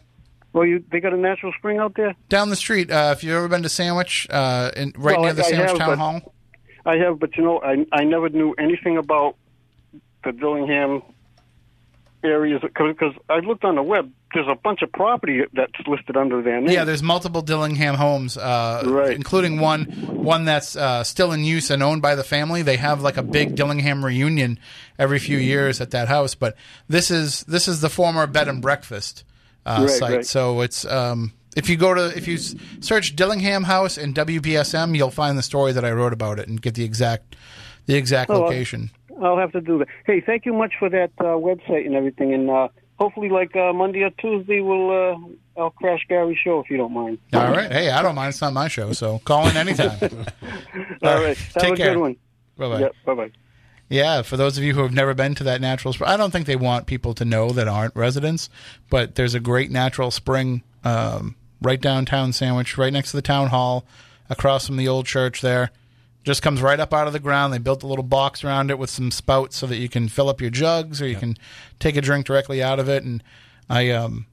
Well, 0.57 0.65
you 0.65 0.83
they 0.91 0.99
got 0.99 1.13
a 1.13 1.17
natural 1.17 1.53
spring 1.57 1.77
out 1.77 1.93
there. 1.95 2.15
Down 2.29 2.49
the 2.49 2.55
street, 2.55 2.89
uh, 2.89 3.13
if 3.15 3.23
you've 3.23 3.35
ever 3.35 3.47
been 3.47 3.61
to 3.61 3.69
Sandwich, 3.69 4.25
uh, 4.31 4.71
in, 4.75 4.91
right 4.97 5.15
Well, 5.17 5.25
near 5.25 5.33
the 5.33 5.43
I- 5.45 5.49
Sandwich 5.49 5.69
have, 5.69 5.77
Town 5.77 5.89
but- 5.89 5.97
Hall. 5.99 6.33
I 6.85 6.95
have, 6.97 7.19
but 7.19 7.37
you 7.37 7.43
know, 7.43 7.59
I 7.61 7.85
I 7.91 8.03
never 8.05 8.29
knew 8.29 8.53
anything 8.57 8.97
about 8.97 9.35
the 10.23 10.31
Dillingham 10.31 11.03
areas 12.23 12.61
because 12.63 13.13
I 13.29 13.39
looked 13.39 13.63
on 13.65 13.75
the 13.75 13.83
web. 13.83 14.11
There's 14.33 14.47
a 14.47 14.55
bunch 14.55 14.81
of 14.81 14.91
property 14.91 15.43
that's 15.53 15.71
listed 15.87 16.17
under 16.17 16.41
their 16.41 16.59
name. 16.59 16.69
Yeah, 16.71 16.83
there's 16.85 17.03
multiple 17.03 17.41
Dillingham 17.41 17.95
homes, 17.95 18.37
uh, 18.37 19.11
including 19.13 19.59
one 19.59 19.83
one 19.85 20.45
that's 20.45 20.75
uh, 20.75 21.03
still 21.03 21.31
in 21.33 21.43
use 21.43 21.69
and 21.69 21.83
owned 21.83 22.01
by 22.01 22.15
the 22.15 22.23
family. 22.23 22.61
They 22.63 22.77
have 22.77 23.01
like 23.01 23.17
a 23.17 23.23
big 23.23 23.55
Dillingham 23.55 24.03
reunion 24.03 24.57
every 24.97 25.19
few 25.19 25.37
years 25.37 25.79
at 25.81 25.91
that 25.91 26.07
house. 26.07 26.35
But 26.35 26.55
this 26.89 27.11
is 27.11 27.43
this 27.43 27.67
is 27.67 27.81
the 27.81 27.89
former 27.89 28.25
bed 28.27 28.47
and 28.47 28.61
breakfast 28.61 29.23
uh, 29.67 29.81
Right, 29.81 29.89
site. 29.89 30.15
right. 30.17 30.25
So 30.25 30.61
it's 30.61 30.85
um, 30.85 31.33
if 31.55 31.69
you 31.69 31.77
go 31.77 31.93
to 31.93 32.15
if 32.17 32.27
you 32.27 32.37
search 32.37 33.15
Dillingham 33.15 33.63
House 33.63 33.97
in 33.97 34.13
WBSM, 34.13 34.95
you'll 34.95 35.11
find 35.11 35.37
the 35.37 35.43
story 35.43 35.71
that 35.73 35.83
I 35.85 35.91
wrote 35.91 36.13
about 36.13 36.39
it 36.39 36.47
and 36.47 36.61
get 36.61 36.75
the 36.75 36.83
exact 36.83 37.35
the 37.85 37.95
exact 37.95 38.29
Oh, 38.31 38.41
location. 38.41 38.91
I'll 39.21 39.37
have 39.37 39.51
to 39.53 39.61
do 39.61 39.79
that. 39.79 39.87
Hey, 40.05 40.21
thank 40.21 40.45
you 40.45 40.53
much 40.53 40.73
for 40.77 40.89
that 40.89 41.11
uh, 41.19 41.23
website 41.41 41.85
and 41.87 41.95
everything. 41.95 42.33
And 42.33 42.49
uh, 42.49 42.67
hopefully, 42.99 43.29
like 43.29 43.55
uh, 43.55 43.73
Monday 43.73 44.03
or 44.03 44.11
Tuesday, 44.11 44.61
we'll 44.61 44.91
uh, 44.91 45.17
I'll 45.59 45.71
crash 45.71 46.05
Gary's 46.07 46.37
show 46.37 46.59
if 46.59 46.69
you 46.69 46.77
don't 46.77 46.93
mind. 46.93 47.17
All 47.33 47.49
right. 47.51 47.71
Hey, 47.71 47.89
I 47.89 48.03
don't 48.03 48.13
mind. 48.13 48.29
It's 48.29 48.41
not 48.41 48.53
my 48.53 48.67
show, 48.67 48.93
so 48.93 49.17
call 49.19 49.47
in 49.47 49.57
anytime. 49.57 49.97
All 51.01 51.21
right. 51.23 51.35
Have 51.37 51.53
Take 51.63 51.73
a 51.73 51.77
care. 51.77 51.93
good 51.93 51.99
one. 52.01 52.15
Bye-bye. 52.57 52.79
Yep, 52.79 52.95
bye 53.05 53.13
bye. 53.15 53.31
Yeah, 53.89 54.21
for 54.21 54.35
those 54.35 54.57
of 54.57 54.63
you 54.63 54.73
who 54.73 54.81
have 54.81 54.93
never 54.93 55.13
been 55.13 55.33
to 55.35 55.43
that 55.45 55.61
natural 55.61 55.93
spring, 55.93 56.09
I 56.09 56.17
don't 56.17 56.31
think 56.31 56.45
they 56.45 56.57
want 56.57 56.87
people 56.87 57.13
to 57.13 57.25
know 57.25 57.51
that 57.51 57.67
aren't 57.67 57.95
residents, 57.95 58.49
but 58.89 59.15
there's 59.15 59.33
a 59.33 59.39
great 59.39 59.71
natural 59.71 60.11
spring 60.11 60.63
um, 60.83 61.35
right 61.61 61.79
downtown 61.79 62.33
Sandwich, 62.33 62.77
right 62.77 62.91
next 62.91 63.11
to 63.11 63.17
the 63.17 63.21
town 63.21 63.47
hall, 63.47 63.85
across 64.29 64.67
from 64.67 64.77
the 64.77 64.87
old 64.87 65.05
church 65.05 65.41
there. 65.41 65.71
Just 66.25 66.41
comes 66.41 66.61
right 66.61 66.79
up 66.79 66.93
out 66.93 67.07
of 67.07 67.13
the 67.13 67.19
ground. 67.19 67.53
They 67.53 67.57
built 67.57 67.83
a 67.83 67.87
little 67.87 68.03
box 68.03 68.43
around 68.43 68.69
it 68.69 68.77
with 68.77 68.89
some 68.89 69.11
spouts 69.11 69.55
so 69.55 69.67
that 69.67 69.77
you 69.77 69.87
can 69.87 70.09
fill 70.09 70.27
up 70.27 70.41
your 70.41 70.49
jugs 70.49 71.01
or 71.01 71.07
you 71.07 71.15
can 71.15 71.37
take 71.79 71.95
a 71.95 72.01
drink 72.01 72.25
directly 72.25 72.61
out 72.61 72.79
of 72.79 72.89
it. 72.89 73.03
And 73.03 73.23
I 73.69 73.91
um 73.91 74.25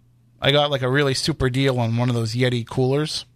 I 0.42 0.50
got 0.50 0.72
like 0.72 0.82
a 0.82 0.90
really 0.90 1.14
super 1.14 1.48
deal 1.48 1.78
on 1.78 1.96
one 1.96 2.08
of 2.08 2.16
those 2.16 2.34
Yeti 2.34 2.66
coolers. 2.66 3.26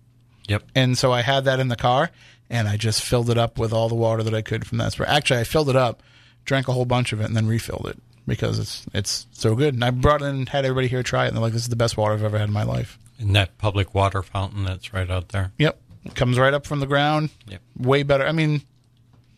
Yep. 0.48 0.64
And 0.74 0.98
so 0.98 1.12
I 1.12 1.22
had 1.22 1.44
that 1.44 1.60
in 1.60 1.68
the 1.68 1.76
car, 1.76 2.10
and 2.50 2.68
I 2.68 2.76
just 2.76 3.02
filled 3.02 3.30
it 3.30 3.38
up 3.38 3.58
with 3.58 3.72
all 3.72 3.88
the 3.88 3.94
water 3.94 4.22
that 4.22 4.34
I 4.34 4.42
could 4.42 4.66
from 4.66 4.78
that 4.78 4.92
spring. 4.92 5.08
Actually, 5.08 5.40
I 5.40 5.44
filled 5.44 5.68
it 5.68 5.76
up, 5.76 6.02
drank 6.44 6.68
a 6.68 6.72
whole 6.72 6.84
bunch 6.84 7.12
of 7.12 7.20
it, 7.20 7.24
and 7.24 7.36
then 7.36 7.46
refilled 7.46 7.86
it. 7.88 7.98
because 8.26 8.58
it's 8.58 8.86
it's 8.92 9.26
so 9.32 9.54
good. 9.54 9.72
And 9.74 9.82
I 9.84 9.90
brought 9.90 10.20
in 10.22 10.46
had 10.46 10.64
everybody 10.64 10.86
here 10.88 11.02
try 11.02 11.24
it, 11.24 11.28
and 11.28 11.36
they're 11.36 11.42
like, 11.42 11.52
"This 11.54 11.62
is 11.62 11.68
the 11.68 11.76
best 11.76 11.96
water 11.96 12.14
I've 12.14 12.22
ever 12.24 12.38
had 12.38 12.48
in 12.48 12.52
my 12.54 12.62
life." 12.64 12.98
In 13.18 13.32
that 13.32 13.56
public 13.58 13.94
water 13.94 14.22
fountain 14.22 14.64
that's 14.64 14.92
right 14.92 15.10
out 15.10 15.30
there. 15.30 15.50
Yep, 15.58 15.80
it 16.04 16.14
comes 16.14 16.38
right 16.38 16.52
up 16.54 16.66
from 16.66 16.80
the 16.80 16.86
ground. 16.86 17.30
Yep. 17.48 17.60
way 17.78 18.02
better. 18.02 18.26
I 18.26 18.32
mean, 18.32 18.62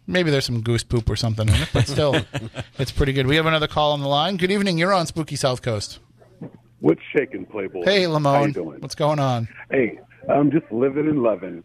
maybe 0.06 0.30
there's 0.30 0.44
some 0.44 0.60
goose 0.60 0.82
poop 0.84 1.08
or 1.08 1.16
something 1.16 1.48
in 1.48 1.54
it, 1.54 1.68
but 1.72 1.86
still, 1.86 2.16
it's 2.78 2.90
pretty 2.90 3.12
good. 3.12 3.26
We 3.26 3.36
have 3.36 3.46
another 3.46 3.68
call 3.68 3.92
on 3.92 4.00
the 4.00 4.08
line. 4.08 4.36
Good 4.36 4.50
evening. 4.50 4.76
You're 4.76 4.92
on 4.92 5.06
Spooky 5.06 5.36
South 5.36 5.62
Coast. 5.62 5.98
What's 6.80 7.00
shaking, 7.16 7.46
Playboy? 7.46 7.84
Hey, 7.84 8.02
How 8.02 8.08
you 8.10 8.14
Lamone. 8.18 8.52
doing? 8.54 8.80
What's 8.80 8.94
going 8.94 9.18
on? 9.18 9.48
Hey, 9.70 9.98
I'm 10.28 10.50
just 10.50 10.70
living 10.72 11.08
and 11.08 11.22
loving. 11.22 11.62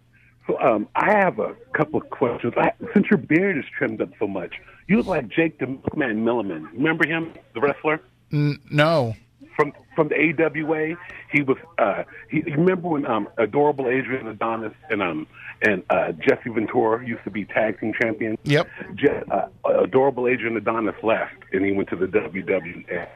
So, 0.48 0.60
um, 0.60 0.88
I 0.96 1.12
have 1.12 1.40
a 1.40 1.56
couple 1.74 2.00
of 2.02 2.10
questions. 2.10 2.54
I, 2.58 2.72
since 2.94 3.08
your 3.10 3.18
beard 3.18 3.58
is 3.58 3.66
trimmed 3.78 4.02
up 4.02 4.10
so 4.20 4.28
much, 4.28 4.54
you 4.88 4.98
look 4.98 5.08
like 5.08 5.28
Jake 5.28 5.60
the 5.60 5.68
Milkman 5.68 6.24
Milliman. 6.24 6.72
Remember 6.74 7.08
him, 7.08 7.34
the 7.54 7.62
wrestler 7.62 8.00
N- 8.32 8.60
no. 8.70 9.16
from 9.56 9.74
from 9.96 10.10
the 10.10 10.16
AWA? 10.16 10.96
He 11.32 11.42
was. 11.42 11.58
Uh, 11.80 12.04
he 12.30 12.42
remember 12.42 12.90
when 12.90 13.06
um, 13.08 13.28
adorable 13.38 13.88
Adrian 13.90 14.28
Adonis 14.28 14.74
and 14.90 15.02
um 15.02 15.26
and 15.64 15.84
uh, 15.90 16.12
Jesse 16.12 16.50
Ventura 16.50 17.06
used 17.06 17.24
to 17.24 17.32
be 17.32 17.46
tag 17.46 17.80
team 17.80 17.94
champions. 18.00 18.38
Yep. 18.44 18.68
Je- 18.96 19.24
uh, 19.32 19.48
adorable 19.80 20.28
Adrian 20.28 20.58
Adonis 20.58 20.96
left, 21.02 21.36
and 21.54 21.66
he 21.66 21.72
went 21.72 21.90
to 21.90 21.96
the 21.96 22.06
WWF. 22.08 23.08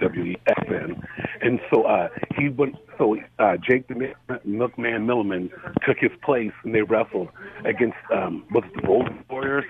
WFN, 0.00 1.06
and 1.42 1.60
so 1.72 1.84
uh, 1.84 2.08
he 2.36 2.48
went. 2.48 2.76
So 2.98 3.16
uh, 3.38 3.56
Jake 3.56 3.88
the 3.88 4.12
Milkman 4.44 5.06
Milliman 5.06 5.50
took 5.86 5.98
his 5.98 6.12
place, 6.22 6.52
and 6.62 6.74
they 6.74 6.82
wrestled 6.82 7.28
against 7.64 7.96
um, 8.12 8.44
was 8.52 8.64
it 8.64 8.82
the 8.82 8.88
Road 8.88 9.24
Warriors. 9.28 9.64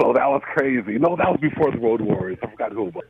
So 0.00 0.12
that 0.12 0.26
was 0.28 0.42
crazy. 0.44 0.98
No, 0.98 1.16
that 1.16 1.28
was 1.30 1.38
before 1.40 1.70
the 1.70 1.78
Road 1.78 2.00
Warriors. 2.00 2.38
I 2.42 2.50
forgot 2.50 2.72
who 2.72 2.88
it 2.88 2.94
was. 2.94 3.04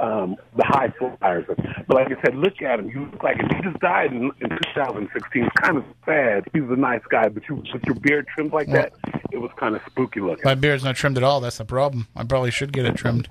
Um, 0.00 0.34
the 0.56 0.64
High 0.66 0.92
Flyers. 0.98 1.44
But 1.86 1.94
like 1.94 2.08
I 2.08 2.20
said, 2.24 2.34
look 2.34 2.60
at 2.60 2.80
him. 2.80 2.88
You 2.88 3.08
look 3.12 3.22
like 3.22 3.36
him. 3.36 3.48
He 3.54 3.62
just 3.62 3.78
died 3.78 4.12
in, 4.12 4.32
in 4.40 4.48
2016. 4.74 5.44
It's 5.44 5.52
kind 5.60 5.76
of 5.76 5.84
sad. 6.04 6.44
He's 6.52 6.64
a 6.64 6.76
nice 6.76 7.02
guy, 7.08 7.28
but 7.28 7.44
you 7.48 7.62
with 7.72 7.84
your 7.84 7.94
beard 7.94 8.26
trimmed 8.34 8.52
like 8.52 8.68
that, 8.70 8.92
it 9.30 9.38
was 9.38 9.52
kind 9.56 9.76
of 9.76 9.82
spooky 9.86 10.20
looking. 10.20 10.42
My 10.44 10.56
beard's 10.56 10.82
not 10.82 10.96
trimmed 10.96 11.16
at 11.16 11.22
all. 11.22 11.40
That's 11.40 11.58
the 11.58 11.64
problem. 11.64 12.08
I 12.16 12.24
probably 12.24 12.50
should 12.50 12.72
get 12.72 12.86
it 12.86 12.96
trimmed. 12.96 13.28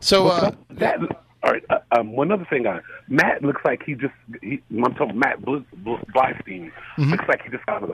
So, 0.00 0.28
uh, 0.28 0.50
that, 0.72 0.98
all 1.42 1.52
right. 1.52 1.64
Uh, 1.70 1.78
um, 1.92 2.12
one 2.12 2.32
other 2.32 2.46
thing, 2.48 2.66
uh, 2.66 2.80
Matt 3.08 3.42
looks 3.42 3.62
like 3.64 3.82
he 3.84 3.94
just. 3.94 4.14
He, 4.42 4.62
I'm 4.70 4.94
talking 4.94 5.18
Matt 5.18 5.44
Bl- 5.44 5.58
Bl- 5.76 5.96
Bleistein. 6.14 6.72
Mm-hmm. 6.98 7.10
Looks 7.10 7.24
like 7.28 7.42
he 7.42 7.50
just 7.50 7.66
got 7.66 7.82
a. 7.82 7.92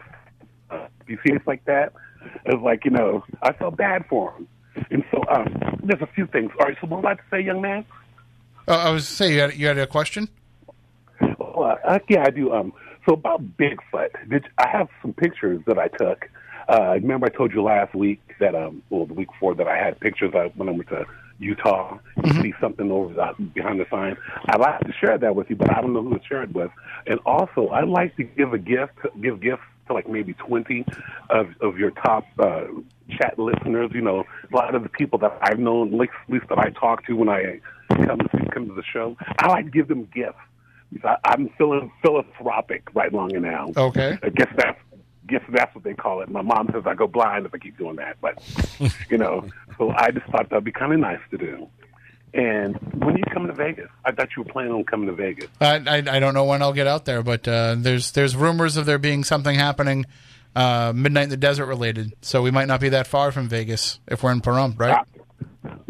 Uh, 0.70 0.88
you 1.06 1.18
see 1.26 1.32
it's 1.32 1.46
like 1.46 1.64
that. 1.66 1.92
It's 2.46 2.62
like 2.62 2.84
you 2.84 2.90
know, 2.90 3.24
I 3.42 3.52
felt 3.52 3.76
bad 3.76 4.04
for 4.08 4.32
him, 4.32 4.48
and 4.90 5.04
so 5.10 5.22
um, 5.30 5.80
there's 5.82 6.02
a 6.02 6.08
few 6.14 6.26
things. 6.26 6.50
All 6.58 6.66
right. 6.66 6.76
So 6.80 6.86
what 6.86 7.02
would 7.02 7.10
I 7.10 7.14
to 7.14 7.22
say, 7.30 7.40
young 7.40 7.60
man? 7.60 7.84
uh, 8.68 8.76
I 8.76 8.90
was 8.90 9.06
say 9.06 9.34
you 9.34 9.40
had, 9.40 9.54
you 9.56 9.66
had 9.66 9.78
a 9.78 9.86
question. 9.86 10.28
Oh, 11.20 11.62
uh, 11.62 11.98
yeah, 12.08 12.24
I 12.26 12.30
do. 12.30 12.52
Um, 12.52 12.72
so 13.06 13.14
about 13.14 13.42
Bigfoot, 13.56 14.30
did 14.30 14.46
I 14.58 14.68
have 14.68 14.88
some 15.00 15.12
pictures 15.12 15.60
that 15.66 15.78
I 15.78 15.88
took? 15.88 16.28
Uh, 16.68 16.92
remember 16.94 17.26
I 17.26 17.30
told 17.30 17.52
you 17.52 17.62
last 17.62 17.94
week 17.94 18.20
that 18.38 18.54
um, 18.54 18.82
well, 18.90 19.06
the 19.06 19.14
week 19.14 19.28
before 19.28 19.54
that 19.56 19.66
I 19.66 19.76
had 19.76 19.98
pictures 20.00 20.32
I, 20.34 20.52
when 20.54 20.68
I 20.68 20.72
went 20.72 20.88
to 20.88 21.04
Utah. 21.38 21.98
You 22.24 22.42
see 22.42 22.54
something 22.60 22.90
over 22.90 23.12
the, 23.14 23.44
behind 23.44 23.80
the 23.80 23.86
sign. 23.90 24.16
I'd 24.46 24.60
like 24.60 24.80
to 24.80 24.92
share 24.92 25.18
that 25.18 25.34
with 25.34 25.50
you, 25.50 25.56
but 25.56 25.76
I 25.76 25.80
don't 25.80 25.92
know 25.92 26.02
who 26.02 26.18
to 26.18 26.24
share 26.24 26.42
it 26.42 26.54
with. 26.54 26.70
And 27.06 27.18
also, 27.26 27.68
I'd 27.68 27.88
like 27.88 28.16
to 28.16 28.24
give 28.24 28.52
a 28.52 28.58
gift, 28.58 28.94
give 29.20 29.40
gifts 29.40 29.62
to 29.86 29.94
like 29.94 30.08
maybe 30.08 30.34
twenty 30.34 30.84
of 31.30 31.48
of 31.60 31.78
your 31.78 31.90
top 31.90 32.24
uh, 32.38 32.64
chat 33.10 33.38
listeners. 33.38 33.90
You 33.94 34.02
know, 34.02 34.24
a 34.52 34.56
lot 34.56 34.74
of 34.74 34.82
the 34.82 34.88
people 34.88 35.18
that 35.20 35.36
I've 35.42 35.58
known, 35.58 35.94
at 35.94 35.98
least, 35.98 36.12
at 36.26 36.32
least 36.32 36.48
that 36.48 36.58
I 36.58 36.70
talk 36.70 37.04
to 37.06 37.14
when 37.14 37.28
I 37.28 37.60
come 37.88 38.18
to 38.18 38.48
come 38.52 38.68
to 38.68 38.74
the 38.74 38.84
show. 38.92 39.16
I 39.38 39.48
like 39.48 39.66
to 39.66 39.70
give 39.70 39.88
them 39.88 40.08
gifts. 40.14 40.38
I, 41.04 41.16
I'm 41.24 41.48
feeling 41.58 41.90
philanthropic 42.02 42.88
right 42.94 43.12
long 43.12 43.34
and 43.34 43.44
now. 43.44 43.72
Okay. 43.76 44.18
I 44.22 44.28
guess 44.28 44.52
that's 44.56 44.78
guess 45.26 45.42
that's 45.50 45.74
what 45.74 45.84
they 45.84 45.94
call 45.94 46.20
it. 46.20 46.30
My 46.30 46.42
mom 46.42 46.68
says 46.72 46.82
I 46.86 46.94
go 46.94 47.06
blind 47.06 47.46
if 47.46 47.54
I 47.54 47.58
keep 47.58 47.78
doing 47.78 47.96
that, 47.96 48.16
but 48.20 48.42
you 49.10 49.18
know, 49.18 49.48
so 49.78 49.90
I 49.90 50.10
just 50.10 50.26
thought 50.26 50.50
that'd 50.50 50.64
be 50.64 50.72
kind 50.72 50.92
of 50.92 51.00
nice 51.00 51.20
to 51.30 51.38
do. 51.38 51.68
And 52.34 52.76
when 52.94 53.14
are 53.14 53.18
you 53.18 53.24
coming 53.32 53.48
to 53.48 53.54
Vegas? 53.54 53.90
I 54.04 54.12
thought 54.12 54.28
you 54.36 54.42
were 54.42 54.50
planning 54.50 54.72
on 54.72 54.84
coming 54.84 55.06
to 55.08 55.14
Vegas. 55.14 55.50
I, 55.60 55.76
I 55.86 55.96
I 55.96 56.18
don't 56.18 56.32
know 56.32 56.44
when 56.44 56.62
I'll 56.62 56.72
get 56.72 56.86
out 56.86 57.04
there, 57.04 57.22
but 57.22 57.46
uh, 57.46 57.76
there's 57.78 58.12
there's 58.12 58.34
rumors 58.34 58.76
of 58.78 58.86
there 58.86 58.98
being 58.98 59.22
something 59.22 59.54
happening, 59.54 60.06
uh, 60.56 60.92
midnight 60.94 61.24
in 61.24 61.30
the 61.30 61.36
desert 61.36 61.66
related. 61.66 62.14
So 62.22 62.40
we 62.40 62.50
might 62.50 62.68
not 62.68 62.80
be 62.80 62.88
that 62.90 63.06
far 63.06 63.32
from 63.32 63.48
Vegas 63.48 64.00
if 64.08 64.22
we're 64.22 64.32
in 64.32 64.40
Pahrump, 64.40 64.78
right? 64.80 65.04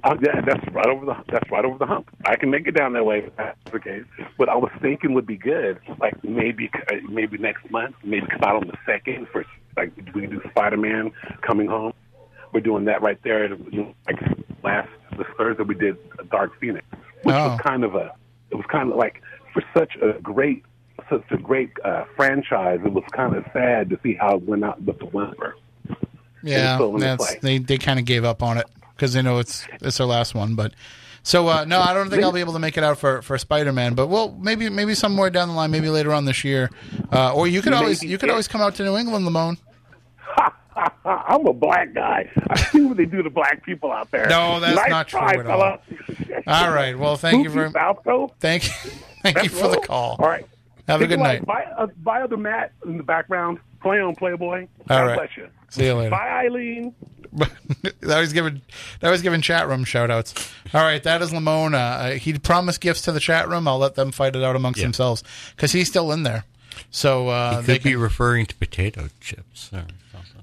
Oh, 0.05 0.17
yeah, 0.23 0.41
that's 0.45 0.67
right 0.73 0.87
over 0.87 1.07
the 1.07 1.15
that's 1.31 1.51
right 1.51 1.65
over 1.65 1.79
the 1.79 1.87
hump. 1.87 2.09
I 2.27 2.37
can 2.37 2.51
make 2.51 2.67
it 2.67 2.73
down 2.73 2.93
that 2.93 3.07
way 3.07 3.21
if 3.21 3.37
that's 3.37 3.57
the 3.73 3.79
case. 3.81 4.05
What 4.37 4.49
I 4.49 4.57
was 4.57 4.71
thinking 4.83 5.15
would 5.15 5.27
be 5.27 5.37
good, 5.37 5.79
like 5.99 6.23
maybe 6.23 6.71
uh, 6.91 6.97
maybe 7.09 7.39
next 7.39 7.71
month, 7.71 7.95
maybe 8.05 8.27
come 8.27 8.43
out 8.43 8.57
on 8.57 8.67
the 8.67 8.77
second 8.85 9.29
for 9.33 9.45
like 9.77 9.93
we 10.15 10.27
do 10.27 10.41
Spider 10.51 10.77
Man 10.77 11.11
coming 11.41 11.69
home. 11.69 11.93
We're 12.53 12.61
doing 12.61 12.85
that 12.87 13.01
right 13.01 13.19
there. 13.25 13.49
Like 13.49 14.21
last 14.63 14.91
this 15.17 15.27
Thursday, 15.39 15.63
we 15.63 15.75
did 15.75 15.97
Dark 16.31 16.59
Phoenix, 16.61 16.85
which 17.23 17.35
Oh. 17.35 17.49
was 17.51 17.61
kind 17.63 17.85
of 17.85 17.95
a 17.95 18.13
it 18.51 18.57
was 18.57 18.67
kind 18.71 18.91
of 18.91 18.99
like 18.99 19.23
for 19.55 19.63
such 19.75 19.97
a 20.03 20.21
great 20.21 20.65
such 21.09 21.25
a 21.31 21.39
great 21.39 21.71
uh, 21.85 22.05
franchise. 22.15 22.81
It 22.85 22.93
was 22.93 23.05
kind 23.13 23.35
of 23.35 23.45
sad 23.55 23.89
to 23.91 23.99
see 24.03 24.15
how 24.15 24.37
it 24.37 24.43
went 24.43 24.65
out 24.65 24.83
with 24.83 24.99
the 24.99 25.07
whimper. 25.07 25.57
Yeah, 26.43 26.77
the 26.77 26.99
that's 26.99 27.25
play. 27.25 27.39
they 27.41 27.59
they 27.59 27.79
kind 27.79 27.99
of 27.99 28.05
gave 28.05 28.25
up 28.25 28.43
on 28.43 28.59
it 28.59 28.67
because 28.97 29.13
they 29.13 29.23
know 29.23 29.39
it's 29.39 29.67
it's 29.81 29.99
their 29.99 30.07
last 30.07 30.35
one. 30.35 30.55
But 30.55 30.75
so 31.23 31.49
uh, 31.49 31.65
no, 31.65 31.81
I 31.81 31.95
don't 31.95 32.11
think 32.11 32.23
I'll 32.23 32.33
be 32.33 32.41
able 32.41 32.53
to 32.55 32.59
make 32.59 32.77
it 32.77 32.85
out 32.85 32.99
for, 32.99 33.23
for 33.23 33.39
Spider 33.39 33.73
Man. 33.73 33.95
But 33.95 34.09
well, 34.09 34.37
maybe 34.41 34.69
maybe 34.69 34.95
somewhere 34.95 35.31
down 35.31 35.49
the 35.49 35.55
line, 35.55 35.71
maybe 35.71 35.89
later 35.89 36.13
on 36.13 36.25
this 36.25 36.45
year, 36.45 36.71
uh, 37.13 37.35
or 37.35 37.47
you 37.47 37.63
could 37.63 37.73
always 37.73 38.03
you 38.03 38.19
could 38.19 38.27
yeah. 38.27 38.33
always 38.33 38.49
come 38.49 38.61
out 38.61 38.75
to 38.77 38.85
New 38.85 38.97
England, 38.97 39.27
Lamone. 39.27 39.59
I'm 41.05 41.47
a 41.47 41.53
black 41.53 41.93
guy. 41.93 42.31
I 42.49 42.57
see 42.57 42.83
what 42.83 42.97
they 42.97 43.05
do 43.05 43.23
to 43.23 43.31
black 43.31 43.65
people 43.65 43.93
out 43.93 44.11
there. 44.11 44.27
No, 44.29 44.59
that's 44.59 44.77
nice 44.77 44.91
not 44.91 45.09
true 45.09 45.21
try, 45.21 45.35
at 45.35 45.47
all. 45.47 45.79
All 46.47 46.73
right, 46.73 46.99
well, 46.99 47.17
thank 47.17 47.45
you 47.45 47.51
Spooky 47.51 47.71
very 47.71 47.71
South 47.71 48.33
thank 48.41 48.65
you 48.65 48.71
thank 49.23 49.37
you 49.37 49.43
Let's 49.43 49.61
for 49.61 49.69
the 49.69 49.81
call. 49.81 50.17
All 50.19 50.29
right. 50.29 50.47
Have 50.89 51.01
a 51.01 51.07
good 51.07 51.21
night. 51.21 51.47
Buy, 51.47 51.65
uh, 51.79 51.87
buy 52.03 52.23
other 52.23 52.37
Matt 52.37 52.73
in 52.85 52.97
the 52.97 53.05
background. 53.05 53.59
Play 53.81 54.01
on 54.01 54.15
Playboy. 54.15 54.63
All 54.63 54.69
God 54.89 55.05
right. 55.05 55.17
bless 55.17 55.37
you. 55.37 55.49
See 55.71 55.87
you 55.87 55.95
later. 55.95 56.11
Bye, 56.11 56.47
Eileen. 56.47 56.95
that 58.01 58.19
was 58.21 58.33
giving 58.33 58.61
that 59.01 59.11
was 59.11 59.23
giving 59.23 59.41
chat 59.41 59.67
room 59.69 59.85
shout 59.85 60.11
outs. 60.11 60.35
All 60.75 60.83
right, 60.83 61.03
that 61.03 61.23
is 61.23 61.31
Lamone. 61.33 61.75
Uh, 61.75 62.11
he 62.19 62.35
promised 62.39 62.81
gifts 62.81 63.03
to 63.03 63.13
the 63.13 63.21
chat 63.21 63.49
room. 63.49 63.67
I'll 63.67 63.79
let 63.79 63.95
them 63.95 64.13
fight 64.13 64.37
it 64.37 64.43
out 64.43 64.55
amongst 64.57 64.81
Yeah. 64.81 64.87
themselves 64.87 65.23
because 65.57 65.73
he's 65.73 65.89
still 65.89 66.13
in 66.13 66.23
there. 66.25 66.45
So 66.91 67.29
uh, 67.29 67.61
he 67.61 67.67
they 67.67 67.75
could 67.79 67.85
be 67.85 67.97
referring 67.97 68.47
to 68.47 68.55
potato 68.57 69.09
chips. 69.21 69.71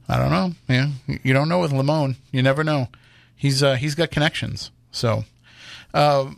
I 0.07 0.17
don't 0.17 0.31
know. 0.31 0.53
Yeah, 0.67 0.89
you 1.23 1.33
don't 1.33 1.49
know 1.49 1.59
with 1.59 1.71
Lamone. 1.71 2.15
You 2.31 2.41
never 2.41 2.63
know. 2.63 2.87
He's 3.35 3.61
uh, 3.61 3.75
he's 3.75 3.93
got 3.93 4.09
connections. 4.09 4.71
So, 4.91 5.25
uh, 5.93 6.31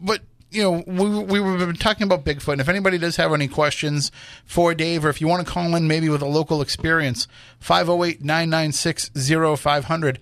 but 0.00 0.22
you 0.50 0.62
know, 0.62 0.82
we 0.86 1.08
we 1.24 1.40
were 1.40 1.72
talking 1.74 2.04
about 2.04 2.24
Bigfoot, 2.24 2.52
and 2.52 2.60
if 2.60 2.68
anybody 2.68 2.98
does 2.98 3.16
have 3.16 3.32
any 3.32 3.48
questions 3.48 4.12
for 4.44 4.74
Dave, 4.74 5.04
or 5.04 5.08
if 5.08 5.20
you 5.20 5.26
want 5.28 5.46
to 5.46 5.52
call 5.52 5.76
in, 5.76 5.86
maybe 5.86 6.08
with 6.08 6.22
a 6.22 6.26
local 6.26 6.60
experience, 6.60 7.28
508-996-0500. 7.62 10.16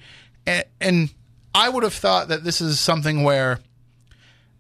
and 0.47 0.65
and 0.81 1.15
I 1.55 1.71
would 1.71 1.83
have 1.83 1.95
thought 1.95 2.29
that 2.29 2.45
this 2.45 2.61
is 2.61 2.79
something 2.79 3.25
where 3.25 3.59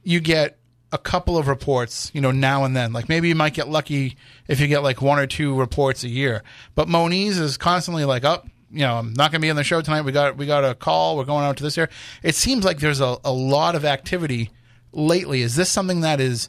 you 0.02 0.20
get 0.20 0.58
a 0.90 0.98
couple 0.98 1.36
of 1.36 1.48
reports, 1.48 2.10
you 2.14 2.22
know, 2.22 2.30
now 2.30 2.64
and 2.64 2.74
then. 2.74 2.94
Like 2.94 3.08
maybe 3.08 3.28
you 3.28 3.34
might 3.34 3.54
get 3.54 3.68
lucky 3.68 4.16
if 4.46 4.58
you 4.58 4.68
get 4.68 4.82
like 4.82 5.02
one 5.02 5.18
or 5.18 5.26
two 5.26 5.54
reports 5.54 6.02
a 6.02 6.08
year. 6.08 6.42
But 6.74 6.88
Moniz 6.88 7.38
is 7.38 7.58
constantly 7.58 8.06
like, 8.06 8.24
up. 8.24 8.48
you 8.70 8.80
know, 8.80 8.96
I'm 8.96 9.12
not 9.12 9.30
going 9.30 9.42
to 9.42 9.44
be 9.44 9.50
on 9.50 9.56
the 9.56 9.64
show 9.64 9.82
tonight. 9.82 10.00
We 10.02 10.12
got 10.12 10.38
we 10.38 10.46
got 10.46 10.64
a 10.64 10.74
call. 10.74 11.18
We're 11.18 11.24
going 11.24 11.44
out 11.44 11.58
to 11.58 11.62
this 11.62 11.76
area. 11.76 11.90
It 12.22 12.34
seems 12.34 12.64
like 12.64 12.78
there's 12.78 13.00
a, 13.00 13.18
a 13.22 13.32
lot 13.32 13.74
of 13.74 13.84
activity 13.84 14.50
lately. 14.92 15.42
Is 15.42 15.56
this 15.56 15.68
something 15.70 16.00
that 16.02 16.20
is 16.20 16.48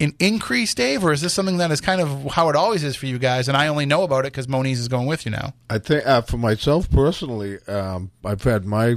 an 0.00 0.12
increase, 0.18 0.74
Dave, 0.74 1.04
or 1.04 1.12
is 1.12 1.20
this 1.20 1.32
something 1.32 1.58
that 1.58 1.70
is 1.70 1.80
kind 1.80 2.00
of 2.00 2.32
how 2.32 2.48
it 2.48 2.56
always 2.56 2.82
is 2.82 2.96
for 2.96 3.06
you 3.06 3.18
guys? 3.18 3.48
And 3.48 3.56
I 3.56 3.68
only 3.68 3.86
know 3.86 4.02
about 4.02 4.24
it 4.24 4.32
because 4.32 4.48
Moniz 4.48 4.80
is 4.80 4.88
going 4.88 5.06
with 5.06 5.24
you 5.24 5.30
now. 5.30 5.54
I 5.70 5.78
think 5.78 6.06
uh, 6.06 6.22
for 6.22 6.36
myself 6.36 6.90
personally, 6.90 7.58
um, 7.68 8.10
I've 8.24 8.42
had 8.42 8.64
my 8.64 8.96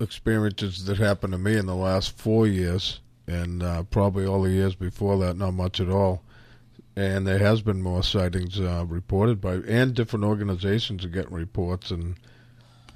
experiences 0.00 0.84
that 0.86 0.98
happened 0.98 1.32
to 1.32 1.38
me 1.38 1.56
in 1.56 1.66
the 1.66 1.74
last 1.74 2.16
four 2.16 2.46
years, 2.46 3.00
and 3.26 3.62
uh, 3.62 3.82
probably 3.84 4.26
all 4.26 4.42
the 4.42 4.50
years 4.50 4.74
before 4.74 5.18
that, 5.18 5.36
not 5.36 5.52
much 5.52 5.80
at 5.80 5.88
all. 5.88 6.22
And 6.96 7.26
there 7.26 7.38
has 7.38 7.62
been 7.62 7.82
more 7.82 8.02
sightings 8.02 8.60
uh, 8.60 8.84
reported 8.86 9.40
by, 9.40 9.54
and 9.66 9.94
different 9.94 10.24
organizations 10.24 11.04
are 11.04 11.08
getting 11.08 11.32
reports. 11.32 11.90
And 11.90 12.16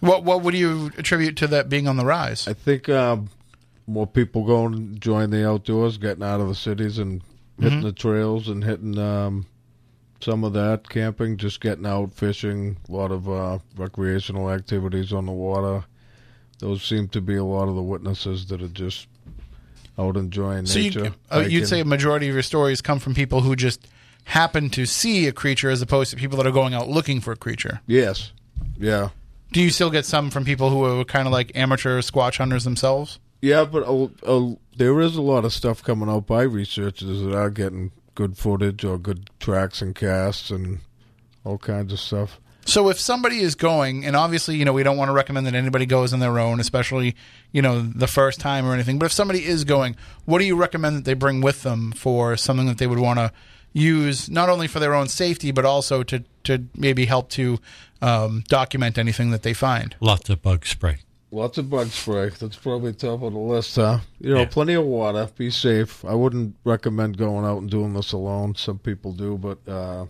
What 0.00 0.24
what 0.24 0.42
would 0.42 0.54
you 0.54 0.90
attribute 0.98 1.36
to 1.38 1.46
that 1.48 1.68
being 1.68 1.86
on 1.88 1.96
the 1.96 2.04
rise? 2.04 2.48
I 2.48 2.54
think 2.54 2.88
um, 2.88 3.30
more 3.86 4.06
people 4.06 4.44
going 4.44 4.74
and 4.74 4.92
enjoying 4.94 5.30
the 5.30 5.46
outdoors, 5.48 5.98
getting 5.98 6.22
out 6.24 6.40
of 6.40 6.48
the 6.48 6.54
cities 6.54 6.98
and 6.98 7.22
hitting 7.60 7.80
Mhm. 7.80 7.82
the 7.82 7.92
trails 7.92 8.48
and 8.48 8.64
hitting 8.64 8.98
um, 8.98 9.46
some 10.20 10.42
of 10.44 10.52
that 10.54 10.88
camping, 10.88 11.36
just 11.36 11.60
getting 11.60 11.84
out 11.86 12.12
fishing, 12.14 12.76
a 12.88 12.92
lot 12.92 13.12
of 13.12 13.28
uh, 13.28 13.58
recreational 13.76 14.50
activities 14.50 15.12
on 15.12 15.26
the 15.26 15.32
water. 15.32 15.84
Those 16.60 16.82
seem 16.82 17.08
to 17.08 17.20
be 17.20 17.34
a 17.36 17.44
lot 17.44 17.68
of 17.68 17.74
the 17.74 17.82
witnesses 17.82 18.46
that 18.46 18.62
are 18.62 18.68
just 18.68 19.06
out 19.98 20.16
enjoying 20.16 20.66
So 20.66 20.78
nature. 20.80 21.04
you, 21.04 21.14
uh, 21.30 21.40
you'd 21.40 21.68
say 21.68 21.80
a 21.80 21.84
majority 21.84 22.26
of 22.28 22.34
your 22.34 22.42
stories 22.42 22.80
come 22.80 22.98
from 22.98 23.14
people 23.14 23.42
who 23.42 23.54
just 23.54 23.86
happen 24.24 24.70
to 24.70 24.86
see 24.86 25.26
a 25.26 25.32
creature, 25.32 25.68
as 25.68 25.82
opposed 25.82 26.10
to 26.10 26.16
people 26.16 26.38
that 26.38 26.46
are 26.46 26.50
going 26.52 26.72
out 26.74 26.88
looking 26.88 27.20
for 27.20 27.32
a 27.32 27.36
creature. 27.36 27.80
yes, 27.86 28.32
yeah. 28.78 29.10
Do 29.52 29.60
you 29.60 29.70
still 29.70 29.90
get 29.90 30.04
some 30.04 30.30
from 30.30 30.44
people 30.44 30.70
who 30.70 30.82
are 31.00 31.04
kind 31.04 31.28
of 31.28 31.32
like 31.32 31.52
amateur 31.54 32.00
squatch 32.00 32.38
hunters 32.38 32.64
themselves? 32.64 33.20
Yeah, 33.44 33.66
but 33.66 33.82
uh, 33.82 34.08
uh, 34.24 34.54
there 34.74 34.98
is 35.00 35.16
a 35.16 35.20
lot 35.22 35.44
of 35.44 35.52
stuff 35.52 35.82
coming 35.82 36.08
out 36.08 36.26
by 36.26 36.44
researchers 36.44 37.20
that 37.20 37.34
are 37.34 37.50
getting 37.50 37.92
good 38.14 38.38
footage 38.38 38.86
or 38.86 38.96
good 38.96 39.28
tracks 39.38 39.82
and 39.82 39.94
casts 39.94 40.48
and 40.48 40.78
all 41.44 41.58
kinds 41.58 41.92
of 41.92 42.00
stuff. 42.00 42.40
So 42.64 42.88
if 42.88 42.98
somebody 42.98 43.40
is 43.40 43.54
going, 43.54 44.06
and 44.06 44.16
obviously, 44.16 44.56
you 44.56 44.64
know, 44.64 44.72
we 44.72 44.82
don't 44.82 44.96
want 44.96 45.10
to 45.10 45.12
recommend 45.12 45.46
that 45.46 45.54
anybody 45.54 45.84
goes 45.84 46.14
on 46.14 46.20
their 46.20 46.38
own, 46.38 46.58
especially, 46.58 47.16
you 47.52 47.60
know, 47.60 47.82
the 47.82 48.06
first 48.06 48.40
time 48.40 48.64
or 48.64 48.72
anything. 48.72 48.98
But 48.98 49.04
if 49.06 49.12
somebody 49.12 49.44
is 49.44 49.64
going, 49.64 49.96
what 50.24 50.38
do 50.38 50.46
you 50.46 50.56
recommend 50.56 50.96
that 50.96 51.04
they 51.04 51.12
bring 51.12 51.42
with 51.42 51.64
them 51.64 51.92
for 51.92 52.38
something 52.38 52.66
that 52.68 52.78
they 52.78 52.86
would 52.86 52.98
want 52.98 53.18
to 53.18 53.30
use, 53.74 54.30
not 54.30 54.48
only 54.48 54.68
for 54.68 54.80
their 54.80 54.94
own 54.94 55.08
safety, 55.08 55.50
but 55.50 55.66
also 55.66 56.02
to 56.04 56.24
to 56.44 56.64
maybe 56.74 57.04
help 57.04 57.28
to 57.30 57.58
um, 58.00 58.42
document 58.48 58.96
anything 58.96 59.32
that 59.32 59.42
they 59.42 59.52
find? 59.52 59.94
Lots 60.00 60.30
of 60.30 60.40
bug 60.40 60.64
spray. 60.64 61.00
Lots 61.34 61.58
of 61.58 61.68
bug 61.68 61.88
spray. 61.88 62.30
That's 62.38 62.56
probably 62.56 62.92
top 62.92 63.22
of 63.22 63.32
the 63.32 63.38
list, 63.38 63.74
huh? 63.76 63.98
You 64.20 64.34
know, 64.34 64.46
plenty 64.46 64.74
of 64.74 64.84
water. 64.84 65.28
Be 65.36 65.50
safe. 65.50 66.04
I 66.04 66.14
wouldn't 66.14 66.54
recommend 66.64 67.18
going 67.18 67.44
out 67.44 67.58
and 67.60 67.68
doing 67.68 67.92
this 67.92 68.12
alone. 68.12 68.54
Some 68.54 68.78
people 68.78 69.12
do, 69.12 69.36
but 69.36 69.58
uh, 69.68 70.06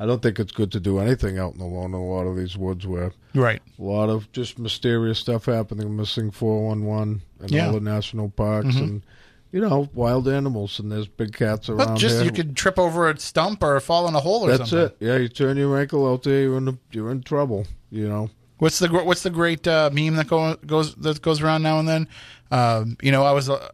I 0.00 0.06
don't 0.06 0.20
think 0.20 0.40
it's 0.40 0.50
good 0.52 0.72
to 0.72 0.80
do 0.80 0.98
anything 0.98 1.38
out 1.38 1.52
in 1.52 1.58
the 1.60 1.64
alone 1.64 1.94
in 1.94 2.00
a 2.00 2.04
lot 2.04 2.26
of 2.26 2.36
these 2.36 2.56
woods 2.56 2.86
where 2.88 3.12
Right. 3.34 3.62
a 3.78 3.82
lot 3.82 4.08
of 4.10 4.30
just 4.32 4.58
mysterious 4.58 5.20
stuff 5.20 5.44
happening, 5.46 5.96
missing 5.96 6.32
411 6.32 7.22
and 7.40 7.50
Yeah. 7.52 7.66
all 7.68 7.74
the 7.74 7.80
national 7.80 8.30
parks 8.30 8.74
Mhm. 8.74 8.82
and, 8.82 9.02
you 9.52 9.60
know, 9.60 9.88
wild 9.94 10.26
animals. 10.26 10.80
And 10.80 10.90
there's 10.90 11.06
big 11.06 11.34
cats 11.34 11.68
around 11.68 11.86
But 11.86 11.94
just 11.98 12.16
here. 12.16 12.24
you 12.24 12.32
could 12.32 12.56
trip 12.56 12.80
over 12.80 13.08
a 13.08 13.16
stump 13.20 13.62
or 13.62 13.78
fall 13.78 14.08
in 14.08 14.16
a 14.16 14.20
hole 14.20 14.44
or 14.44 14.48
That's 14.56 14.70
something. 14.70 14.86
it. 14.88 14.96
Yeah, 14.98 15.18
you 15.18 15.28
turn 15.28 15.56
your 15.56 15.78
ankle 15.78 16.04
out 16.10 16.24
there, 16.24 16.42
you're 16.42 16.56
in, 16.56 16.64
the, 16.64 16.78
you're 16.90 17.12
in 17.12 17.22
trouble, 17.22 17.64
you 17.90 18.08
know. 18.08 18.30
What's 18.58 18.78
the 18.78 18.88
what's 18.88 19.22
the 19.22 19.30
great 19.30 19.66
uh, 19.66 19.90
meme 19.92 20.16
that 20.16 20.28
go, 20.28 20.54
goes 20.66 20.94
that 20.96 21.20
goes 21.22 21.40
around 21.42 21.62
now 21.62 21.78
and 21.78 21.88
then? 21.88 22.08
Um, 22.50 22.96
you 23.02 23.10
know, 23.10 23.24
I 23.24 23.32
was 23.32 23.50
uh, 23.50 23.68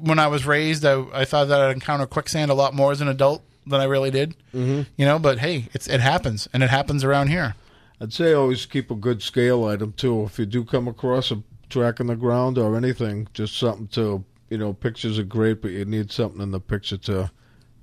when 0.00 0.18
I 0.18 0.28
was 0.28 0.46
raised, 0.46 0.84
I, 0.84 1.04
I 1.12 1.24
thought 1.24 1.48
that 1.48 1.60
I'd 1.60 1.72
encounter 1.72 2.06
quicksand 2.06 2.50
a 2.50 2.54
lot 2.54 2.72
more 2.74 2.92
as 2.92 3.00
an 3.00 3.08
adult 3.08 3.42
than 3.66 3.80
I 3.80 3.84
really 3.84 4.10
did. 4.10 4.36
Mm-hmm. 4.54 4.82
You 4.96 5.06
know, 5.06 5.18
but 5.18 5.40
hey, 5.40 5.68
it's 5.74 5.88
it 5.88 6.00
happens, 6.00 6.48
and 6.52 6.62
it 6.62 6.70
happens 6.70 7.02
around 7.02 7.28
here. 7.28 7.56
I'd 8.00 8.12
say 8.12 8.32
always 8.32 8.64
keep 8.66 8.90
a 8.90 8.94
good 8.94 9.22
scale 9.22 9.64
item 9.64 9.92
too. 9.94 10.22
If 10.24 10.38
you 10.38 10.46
do 10.46 10.64
come 10.64 10.86
across 10.86 11.30
a 11.32 11.42
track 11.68 11.98
in 11.98 12.06
the 12.06 12.14
ground 12.16 12.58
or 12.58 12.76
anything, 12.76 13.26
just 13.34 13.56
something 13.58 13.88
to 13.88 14.24
you 14.50 14.58
know. 14.58 14.72
Pictures 14.72 15.18
are 15.18 15.24
great, 15.24 15.62
but 15.62 15.72
you 15.72 15.84
need 15.84 16.12
something 16.12 16.40
in 16.40 16.52
the 16.52 16.60
picture 16.60 16.98
to 16.98 17.30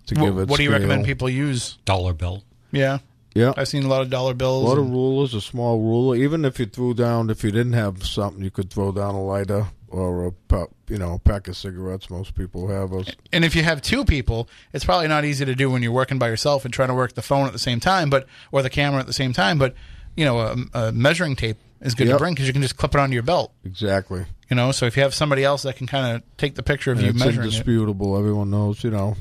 to 0.05 0.15
What, 0.15 0.25
give 0.25 0.37
it. 0.37 0.47
what 0.47 0.57
do 0.57 0.63
you 0.63 0.71
recommend 0.71 1.03
people 1.05 1.29
use? 1.29 1.77
Dollar 1.83 2.13
bill. 2.13 2.43
Yeah, 2.71 2.99
Yeah, 3.35 3.53
I've 3.57 3.67
seen 3.67 3.83
a 3.83 3.87
lot 3.87 4.01
of 4.01 4.09
dollar 4.09 4.33
bills. 4.33 4.63
a 4.63 4.67
lot 4.67 4.77
of 4.77 4.89
rulers, 4.89 5.33
a 5.33 5.41
small 5.41 5.79
ruler. 5.79 6.15
Even 6.15 6.45
if 6.45 6.59
you 6.59 6.65
threw 6.67 6.93
down, 6.93 7.29
if 7.29 7.43
you 7.43 7.51
didn't 7.51 7.73
have 7.73 8.05
something, 8.05 8.43
you 8.43 8.51
could 8.51 8.69
throw 8.69 8.91
down 8.91 9.15
a 9.15 9.23
lighter 9.23 9.67
or 9.89 10.27
a 10.27 10.65
you 10.87 10.97
know 10.97 11.13
a 11.13 11.19
pack 11.19 11.47
of 11.47 11.57
cigarettes. 11.57 12.09
Most 12.09 12.35
people 12.35 12.67
have 12.67 12.91
those. 12.91 13.09
and 13.31 13.43
if 13.43 13.55
you 13.55 13.63
have 13.63 13.81
two 13.81 14.05
people, 14.05 14.47
it's 14.73 14.85
probably 14.85 15.07
not 15.07 15.25
easy 15.25 15.45
to 15.45 15.55
do 15.55 15.69
when 15.71 15.81
you're 15.81 15.91
working 15.91 16.19
by 16.19 16.27
yourself 16.29 16.65
and 16.65 16.73
trying 16.73 16.89
to 16.89 16.93
work 16.93 17.13
the 17.13 17.21
phone 17.23 17.47
at 17.47 17.53
the 17.53 17.59
same 17.59 17.79
time, 17.79 18.09
but 18.09 18.27
or 18.51 18.61
the 18.61 18.69
camera 18.69 18.99
at 18.99 19.07
the 19.07 19.13
same 19.13 19.33
time. 19.33 19.57
But 19.57 19.73
you 20.15 20.25
know, 20.25 20.39
a, 20.39 20.55
a 20.73 20.91
measuring 20.91 21.35
tape 21.35 21.57
is 21.81 21.95
good 21.95 22.07
to 22.07 22.17
bring 22.17 22.33
because 22.35 22.45
you 22.47 22.53
can 22.53 22.61
just 22.61 22.77
clip 22.77 22.93
it 22.93 22.99
onto 22.99 23.13
your 23.15 23.23
belt. 23.23 23.51
Exactly. 23.65 24.25
You 24.49 24.55
know, 24.55 24.71
so 24.71 24.85
if 24.85 24.95
you 24.95 25.01
have 25.03 25.13
somebody 25.15 25.43
else 25.43 25.63
that 25.63 25.75
can 25.75 25.87
kind 25.87 26.15
of 26.15 26.23
take 26.37 26.53
the 26.55 26.61
picture 26.63 26.91
of 26.91 26.99
And 26.99 27.05
you 27.05 27.09
it's 27.11 27.19
measuring 27.19 27.47
it. 27.47 27.51
indisputable. 27.51 28.15
Everyone 28.17 28.51
knows. 28.51 28.83
You 28.83 28.91
know. 28.91 29.15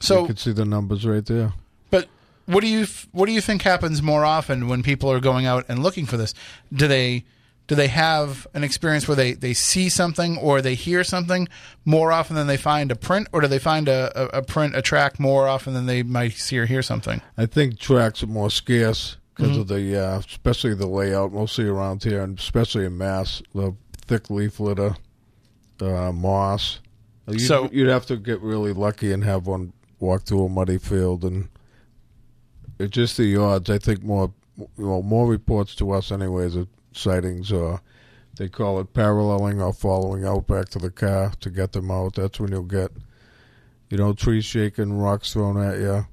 So- 0.00 0.22
you 0.22 0.26
can 0.28 0.36
see 0.38 0.52
the 0.52 0.64
numbers 0.64 1.04
right 1.06 1.24
there. 1.26 1.52
What 2.48 2.62
do 2.62 2.66
you 2.66 2.86
what 3.12 3.26
do 3.26 3.32
you 3.32 3.42
think 3.42 3.60
happens 3.62 4.00
more 4.02 4.24
often 4.24 4.68
when 4.68 4.82
people 4.82 5.10
are 5.12 5.20
going 5.20 5.44
out 5.44 5.66
and 5.68 5.82
looking 5.82 6.06
for 6.06 6.16
this? 6.16 6.32
Do 6.72 6.88
they 6.88 7.24
do 7.66 7.74
they 7.74 7.88
have 7.88 8.46
an 8.54 8.64
experience 8.64 9.06
where 9.06 9.14
they, 9.16 9.34
they 9.34 9.52
see 9.52 9.90
something 9.90 10.38
or 10.38 10.62
they 10.62 10.74
hear 10.74 11.04
something 11.04 11.46
more 11.84 12.10
often 12.10 12.34
than 12.36 12.46
they 12.46 12.56
find 12.56 12.90
a 12.90 12.96
print, 12.96 13.28
or 13.30 13.42
do 13.42 13.46
they 13.48 13.58
find 13.58 13.86
a, 13.88 14.10
a, 14.34 14.38
a 14.38 14.42
print 14.42 14.74
a 14.74 14.80
track 14.80 15.20
more 15.20 15.46
often 15.46 15.74
than 15.74 15.84
they 15.84 16.02
might 16.02 16.32
see 16.32 16.58
or 16.58 16.64
hear 16.64 16.80
something? 16.80 17.20
I 17.36 17.44
think 17.44 17.78
tracks 17.78 18.22
are 18.22 18.26
more 18.28 18.50
scarce 18.50 19.18
because 19.36 19.58
Mhm. 19.58 19.60
of 19.60 19.68
the, 19.68 20.02
uh, 20.02 20.18
especially 20.20 20.72
the 20.74 20.86
layout, 20.86 21.34
mostly 21.34 21.66
around 21.66 22.02
here, 22.02 22.22
and 22.22 22.38
especially 22.38 22.86
in 22.86 22.96
Mass, 22.96 23.42
the 23.54 23.74
thick 24.06 24.30
leaf 24.30 24.58
litter, 24.58 24.96
uh, 25.82 26.10
moss. 26.12 26.78
You'd, 27.28 27.42
So- 27.42 27.68
you'd 27.70 27.90
have 27.90 28.06
to 28.06 28.16
get 28.16 28.40
really 28.40 28.72
lucky 28.72 29.12
and 29.12 29.22
have 29.24 29.46
one 29.46 29.74
walk 30.00 30.22
through 30.22 30.46
a 30.46 30.48
muddy 30.48 30.78
field, 30.78 31.22
and 31.24 31.50
it's 32.78 32.92
just 32.92 33.16
the 33.16 33.36
odds. 33.36 33.70
I 33.70 33.78
think 33.78 34.02
more, 34.02 34.32
well, 34.76 35.02
more 35.02 35.26
reports 35.26 35.74
to 35.76 35.90
us, 35.92 36.10
anyways, 36.12 36.56
of 36.56 36.68
sightings 36.92 37.52
or. 37.52 37.80
They 38.36 38.48
call 38.48 38.78
it 38.78 38.94
paralleling 38.94 39.60
or 39.60 39.72
following 39.72 40.24
out 40.24 40.46
back 40.46 40.68
to 40.68 40.78
the 40.78 40.90
car 40.92 41.32
to 41.40 41.50
get 41.50 41.72
them 41.72 41.90
out. 41.90 42.14
That's 42.14 42.38
when 42.38 42.52
you'll 42.52 42.62
get, 42.62 42.92
you 43.90 43.98
know, 43.98 44.12
trees 44.12 44.44
shaking, 44.44 44.92
rocks 44.96 45.32
thrown 45.32 45.60
at 45.60 45.78
you. 45.78 46.06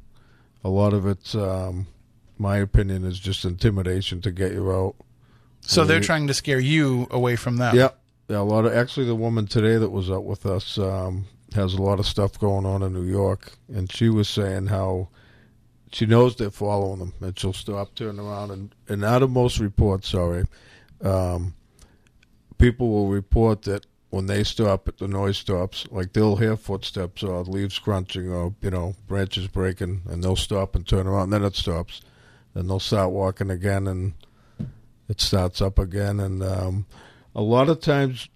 A 0.64 0.70
lot 0.70 0.94
of 0.94 1.06
it's, 1.06 1.36
um, 1.36 1.86
my 2.40 2.58
opinion, 2.58 3.04
is 3.06 3.20
just 3.20 3.46
intimidation 3.46 4.22
to 4.22 4.32
get 4.32 4.54
you 4.54 4.72
out. 4.72 4.96
So 5.62 5.86
they're 5.86 6.00
They- 6.00 6.06
trying 6.08 6.26
to 6.26 6.34
scare 6.34 6.60
you 6.60 7.06
away 7.12 7.36
from 7.36 7.58
them. 7.58 7.76
yeah, 7.76 7.90
yeah. 8.28 8.40
A 8.40 8.42
lot 8.42 8.66
of 8.66 8.74
actually, 8.74 9.06
the 9.06 9.14
woman 9.14 9.46
today 9.46 9.78
that 9.78 9.92
was 9.92 10.10
out 10.10 10.26
with 10.26 10.48
us 10.48 10.80
um, 10.80 11.26
has 11.54 11.76
a 11.76 11.82
lot 11.84 12.00
of 12.00 12.08
stuff 12.08 12.40
going 12.40 12.66
on 12.66 12.82
in 12.82 12.92
New 12.92 13.04
York, 13.06 13.52
and 13.72 13.92
she 13.92 14.10
was 14.10 14.28
saying 14.28 14.66
how 14.66 15.10
she 15.92 16.06
knows 16.06 16.36
they're 16.36 16.52
following 16.52 17.00
them, 17.00 17.14
and 17.22 17.38
she'll 17.38 17.54
stop, 17.54 17.96
turn 17.96 18.20
around, 18.20 18.52
and 18.52 18.76
and 18.88 19.04
out 19.04 19.24
of 19.24 19.32
most 19.32 19.60
reports, 19.60 20.10
sorry, 20.10 20.46
um, 21.02 21.54
people 22.58 22.90
will 22.90 23.10
report 23.10 23.64
that 23.64 23.86
when 24.10 24.28
they 24.28 24.46
stop, 24.46 24.90
the 24.98 25.08
noise 25.10 25.38
stops. 25.38 25.86
Like 25.92 26.14
they'll 26.14 26.38
hear 26.38 26.56
footsteps 26.56 27.22
or 27.22 27.44
leaves 27.44 27.78
crunching 27.80 28.32
or 28.32 28.56
you 28.62 28.70
know 28.70 28.96
branches 29.08 29.48
breaking, 29.48 30.04
and 30.08 30.24
they'll 30.24 30.38
stop 30.38 30.76
and 30.76 30.88
turn 30.88 31.06
around. 31.06 31.24
And 31.24 31.34
then 31.34 31.44
it 31.44 31.56
stops, 31.56 32.02
and 32.54 32.70
they'll 32.70 32.80
start 32.80 33.12
walking 33.12 33.50
again, 33.50 33.88
and 33.88 34.14
it 35.10 35.20
starts 35.20 35.62
up 35.62 35.78
again. 35.78 36.20
And 36.22 36.42
um, 36.42 36.86
a 37.36 37.42
lot 37.42 37.68
of 37.68 37.82
times, 37.82 38.30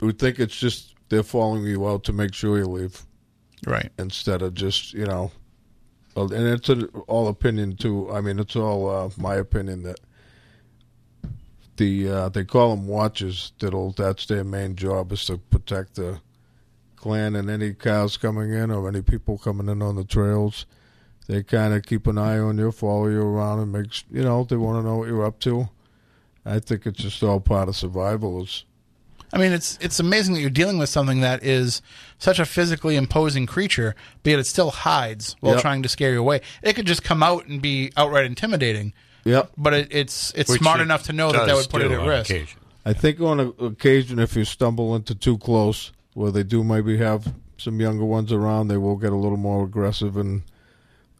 we 0.00 0.12
think 0.12 0.38
it's 0.38 0.56
just 0.56 0.94
they're 1.08 1.24
following 1.24 1.64
you 1.64 1.86
out 1.88 2.04
to 2.04 2.12
make 2.12 2.32
sure 2.32 2.56
you 2.56 2.66
leave, 2.66 3.02
right? 3.66 3.90
Instead 3.98 4.40
of 4.40 4.54
just 4.54 4.92
you 4.92 5.06
know, 5.06 5.32
and 6.16 6.32
it's 6.32 6.68
an 6.68 6.84
all 7.08 7.28
opinion 7.28 7.76
too. 7.76 8.10
I 8.12 8.20
mean, 8.20 8.38
it's 8.38 8.56
all 8.56 8.88
uh, 8.88 9.10
my 9.16 9.34
opinion 9.34 9.82
that 9.82 10.00
the 11.76 12.08
uh, 12.08 12.28
they 12.28 12.44
call 12.44 12.70
them 12.74 12.86
watchers. 12.86 13.52
That'll 13.58 13.92
that's 13.92 14.26
their 14.26 14.44
main 14.44 14.76
job 14.76 15.12
is 15.12 15.24
to 15.26 15.38
protect 15.38 15.96
the 15.96 16.20
clan 16.96 17.34
and 17.34 17.50
any 17.50 17.74
cows 17.74 18.16
coming 18.16 18.52
in 18.52 18.70
or 18.70 18.88
any 18.88 19.02
people 19.02 19.38
coming 19.38 19.68
in 19.68 19.82
on 19.82 19.96
the 19.96 20.04
trails. 20.04 20.66
They 21.26 21.42
kind 21.42 21.74
of 21.74 21.82
keep 21.84 22.06
an 22.06 22.18
eye 22.18 22.38
on 22.38 22.58
you, 22.58 22.70
follow 22.70 23.08
you 23.08 23.22
around, 23.22 23.60
and 23.60 23.72
make 23.72 23.86
s- 23.88 24.04
you 24.10 24.22
know 24.22 24.44
they 24.44 24.56
want 24.56 24.78
to 24.82 24.88
know 24.88 24.98
what 24.98 25.08
you're 25.08 25.24
up 25.26 25.40
to. 25.40 25.68
I 26.46 26.58
think 26.60 26.86
it's 26.86 27.02
just 27.02 27.22
all 27.22 27.40
part 27.40 27.68
of 27.68 27.76
survival. 27.76 28.42
Is 28.42 28.64
I 29.34 29.38
mean, 29.38 29.52
it's 29.52 29.78
it's 29.80 29.98
amazing 30.00 30.34
that 30.34 30.40
you're 30.40 30.50
dealing 30.50 30.78
with 30.78 30.88
something 30.88 31.20
that 31.20 31.42
is 31.42 31.82
such 32.18 32.38
a 32.38 32.46
physically 32.46 32.96
imposing 32.96 33.46
creature, 33.46 33.94
but 34.22 34.30
yet 34.30 34.38
it 34.38 34.46
still 34.46 34.70
hides 34.70 35.36
while 35.40 35.54
Yep. 35.54 35.62
trying 35.62 35.82
to 35.82 35.88
scare 35.88 36.12
you 36.12 36.20
away. 36.20 36.40
It 36.62 36.74
could 36.74 36.86
just 36.86 37.02
come 37.02 37.22
out 37.22 37.46
and 37.46 37.60
be 37.60 37.92
outright 37.96 38.24
intimidating. 38.26 38.92
Yep. 39.24 39.50
But 39.56 39.74
it, 39.74 39.88
it's 39.90 40.32
it's 40.34 40.50
Which 40.50 40.60
smart 40.60 40.80
it 40.80 40.84
enough 40.84 41.02
to 41.04 41.12
know 41.12 41.32
that 41.32 41.46
that 41.46 41.56
would 41.56 41.68
put 41.68 41.82
it 41.82 41.90
at 41.90 42.06
risk. 42.06 42.30
occasion. 42.30 42.60
I 42.86 42.92
think 42.92 43.20
on 43.20 43.40
a, 43.40 43.48
occasion, 43.64 44.18
if 44.18 44.36
you 44.36 44.44
stumble 44.44 44.94
into 44.94 45.14
too 45.14 45.38
close, 45.38 45.90
where 46.12 46.30
they 46.30 46.42
do 46.42 46.62
maybe 46.62 46.98
have 46.98 47.32
some 47.56 47.80
younger 47.80 48.04
ones 48.04 48.30
around, 48.32 48.68
they 48.68 48.76
will 48.76 48.96
get 48.96 49.12
a 49.12 49.16
little 49.16 49.38
more 49.38 49.64
aggressive. 49.64 50.16
And 50.18 50.42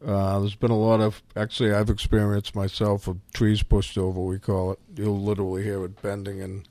uh, 0.07 0.41
there's 0.41 0.55
been 0.55 0.71
a 0.71 0.77
lot 0.79 1.01
of, 1.01 1.23
actually, 1.35 1.73
I've 1.73 1.89
experienced 1.89 2.55
myself 2.55 3.09
of 3.09 3.17
trees 3.33 3.63
pushed 3.63 3.97
over, 3.97 4.21
we 4.21 4.39
call 4.39 4.73
it. 4.73 4.79
You'll 4.97 5.23
literally 5.23 5.63
hear 5.63 5.83
it 5.85 6.03
bending 6.03 6.43
and 6.43 6.69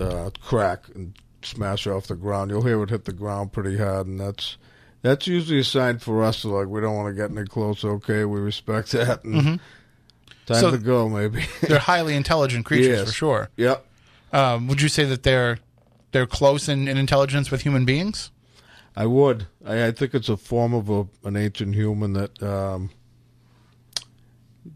uh, 0.00 0.30
crack 0.40 0.84
and 0.94 1.14
smash 1.42 1.86
off 1.86 2.06
the 2.08 2.16
ground. 2.16 2.50
You'll 2.50 2.62
hear 2.64 2.82
it 2.82 2.90
hit 2.90 3.04
the 3.04 3.12
ground 3.12 3.52
pretty 3.52 3.76
hard, 3.78 4.06
and 4.06 4.18
that's 4.20 4.56
that's 5.02 5.26
usually 5.26 5.60
a 5.60 5.64
sign 5.64 5.98
for 5.98 6.22
us 6.24 6.42
to 6.42 6.48
like 6.48 6.68
we 6.68 6.80
don't 6.80 6.96
want 6.96 7.08
to 7.08 7.14
get 7.14 7.30
any 7.36 7.46
closer. 7.46 7.90
Okay, 7.92 8.24
we 8.24 8.40
respect 8.40 8.92
that. 8.92 9.24
And 9.24 9.34
Mhm. 9.34 9.60
Time 10.46 10.60
So 10.60 10.70
to 10.70 10.78
go, 10.78 11.08
maybe. 11.08 11.44
they're 11.62 11.78
highly 11.80 12.14
intelligent 12.14 12.64
creatures 12.66 12.98
Yes. 12.98 13.08
for 13.08 13.12
sure. 13.14 13.50
Yep. 13.56 13.84
Um, 14.32 14.68
would 14.68 14.80
you 14.80 14.88
say 14.88 15.04
that 15.04 15.22
they're 15.24 15.58
they're 16.12 16.26
close 16.26 16.68
in, 16.68 16.86
in 16.88 16.96
intelligence 16.96 17.50
with 17.50 17.62
human 17.62 17.84
beings? 17.84 18.30
I 18.94 19.06
would. 19.06 19.46
I, 19.66 19.86
I 19.88 19.90
think 19.92 20.14
it's 20.14 20.28
a 20.28 20.36
form 20.36 20.72
of 20.72 20.88
a, 20.88 21.06
an 21.24 21.36
ancient 21.36 21.74
human 21.74 22.12
that 22.14 22.42
um, 22.42 22.90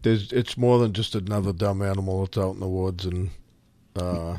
there's. 0.01 0.31
It's 0.31 0.57
more 0.57 0.79
than 0.79 0.93
just 0.93 1.15
another 1.15 1.53
dumb 1.53 1.81
animal 1.81 2.25
that's 2.25 2.37
out 2.37 2.53
in 2.53 2.59
the 2.59 2.67
woods, 2.67 3.05
and 3.05 3.29
uh, 3.95 4.37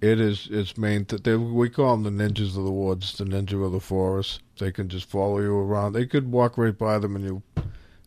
It 0.00 0.18
is. 0.18 0.48
It's 0.50 0.78
main. 0.78 1.04
Th- 1.04 1.22
they, 1.22 1.36
we 1.36 1.68
call 1.68 1.96
them 1.96 2.16
the 2.16 2.24
ninjas 2.24 2.56
of 2.56 2.64
the 2.64 2.70
woods, 2.72 3.18
the 3.18 3.24
ninja 3.24 3.64
of 3.64 3.72
the 3.72 3.80
forest. 3.80 4.40
They 4.58 4.72
can 4.72 4.88
just 4.88 5.08
follow 5.08 5.40
you 5.40 5.54
around. 5.54 5.92
They 5.92 6.06
could 6.06 6.32
walk 6.32 6.56
right 6.56 6.76
by 6.76 6.98
them 6.98 7.16
and 7.16 7.24
you 7.24 7.42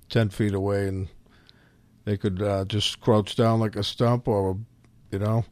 ten 0.10 0.30
feet 0.30 0.54
away, 0.54 0.88
and 0.88 1.08
they 2.06 2.18
could 2.18 2.42
uh, 2.42 2.66
just 2.66 3.00
crouch 3.00 3.36
down 3.36 3.60
like 3.60 3.76
a 3.76 3.84
stump, 3.84 4.28
or 4.28 4.58
you 5.12 5.20
know, 5.20 5.46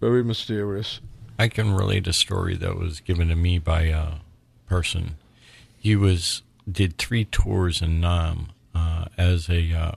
very 0.00 0.22
mysterious. 0.22 1.00
I 1.38 1.48
can 1.48 1.72
relate 1.72 2.06
a 2.06 2.12
story 2.12 2.56
that 2.56 2.76
was 2.76 3.00
given 3.00 3.28
to 3.28 3.36
me 3.36 3.58
by 3.58 3.82
a 3.82 4.14
person. 4.66 5.16
He 5.78 5.96
was 5.96 6.42
did 6.70 6.98
three 6.98 7.24
tours 7.24 7.80
in 7.80 8.00
Nam 8.00 8.48
uh, 8.74 9.06
as 9.16 9.48
a 9.48 9.72
uh, 9.72 9.92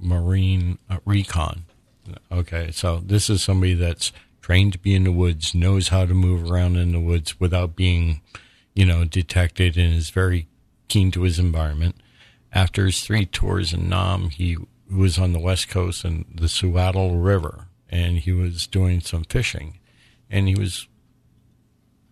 marine 0.00 0.78
uh, 0.88 0.98
recon. 1.04 1.64
Okay, 2.30 2.70
so 2.70 3.00
this 3.04 3.28
is 3.28 3.42
somebody 3.42 3.74
that's 3.74 4.12
trained 4.44 4.74
to 4.74 4.78
be 4.78 4.94
in 4.94 5.04
the 5.04 5.10
woods, 5.10 5.54
knows 5.54 5.88
how 5.88 6.04
to 6.04 6.12
move 6.12 6.50
around 6.50 6.76
in 6.76 6.92
the 6.92 7.00
woods 7.00 7.40
without 7.40 7.74
being, 7.74 8.20
you 8.74 8.84
know, 8.84 9.02
detected, 9.02 9.78
and 9.78 9.94
is 9.94 10.10
very 10.10 10.46
keen 10.86 11.10
to 11.10 11.22
his 11.22 11.38
environment. 11.38 11.96
After 12.52 12.84
his 12.84 13.00
three 13.00 13.24
tours 13.24 13.72
in 13.72 13.88
Nam, 13.88 14.28
he 14.28 14.58
was 14.94 15.18
on 15.18 15.32
the 15.32 15.40
west 15.40 15.70
coast 15.70 16.04
and 16.04 16.26
the 16.34 16.46
Suiattle 16.46 17.24
River, 17.24 17.68
and 17.88 18.18
he 18.18 18.32
was 18.32 18.66
doing 18.66 19.00
some 19.00 19.24
fishing, 19.24 19.78
and 20.28 20.46
he 20.46 20.54
was 20.54 20.88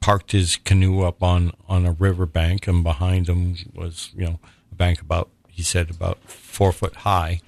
parked 0.00 0.32
his 0.32 0.56
canoe 0.56 1.02
up 1.02 1.22
on 1.22 1.52
on 1.68 1.84
a 1.84 1.92
river 1.92 2.24
bank, 2.24 2.66
and 2.66 2.82
behind 2.82 3.28
him 3.28 3.56
was 3.74 4.10
you 4.16 4.24
know 4.24 4.40
a 4.70 4.74
bank 4.74 5.02
about 5.02 5.28
he 5.48 5.62
said 5.62 5.90
about 5.90 6.18
four 6.24 6.72
foot 6.72 6.96
high, 6.96 7.42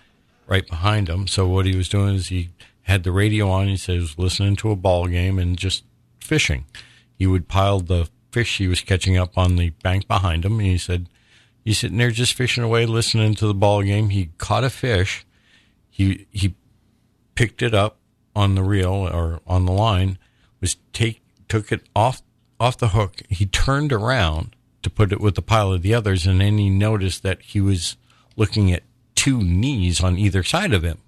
right 0.46 0.68
behind 0.68 1.08
him. 1.08 1.26
So 1.26 1.48
what 1.48 1.64
he 1.64 1.74
was 1.74 1.88
doing 1.88 2.16
is 2.16 2.26
he 2.26 2.50
had 2.84 3.02
the 3.02 3.12
radio 3.12 3.50
on. 3.50 3.68
He 3.68 3.76
said 3.76 3.94
he 3.96 4.00
was 4.00 4.18
listening 4.18 4.56
to 4.56 4.70
a 4.70 4.76
ball 4.76 5.06
game 5.06 5.38
and 5.38 5.56
just 5.56 5.84
fishing. 6.20 6.64
He 7.16 7.26
would 7.26 7.48
pile 7.48 7.80
the 7.80 8.08
fish 8.30 8.58
he 8.58 8.68
was 8.68 8.80
catching 8.80 9.16
up 9.16 9.36
on 9.38 9.56
the 9.56 9.70
bank 9.70 10.08
behind 10.08 10.44
him, 10.44 10.58
and 10.58 10.68
he 10.68 10.78
said 10.78 11.08
he's 11.64 11.78
sitting 11.78 11.98
there 11.98 12.10
just 12.10 12.34
fishing 12.34 12.64
away, 12.64 12.86
listening 12.86 13.34
to 13.34 13.46
the 13.46 13.54
ball 13.54 13.82
game. 13.82 14.10
He 14.10 14.30
caught 14.38 14.64
a 14.64 14.70
fish. 14.70 15.26
He 15.90 16.26
he 16.30 16.54
picked 17.34 17.62
it 17.62 17.74
up 17.74 17.98
on 18.34 18.54
the 18.54 18.62
reel 18.62 18.92
or 18.92 19.40
on 19.46 19.66
the 19.66 19.72
line. 19.72 20.18
Was 20.60 20.76
take 20.92 21.22
took 21.48 21.70
it 21.72 21.82
off 21.94 22.22
off 22.58 22.78
the 22.78 22.88
hook. 22.88 23.22
He 23.28 23.46
turned 23.46 23.92
around 23.92 24.56
to 24.82 24.90
put 24.90 25.12
it 25.12 25.20
with 25.20 25.34
the 25.34 25.42
pile 25.42 25.72
of 25.72 25.82
the 25.82 25.94
others, 25.94 26.26
and 26.26 26.40
then 26.40 26.58
he 26.58 26.70
noticed 26.70 27.22
that 27.22 27.40
he 27.42 27.60
was 27.60 27.96
looking 28.36 28.72
at 28.72 28.82
two 29.14 29.42
knees 29.42 30.02
on 30.02 30.18
either 30.18 30.42
side 30.42 30.72
of 30.72 30.82
him. 30.82 30.98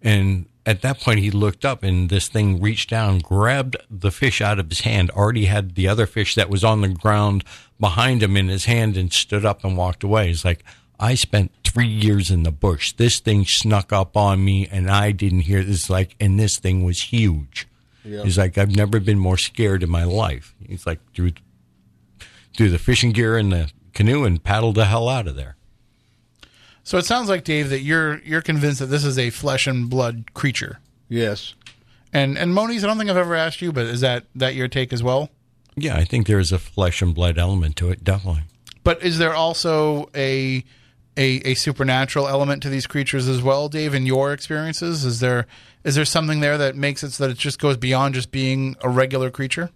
And 0.00 0.46
at 0.64 0.82
that 0.82 1.00
point, 1.00 1.20
he 1.20 1.30
looked 1.30 1.64
up, 1.64 1.82
and 1.82 2.08
this 2.08 2.28
thing 2.28 2.60
reached 2.60 2.90
down, 2.90 3.18
grabbed 3.18 3.76
the 3.90 4.10
fish 4.10 4.40
out 4.40 4.58
of 4.58 4.68
his 4.68 4.80
hand. 4.80 5.10
Already 5.10 5.46
had 5.46 5.74
the 5.74 5.88
other 5.88 6.06
fish 6.06 6.34
that 6.36 6.50
was 6.50 6.62
on 6.62 6.80
the 6.80 6.88
ground 6.88 7.44
behind 7.80 8.22
him 8.22 8.36
in 8.36 8.48
his 8.48 8.66
hand, 8.66 8.96
and 8.96 9.12
stood 9.12 9.44
up 9.44 9.64
and 9.64 9.76
walked 9.76 10.04
away. 10.04 10.28
He's 10.28 10.44
like, 10.44 10.62
I 11.00 11.14
spent 11.14 11.50
three 11.64 11.88
years 11.88 12.30
in 12.30 12.44
the 12.44 12.52
bush. 12.52 12.92
This 12.92 13.18
thing 13.18 13.44
snuck 13.44 13.92
up 13.92 14.16
on 14.16 14.44
me, 14.44 14.68
and 14.70 14.88
I 14.88 15.10
didn't 15.10 15.40
hear 15.40 15.64
this. 15.64 15.90
Like, 15.90 16.14
and 16.20 16.38
this 16.38 16.58
thing 16.58 16.84
was 16.84 17.02
huge. 17.02 17.66
Yeah. 18.04 18.22
He's 18.22 18.38
like, 18.38 18.56
I've 18.56 18.76
never 18.76 19.00
been 19.00 19.18
more 19.18 19.38
scared 19.38 19.82
in 19.82 19.90
my 19.90 20.04
life. 20.04 20.54
He's 20.64 20.86
like, 20.86 21.00
threw, 21.12 21.32
threw 22.56 22.70
the 22.70 22.78
fishing 22.78 23.10
gear 23.10 23.36
in 23.36 23.50
the 23.50 23.70
canoe 23.94 24.24
and 24.24 24.42
paddled 24.42 24.76
the 24.76 24.84
hell 24.84 25.08
out 25.08 25.26
of 25.26 25.34
there. 25.34 25.56
So 26.84 26.98
it 26.98 27.04
sounds 27.04 27.28
like 27.28 27.44
Dave 27.44 27.70
that 27.70 27.80
you're 27.80 28.18
you're 28.20 28.42
convinced 28.42 28.80
that 28.80 28.86
this 28.86 29.04
is 29.04 29.18
a 29.18 29.30
flesh 29.30 29.66
and 29.66 29.88
blood 29.88 30.34
creature. 30.34 30.80
Yes. 31.08 31.54
And 32.12 32.36
and 32.36 32.54
Moniz, 32.54 32.84
I 32.84 32.86
don't 32.86 32.98
think 32.98 33.10
I've 33.10 33.16
ever 33.16 33.34
asked 33.34 33.62
you, 33.62 33.72
but 33.72 33.86
is 33.86 34.00
that 34.00 34.24
that 34.34 34.54
your 34.54 34.68
take 34.68 34.92
as 34.92 35.02
well? 35.02 35.30
Yeah, 35.76 35.96
I 35.96 36.04
think 36.04 36.26
there 36.26 36.38
is 36.38 36.52
a 36.52 36.58
flesh 36.58 37.00
and 37.00 37.14
blood 37.14 37.38
element 37.38 37.76
to 37.76 37.90
it, 37.90 38.04
definitely. 38.04 38.42
But 38.84 39.02
is 39.02 39.18
there 39.18 39.34
also 39.34 40.10
a 40.14 40.64
a, 41.16 41.24
a 41.44 41.54
supernatural 41.54 42.26
element 42.26 42.62
to 42.62 42.68
these 42.68 42.86
creatures 42.86 43.28
as 43.28 43.42
well, 43.42 43.68
Dave? 43.68 43.94
In 43.94 44.06
your 44.06 44.32
experiences, 44.32 45.04
is 45.04 45.20
there 45.20 45.46
is 45.84 45.94
there 45.94 46.04
something 46.04 46.40
there 46.40 46.58
that 46.58 46.76
makes 46.76 47.02
it 47.02 47.12
so 47.12 47.26
that 47.26 47.32
it 47.32 47.38
just 47.38 47.60
goes 47.60 47.76
beyond 47.76 48.14
just 48.14 48.30
being 48.30 48.76
a 48.82 48.88
regular 48.88 49.30
creature? 49.30 49.70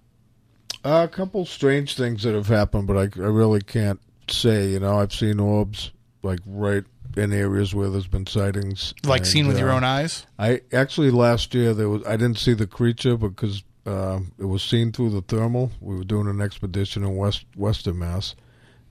Uh, 0.85 1.03
a 1.05 1.09
couple 1.09 1.45
strange 1.45 1.97
things 1.97 2.23
that 2.23 2.35
have 2.35 2.47
happened, 2.49 2.87
but 2.87 2.97
I, 2.97 3.21
I 3.21 3.27
really 3.27 3.61
can't 3.61 4.01
say. 4.29 4.69
You 4.69 4.81
know, 4.81 4.99
I've 4.99 5.13
seen 5.13 5.41
orbs 5.41 5.91
like 6.23 6.41
right 6.47 6.85
in 7.17 7.33
areas 7.33 7.75
where 7.75 7.89
there's 7.89 8.07
been 8.07 8.27
sightings, 8.27 8.95
Like 9.05 9.25
seen 9.25 9.49
with 9.49 9.59
your 9.59 9.71
uh, 9.71 9.77
own 9.77 9.85
eyes? 9.85 10.27
I 10.39 10.61
actually 10.73 11.11
last 11.11 11.55
year 11.55 11.75
there 11.75 11.89
was 11.89 12.05
I 12.07 12.17
didn't 12.17 12.39
see 12.39 12.55
the 12.55 12.67
creature 12.67 13.17
because 13.17 13.63
uh, 13.87 14.21
it 14.39 14.45
was 14.45 14.63
seen 14.63 14.93
through 14.93 15.11
the 15.11 15.23
thermal. 15.23 15.71
We 15.81 15.97
were 15.97 16.05
doing 16.05 16.29
an 16.29 16.41
expedition 16.41 17.05
in 17.05 17.17
West 17.17 17.45
Western 17.57 17.99
Mass, 17.99 18.35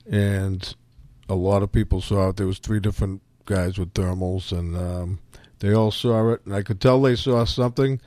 and 0.10 0.76
a 1.30 1.36
lot 1.36 1.64
of 1.64 1.72
people 1.72 2.02
saw 2.02 2.30
it. 2.30 2.38
There 2.38 2.48
was 2.48 2.60
three 2.60 2.80
different 2.80 3.22
guys 3.46 3.78
with 3.78 3.94
thermals, 3.94 4.52
and 4.52 4.76
um, 4.76 5.20
they 5.60 5.74
all 5.74 5.92
saw 5.92 6.32
it, 6.34 6.46
and 6.46 6.56
I 6.56 6.64
could 6.64 6.82
tell 6.82 7.02
they 7.02 7.16
saw 7.16 7.46
something. 7.46 8.00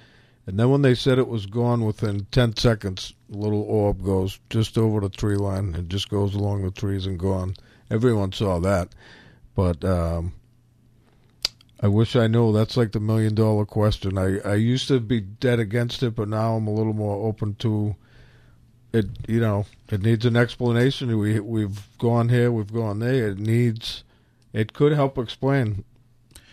And 0.47 0.59
then 0.59 0.71
when 0.71 0.81
they 0.81 0.95
said 0.95 1.19
it 1.19 1.29
was 1.29 1.45
gone 1.45 1.85
within 1.85 2.27
ten 2.31 2.57
seconds, 2.57 3.13
a 3.31 3.37
little 3.37 3.63
orb 3.63 4.03
goes 4.03 4.41
just 4.49 4.79
over 4.79 5.01
the 5.01 5.11
tree 5.11 5.37
line 5.37 5.75
and 5.75 5.91
just 5.91 6.09
goes 6.09 6.35
along 6.35 6.65
the 6.65 6.71
trees 6.71 7.05
and 7.05 7.19
gone. 7.19 7.55
Everyone 7.91 8.33
saw 8.33 8.59
that, 8.61 8.89
but 9.59 9.85
um, 9.85 10.35
I 11.81 11.89
wish 11.89 12.15
I 12.15 12.29
knew. 12.29 12.53
That's 12.53 12.77
like 12.77 12.93
the 12.93 13.01
million 13.01 13.35
dollar 13.35 13.67
question. 13.67 14.17
I, 14.17 14.39
I 14.49 14.55
used 14.55 14.87
to 14.87 15.01
be 15.01 15.21
dead 15.21 15.59
against 15.59 16.01
it, 16.05 16.15
but 16.15 16.29
now 16.29 16.55
I'm 16.55 16.69
a 16.69 16.73
little 16.73 16.93
more 16.93 17.27
open 17.27 17.57
to 17.57 17.97
it. 18.93 19.07
You 19.27 19.41
know, 19.41 19.67
it 19.91 20.01
needs 20.01 20.25
an 20.25 20.37
explanation. 20.37 21.19
We 21.19 21.41
we've 21.41 21.89
gone 21.99 22.29
here, 22.29 22.53
we've 22.53 22.73
gone 22.73 23.01
there. 23.01 23.31
It 23.31 23.41
needs. 23.41 24.05
It 24.53 24.75
could 24.75 24.93
help 24.93 25.19
explain. 25.19 25.83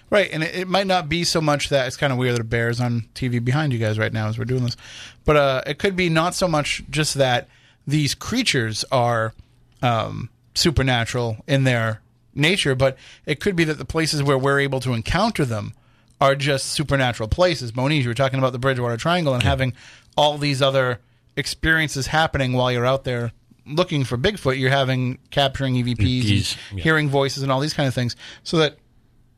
Right, 0.09 0.31
and 0.33 0.41
it, 0.41 0.55
it 0.55 0.67
might 0.67 0.87
not 0.87 1.07
be 1.07 1.23
so 1.25 1.41
much 1.41 1.69
that 1.69 1.85
it's 1.85 1.97
kind 1.97 2.11
of 2.11 2.17
weird 2.17 2.33
that 2.33 2.41
it 2.41 2.49
bears 2.49 2.81
on 2.81 3.07
TV 3.13 3.43
behind 3.43 3.71
you 3.71 3.77
guys 3.77 3.99
right 3.99 4.13
now 4.13 4.29
as 4.29 4.39
we're 4.39 4.45
doing 4.45 4.63
this, 4.63 4.77
but 5.25 5.35
uh, 5.35 5.61
it 5.67 5.77
could 5.77 5.95
be 5.95 6.09
not 6.09 6.33
so 6.33 6.47
much 6.47 6.81
just 6.89 7.13
that 7.13 7.49
these 7.85 8.15
creatures 8.15 8.83
are 8.91 9.35
um, 9.83 10.31
supernatural 10.55 11.37
in 11.47 11.65
their 11.65 12.01
nature, 12.35 12.75
but 12.75 12.97
it 13.25 13.39
could 13.39 13.55
be 13.55 13.63
that 13.63 13.77
the 13.77 13.85
places 13.85 14.21
where 14.21 14.37
we're 14.37 14.59
able 14.59 14.79
to 14.81 14.93
encounter 14.93 15.45
them 15.45 15.73
are 16.21 16.35
just 16.35 16.67
supernatural 16.67 17.29
places. 17.29 17.75
Moniz, 17.75 18.03
you 18.03 18.09
were 18.09 18.13
talking 18.13 18.39
about 18.39 18.51
the 18.51 18.59
Bridgewater 18.59 18.97
Triangle 18.97 19.33
and 19.33 19.43
having 19.43 19.73
all 20.15 20.37
these 20.37 20.61
other 20.61 20.99
experiences 21.35 22.07
happening 22.07 22.53
while 22.53 22.71
you're 22.71 22.85
out 22.85 23.03
there 23.03 23.31
looking 23.65 24.03
for 24.03 24.17
Bigfoot. 24.17 24.59
You're 24.59 24.69
having 24.69 25.17
capturing 25.31 25.75
EVPs, 25.75 26.23
EVPs, 26.23 26.57
yeah. 26.73 26.83
hearing 26.83 27.09
voices, 27.09 27.43
and 27.43 27.51
all 27.51 27.59
these 27.59 27.73
kind 27.73 27.87
of 27.87 27.93
things, 27.93 28.15
so 28.43 28.57
that 28.57 28.77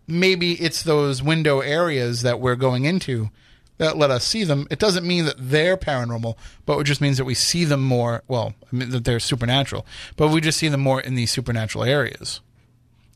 maybe 0.07 0.53
it's 0.53 0.83
those 0.83 1.21
window 1.21 1.59
areas 1.59 2.21
that 2.21 2.39
we're 2.39 2.55
going 2.55 2.85
into 2.85 3.29
that 3.77 3.97
let 3.97 4.09
us 4.09 4.25
see 4.25 4.43
them. 4.43 4.67
It 4.71 4.79
doesn't 4.79 5.05
mean 5.05 5.25
that 5.25 5.35
they're 5.37 5.77
paranormal, 5.77 6.35
but 6.65 6.79
it 6.79 6.83
just 6.85 7.01
means 7.01 7.17
that 7.17 7.25
we 7.25 7.35
see 7.35 7.63
them 7.63 7.81
more. 7.81 8.23
Well, 8.27 8.53
I 8.71 8.75
mean, 8.75 8.89
that 8.89 9.05
they're 9.05 9.19
supernatural, 9.19 9.85
but 10.15 10.29
we 10.29 10.41
just 10.41 10.57
see 10.57 10.67
them 10.67 10.81
more 10.81 10.99
in 10.99 11.15
these 11.15 11.31
supernatural 11.31 11.83
areas. 11.83 12.41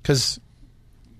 Because 0.01 0.39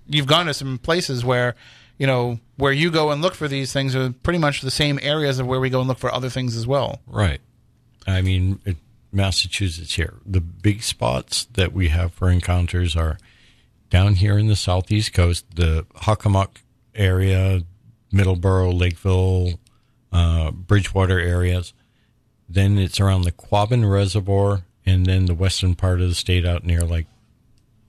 you've 0.07 0.27
gone 0.27 0.47
to 0.47 0.53
some 0.53 0.77
places 0.77 1.23
where, 1.23 1.55
you 1.97 2.07
know, 2.07 2.39
where 2.57 2.71
you 2.71 2.91
go 2.91 3.11
and 3.11 3.21
look 3.21 3.33
for 3.33 3.47
these 3.47 3.73
things 3.73 3.95
are 3.95 4.11
pretty 4.11 4.39
much 4.39 4.61
the 4.61 4.71
same 4.71 4.99
areas 5.01 5.39
of 5.39 5.47
where 5.47 5.59
we 5.59 5.69
go 5.69 5.79
and 5.79 5.87
look 5.87 5.99
for 5.99 6.13
other 6.13 6.29
things 6.29 6.55
as 6.55 6.67
well. 6.67 6.99
Right. 7.07 7.41
I 8.07 8.21
mean, 8.21 8.59
it, 8.65 8.77
Massachusetts 9.11 9.95
here, 9.95 10.15
the 10.25 10.41
big 10.41 10.83
spots 10.83 11.45
that 11.53 11.73
we 11.73 11.89
have 11.89 12.13
for 12.13 12.29
encounters 12.29 12.95
are 12.95 13.17
down 13.89 14.15
here 14.15 14.37
in 14.37 14.47
the 14.47 14.55
southeast 14.55 15.13
coast, 15.13 15.45
the 15.55 15.85
Hockomock 15.95 16.57
area, 16.95 17.61
Middleborough, 18.13 18.77
Lakeville, 18.77 19.59
uh, 20.11 20.51
Bridgewater 20.51 21.19
areas. 21.19 21.73
Then 22.49 22.77
it's 22.77 22.99
around 22.99 23.23
the 23.23 23.31
Quabbin 23.31 23.89
Reservoir, 23.89 24.63
and 24.85 25.05
then 25.05 25.25
the 25.25 25.35
western 25.35 25.75
part 25.75 26.01
of 26.01 26.09
the 26.09 26.15
state 26.15 26.45
out 26.45 26.65
near 26.65 26.81
like 26.81 27.07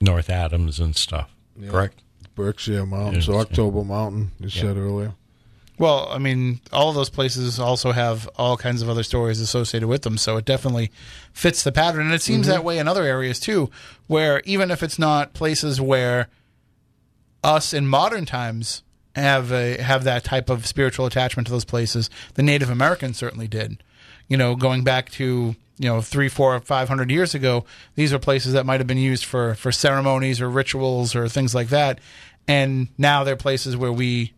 North 0.03 0.29
Adams 0.29 0.79
and 0.79 0.95
stuff. 0.95 1.33
Yeah. 1.59 1.69
Correct? 1.69 2.01
Berkshire 2.35 2.85
Mountains, 2.85 3.27
Yes, 3.27 3.33
yeah. 3.33 3.41
October 3.41 3.83
Mountain. 3.83 4.31
You 4.39 4.47
Yeah. 4.49 4.61
said 4.61 4.77
earlier. 4.77 5.13
Well, 5.79 6.07
I 6.11 6.19
mean, 6.19 6.59
all 6.71 6.89
of 6.89 6.95
those 6.95 7.09
places 7.09 7.59
also 7.59 7.91
have 7.93 8.27
all 8.35 8.57
kinds 8.57 8.81
of 8.81 8.89
other 8.89 9.01
stories 9.03 9.39
associated 9.39 9.87
with 9.87 10.03
them, 10.03 10.17
so 10.17 10.37
it 10.37 10.45
definitely 10.45 10.91
fits 11.33 11.63
the 11.63 11.71
pattern. 11.71 12.01
And 12.05 12.13
it 12.13 12.21
seems 12.21 12.45
Mhm. 12.45 12.49
that 12.49 12.63
way 12.63 12.77
in 12.77 12.87
other 12.87 13.03
areas 13.03 13.39
too, 13.39 13.71
where 14.07 14.41
even 14.45 14.69
if 14.71 14.83
it's 14.83 14.99
not 14.99 15.33
places 15.33 15.81
where 15.81 16.27
us 17.43 17.73
in 17.73 17.87
modern 17.87 18.25
times 18.25 18.83
have 19.15 19.51
a, 19.51 19.81
have 19.81 20.03
that 20.03 20.23
type 20.23 20.49
of 20.49 20.65
spiritual 20.65 21.05
attachment 21.05 21.47
to 21.47 21.51
those 21.51 21.65
places, 21.65 22.09
the 22.35 22.43
Native 22.43 22.69
Americans 22.69 23.17
certainly 23.17 23.47
did. 23.47 23.83
You 24.27 24.37
know, 24.37 24.55
going 24.55 24.83
back 24.83 25.09
to 25.13 25.55
you 25.77 25.89
know 25.89 26.01
three, 26.01 26.29
four, 26.29 26.59
five 26.59 26.87
hundred 26.87 27.11
years 27.11 27.33
ago, 27.35 27.65
these 27.95 28.13
are 28.13 28.19
places 28.19 28.53
that 28.53 28.65
might 28.65 28.79
have 28.79 28.87
been 28.87 28.97
used 28.97 29.25
for 29.25 29.55
for 29.55 29.71
ceremonies 29.71 30.41
or 30.41 30.49
rituals 30.49 31.15
or 31.15 31.27
things 31.27 31.55
like 31.55 31.69
that, 31.69 31.99
and 32.47 32.87
now 32.97 33.23
they're 33.23 33.35
places 33.35 33.75
where 33.77 33.91
we 33.91 34.33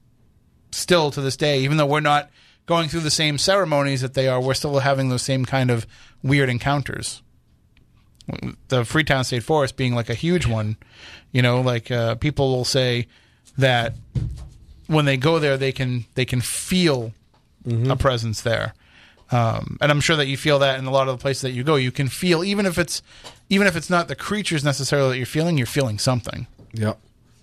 still 0.71 1.11
to 1.11 1.21
this 1.21 1.37
day, 1.37 1.61
even 1.61 1.77
though 1.77 1.85
we're 1.85 1.99
not 1.99 2.29
going 2.65 2.89
through 2.89 3.01
the 3.01 3.11
same 3.11 3.37
ceremonies 3.37 4.01
that 4.01 4.13
they 4.13 4.27
are, 4.27 4.41
we're 4.41 4.53
still 4.53 4.79
having 4.79 5.09
those 5.09 5.21
same 5.21 5.45
kind 5.45 5.69
of 5.71 5.85
weird 6.23 6.49
encounters. 6.49 7.21
The 8.69 8.83
Freetown 8.83 9.23
State 9.23 9.43
Forest 9.43 9.77
being 9.77 9.93
like 9.93 10.09
a 10.09 10.15
huge 10.15 10.47
one, 10.47 10.77
you 11.31 11.41
know, 11.41 11.61
like 11.61 11.91
uh, 11.91 12.15
people 12.15 12.49
will 12.49 12.65
say 12.65 13.07
that 13.57 13.93
when 14.87 15.05
they 15.05 15.17
go 15.17 15.37
there, 15.37 15.57
they 15.57 15.71
can 15.71 16.05
they 16.15 16.25
can 16.25 16.41
feel 16.41 17.13
a 17.89 17.95
presence 17.95 18.41
there. 18.41 18.73
Um, 19.31 19.77
and 19.81 19.91
I'm 19.91 20.02
sure 20.02 20.15
that 20.15 20.27
you 20.27 20.38
feel 20.38 20.60
that 20.60 20.77
in 20.77 20.85
a 20.85 20.91
lot 20.91 21.07
of 21.07 21.18
the 21.18 21.22
places 21.22 21.41
that 21.41 21.52
you 21.52 21.64
go. 21.64 21.76
You 21.76 21.91
can 21.91 22.07
feel 22.07 22.43
even 22.43 22.65
if 22.65 22.77
it's 22.77 23.02
even 23.49 23.68
if 23.68 23.76
it's 23.76 23.89
not 23.89 24.07
the 24.07 24.15
creatures 24.15 24.64
necessarily 24.64 25.10
that 25.10 25.18
you're 25.18 25.26
feeling, 25.26 25.57
you're 25.57 25.68
feeling 25.68 25.97
something. 25.97 26.47
Yeah, 26.73 26.93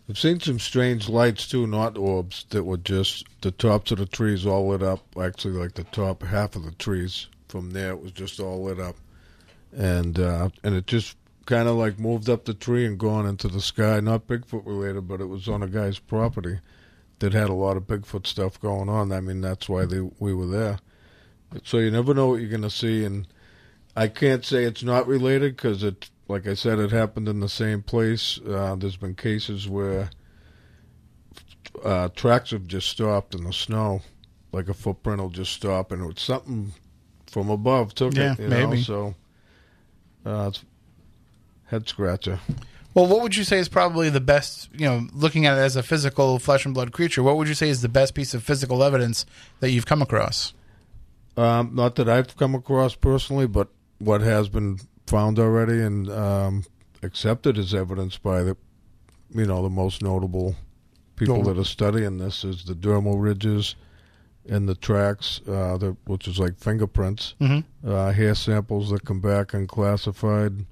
I've 0.09 0.19
seen 0.19 0.41
some 0.41 0.59
strange 0.59 1.09
lights 1.09 1.49
too, 1.49 1.67
not 1.67 1.97
orbs, 1.97 2.47
that 2.51 2.65
were 2.65 2.77
just 2.77 3.27
the 3.41 3.51
tops 3.51 3.91
of 3.91 3.99
the 3.99 4.07
trees 4.07 4.47
all 4.47 4.69
lit 4.69 4.83
up. 4.83 5.01
Actually, 5.21 5.55
like 5.55 5.75
the 5.75 5.85
top 5.85 6.23
half 6.23 6.57
of 6.57 6.65
the 6.65 6.73
trees. 6.73 7.29
From 7.49 7.73
there, 7.73 7.91
it 7.91 8.03
was 8.03 8.13
just 8.13 8.41
all 8.41 8.63
lit 8.63 8.81
up, 8.81 8.97
and 9.77 10.19
uh, 10.19 10.49
and 10.65 10.75
it 10.75 10.87
just 10.87 11.17
kind 11.45 11.69
of 11.69 11.77
like 11.77 11.99
moved 11.99 12.31
up 12.31 12.45
the 12.45 12.55
tree 12.55 12.87
and 12.87 12.99
gone 12.99 13.27
into 13.27 13.49
the 13.49 13.61
sky. 13.61 14.01
Not 14.01 14.27
Bigfoot 14.27 14.65
related, 14.65 15.07
but 15.07 15.21
it 15.21 15.27
was 15.27 15.49
on 15.49 15.63
a 15.63 15.69
guy's 15.69 15.99
property 15.99 16.61
that 17.19 17.33
had 17.33 17.51
a 17.51 17.55
lot 17.55 17.77
of 17.77 17.87
Bigfoot 17.87 18.27
stuff 18.27 18.61
going 18.61 18.89
on. 18.89 19.13
I 19.13 19.21
mean, 19.21 19.41
that's 19.41 19.69
why 19.69 19.85
they 19.85 20.01
we 20.19 20.33
were 20.33 20.47
there. 20.47 20.79
So 21.65 21.79
you 21.79 21.91
never 21.91 22.15
know 22.15 22.29
what 22.29 22.41
you're 22.41 22.51
going 22.51 22.62
to 22.62 22.70
see, 22.70 23.05
and 23.05 23.27
I 23.97 24.09
can't 24.09 24.45
say 24.45 24.65
it's 24.65 24.83
not 24.83 25.07
related 25.07 25.57
because 25.57 25.83
it, 25.83 26.11
like 26.29 26.47
I 26.47 26.55
said, 26.55 26.79
it 26.79 26.91
happened 26.93 27.29
in 27.29 27.41
the 27.41 27.49
same 27.49 27.83
place. 27.83 28.41
Uh, 28.47 28.74
there's 28.77 28.97
been 28.97 29.15
cases 29.15 29.69
where 29.69 30.11
uh, 31.85 32.09
tracks 32.15 32.51
have 32.51 32.66
just 32.66 32.89
stopped 32.89 33.35
in 33.35 33.45
the 33.45 33.53
snow, 33.53 34.03
like 34.53 34.69
a 34.69 34.74
footprint 34.74 35.20
will 35.20 35.31
just 35.31 35.53
stop, 35.53 35.93
and 35.93 36.03
it 36.03 36.07
was 36.07 36.20
something 36.20 36.73
from 37.27 37.51
above 37.51 37.95
took 37.95 38.15
Yeah, 38.15 38.33
it. 38.33 38.41
You 38.41 38.49
Know? 38.49 38.69
maybe. 38.69 38.83
So 38.83 39.15
uh, 40.24 40.47
it's 40.49 40.65
head 41.66 41.89
scratcher. 41.89 42.41
Well, 42.95 43.07
what 43.07 43.23
would 43.23 43.37
you 43.37 43.45
say 43.45 43.59
is 43.59 43.70
probably 43.70 44.11
the 44.11 44.20
best, 44.20 44.69
you 44.74 44.85
know, 44.85 45.07
looking 45.15 45.47
at 45.47 45.57
it 45.57 45.62
as 45.62 45.77
a 45.77 45.83
physical 45.83 46.39
flesh 46.39 46.66
and 46.66 46.74
blood 46.74 46.93
creature, 46.93 47.23
what 47.23 47.39
would 47.39 47.49
you 47.49 47.55
say 47.55 47.70
is 47.70 47.81
the 47.81 47.89
best 47.89 48.15
piece 48.15 48.35
of 48.35 48.43
physical 48.43 48.85
evidence 48.85 49.24
that 49.61 49.70
you've 49.70 49.87
come 49.87 50.03
across? 50.03 50.53
Um, 51.37 51.75
not 51.75 51.95
that 51.97 52.09
I've 52.09 52.37
come 52.37 52.55
across 52.55 52.95
personally, 52.95 53.47
but 53.47 53.69
what 53.99 54.21
has 54.21 54.49
been 54.49 54.79
found 55.07 55.39
already 55.39 55.81
and 55.81 56.11
um, 56.11 56.65
accepted 57.03 57.57
as 57.59 57.75
evidence 57.75 58.19
by 58.19 58.43
the, 58.43 58.57
you 59.31 59.47
know, 59.47 59.63
the 59.63 59.71
most 59.71 60.03
notable 60.03 60.55
people 61.17 61.43
that 61.45 61.59
are 61.59 61.65
studying 61.65 62.19
this 62.19 62.45
is 62.45 62.65
the 62.65 62.75
dermal 62.75 63.21
ridges 63.23 63.77
and 64.49 64.69
the 64.69 64.75
tracks, 64.75 65.41
uh, 65.47 65.77
the, 65.79 65.97
which 66.07 66.27
is 66.27 66.39
like 66.39 66.59
fingerprints, 66.59 67.35
Mhm. 67.41 67.65
uh, 67.87 68.11
hair 68.13 68.35
samples 68.35 68.91
that 68.91 69.05
come 69.05 69.21
back 69.21 69.55
unclassified, 69.55 70.67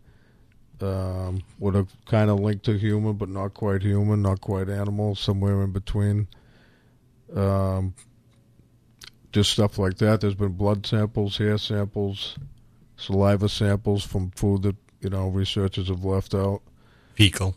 um, 0.80 1.42
with 1.58 1.76
a 1.76 1.86
kind 2.06 2.30
of 2.30 2.40
link 2.40 2.62
to 2.62 2.76
human, 2.76 3.12
but 3.14 3.28
not 3.28 3.54
quite 3.54 3.82
human, 3.82 4.22
not 4.22 4.40
quite 4.40 4.68
animal, 4.68 5.14
somewhere 5.14 5.62
in 5.62 5.70
between. 5.72 6.26
Um, 7.34 7.94
just 9.32 9.50
stuff 9.52 9.78
like 9.78 9.98
that. 9.98 10.20
There's 10.20 10.34
been 10.34 10.52
blood 10.52 10.86
samples, 10.86 11.36
hair 11.38 11.58
samples, 11.58 12.36
saliva 12.96 13.48
samples 13.48 14.04
from 14.04 14.30
food 14.32 14.62
that 14.62 14.76
you 15.00 15.10
know 15.10 15.28
researchers 15.28 15.88
have 15.88 16.04
left 16.04 16.34
out. 16.34 16.60
Fecal. 17.14 17.56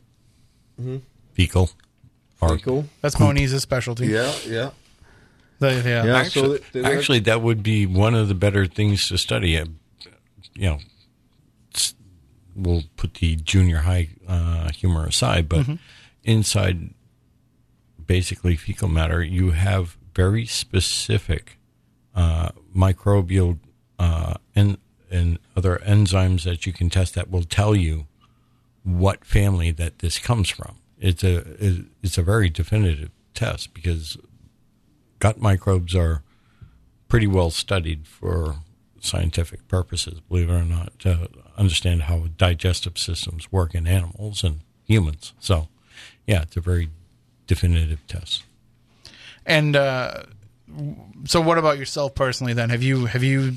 Mhm. 0.81 1.01
Fecal. 1.33 1.69
Fecal. 2.39 2.85
That's 3.01 3.19
Moniz's 3.19 3.61
specialty. 3.63 4.07
Yeah, 4.07 4.33
yeah. 4.47 4.71
The- 5.59 5.81
yeah. 5.85 6.05
Yeah, 6.05 6.15
actually, 6.17 6.57
so 6.57 6.63
they- 6.73 6.81
they- 6.81 6.93
actually, 6.97 7.19
that 7.21 7.41
would 7.41 7.63
be 7.63 7.85
one 7.85 8.15
of 8.15 8.27
the 8.27 8.35
better 8.35 8.65
things 8.67 9.07
to 9.07 9.17
study. 9.17 9.57
Uh, 9.57 9.65
You 10.55 10.69
know, 10.69 10.79
we'll 12.55 12.83
put 12.97 13.15
the 13.15 13.35
junior 13.37 13.79
high 13.79 14.09
uh, 14.27 14.69
humor 14.71 15.07
aside, 15.07 15.49
but 15.49 15.65
Mhm. 15.65 15.79
inside 16.23 16.93
basically 18.05 18.55
fecal 18.55 18.87
matter, 18.87 19.23
you 19.23 19.51
have 19.51 19.97
very 20.13 20.45
specific 20.45 21.57
uh, 21.57 21.62
microbial 22.15 23.59
uh, 23.99 24.35
and 24.55 24.77
and 25.11 25.37
other 25.55 25.79
enzymes 25.85 26.43
that 26.43 26.65
you 26.65 26.73
can 26.73 26.89
test 26.89 27.13
that 27.13 27.29
will 27.29 27.43
tell 27.43 27.75
you 27.75 28.07
what 28.83 29.23
family 29.23 29.71
that 29.71 29.99
this 29.99 30.17
comes 30.19 30.49
from. 30.49 30.77
It's 30.99 31.23
a 31.23 31.43
it's 32.01 32.17
a 32.17 32.23
very 32.23 32.49
definitive 32.49 33.11
test 33.33 33.73
because 33.73 34.17
gut 35.19 35.39
microbes 35.39 35.95
are 35.95 36.21
pretty 37.07 37.27
well 37.27 37.51
studied 37.51 38.07
for 38.07 38.55
scientific 38.99 39.67
purposes, 39.67 40.19
believe 40.21 40.49
it 40.49 40.53
or 40.53 40.63
not, 40.63 40.97
to 40.99 41.29
understand 41.57 42.03
how 42.03 42.25
digestive 42.37 42.97
systems 42.97 43.51
work 43.51 43.75
in 43.75 43.85
animals 43.85 44.43
and 44.43 44.61
humans. 44.85 45.33
So, 45.39 45.67
yeah, 46.25 46.43
it's 46.43 46.57
a 46.57 46.61
very 46.61 46.89
definitive 47.45 48.05
test. 48.07 48.43
And 49.45 49.75
uh, 49.75 50.23
so, 51.25 51.41
what 51.41 51.57
about 51.57 51.77
yourself 51.77 52.15
personally? 52.15 52.53
Then, 52.53 52.69
have 52.69 52.83
you 52.83 53.05
have 53.05 53.23
you 53.23 53.53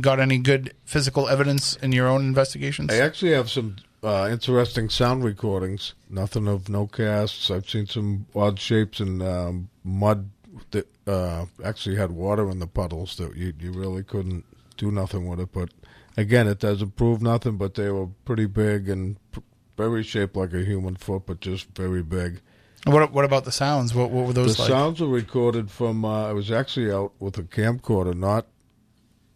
got 0.00 0.20
any 0.20 0.38
good 0.38 0.74
physical 0.84 1.28
evidence 1.28 1.76
in 1.76 1.92
your 1.92 2.06
own 2.08 2.22
investigations? 2.22 2.92
I 2.92 2.98
actually 2.98 3.32
have 3.32 3.50
some 3.50 3.76
uh, 4.02 4.28
interesting 4.30 4.88
sound 4.88 5.24
recordings. 5.24 5.94
Nothing 6.08 6.48
of 6.48 6.68
no 6.68 6.86
casts. 6.86 7.50
I've 7.50 7.68
seen 7.68 7.86
some 7.86 8.26
odd 8.34 8.58
shapes 8.58 9.00
and 9.00 9.22
um, 9.22 9.68
mud 9.84 10.30
that 10.70 10.88
uh, 11.06 11.46
actually 11.64 11.96
had 11.96 12.12
water 12.12 12.50
in 12.50 12.58
the 12.58 12.66
puddles 12.66 13.16
that 13.16 13.36
you 13.36 13.52
you 13.58 13.72
really 13.72 14.02
couldn't 14.02 14.44
do 14.76 14.90
nothing 14.90 15.28
with 15.28 15.40
it. 15.40 15.52
But 15.52 15.70
again, 16.16 16.46
it 16.46 16.60
doesn't 16.60 16.96
prove 16.96 17.22
nothing. 17.22 17.56
But 17.56 17.74
they 17.74 17.90
were 17.90 18.08
pretty 18.24 18.46
big 18.46 18.88
and 18.88 19.16
pr- 19.32 19.40
very 19.76 20.02
shaped 20.02 20.36
like 20.36 20.52
a 20.52 20.64
human 20.64 20.96
foot, 20.96 21.24
but 21.26 21.40
just 21.40 21.74
very 21.74 22.02
big. 22.02 22.40
What 22.86 23.12
what 23.12 23.24
about 23.24 23.44
the 23.44 23.52
sounds? 23.52 23.94
What 23.94 24.10
what 24.10 24.26
were 24.26 24.32
those 24.32 24.56
the 24.56 24.62
like? 24.62 24.70
sounds 24.70 25.00
were 25.00 25.08
recorded 25.08 25.70
from. 25.70 26.04
Uh, 26.04 26.28
I 26.28 26.32
was 26.32 26.50
actually 26.50 26.90
out 26.90 27.12
with 27.18 27.36
a 27.36 27.42
camcorder, 27.42 28.14
not 28.14 28.46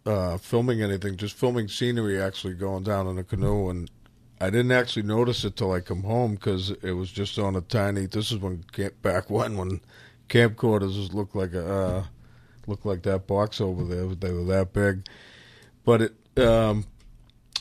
uh, 0.07 0.39
filming 0.39 0.83
anything, 0.83 1.17
just 1.17 1.37
filming 1.37 1.69
scenery. 1.69 2.21
Actually, 2.21 2.55
going 2.55 2.85
down 2.85 3.07
in 3.07 3.19
a 3.19 3.25
canoe, 3.25 3.69
and 3.69 3.91
I 4.41 4.49
didn't 4.49 4.73
actually 4.73 5.03
notice 5.03 5.45
it 5.45 5.57
till 5.57 5.73
I 5.73 5.81
come 5.81 6.05
home 6.05 6.37
because 6.37 6.71
it 6.71 6.93
was 6.93 7.13
just 7.13 7.39
on 7.39 7.55
a 7.55 7.61
tiny. 7.61 8.07
This 8.07 8.33
is 8.33 8.39
when 8.39 8.65
camp, 8.73 9.03
back 9.03 9.29
when 9.29 9.59
when 9.59 9.81
camcorders 10.31 11.13
looked 11.13 11.37
like 11.37 11.53
a 11.53 11.75
uh, 11.75 12.05
looked 12.67 12.87
like 12.87 13.03
that 13.03 13.27
box 13.27 13.61
over 13.61 13.85
there. 13.85 14.07
They 14.15 14.33
were 14.33 14.45
that 14.45 14.73
big, 14.73 15.07
but 15.85 16.03
it. 16.03 16.15
Um, 16.39 16.87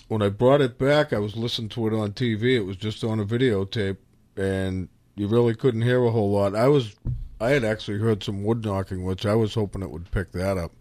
when 0.07 0.21
I 0.21 0.29
brought 0.29 0.61
it 0.61 0.77
back, 0.77 1.13
I 1.13 1.19
was 1.19 1.35
listening 1.35 1.69
to 1.69 1.87
it 1.87 1.93
on 1.93 2.11
TV. 2.11 2.55
It 2.55 2.61
was 2.61 2.77
just 2.77 3.03
on 3.03 3.19
a 3.19 3.25
videotape, 3.25 3.97
and 4.35 4.89
you 5.15 5.27
really 5.27 5.55
couldn't 5.55 5.81
hear 5.81 6.03
a 6.03 6.11
whole 6.11 6.31
lot. 6.31 6.55
I 6.55 6.67
was, 6.67 6.95
I 7.39 7.49
had 7.51 7.63
actually 7.63 7.99
heard 7.99 8.23
some 8.23 8.43
wood 8.43 8.63
knocking, 8.63 9.03
which 9.03 9.25
I 9.25 9.35
was 9.35 9.53
hoping 9.53 9.81
it 9.81 9.91
would 9.91 10.11
pick 10.11 10.31
that 10.31 10.57
up. 10.57 10.71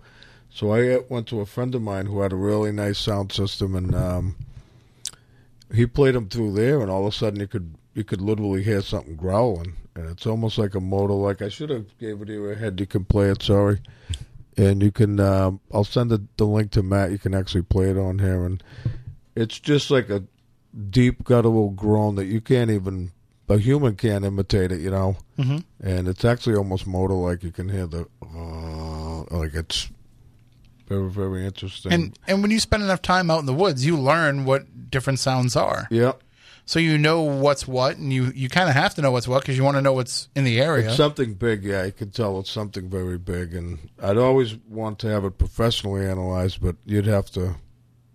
So 0.51 0.73
I 0.73 0.99
went 1.09 1.27
to 1.29 1.41
a 1.41 1.47
friend 1.47 1.75
of 1.75 1.83
mine 1.83 2.07
who 2.07 2.21
had 2.21 2.33
a 2.33 2.37
really 2.37 2.73
nice 2.73 2.99
sound 2.99 3.33
system, 3.33 3.75
and 3.75 3.95
um, 3.95 4.37
he 5.75 5.87
played 5.87 6.15
them 6.15 6.29
through 6.29 6.53
there, 6.53 6.81
and 6.81 6.91
all 6.91 7.07
of 7.07 7.13
a 7.13 7.17
sudden 7.17 7.41
you 7.41 7.47
could 7.47 7.75
you 7.95 8.05
could 8.05 8.21
literally 8.21 8.63
hear 8.63 8.83
something 8.83 9.17
growling, 9.17 9.75
and 9.95 10.09
it's 10.11 10.27
almost 10.27 10.59
like 10.59 10.75
a 10.75 10.81
motor. 10.81 11.15
Like 11.15 11.41
I 11.41 11.49
should 11.49 11.71
have 11.71 11.87
gave 11.99 12.21
it 12.21 12.27
to 12.27 12.33
you 12.33 12.51
ahead. 12.51 12.81
You 12.81 12.87
can 12.87 13.07
play 13.07 13.31
it. 13.31 13.43
Sorry, 13.43 13.81
and 14.59 14.83
you 14.83 14.93
can. 14.93 15.19
Um, 15.21 15.61
I'll 15.73 15.85
send 15.85 16.11
the, 16.11 16.23
the 16.37 16.45
link 16.45 16.71
to 16.73 16.83
Matt. 16.83 17.13
You 17.13 17.19
can 17.19 17.35
actually 17.35 17.63
play 17.63 17.89
it 17.91 17.97
on 17.97 18.19
here, 18.19 18.45
and 18.45 18.63
it's 19.35 19.59
just 19.59 19.91
like 19.91 20.11
a 20.11 20.25
deep 20.91 21.25
guttural 21.25 21.71
groan 21.71 22.17
that 22.17 22.27
you 22.27 22.43
can't 22.43 22.71
even 22.71 23.13
a 23.49 23.59
human 23.59 23.97
can't 23.97 24.25
imitate 24.25 24.73
it, 24.73 24.81
you 24.81 24.91
know. 24.91 25.17
Mhm. 25.39 25.65
And 25.81 26.09
it's 26.09 26.25
actually 26.25 26.57
almost 26.57 26.87
motor 26.87 27.15
like. 27.15 27.43
You 27.43 27.51
can 27.53 27.69
hear 27.69 27.87
the 27.87 28.07
uh, 28.23 29.37
like 29.37 29.55
it's 29.55 29.91
very 30.89 31.11
very 31.11 31.45
interesting. 31.45 31.93
And 31.93 32.19
and 32.27 32.43
when 32.43 32.51
you 32.51 32.61
spend 32.61 32.83
enough 32.83 33.03
time 33.03 33.31
out 33.31 33.41
in 33.41 33.47
the 33.47 33.55
woods, 33.55 33.85
you 33.85 33.97
learn 33.99 34.45
what 34.45 34.91
different 34.91 35.19
sounds 35.19 35.57
are. 35.57 35.87
yeah, 35.91 36.13
So 36.65 36.79
you 36.79 36.97
know 36.99 37.23
what's 37.23 37.67
what, 37.67 37.97
and 37.97 38.13
you 38.13 38.33
you 38.35 38.49
kind 38.49 38.69
of 38.69 38.75
have 38.75 38.95
to 38.97 39.03
know 39.03 39.11
what's 39.11 39.27
what 39.29 39.43
because 39.43 39.57
you 39.57 39.65
want 39.65 39.77
to 39.77 39.83
know 39.83 39.93
what's 39.95 40.29
in 40.35 40.45
the 40.45 40.61
area. 40.61 40.89
it's 40.89 40.97
something 40.97 41.35
big. 41.35 41.65
Yeah, 41.65 41.85
you 41.85 41.93
can 41.93 42.11
tell 42.11 42.39
it's 42.41 42.51
something 42.51 42.89
very 42.91 43.19
big. 43.19 43.55
And 43.55 43.79
I'd 44.03 44.19
always 44.19 44.57
want 44.69 44.99
to 45.01 45.09
have 45.09 45.25
it 45.25 45.37
professionally 45.39 46.07
analyzed, 46.07 46.61
but 46.63 46.77
you'd 46.87 47.07
have 47.07 47.31
to 47.33 47.57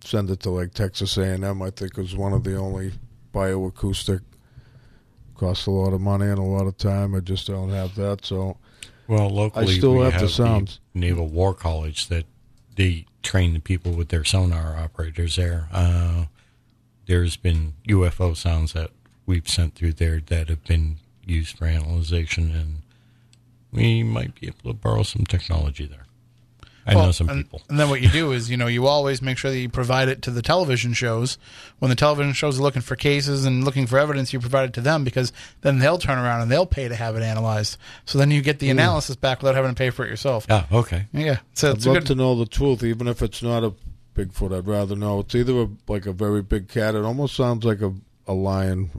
send 0.04 0.30
it 0.30 0.40
to 0.40 0.50
like 0.50 0.72
Texas 0.74 1.16
A 1.16 1.22
and 1.22 1.44
M. 1.44 1.60
I 1.62 1.70
think 1.70 1.98
is 1.98 2.16
one 2.16 2.32
of 2.32 2.44
the 2.44 2.56
only 2.56 2.92
bioacoustic. 3.34 4.20
Costs 5.38 5.66
a 5.66 5.70
lot 5.70 5.92
of 5.92 6.00
money 6.00 6.26
and 6.26 6.38
a 6.38 6.42
lot 6.42 6.66
of 6.66 6.76
time. 6.76 7.14
I 7.14 7.20
just 7.20 7.46
don't 7.46 7.70
have 7.70 7.94
that. 7.94 8.24
So 8.24 8.56
Well, 9.06 9.30
locally, 9.30 9.72
I 9.72 9.78
still 9.78 9.94
we 9.94 10.00
have, 10.00 10.14
have 10.14 10.22
the 10.22 10.28
sounds. 10.28 10.80
Naval 10.94 11.28
War 11.28 11.54
College 11.54 12.08
that 12.08 12.26
they 12.76 13.06
train 13.22 13.54
the 13.54 13.60
people 13.60 13.92
with 13.92 14.08
their 14.08 14.24
sonar 14.24 14.76
operators 14.76 15.36
there. 15.36 15.68
Uh, 15.72 16.24
there's 17.06 17.36
been 17.36 17.74
UFO 17.88 18.36
sounds 18.36 18.72
that 18.74 18.90
we've 19.26 19.48
sent 19.48 19.74
through 19.74 19.92
there 19.94 20.20
that 20.26 20.48
have 20.48 20.64
been 20.64 20.96
used 21.24 21.56
for 21.56 21.66
analyzation, 21.66 22.50
and 22.50 22.78
we 23.70 24.02
might 24.02 24.34
be 24.34 24.48
able 24.48 24.72
to 24.72 24.74
borrow 24.74 25.02
some 25.04 25.24
technology 25.24 25.86
there. 25.86 26.06
I 26.88 26.94
know 26.94 27.12
some 27.12 27.28
and, 27.28 27.44
people. 27.44 27.62
And 27.68 27.78
then 27.78 27.90
what 27.90 28.00
you 28.00 28.08
do 28.08 28.32
is, 28.32 28.50
you 28.50 28.56
know, 28.56 28.66
you 28.66 28.86
always 28.86 29.20
make 29.20 29.38
sure 29.38 29.50
that 29.50 29.58
you 29.58 29.68
provide 29.68 30.08
it 30.08 30.22
to 30.22 30.30
the 30.30 30.42
television 30.42 30.92
shows. 30.92 31.38
When 31.78 31.88
the 31.88 31.94
television 31.94 32.32
shows 32.32 32.58
are 32.58 32.62
looking 32.62 32.82
for 32.82 32.96
cases 32.96 33.44
and 33.44 33.64
looking 33.64 33.86
for 33.86 33.98
evidence, 33.98 34.32
you 34.32 34.40
provide 34.40 34.68
it 34.70 34.72
to 34.74 34.80
them 34.80 35.04
because 35.04 35.32
then 35.60 35.78
they'll 35.78 35.98
turn 35.98 36.18
around 36.18 36.42
and 36.42 36.50
they'll 36.50 36.66
pay 36.66 36.88
to 36.88 36.94
have 36.96 37.16
it 37.16 37.22
analyzed. 37.22 37.76
So 38.04 38.18
then 38.18 38.30
you 38.30 38.40
get 38.42 38.58
the 38.58 38.68
Mm. 38.68 38.72
analysis 38.72 39.16
back 39.16 39.42
without 39.42 39.54
having 39.54 39.70
to 39.70 39.78
pay 39.78 39.90
for 39.90 40.04
it 40.04 40.10
yourself. 40.10 40.46
Yeah, 40.48 40.64
okay. 40.72 41.06
Yeah. 41.12 41.38
So 41.54 41.70
I'd 41.70 41.76
it's 41.76 41.86
love 41.86 41.96
good. 41.96 42.06
to 42.06 42.14
know 42.14 42.34
the 42.34 42.46
truth, 42.46 42.82
even 42.82 43.06
if 43.08 43.22
it's 43.22 43.42
not 43.42 43.64
a 43.64 43.74
Bigfoot. 44.14 44.56
I'd 44.56 44.66
rather 44.66 44.96
know 44.96 45.20
it's 45.20 45.34
either 45.36 45.62
a, 45.62 45.68
like 45.86 46.06
a 46.06 46.12
very 46.12 46.42
big 46.42 46.66
cat. 46.68 46.96
It 46.96 47.04
almost 47.04 47.36
sounds 47.36 47.64
like 47.64 47.80
a, 47.80 47.94
a 48.26 48.32
lion 48.32 48.90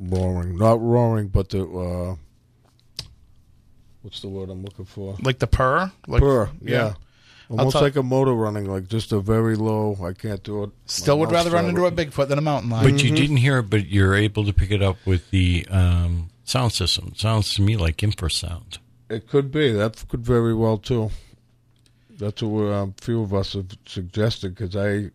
roaring, 0.00 0.58
not 0.58 0.80
roaring, 0.80 1.28
but 1.28 1.50
the 1.50 1.62
uh, 1.62 2.16
what's 4.02 4.20
the 4.20 4.28
word 4.28 4.50
I'm 4.50 4.64
looking 4.64 4.84
for? 4.84 5.16
Like 5.22 5.38
the 5.38 5.46
purr? 5.46 5.92
Like, 6.08 6.20
purr, 6.20 6.50
yeah. 6.60 6.70
yeah. 6.70 6.94
I'll 7.52 7.58
Almost 7.58 7.74
tell- 7.74 7.82
like 7.82 7.96
a 7.96 8.02
motor 8.02 8.32
running, 8.32 8.64
like 8.64 8.88
just 8.88 9.12
a 9.12 9.20
very 9.20 9.56
low. 9.56 9.98
I 10.02 10.14
can't 10.14 10.42
do 10.42 10.62
it. 10.64 10.70
Still 10.86 11.18
would 11.18 11.30
rather 11.30 11.50
run 11.50 11.66
into 11.68 11.84
a 11.84 11.92
Bigfoot 11.92 12.28
than 12.28 12.38
a 12.38 12.42
mountain 12.42 12.70
lion. 12.70 12.84
But 12.84 12.94
Mm-hmm. 12.94 13.06
you 13.06 13.14
didn't 13.20 13.36
hear 13.36 13.58
it, 13.58 13.68
but 13.68 13.88
you're 13.88 14.14
able 14.14 14.44
to 14.46 14.52
pick 14.54 14.70
it 14.70 14.82
up 14.82 14.96
with 15.04 15.30
the 15.30 15.66
um, 15.70 16.30
sound 16.44 16.72
system. 16.72 17.12
Sounds 17.14 17.52
to 17.54 17.62
me 17.62 17.76
like 17.76 17.98
infrasound. 17.98 18.78
It 19.10 19.28
could 19.28 19.52
be. 19.52 19.70
That 19.72 20.02
could 20.08 20.24
very 20.24 20.54
well 20.54 20.78
too. 20.78 21.10
That's 22.18 22.42
what 22.42 22.62
a 22.62 22.74
um, 22.74 22.94
few 23.00 23.22
of 23.22 23.34
us 23.34 23.52
have 23.54 23.66
suggested 23.86 24.54
because 24.54 24.74
I 24.76 25.10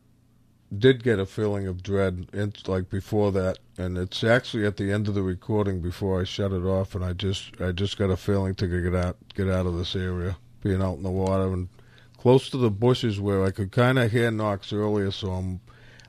did 0.78 1.04
get 1.04 1.18
a 1.20 1.26
feeling 1.26 1.66
of 1.66 1.82
dread, 1.82 2.28
in, 2.34 2.54
like 2.68 2.90
before 2.90 3.32
that, 3.32 3.58
and 3.78 3.98
it's 3.98 4.24
actually 4.24 4.66
at 4.66 4.78
the 4.78 4.92
end 4.92 5.08
of 5.08 5.16
the 5.16 5.24
recording 5.24 5.80
before 5.80 6.20
I 6.20 6.26
shut 6.26 6.52
it 6.52 6.64
off, 6.66 6.94
and 6.94 7.04
I 7.06 7.14
just 7.14 7.60
I 7.62 7.72
just 7.72 7.98
got 7.98 8.10
a 8.10 8.18
feeling 8.18 8.54
to 8.56 8.68
get 8.68 8.94
out 8.94 9.16
get 9.34 9.48
out 9.48 9.66
of 9.66 9.78
this 9.78 9.96
area, 9.96 10.38
being 10.62 10.82
out 10.82 10.98
in 10.98 11.04
the 11.04 11.10
water 11.10 11.54
and 11.54 11.70
close 12.18 12.50
to 12.50 12.58
the 12.58 12.72
bushes 12.72 13.20
where 13.20 13.46
I 13.46 13.52
could 13.52 13.72
kind 13.72 13.98
of 14.00 14.12
hear 14.12 14.32
knocks 14.32 14.74
earlier, 14.74 15.12
so 15.12 15.32
I'm, 15.32 15.62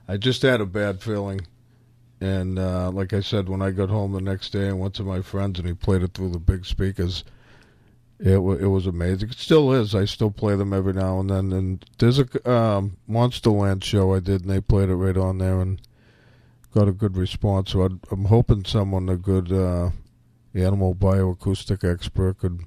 I 0.07 0.17
just 0.17 0.41
had 0.41 0.59
a 0.59 0.65
bad 0.65 1.01
feeling. 1.01 1.41
And 2.19 2.59
uh, 2.59 2.91
like 2.91 3.13
I 3.13 3.21
said, 3.21 3.47
when 3.47 3.61
I 3.61 3.71
got 3.71 3.89
home 3.89 4.11
the 4.11 4.21
next 4.21 4.49
day 4.49 4.67
and 4.67 4.79
went 4.79 4.95
to 4.95 5.03
my 5.03 5.21
friends 5.21 5.57
and 5.59 5.67
he 5.67 5.73
played 5.73 6.03
it 6.03 6.13
through 6.13 6.31
the 6.31 6.39
big 6.39 6.65
speakers, 6.65 7.23
it 8.19 8.41
wa 8.41 8.53
it 8.53 8.65
was 8.65 8.85
amazing. 8.85 9.29
It 9.29 9.37
still 9.37 9.71
is. 9.71 9.95
I 9.95 10.03
still 10.03 10.31
play 10.31 10.57
them 10.57 10.73
every 10.73 10.91
now 10.91 11.21
and 11.21 11.29
then. 11.29 11.53
And 11.53 11.85
there's 11.99 12.19
a 12.19 12.51
um, 12.51 12.97
Monsterland 13.09 13.83
show 13.85 14.13
I 14.13 14.19
did, 14.19 14.41
and 14.41 14.49
they 14.49 14.59
played 14.59 14.89
it 14.89 14.95
right 14.95 15.15
on 15.15 15.37
there 15.37 15.61
and 15.61 15.81
got 16.73 16.89
a 16.89 16.91
good 16.91 17.15
response. 17.15 17.71
So 17.71 17.85
I'd, 17.85 17.99
I'm 18.11 18.25
hoping 18.25 18.65
someone, 18.65 19.07
a 19.07 19.15
good 19.15 19.53
uh, 19.53 19.91
animal 20.53 20.95
bioacoustic 20.95 21.89
expert, 21.89 22.39
could 22.39 22.65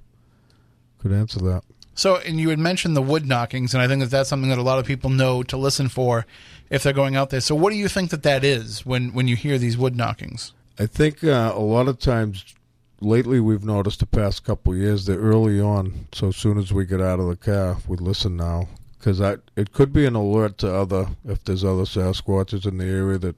could 0.99 1.13
answer 1.13 1.41
that. 1.41 1.65
So, 1.95 2.17
and 2.17 2.41
you 2.41 2.49
had 2.49 2.59
mentioned 2.59 2.97
the 2.97 3.03
wood 3.03 3.27
knockings, 3.27 3.75
and 3.75 3.83
I 3.83 3.89
think 3.89 4.01
that 4.01 4.11
that's 4.11 4.29
something 4.29 4.49
that 4.49 4.59
a 4.59 4.63
lot 4.63 4.79
of 4.79 4.87
people 4.87 5.11
know 5.11 5.43
to 5.45 5.57
listen 5.57 5.89
for 5.89 6.27
if 6.71 6.83
they're 6.83 6.93
going 6.93 7.17
out 7.17 7.31
there. 7.31 7.41
So, 7.41 7.55
what 7.55 7.71
do 7.71 7.77
you 7.77 7.89
think 7.89 8.11
that 8.11 8.23
that 8.23 8.45
is 8.45 8.87
when 8.87 9.13
when 9.13 9.29
you 9.29 9.37
hear 9.37 9.59
these 9.59 9.77
wood 9.77 9.97
knockings? 9.97 10.53
I 10.79 10.87
think 10.87 11.23
uh, 11.23 11.53
a 11.55 11.61
lot 11.61 11.89
of 11.89 11.99
times 11.99 12.55
lately 13.01 13.41
we've 13.41 13.65
noticed 13.65 14.01
the 14.01 14.07
past 14.07 14.45
couple 14.45 14.75
years 14.75 15.05
that 15.07 15.19
early 15.19 15.61
on, 15.61 16.07
so 16.13 16.31
soon 16.31 16.59
as 16.59 16.73
we 16.73 16.87
get 16.87 17.01
out 17.01 17.21
of 17.21 17.29
the 17.29 17.37
car, 17.37 17.77
we 17.87 17.97
listen 17.97 18.37
now 18.37 18.69
because 18.99 19.21
it 19.57 19.73
could 19.73 19.93
be 19.93 20.07
an 20.07 20.15
alert 20.15 20.59
to 20.59 20.73
other 20.73 21.09
if 21.25 21.43
there's 21.45 21.65
other 21.65 21.83
Sasquatches 21.83 22.67
in 22.67 22.79
the 22.79 22.85
area 22.85 23.19
that 23.19 23.35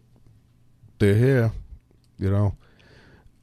they're 0.98 1.14
here, 1.14 1.52
you 2.18 2.30
know. 2.30 2.54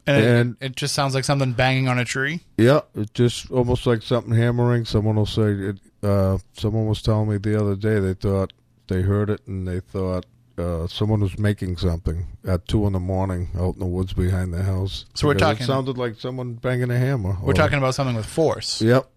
And, 0.07 0.25
And- 0.25 0.57
it, 0.59 0.65
it 0.67 0.75
just 0.75 0.93
sounds 0.95 1.13
like 1.13 1.23
something 1.23 1.53
banging 1.53 1.87
on 1.87 1.99
a 1.99 2.05
tree. 2.05 2.41
Yeah, 2.57 2.81
it 2.95 3.13
just 3.13 3.51
almost 3.51 3.85
like 3.85 4.01
something 4.01 4.33
hammering. 4.33 4.85
Someone 4.85 5.15
will 5.15 5.25
say, 5.25 5.51
it, 5.51 5.79
uh, 6.03 6.37
someone 6.53 6.87
was 6.87 7.01
telling 7.01 7.29
me 7.29 7.37
the 7.37 7.59
other 7.59 7.75
day 7.75 7.99
they 7.99 8.13
thought 8.15 8.53
they 8.87 9.01
heard 9.03 9.29
it 9.29 9.41
and 9.47 9.67
they 9.67 9.79
thought 9.79 10.25
uh, 10.57 10.85
someone 10.87 11.21
was 11.21 11.37
making 11.39 11.77
something 11.77 12.25
at 12.45 12.67
two 12.67 12.85
in 12.87 12.93
the 12.93 12.99
morning 12.99 13.49
out 13.57 13.75
in 13.75 13.79
the 13.79 13.85
woods 13.85 14.13
behind 14.13 14.53
the 14.53 14.63
house. 14.63 15.05
So 15.13 15.27
we're 15.27 15.35
talking- 15.35 15.63
It 15.63 15.67
sounded 15.67 15.97
like 15.97 16.15
someone 16.19 16.53
banging 16.55 16.89
a 16.91 16.97
hammer. 16.97 17.37
We're 17.41 17.51
or- 17.51 17.53
talking 17.53 17.77
about 17.77 17.95
something 17.95 18.15
with 18.15 18.25
force. 18.25 18.81
Yep, 18.81 19.07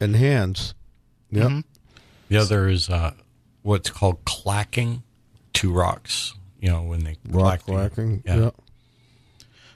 and 0.00 0.16
hands. 0.16 0.74
Yep. 1.30 1.46
Mm-hmm. 1.46 1.60
The 2.28 2.36
other 2.38 2.68
is 2.68 2.88
uh, 2.90 3.12
what's 3.62 3.90
called 3.90 4.24
clacking 4.24 5.02
two 5.52 5.72
rocks. 5.72 6.34
You 6.60 6.70
know, 6.70 6.82
when 6.82 7.04
they 7.04 7.16
Rock 7.28 7.60
clack 7.64 7.64
together. 7.64 7.88
clacking. 7.94 8.22
Yeah. 8.26 8.36
Yeah. 8.36 8.50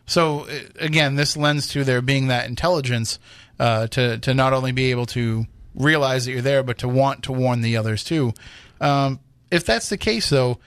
So 0.06 0.40
uh, 0.40 0.60
again, 0.80 1.16
this 1.16 1.36
lends 1.36 1.68
to 1.68 1.84
there 1.84 2.02
being 2.02 2.28
that 2.28 2.48
intelligence 2.48 3.18
uh, 3.58 3.86
to 3.88 4.18
to 4.18 4.34
not 4.34 4.52
only 4.52 4.72
be 4.72 4.90
able 4.90 5.06
to 5.06 5.46
realize 5.74 6.24
that 6.24 6.32
you're 6.32 6.42
there, 6.42 6.62
but 6.62 6.78
to 6.78 6.88
want 6.88 7.24
to 7.24 7.32
warn 7.32 7.60
the 7.60 7.76
others 7.76 8.04
too. 8.04 8.32
Um, 8.80 9.20
if 9.50 9.64
that's 9.64 9.88
the 9.88 9.96
case, 9.96 10.30
though, 10.30 10.58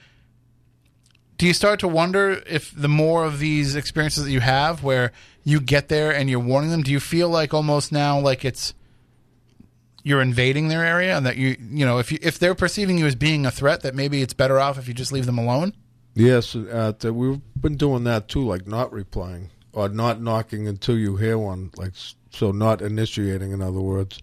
do 1.36 1.46
you 1.46 1.52
start 1.52 1.80
to 1.80 1.88
wonder 1.88 2.42
if 2.46 2.72
the 2.74 2.88
more 2.88 3.24
of 3.24 3.38
these 3.38 3.76
experiences 3.76 4.24
that 4.24 4.30
you 4.30 4.40
have, 4.40 4.82
where 4.82 5.12
you 5.44 5.60
get 5.60 5.88
there 5.88 6.12
and 6.12 6.28
you're 6.28 6.40
warning 6.40 6.70
them, 6.70 6.82
do 6.82 6.90
you 6.90 7.00
feel 7.00 7.28
like 7.28 7.54
almost 7.54 7.92
now 7.92 8.18
like 8.18 8.44
it's 8.44 8.74
you're 10.02 10.22
invading 10.22 10.68
their 10.68 10.84
area, 10.84 11.16
and 11.16 11.26
that 11.26 11.36
you 11.36 11.56
you 11.70 11.86
know 11.86 11.98
if 11.98 12.10
you 12.10 12.18
if 12.22 12.38
they're 12.38 12.54
perceiving 12.54 12.98
you 12.98 13.06
as 13.06 13.14
being 13.14 13.46
a 13.46 13.50
threat, 13.50 13.82
that 13.82 13.94
maybe 13.94 14.22
it's 14.22 14.34
better 14.34 14.58
off 14.58 14.78
if 14.78 14.88
you 14.88 14.94
just 14.94 15.12
leave 15.12 15.26
them 15.26 15.38
alone? 15.38 15.74
Yes, 16.18 16.56
uh, 16.56 16.92
we've 17.12 17.40
been 17.60 17.76
doing 17.76 18.04
that 18.04 18.28
too, 18.28 18.44
like 18.44 18.66
not 18.66 18.92
replying 18.92 19.50
or 19.72 19.88
not 19.88 20.20
knocking 20.20 20.66
until 20.66 20.98
you 20.98 21.16
hear 21.16 21.38
one, 21.38 21.70
like 21.76 21.92
so 22.30 22.50
not 22.50 22.82
initiating, 22.82 23.52
in 23.52 23.62
other 23.62 23.80
words. 23.80 24.18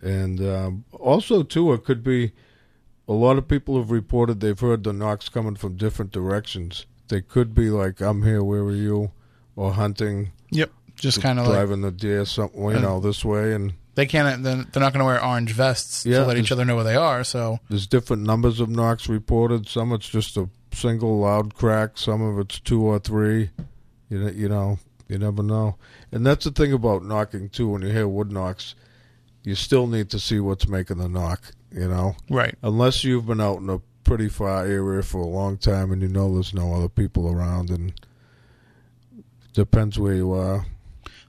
And 0.00 0.40
um, 0.40 0.84
also 0.92 1.42
too, 1.42 1.72
it 1.74 1.84
could 1.84 2.02
be 2.02 2.32
a 3.06 3.12
lot 3.12 3.36
of 3.36 3.46
people 3.46 3.76
have 3.76 3.90
reported 3.90 4.40
they've 4.40 4.58
heard 4.58 4.84
the 4.84 4.94
knocks 4.94 5.28
coming 5.28 5.56
from 5.56 5.76
different 5.76 6.12
directions. 6.12 6.86
They 7.08 7.20
could 7.20 7.54
be 7.54 7.68
like, 7.68 8.00
"I'm 8.00 8.22
here, 8.22 8.42
where 8.42 8.62
are 8.62 8.72
you?" 8.74 9.10
or 9.56 9.74
hunting. 9.74 10.32
Yep, 10.50 10.70
just 10.96 11.20
kind 11.20 11.38
of 11.38 11.46
like 11.46 11.54
driving 11.54 11.82
the 11.82 11.90
deer, 11.92 12.24
something 12.24 12.62
you 12.62 12.80
know, 12.80 13.00
this 13.00 13.22
way, 13.22 13.52
and 13.52 13.74
they 13.94 14.06
can't. 14.06 14.42
They're 14.42 14.64
they're 14.64 14.82
not 14.82 14.92
going 14.92 15.00
to 15.00 15.04
wear 15.04 15.22
orange 15.22 15.52
vests 15.52 16.06
Yeah, 16.06 16.20
to 16.20 16.26
let 16.26 16.38
each 16.38 16.50
other 16.52 16.64
know 16.64 16.74
where 16.74 16.84
they 16.84 16.96
are. 16.96 17.22
So 17.24 17.60
There's 17.68 17.86
different 17.86 18.22
numbers 18.22 18.60
of 18.60 18.68
knocks 18.68 19.08
reported. 19.08 19.68
Some 19.68 19.92
it's 19.92 20.08
just 20.08 20.36
a 20.36 20.48
single 20.74 21.18
loud 21.20 21.54
crack. 21.54 21.96
Some 21.96 22.20
of 22.22 22.38
it's 22.38 22.60
two 22.60 22.82
or 22.82 22.98
three. 22.98 23.50
You 24.10 24.18
know, 24.20 24.30
you 24.30 24.48
know, 24.48 24.78
you 25.08 25.18
never 25.18 25.42
know. 25.42 25.76
And 26.12 26.26
that's 26.26 26.44
the 26.44 26.50
thing 26.50 26.72
about 26.72 27.04
knocking 27.04 27.48
too. 27.48 27.68
When 27.68 27.82
you 27.82 27.88
hear 27.88 28.06
wood 28.08 28.30
knocks, 28.30 28.74
you 29.42 29.54
still 29.54 29.86
need 29.86 30.10
to 30.10 30.18
see 30.18 30.40
what's 30.40 30.68
making 30.68 30.98
the 30.98 31.08
knock. 31.08 31.52
You 31.72 31.88
know, 31.88 32.14
Right. 32.30 32.54
Unless 32.62 33.02
you've 33.02 33.26
been 33.26 33.40
out 33.40 33.58
in 33.58 33.68
a 33.68 33.80
pretty 34.04 34.28
far 34.28 34.64
area 34.64 35.02
for 35.02 35.18
a 35.18 35.26
long 35.26 35.56
time 35.56 35.90
and 35.90 36.00
you 36.02 36.08
know 36.08 36.32
there's 36.34 36.54
no 36.54 36.74
other 36.74 36.88
people 36.88 37.28
around, 37.28 37.70
and 37.70 37.92
depends 39.52 39.98
where 39.98 40.14
you 40.14 40.32
are. 40.32 40.66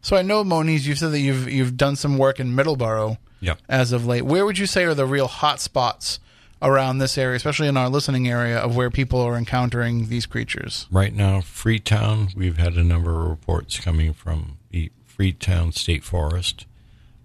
So 0.01 0.15
I 0.15 0.21
know 0.21 0.43
Moniz, 0.43 0.85
you've 0.87 0.99
said 0.99 1.11
that 1.13 1.19
you've 1.19 1.49
you've 1.49 1.77
done 1.77 1.95
some 1.95 2.17
work 2.17 2.39
in 2.39 2.55
Middleborough 2.55 3.17
Yep. 3.41 3.59
as 3.69 3.91
of 3.91 4.05
late. 4.05 4.23
Where 4.23 4.45
would 4.45 4.57
you 4.57 4.65
say 4.65 4.83
are 4.85 4.93
the 4.93 5.05
real 5.05 5.27
hot 5.27 5.59
spots 5.59 6.19
around 6.61 6.97
this 6.99 7.17
area, 7.17 7.35
especially 7.35 7.67
in 7.67 7.77
our 7.77 7.89
listening 7.89 8.27
area 8.27 8.57
of 8.57 8.75
where 8.75 8.89
people 8.89 9.19
are 9.21 9.35
encountering 9.35 10.07
these 10.09 10.25
creatures? 10.25 10.87
Right 10.91 11.13
now, 11.13 11.41
Freetown, 11.41 12.29
we've 12.35 12.57
had 12.57 12.73
a 12.75 12.83
number 12.83 13.21
of 13.23 13.29
reports 13.29 13.79
coming 13.79 14.13
from 14.13 14.57
the 14.71 14.91
Freetown 15.05 15.71
State 15.71 16.03
Forest, 16.03 16.65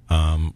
um, 0.08 0.54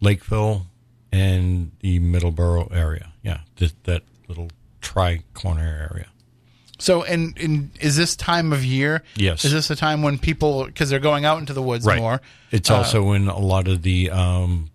Lakeville, 0.00 0.66
and 1.12 1.72
the 1.80 2.00
Middleborough 2.00 2.74
area. 2.74 3.12
Yeah, 3.22 3.40
th- 3.56 3.74
that 3.84 4.02
little 4.28 4.50
tri 4.80 5.20
corner 5.34 5.88
area. 5.90 6.06
So, 6.78 7.04
and, 7.04 7.36
and 7.38 7.70
is 7.80 7.96
this 7.96 8.14
time 8.16 8.52
of 8.52 8.62
year? 8.64 9.02
Yes. 9.14 9.44
Is 9.46 9.52
this 9.52 9.70
a 9.70 9.76
time 9.76 10.02
when 10.02 10.18
people 10.18 10.66
because 10.66 10.90
they're 10.90 10.98
going 10.98 11.24
out 11.24 11.38
into 11.38 11.54
the 11.54 11.62
woods 11.62 11.86
Right. 11.86 11.98
more? 11.98 12.20
It's 12.50 12.70
uh, 12.70 12.76
also 12.76 13.02
when 13.04 13.28
a 13.28 13.38
lot 13.38 13.66
of 13.66 13.80
the 13.82 14.10
um, 14.10 14.70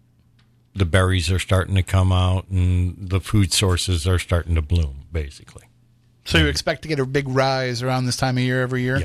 the 0.75 0.85
berries 0.85 1.29
are 1.31 1.39
starting 1.39 1.75
to 1.75 1.83
come 1.83 2.11
out 2.11 2.47
and 2.49 3.09
the 3.09 3.19
food 3.19 3.51
sources 3.53 4.07
are 4.07 4.19
starting 4.19 4.55
to 4.55 4.61
bloom, 4.61 5.01
basically. 5.11 5.63
so 6.25 6.37
you 6.37 6.47
expect 6.47 6.81
to 6.83 6.87
get 6.87 6.99
a 6.99 7.05
big 7.05 7.27
rise 7.27 7.81
around 7.83 8.05
this 8.05 8.17
time 8.17 8.37
of 8.37 8.43
year 8.43 8.61
every 8.61 8.81
year. 8.83 9.01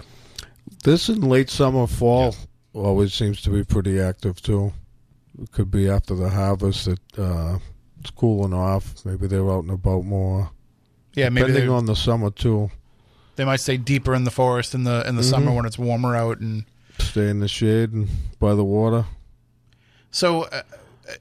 This 0.85 1.09
in 1.09 1.21
late 1.23 1.51
summer, 1.51 1.87
fall 1.87 2.35
always 2.75 3.15
seems 3.15 3.41
to 3.43 3.51
be 3.51 3.65
pretty 3.65 3.99
active 4.01 4.41
too. 4.43 4.73
It 5.43 5.51
could 5.53 5.71
be 5.71 5.89
after 5.89 6.15
the 6.15 6.29
harvest 6.31 6.85
that 6.87 7.19
uh, 7.19 7.59
it's 8.01 8.11
cooling 8.11 8.53
off. 8.55 9.05
Maybe 9.05 9.27
they're 9.27 9.51
out 9.51 9.65
and 9.65 9.71
about 9.73 10.05
more. 10.05 10.51
Yeah, 11.15 11.29
maybe 11.31 11.49
depending 11.49 11.69
they're- 11.69 11.77
on 11.77 11.87
the 11.87 11.97
summer 11.97 12.31
too. 12.31 12.71
They 13.37 13.45
might 13.45 13.61
stay 13.61 13.77
deeper 13.77 14.15
in 14.15 14.25
the 14.25 14.31
forest 14.31 14.75
in 14.75 14.85
the 14.85 15.07
in 15.07 15.17
the 15.17 15.23
Mhm. 15.23 15.31
summer 15.31 15.53
when 15.53 15.67
it's 15.67 15.79
warmer 15.79 16.15
out 16.17 16.39
and 16.41 16.65
Stay 16.99 17.29
in 17.29 17.41
the 17.41 17.49
shade 17.49 17.93
and 17.93 18.09
by 18.41 18.55
the 18.55 18.65
water. 18.65 19.05
So 20.11 20.45
uh, 20.45 20.63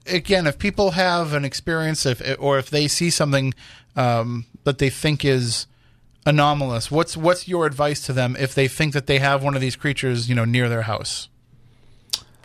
again, 0.06 0.46
if 0.46 0.58
people 0.58 0.92
have 0.92 1.32
an 1.32 1.44
experience, 1.44 2.06
if 2.06 2.22
or 2.38 2.58
if 2.58 2.70
they 2.70 2.88
see 2.88 3.10
something 3.10 3.54
um, 3.94 4.46
that 4.64 4.78
they 4.78 4.90
think 4.90 5.24
is 5.24 5.66
anomalous, 6.24 6.90
what's 6.90 7.16
what's 7.16 7.48
your 7.48 7.66
advice 7.66 8.00
to 8.06 8.12
them 8.12 8.36
if 8.38 8.54
they 8.54 8.68
think 8.68 8.92
that 8.94 9.06
they 9.06 9.18
have 9.18 9.42
one 9.42 9.54
of 9.54 9.60
these 9.60 9.76
creatures, 9.76 10.28
you 10.28 10.34
know, 10.34 10.44
near 10.44 10.68
their 10.68 10.82
house 10.82 11.28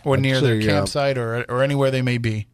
or 0.04 0.16
I'd 0.16 0.22
near 0.22 0.40
their 0.40 0.60
say, 0.60 0.68
uh, 0.68 0.72
campsite 0.72 1.18
or 1.18 1.44
or 1.48 1.62
anywhere 1.62 1.90
they 1.90 2.02
may 2.02 2.18
be? 2.18 2.46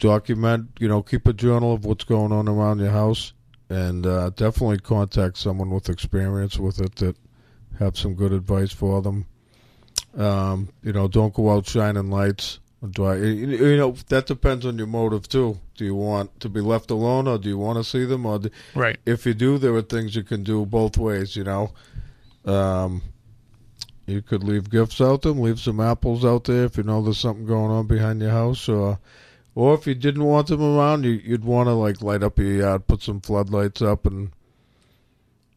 document. 0.00 0.70
You 0.80 0.88
know, 0.88 1.02
keep 1.02 1.28
a 1.28 1.32
journal 1.32 1.72
of 1.72 1.84
what's 1.84 2.04
going 2.04 2.32
on 2.32 2.48
around 2.48 2.80
your 2.80 2.90
house, 2.90 3.32
and 3.68 4.04
uh, 4.04 4.30
definitely 4.30 4.78
contact 4.78 5.36
someone 5.36 5.70
with 5.70 5.88
experience 5.88 6.58
with 6.58 6.80
it 6.80 6.96
that 6.96 7.16
have 7.78 7.96
some 7.96 8.14
good 8.14 8.32
advice 8.32 8.72
for 8.72 9.00
them. 9.00 9.26
Um, 10.16 10.70
you 10.82 10.92
know, 10.92 11.06
don't 11.06 11.32
go 11.32 11.50
out 11.50 11.66
shining 11.66 12.10
lights. 12.10 12.58
Or 12.82 13.12
I? 13.12 13.16
You 13.16 13.46
you 13.46 13.76
know, 13.76 13.92
that 14.08 14.26
depends 14.26 14.64
on 14.64 14.78
your 14.78 14.86
motive 14.86 15.28
too. 15.28 15.58
Do 15.76 15.84
you 15.84 15.94
want 15.94 16.40
to 16.40 16.48
be 16.48 16.60
left 16.60 16.90
alone, 16.90 17.28
or 17.28 17.38
do 17.38 17.48
you 17.48 17.58
want 17.58 17.78
to 17.78 17.84
see 17.84 18.04
them? 18.04 18.26
Or 18.26 18.38
do, 18.38 18.50
Right. 18.74 18.98
If 19.06 19.26
you 19.26 19.34
do, 19.34 19.58
there 19.58 19.74
are 19.74 19.82
things 19.82 20.16
you 20.16 20.22
can 20.22 20.42
do 20.42 20.64
both 20.66 20.96
ways. 20.96 21.36
You 21.36 21.44
know, 21.44 21.72
um, 22.44 23.02
you 24.06 24.22
could 24.22 24.42
leave 24.42 24.70
gifts 24.70 25.00
out 25.00 25.22
them, 25.22 25.40
leave 25.40 25.60
some 25.60 25.80
apples 25.80 26.24
out 26.24 26.44
there 26.44 26.64
if 26.64 26.76
you 26.76 26.82
know 26.82 27.02
there's 27.02 27.18
something 27.18 27.46
going 27.46 27.70
on 27.70 27.86
behind 27.86 28.20
your 28.20 28.30
house, 28.30 28.68
or 28.68 28.98
or 29.54 29.74
if 29.74 29.86
you 29.86 29.94
didn't 29.94 30.24
want 30.24 30.46
them 30.46 30.62
around, 30.62 31.04
you, 31.04 31.12
you'd 31.12 31.44
want 31.44 31.68
to 31.68 31.74
like 31.74 32.02
light 32.02 32.22
up 32.22 32.38
your 32.38 32.52
yard, 32.52 32.86
put 32.86 33.02
some 33.02 33.20
floodlights 33.20 33.82
up, 33.82 34.06
and 34.06 34.30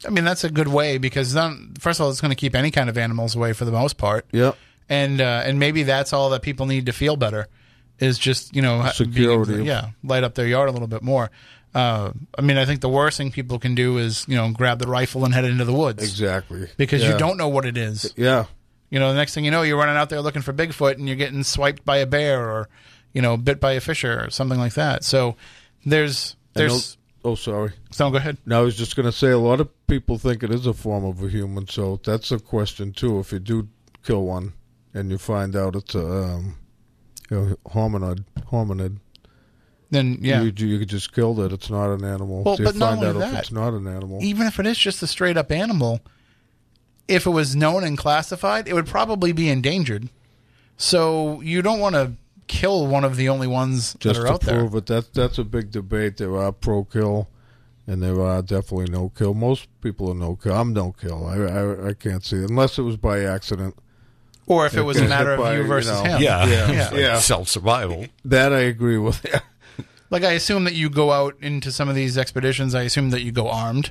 I 0.05 0.09
mean, 0.09 0.23
that's 0.23 0.43
a 0.43 0.49
good 0.49 0.67
way 0.67 0.97
because 0.97 1.33
then, 1.33 1.73
first 1.79 1.99
of 1.99 2.03
all, 2.05 2.11
it's 2.11 2.21
going 2.21 2.31
to 2.31 2.35
keep 2.35 2.55
any 2.55 2.71
kind 2.71 2.89
of 2.89 2.97
animals 2.97 3.35
away 3.35 3.53
for 3.53 3.65
the 3.65 3.71
most 3.71 3.97
part. 3.97 4.25
yeah, 4.31 4.51
and 4.93 5.19
uh, 5.21 5.41
and 5.47 5.57
maybe 5.59 5.83
that's 5.83 6.13
all 6.13 6.29
that 6.31 6.41
people 6.41 6.65
need 6.67 6.85
to 6.85 6.93
feel 6.93 7.15
better 7.15 7.47
is 7.99 8.17
just 8.19 8.55
you 8.55 8.61
know 8.61 8.79
ha- 8.81 8.93
being 8.99 9.11
Security. 9.13 9.63
yeah, 9.63 9.89
light 10.03 10.23
up 10.23 10.35
their 10.35 10.47
yard 10.47 10.69
a 10.69 10.71
little 10.71 10.87
bit 10.87 11.01
more. 11.03 11.29
Uh, 11.75 12.11
I 12.37 12.41
mean, 12.41 12.57
I 12.57 12.65
think 12.65 12.81
the 12.81 12.89
worst 12.89 13.17
thing 13.17 13.31
people 13.31 13.57
can 13.59 13.73
do 13.75 13.97
is 13.97 14.25
you 14.27 14.35
know 14.37 14.51
grab 14.51 14.77
the 14.79 14.87
rifle 14.87 15.25
and 15.25 15.33
head 15.33 15.45
into 15.45 15.65
the 15.65 15.73
woods 15.73 16.03
exactly 16.03 16.67
because 16.77 17.01
Yeah. 17.01 17.13
you 17.13 17.17
don't 17.17 17.37
know 17.37 17.47
what 17.49 17.65
it 17.65 17.77
is. 17.77 18.13
Yeah, 18.15 18.45
You 18.91 18.99
know, 18.99 19.09
the 19.11 19.17
next 19.17 19.33
thing 19.33 19.43
you 19.45 19.51
know, 19.51 19.63
you're 19.63 19.77
running 19.79 19.95
out 19.97 20.09
there 20.09 20.21
looking 20.21 20.43
for 20.43 20.53
Bigfoot 20.53 20.95
and 20.99 21.07
you're 21.07 21.17
getting 21.17 21.43
swiped 21.43 21.83
by 21.83 21.97
a 21.97 22.05
bear 22.05 22.37
or 22.47 22.69
you 23.13 23.21
know 23.23 23.37
bit 23.37 23.59
by 23.59 23.71
a 23.73 23.79
fisher 23.81 24.23
or 24.23 24.29
something 24.29 24.59
like 24.59 24.75
that. 24.75 25.03
So 25.03 25.35
there's 25.85 26.35
there's 26.53 26.97
oh, 27.25 27.31
oh, 27.31 27.35
sorry. 27.35 27.71
So 27.91 28.09
go 28.11 28.17
ahead. 28.17 28.37
No, 28.45 28.59
I 28.59 28.63
was 28.63 28.75
just 28.77 28.95
going 28.95 29.07
to 29.07 29.11
say 29.11 29.31
a 29.31 29.39
lot 29.39 29.59
of 29.59 29.67
people 29.87 30.17
think 30.19 30.43
it 30.43 30.51
is 30.51 30.67
a 30.67 30.73
form 30.73 31.03
of 31.05 31.23
a 31.23 31.27
human, 31.29 31.67
so 31.67 31.99
that's 32.03 32.31
a 32.31 32.37
question 32.37 32.93
too. 32.93 33.17
If 33.19 33.31
you 33.31 33.39
do 33.39 33.67
kill 34.05 34.23
one 34.25 34.53
and 34.93 35.09
you 35.11 35.17
find 35.17 35.55
out 35.55 35.75
it's 35.75 35.95
a 35.95 36.05
um, 36.05 36.57
you 37.29 37.37
know, 37.37 37.55
hominid, 37.67 38.25
hominid, 38.51 38.99
then 39.89 40.17
yeah. 40.21 40.41
you, 40.41 40.51
you 40.67 40.85
just 40.85 41.13
killed 41.13 41.39
it. 41.39 41.51
It's 41.51 41.69
not 41.69 41.93
an 41.93 42.03
animal. 42.03 42.43
Well, 42.43 42.57
so 42.57 42.63
you 42.63 42.69
but 42.69 42.75
not 42.75 43.03
only 43.03 43.19
that, 43.19 43.39
it's 43.39 43.51
not 43.51 43.73
an 43.73 43.87
animal. 43.87 44.19
even 44.21 44.47
if 44.47 44.59
it 44.59 44.65
is 44.65 44.77
just 44.77 45.01
a 45.03 45.07
straight 45.07 45.37
up 45.37 45.51
animal, 45.51 46.01
if 47.07 47.25
it 47.25 47.31
was 47.31 47.55
known 47.55 47.83
and 47.83 47.97
classified, 47.97 48.67
it 48.67 48.73
would 48.73 48.87
probably 48.87 49.31
be 49.31 49.49
endangered. 49.49 50.09
So 50.77 51.41
you 51.41 51.61
don't 51.61 51.79
want 51.79 51.95
to 51.95 52.13
kill 52.47 52.87
one 52.87 53.03
of 53.03 53.15
the 53.15 53.29
only 53.29 53.47
ones 53.47 53.95
just 53.99 54.19
that 54.19 54.23
are 54.23 54.27
to 54.27 54.33
out 54.33 54.41
there. 54.41 54.59
prove 54.59 54.75
it. 54.75 54.85
That's 54.85 55.07
that's 55.09 55.37
a 55.37 55.43
big 55.43 55.71
debate. 55.71 56.17
There 56.17 56.35
are 56.37 56.51
pro 56.51 56.83
kill, 56.83 57.29
and 57.87 58.01
there 58.01 58.19
are 58.21 58.41
definitely 58.41 58.91
no 58.91 59.09
kill. 59.09 59.33
Most 59.33 59.67
people 59.81 60.09
are 60.09 60.15
no 60.15 60.35
kill. 60.35 60.53
I'm 60.53 60.73
no 60.73 60.91
kill. 60.91 61.25
I 61.25 61.37
I, 61.37 61.89
I 61.89 61.93
can't 61.93 62.23
see 62.23 62.37
it 62.37 62.49
unless 62.49 62.77
it 62.77 62.83
was 62.83 62.97
by 62.97 63.21
accident. 63.21 63.75
Or 64.45 64.65
if 64.65 64.75
it 64.75 64.81
was 64.81 64.97
a 64.97 65.07
matter 65.07 65.33
of 65.33 65.55
you 65.57 65.63
versus 65.63 65.91
know, 65.91 66.03
him. 66.03 66.21
Yeah. 66.21 66.45
yeah, 66.45 66.71
Yeah. 66.71 66.93
yeah. 66.93 67.19
Self 67.19 67.47
survival. 67.47 68.05
That 68.25 68.51
I 68.53 68.59
agree 68.61 68.97
with. 68.97 69.25
Like 70.09 70.23
I 70.23 70.33
assume 70.33 70.65
that 70.65 70.75
you 70.75 70.91
go 70.91 71.11
out 71.11 71.35
into 71.41 71.71
some 71.71 71.89
of 71.89 71.95
these 71.95 72.19
expeditions. 72.19 72.75
I 72.75 72.83
assume 72.83 73.09
that 73.09 73.23
you 73.23 73.31
go 73.31 73.49
armed. 73.49 73.89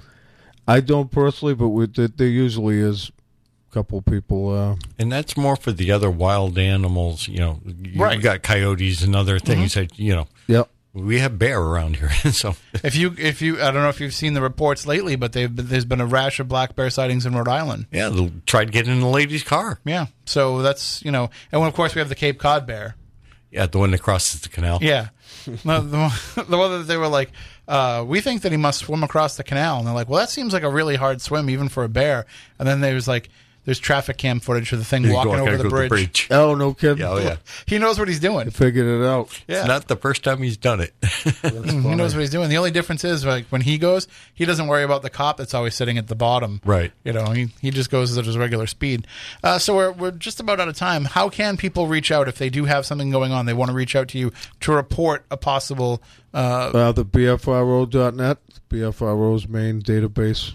I 0.68 0.78
don't 0.78 1.10
personally, 1.10 1.52
but 1.54 1.70
we, 1.70 1.86
there, 1.86 2.06
there 2.06 2.28
usually 2.28 2.78
is 2.78 3.10
a 3.68 3.74
couple 3.74 4.00
people. 4.02 4.50
Uh, 4.56 4.76
And 5.00 5.10
that's 5.10 5.36
more 5.36 5.56
for 5.56 5.72
the 5.72 5.90
other 5.90 6.12
wild 6.12 6.58
animals. 6.58 7.26
You 7.26 7.38
know, 7.38 7.60
you 7.82 8.00
Right. 8.00 8.22
got 8.22 8.44
coyotes 8.44 9.02
and 9.02 9.16
other 9.16 9.40
things 9.40 9.74
that 9.74 9.98
you 9.98 10.14
know. 10.14 10.28
Yep. 10.46 10.70
We 10.94 11.20
have 11.20 11.38
bear 11.38 11.58
around 11.60 11.96
here, 11.96 12.10
so 12.32 12.54
If 12.84 12.94
you 12.96 13.14
if 13.18 13.40
you 13.40 13.56
I 13.62 13.70
don't 13.70 13.82
know 13.82 13.88
if 13.88 13.98
you've 14.00 14.12
seen 14.12 14.34
the 14.34 14.42
reports 14.42 14.86
lately, 14.86 15.16
but 15.16 15.32
they've 15.32 15.54
been, 15.54 15.68
there's 15.68 15.86
been 15.86 16.02
a 16.02 16.06
rash 16.06 16.38
of 16.38 16.48
black 16.48 16.76
bear 16.76 16.90
sightings 16.90 17.24
in 17.24 17.34
Rhode 17.34 17.48
Island. 17.48 17.86
yeah, 17.90 18.10
they'll 18.10 18.30
try 18.44 18.64
to 18.66 18.70
get 18.70 18.86
in 18.86 19.00
the 19.00 19.06
lady's 19.08 19.42
car. 19.42 19.80
Yeah, 19.86 20.06
so 20.26 20.60
that's 20.60 21.02
you 21.04 21.10
know, 21.10 21.30
and 21.50 21.62
of 21.64 21.72
course 21.72 21.94
we 21.94 22.00
have 22.00 22.10
the 22.10 22.14
Cape 22.14 22.38
Cod 22.38 22.66
bear. 22.66 22.96
Yeah, 23.50 23.66
the 23.66 23.78
one 23.78 23.90
that 23.92 24.02
crosses 24.02 24.40
the 24.42 24.48
canal. 24.48 24.78
Yeah, 24.82 25.08
No, 25.64 25.80
the, 25.80 25.98
one- 25.98 26.46
the 26.48 26.56
one 26.58 26.70
that 26.72 26.84
they 26.88 26.96
were 26.96 27.08
like, 27.08 27.30
uh, 27.68 28.04
we 28.06 28.20
think 28.20 28.42
that 28.42 28.52
he 28.52 28.56
must 28.58 28.80
swim 28.80 29.02
across 29.02 29.36
the 29.36 29.44
canal, 29.44 29.78
and 29.78 29.86
they're 29.86 29.94
like, 29.94 30.08
well, 30.08 30.20
that 30.20 30.30
seems 30.30 30.52
like 30.54 30.62
a 30.62 30.70
really 30.70 30.96
hard 30.96 31.20
swim 31.20 31.48
even 31.50 31.68
for 31.68 31.84
a 31.84 31.88
bear. 31.88 32.24
And 32.58 32.66
then 32.68 32.80
they 32.80 32.94
was 32.94 33.06
like, 33.08 33.28
there's 33.64 33.78
traffic 33.78 34.18
cam 34.18 34.40
footage 34.40 34.72
of 34.72 34.78
the 34.78 34.84
thing 34.84 35.04
You 35.04 35.12
walking 35.12 35.34
over 35.34 35.50
the 35.52 35.56
go 35.56 35.56
to 35.56 35.62
the 35.64 35.68
bridge. 35.68 35.88
bridge. 35.88 36.28
oh 36.30 36.54
no 36.54 36.74
kidding! 36.74 36.98
Yeah, 36.98 37.10
oh, 37.10 37.18
yeah. 37.18 37.36
He 37.66 37.78
knows 37.78 37.98
what 37.98 38.08
he's 38.08 38.20
doing. 38.20 38.50
Figured 38.50 38.86
it 38.86 39.04
out. 39.06 39.28
Yeah. 39.46 39.60
It's 39.60 39.68
not 39.68 39.88
the 39.88 39.96
first 39.96 40.24
time 40.24 40.42
he's 40.42 40.56
done 40.56 40.80
it. 40.80 40.92
Mm, 41.52 41.82
he 41.90 41.94
knows 41.94 42.14
what 42.14 42.20
he's 42.20 42.30
doing. 42.30 42.48
The 42.48 42.56
only 42.56 42.70
difference 42.70 43.04
is 43.04 43.24
like 43.26 43.46
when 43.46 43.60
he 43.60 43.76
goes, 43.78 44.08
he 44.34 44.44
doesn't 44.44 44.66
worry 44.68 44.82
about 44.84 45.02
the 45.02 45.10
cop 45.10 45.36
that's 45.36 45.54
always 45.54 45.74
sitting 45.74 45.98
at 45.98 46.08
the 46.08 46.14
bottom. 46.14 46.60
Right. 46.64 46.92
You 47.04 47.12
know, 47.12 47.26
he, 47.30 47.48
he 47.60 47.70
just 47.70 47.90
goes 47.90 48.16
at 48.16 48.24
his 48.24 48.36
regular 48.38 48.66
speed. 48.66 49.06
Uh, 49.42 49.58
so 49.58 49.74
we're, 49.76 49.92
we're 49.92 50.10
just 50.12 50.40
about 50.40 50.60
out 50.60 50.68
of 50.68 50.76
time. 50.76 51.04
How 51.04 51.28
can 51.28 51.56
people 51.56 51.86
reach 51.88 52.10
out 52.10 52.28
if 52.28 52.38
they 52.38 52.48
do 52.50 52.64
have 52.64 52.86
something 52.86 53.10
going 53.10 53.32
on? 53.32 53.46
They 53.46 53.52
want 53.54 53.70
to 53.70 53.74
reach 53.76 53.94
out 53.96 54.08
to 54.08 54.18
you 54.18 54.32
to 54.60 54.72
report 54.72 55.24
a 55.30 55.36
possible. 55.36 56.02
Uh, 56.34 56.70
Uh, 56.74 56.92
the 56.92 57.04
BFRO.net, 57.04 58.38
BFRO's 58.70 59.48
main 59.48 59.82
database 59.82 60.52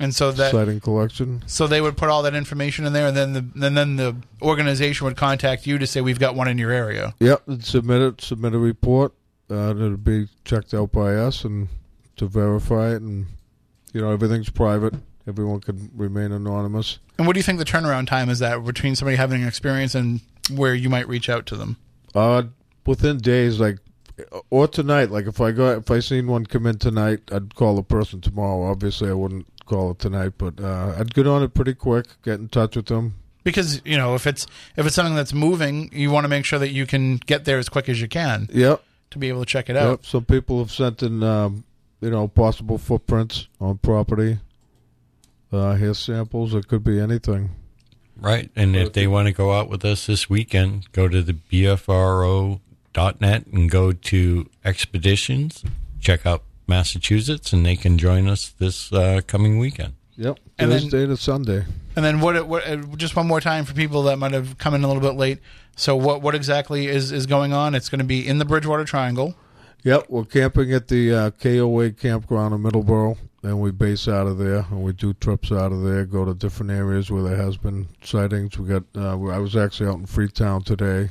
and 0.00 0.14
so 0.14 0.32
that 0.32 0.50
sighting 0.50 0.80
collection. 0.80 1.42
so 1.46 1.66
they 1.66 1.80
would 1.80 1.96
put 1.96 2.08
all 2.08 2.22
that 2.22 2.34
information 2.34 2.86
in 2.86 2.92
there, 2.92 3.06
and 3.06 3.16
then 3.16 3.32
the 3.34 3.66
and 3.66 3.76
then 3.76 3.96
the 3.96 4.16
organization 4.42 5.04
would 5.04 5.16
contact 5.16 5.66
you 5.66 5.78
to 5.78 5.86
say 5.86 6.00
we've 6.00 6.18
got 6.18 6.34
one 6.34 6.48
in 6.48 6.58
your 6.58 6.72
area. 6.72 7.14
Yep, 7.20 7.46
and 7.46 7.64
submit 7.64 8.00
it. 8.00 8.20
Submit 8.20 8.54
a 8.54 8.58
report. 8.58 9.12
Uh, 9.50 9.70
and 9.70 9.80
it'll 9.80 9.96
be 9.96 10.28
checked 10.44 10.72
out 10.72 10.92
by 10.92 11.16
us 11.16 11.44
and 11.44 11.68
to 12.16 12.26
verify 12.26 12.90
it, 12.90 13.02
and 13.02 13.26
you 13.92 14.00
know 14.00 14.10
everything's 14.10 14.50
private. 14.50 14.94
Everyone 15.28 15.60
can 15.60 15.90
remain 15.94 16.32
anonymous. 16.32 16.98
And 17.18 17.26
what 17.26 17.34
do 17.34 17.38
you 17.38 17.44
think 17.44 17.58
the 17.58 17.64
turnaround 17.64 18.06
time 18.06 18.30
is 18.30 18.38
that 18.38 18.64
between 18.64 18.96
somebody 18.96 19.16
having 19.16 19.42
an 19.42 19.48
experience 19.48 19.94
and 19.94 20.20
where 20.50 20.74
you 20.74 20.88
might 20.88 21.06
reach 21.06 21.28
out 21.28 21.46
to 21.46 21.56
them? 21.56 21.76
Uh, 22.14 22.44
within 22.86 23.18
days, 23.18 23.60
like 23.60 23.78
or 24.50 24.68
tonight. 24.68 25.10
Like 25.10 25.26
if 25.26 25.40
I 25.40 25.52
go, 25.52 25.76
if 25.76 25.90
I 25.90 26.00
seen 26.00 26.26
one 26.26 26.46
come 26.46 26.66
in 26.66 26.78
tonight, 26.78 27.20
I'd 27.32 27.54
call 27.54 27.76
the 27.76 27.82
person 27.82 28.20
tomorrow. 28.20 28.64
Obviously, 28.70 29.10
I 29.10 29.14
wouldn't 29.14 29.46
call 29.70 29.92
it 29.92 29.98
tonight, 30.00 30.32
but 30.36 30.60
uh, 30.60 30.94
I'd 30.98 31.14
get 31.14 31.26
on 31.26 31.42
it 31.42 31.54
pretty 31.54 31.74
quick. 31.74 32.06
Get 32.22 32.40
in 32.40 32.48
touch 32.48 32.74
with 32.76 32.86
them. 32.86 33.14
because 33.44 33.80
you 33.86 33.96
know 33.96 34.14
if 34.14 34.26
it's 34.26 34.46
if 34.76 34.84
it's 34.86 34.94
something 34.94 35.14
that's 35.14 35.32
moving 35.32 35.88
you 35.92 36.10
want 36.10 36.24
to 36.24 36.28
make 36.28 36.44
sure 36.44 36.58
that 36.58 36.72
you 36.72 36.84
can 36.86 37.16
get 37.16 37.44
there 37.46 37.56
as 37.58 37.68
quick 37.70 37.88
as 37.88 37.98
you 38.00 38.08
can 38.08 38.48
Yep. 38.52 38.82
to 39.12 39.18
be 39.18 39.28
able 39.30 39.40
to 39.40 39.46
check 39.46 39.70
it 39.70 39.76
out 39.76 39.90
Yep. 39.90 40.06
Some 40.06 40.24
people 40.24 40.58
have 40.58 40.70
sent 40.70 41.02
in, 41.02 41.22
um, 41.22 41.64
you 42.02 42.10
know, 42.10 42.28
possible 42.28 42.76
footprints 42.78 43.48
on 43.60 43.78
property. 43.78 44.38
Uh, 45.52 45.74
hair 45.74 45.94
samples. 45.94 46.54
It 46.54 46.68
could 46.68 46.84
be 46.84 47.00
anything. 47.00 47.50
Right. 48.16 48.50
And 48.54 48.76
if 48.76 48.92
they 48.92 49.06
want 49.06 49.26
to 49.26 49.32
go 49.32 49.52
out 49.52 49.68
with 49.70 49.84
us 49.84 50.06
this 50.06 50.28
weekend, 50.30 50.92
go 50.92 51.08
to 51.08 51.22
the 51.22 51.32
BFRO.net 51.50 53.46
and 53.46 53.70
go 53.70 53.92
to 53.92 54.48
expeditions, 54.64 55.64
check 56.00 56.24
out 56.26 56.42
Massachusetts, 56.70 57.52
and 57.52 57.66
they 57.66 57.76
can 57.76 57.98
join 57.98 58.26
us 58.28 58.48
this 58.58 58.90
uh, 58.92 59.20
coming 59.26 59.58
weekend. 59.58 59.94
Yep. 60.16 60.38
And 60.58 60.72
then- 60.72 60.80
Thursday 60.80 61.06
to 61.06 61.16
Sunday. 61.16 61.64
and 61.96 62.04
then 62.04 62.20
what, 62.20 62.46
what 62.46 62.66
uh, 62.66 62.76
just 62.96 63.16
one 63.16 63.26
more 63.26 63.40
time 63.40 63.64
for 63.66 63.74
people 63.74 64.02
that 64.04 64.16
might 64.18 64.32
have 64.32 64.56
come 64.56 64.72
in 64.74 64.84
a 64.84 64.86
little 64.86 65.02
bit 65.02 65.16
late 65.16 65.38
so 65.76 65.96
what 65.96 66.22
what 66.22 66.34
exactly 66.34 66.86
is 66.86 67.10
is 67.10 67.26
going 67.26 67.52
on 67.52 67.74
it's 67.74 67.88
going 67.88 67.98
to 67.98 68.04
be 68.04 68.26
in 68.26 68.38
the 68.38 68.44
bridgewater 68.44 68.84
triangle 68.84 69.34
Yep, 69.82 70.06
we're 70.10 70.24
camping 70.26 70.74
at 70.74 70.88
the 70.88 71.14
uh, 71.14 71.30
KOA 71.30 71.92
campground 71.92 72.52
in 72.54 72.62
Middleborough, 72.62 73.16
and 73.42 73.62
we 73.62 73.70
base 73.70 74.08
out 74.08 74.26
of 74.26 74.36
there, 74.36 74.66
and 74.70 74.82
we 74.82 74.92
do 74.92 75.14
trips 75.14 75.50
out 75.50 75.72
of 75.72 75.82
there, 75.82 76.04
go 76.04 76.26
to 76.26 76.34
different 76.34 76.70
areas 76.70 77.10
where 77.10 77.22
there 77.22 77.36
has 77.38 77.56
been 77.56 77.88
sightings. 78.02 78.58
We 78.58 78.68
got, 78.68 78.82
uh, 78.94 79.12
I 79.30 79.38
was 79.38 79.56
actually 79.56 79.88
out 79.88 79.96
in 79.96 80.04
Freetown 80.04 80.64
today. 80.64 81.08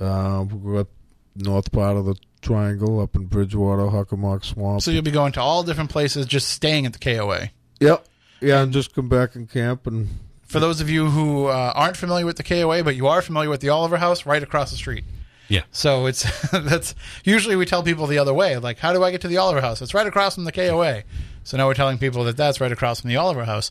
Uh, 0.00 0.44
we 0.50 0.74
got 0.78 0.88
north 1.36 1.70
part 1.70 1.96
of 1.96 2.06
the 2.06 2.16
triangle 2.46 3.00
up 3.00 3.14
in 3.16 3.26
Bridgewater, 3.26 3.82
Hockomock 3.84 4.44
Swamp. 4.44 4.82
so 4.82 4.90
you'll 4.90 5.02
be 5.02 5.10
going 5.10 5.32
to 5.32 5.40
all 5.40 5.62
different 5.62 5.90
places 5.90 6.26
just 6.26 6.48
staying 6.48 6.86
at 6.86 6.92
the 6.92 6.98
koa 6.98 7.50
Yep, 7.80 8.06
yeah, 8.40 8.62
and 8.62 8.72
just 8.72 8.94
come 8.94 9.08
back 9.08 9.34
and 9.34 9.50
camp 9.50 9.86
and 9.86 10.08
for 10.42 10.60
those 10.60 10.80
of 10.80 10.88
you 10.88 11.10
who 11.10 11.46
uh, 11.46 11.72
aren't 11.74 11.96
familiar 11.96 12.24
with 12.24 12.36
the 12.36 12.44
koa 12.44 12.84
but 12.84 12.94
you 12.96 13.06
are 13.06 13.20
familiar 13.20 13.50
with 13.50 13.60
the 13.60 13.68
oliver 13.68 13.96
house 13.96 14.24
right 14.26 14.42
across 14.42 14.70
the 14.70 14.76
street 14.76 15.04
Yeah. 15.48 15.62
So 15.70 16.06
it's 16.06 16.24
that's 16.50 16.94
usually 17.24 17.56
we 17.56 17.66
tell 17.66 17.82
people 17.82 18.06
the 18.06 18.18
other 18.18 18.34
way. 18.34 18.56
Like, 18.58 18.78
how 18.78 18.92
do 18.92 19.04
I 19.04 19.10
get 19.12 19.20
to 19.20 19.28
the 19.28 19.36
Oliver 19.36 19.60
House? 19.60 19.80
It's 19.80 19.94
right 19.94 20.06
across 20.06 20.34
from 20.34 20.44
the 20.44 20.50
KOA. 20.50 21.04
So 21.44 21.56
now 21.56 21.66
we're 21.68 21.74
telling 21.74 21.98
people 21.98 22.24
that 22.24 22.36
that's 22.36 22.60
right 22.60 22.72
across 22.72 23.00
from 23.00 23.10
the 23.10 23.16
Oliver 23.16 23.44
House, 23.44 23.70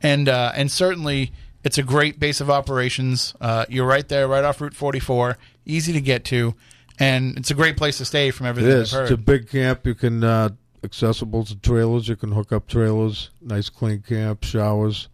and 0.00 0.28
uh, 0.28 0.52
and 0.54 0.70
certainly 0.70 1.32
it's 1.64 1.78
a 1.78 1.82
great 1.82 2.20
base 2.20 2.40
of 2.40 2.48
operations. 2.48 3.34
Uh, 3.40 3.66
you're 3.68 3.88
right 3.88 4.06
there, 4.08 4.28
right 4.28 4.44
off 4.44 4.60
Route 4.60 4.74
44, 4.74 5.36
easy 5.64 5.92
to 5.92 6.00
get 6.00 6.24
to, 6.26 6.54
and 6.98 7.36
it's 7.36 7.50
a 7.50 7.54
great 7.54 7.76
place 7.76 7.98
to 7.98 8.04
stay 8.04 8.30
from 8.30 8.46
everything 8.46 8.72
is. 8.72 8.94
I've 8.94 9.02
It's 9.02 9.10
a 9.12 9.16
big 9.16 9.48
camp. 9.48 9.86
You 9.86 9.94
can 9.94 10.24
uh, 10.24 10.50
accessible 10.82 11.44
to 11.44 11.56
trailers. 11.56 12.08
You 12.08 12.16
can 12.16 12.32
hook 12.32 12.52
up 12.52 12.66
trailers. 12.66 13.30
Nice 13.40 13.68
clean 13.68 14.02
camp, 14.02 14.44
showers. 14.44 15.08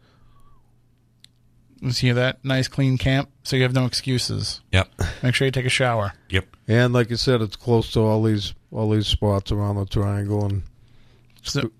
See 1.90 2.12
that 2.12 2.44
nice 2.44 2.68
clean 2.68 2.96
camp, 2.96 3.28
so 3.42 3.56
you 3.56 3.64
have 3.64 3.74
no 3.74 3.86
excuses. 3.86 4.60
Yep. 4.70 4.88
Make 5.24 5.34
sure 5.34 5.46
you 5.46 5.50
take 5.50 5.66
a 5.66 5.70
shower. 5.70 6.12
Yep. 6.28 6.56
And 6.68 6.92
like 6.92 7.10
you 7.10 7.16
said, 7.16 7.42
it's 7.42 7.56
close 7.56 7.92
to 7.94 8.00
all 8.00 8.22
these 8.22 8.54
all 8.70 8.90
these 8.90 9.08
spots 9.08 9.50
around 9.50 9.76
the 9.76 9.86
triangle, 9.86 10.44
and 10.44 10.62
So, 11.42 11.72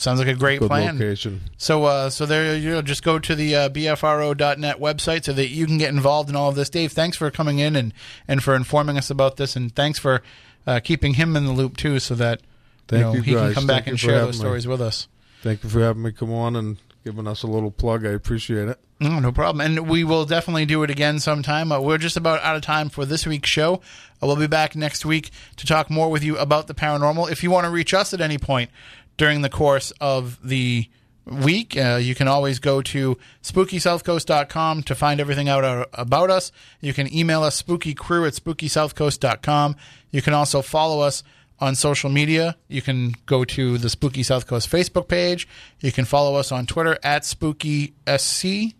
sounds 0.00 0.18
like 0.18 0.28
a 0.28 0.34
great 0.34 0.60
good 0.60 0.68
plan. 0.68 0.98
location. 0.98 1.42
So, 1.56 1.84
uh, 1.84 2.10
so 2.10 2.26
there 2.26 2.56
you 2.56 2.70
go. 2.70 2.82
Just 2.82 3.02
go 3.02 3.18
to 3.18 3.34
the 3.34 3.54
uh, 3.54 3.68
bfro.net 3.68 4.78
website 4.78 5.24
so 5.24 5.32
that 5.32 5.48
you 5.48 5.66
can 5.66 5.78
get 5.78 5.90
involved 5.90 6.28
in 6.28 6.36
all 6.36 6.48
of 6.48 6.54
this. 6.56 6.70
Dave, 6.70 6.92
thanks 6.92 7.16
for 7.16 7.30
coming 7.30 7.58
in 7.58 7.76
and 7.76 7.92
and 8.26 8.42
for 8.42 8.54
informing 8.54 8.96
us 8.98 9.10
about 9.10 9.36
this, 9.36 9.56
and 9.56 9.74
thanks 9.74 9.98
for 9.98 10.22
uh, 10.66 10.80
keeping 10.80 11.14
him 11.14 11.36
in 11.36 11.44
the 11.44 11.52
loop 11.52 11.76
too, 11.76 11.98
so 11.98 12.14
that 12.14 12.40
Thank 12.88 13.00
you, 13.00 13.04
know, 13.04 13.12
you 13.14 13.22
he 13.22 13.32
guys. 13.34 13.44
can 13.46 13.54
come 13.54 13.66
back 13.66 13.84
Thank 13.84 13.86
you 13.86 13.90
and 13.92 14.00
share 14.00 14.18
those 14.20 14.34
me. 14.38 14.40
stories 14.40 14.66
with 14.66 14.80
us. 14.80 15.08
Thank 15.42 15.62
you 15.64 15.70
for 15.70 15.80
having 15.80 16.02
me 16.02 16.12
come 16.12 16.32
on 16.32 16.56
and 16.56 16.76
giving 17.04 17.26
us 17.26 17.42
a 17.42 17.46
little 17.46 17.70
plug. 17.70 18.04
I 18.04 18.10
appreciate 18.10 18.68
it. 18.68 18.78
No, 19.02 19.18
no 19.18 19.32
problem. 19.32 19.64
And 19.64 19.88
we 19.88 20.04
will 20.04 20.26
definitely 20.26 20.66
do 20.66 20.82
it 20.82 20.90
again 20.90 21.20
sometime. 21.20 21.72
Uh, 21.72 21.80
we're 21.80 21.96
just 21.96 22.18
about 22.18 22.42
out 22.42 22.56
of 22.56 22.60
time 22.62 22.90
for 22.90 23.06
this 23.06 23.26
week's 23.26 23.48
show. 23.48 23.76
Uh, 24.22 24.26
we'll 24.26 24.36
be 24.36 24.46
back 24.46 24.76
next 24.76 25.06
week 25.06 25.30
to 25.56 25.66
talk 25.66 25.88
more 25.88 26.10
with 26.10 26.22
you 26.22 26.36
about 26.36 26.66
the 26.66 26.74
paranormal. 26.74 27.30
If 27.30 27.42
you 27.42 27.50
want 27.50 27.64
to 27.64 27.70
reach 27.70 27.94
us 27.94 28.12
at 28.12 28.20
any 28.20 28.36
point 28.36 28.70
during 29.16 29.42
the 29.42 29.48
course 29.48 29.92
of 30.00 30.38
the 30.42 30.88
week, 31.26 31.76
uh, 31.76 31.98
you 32.00 32.14
can 32.14 32.28
always 32.28 32.58
go 32.58 32.82
to 32.82 33.16
spookysouthcoast.com 33.42 34.82
to 34.82 34.94
find 34.94 35.20
everything 35.20 35.48
out 35.48 35.64
uh, 35.64 35.86
about 35.92 36.30
us. 36.30 36.50
You 36.80 36.92
can 36.92 37.12
email 37.14 37.42
us 37.42 37.62
spookycrew 37.62 38.26
at 38.26 38.34
spookysouthcoast.com. 38.34 39.76
You 40.10 40.22
can 40.22 40.34
also 40.34 40.62
follow 40.62 41.00
us 41.00 41.22
on 41.60 41.74
social 41.74 42.10
media. 42.10 42.56
You 42.68 42.82
can 42.82 43.14
go 43.26 43.44
to 43.44 43.78
the 43.78 43.90
Spooky 43.90 44.22
South 44.22 44.46
Coast 44.46 44.70
Facebook 44.70 45.08
page. 45.08 45.46
You 45.80 45.92
can 45.92 46.04
follow 46.04 46.36
us 46.36 46.50
on 46.50 46.66
Twitter 46.66 46.98
at 47.02 47.22
SpookySC, 47.22 48.74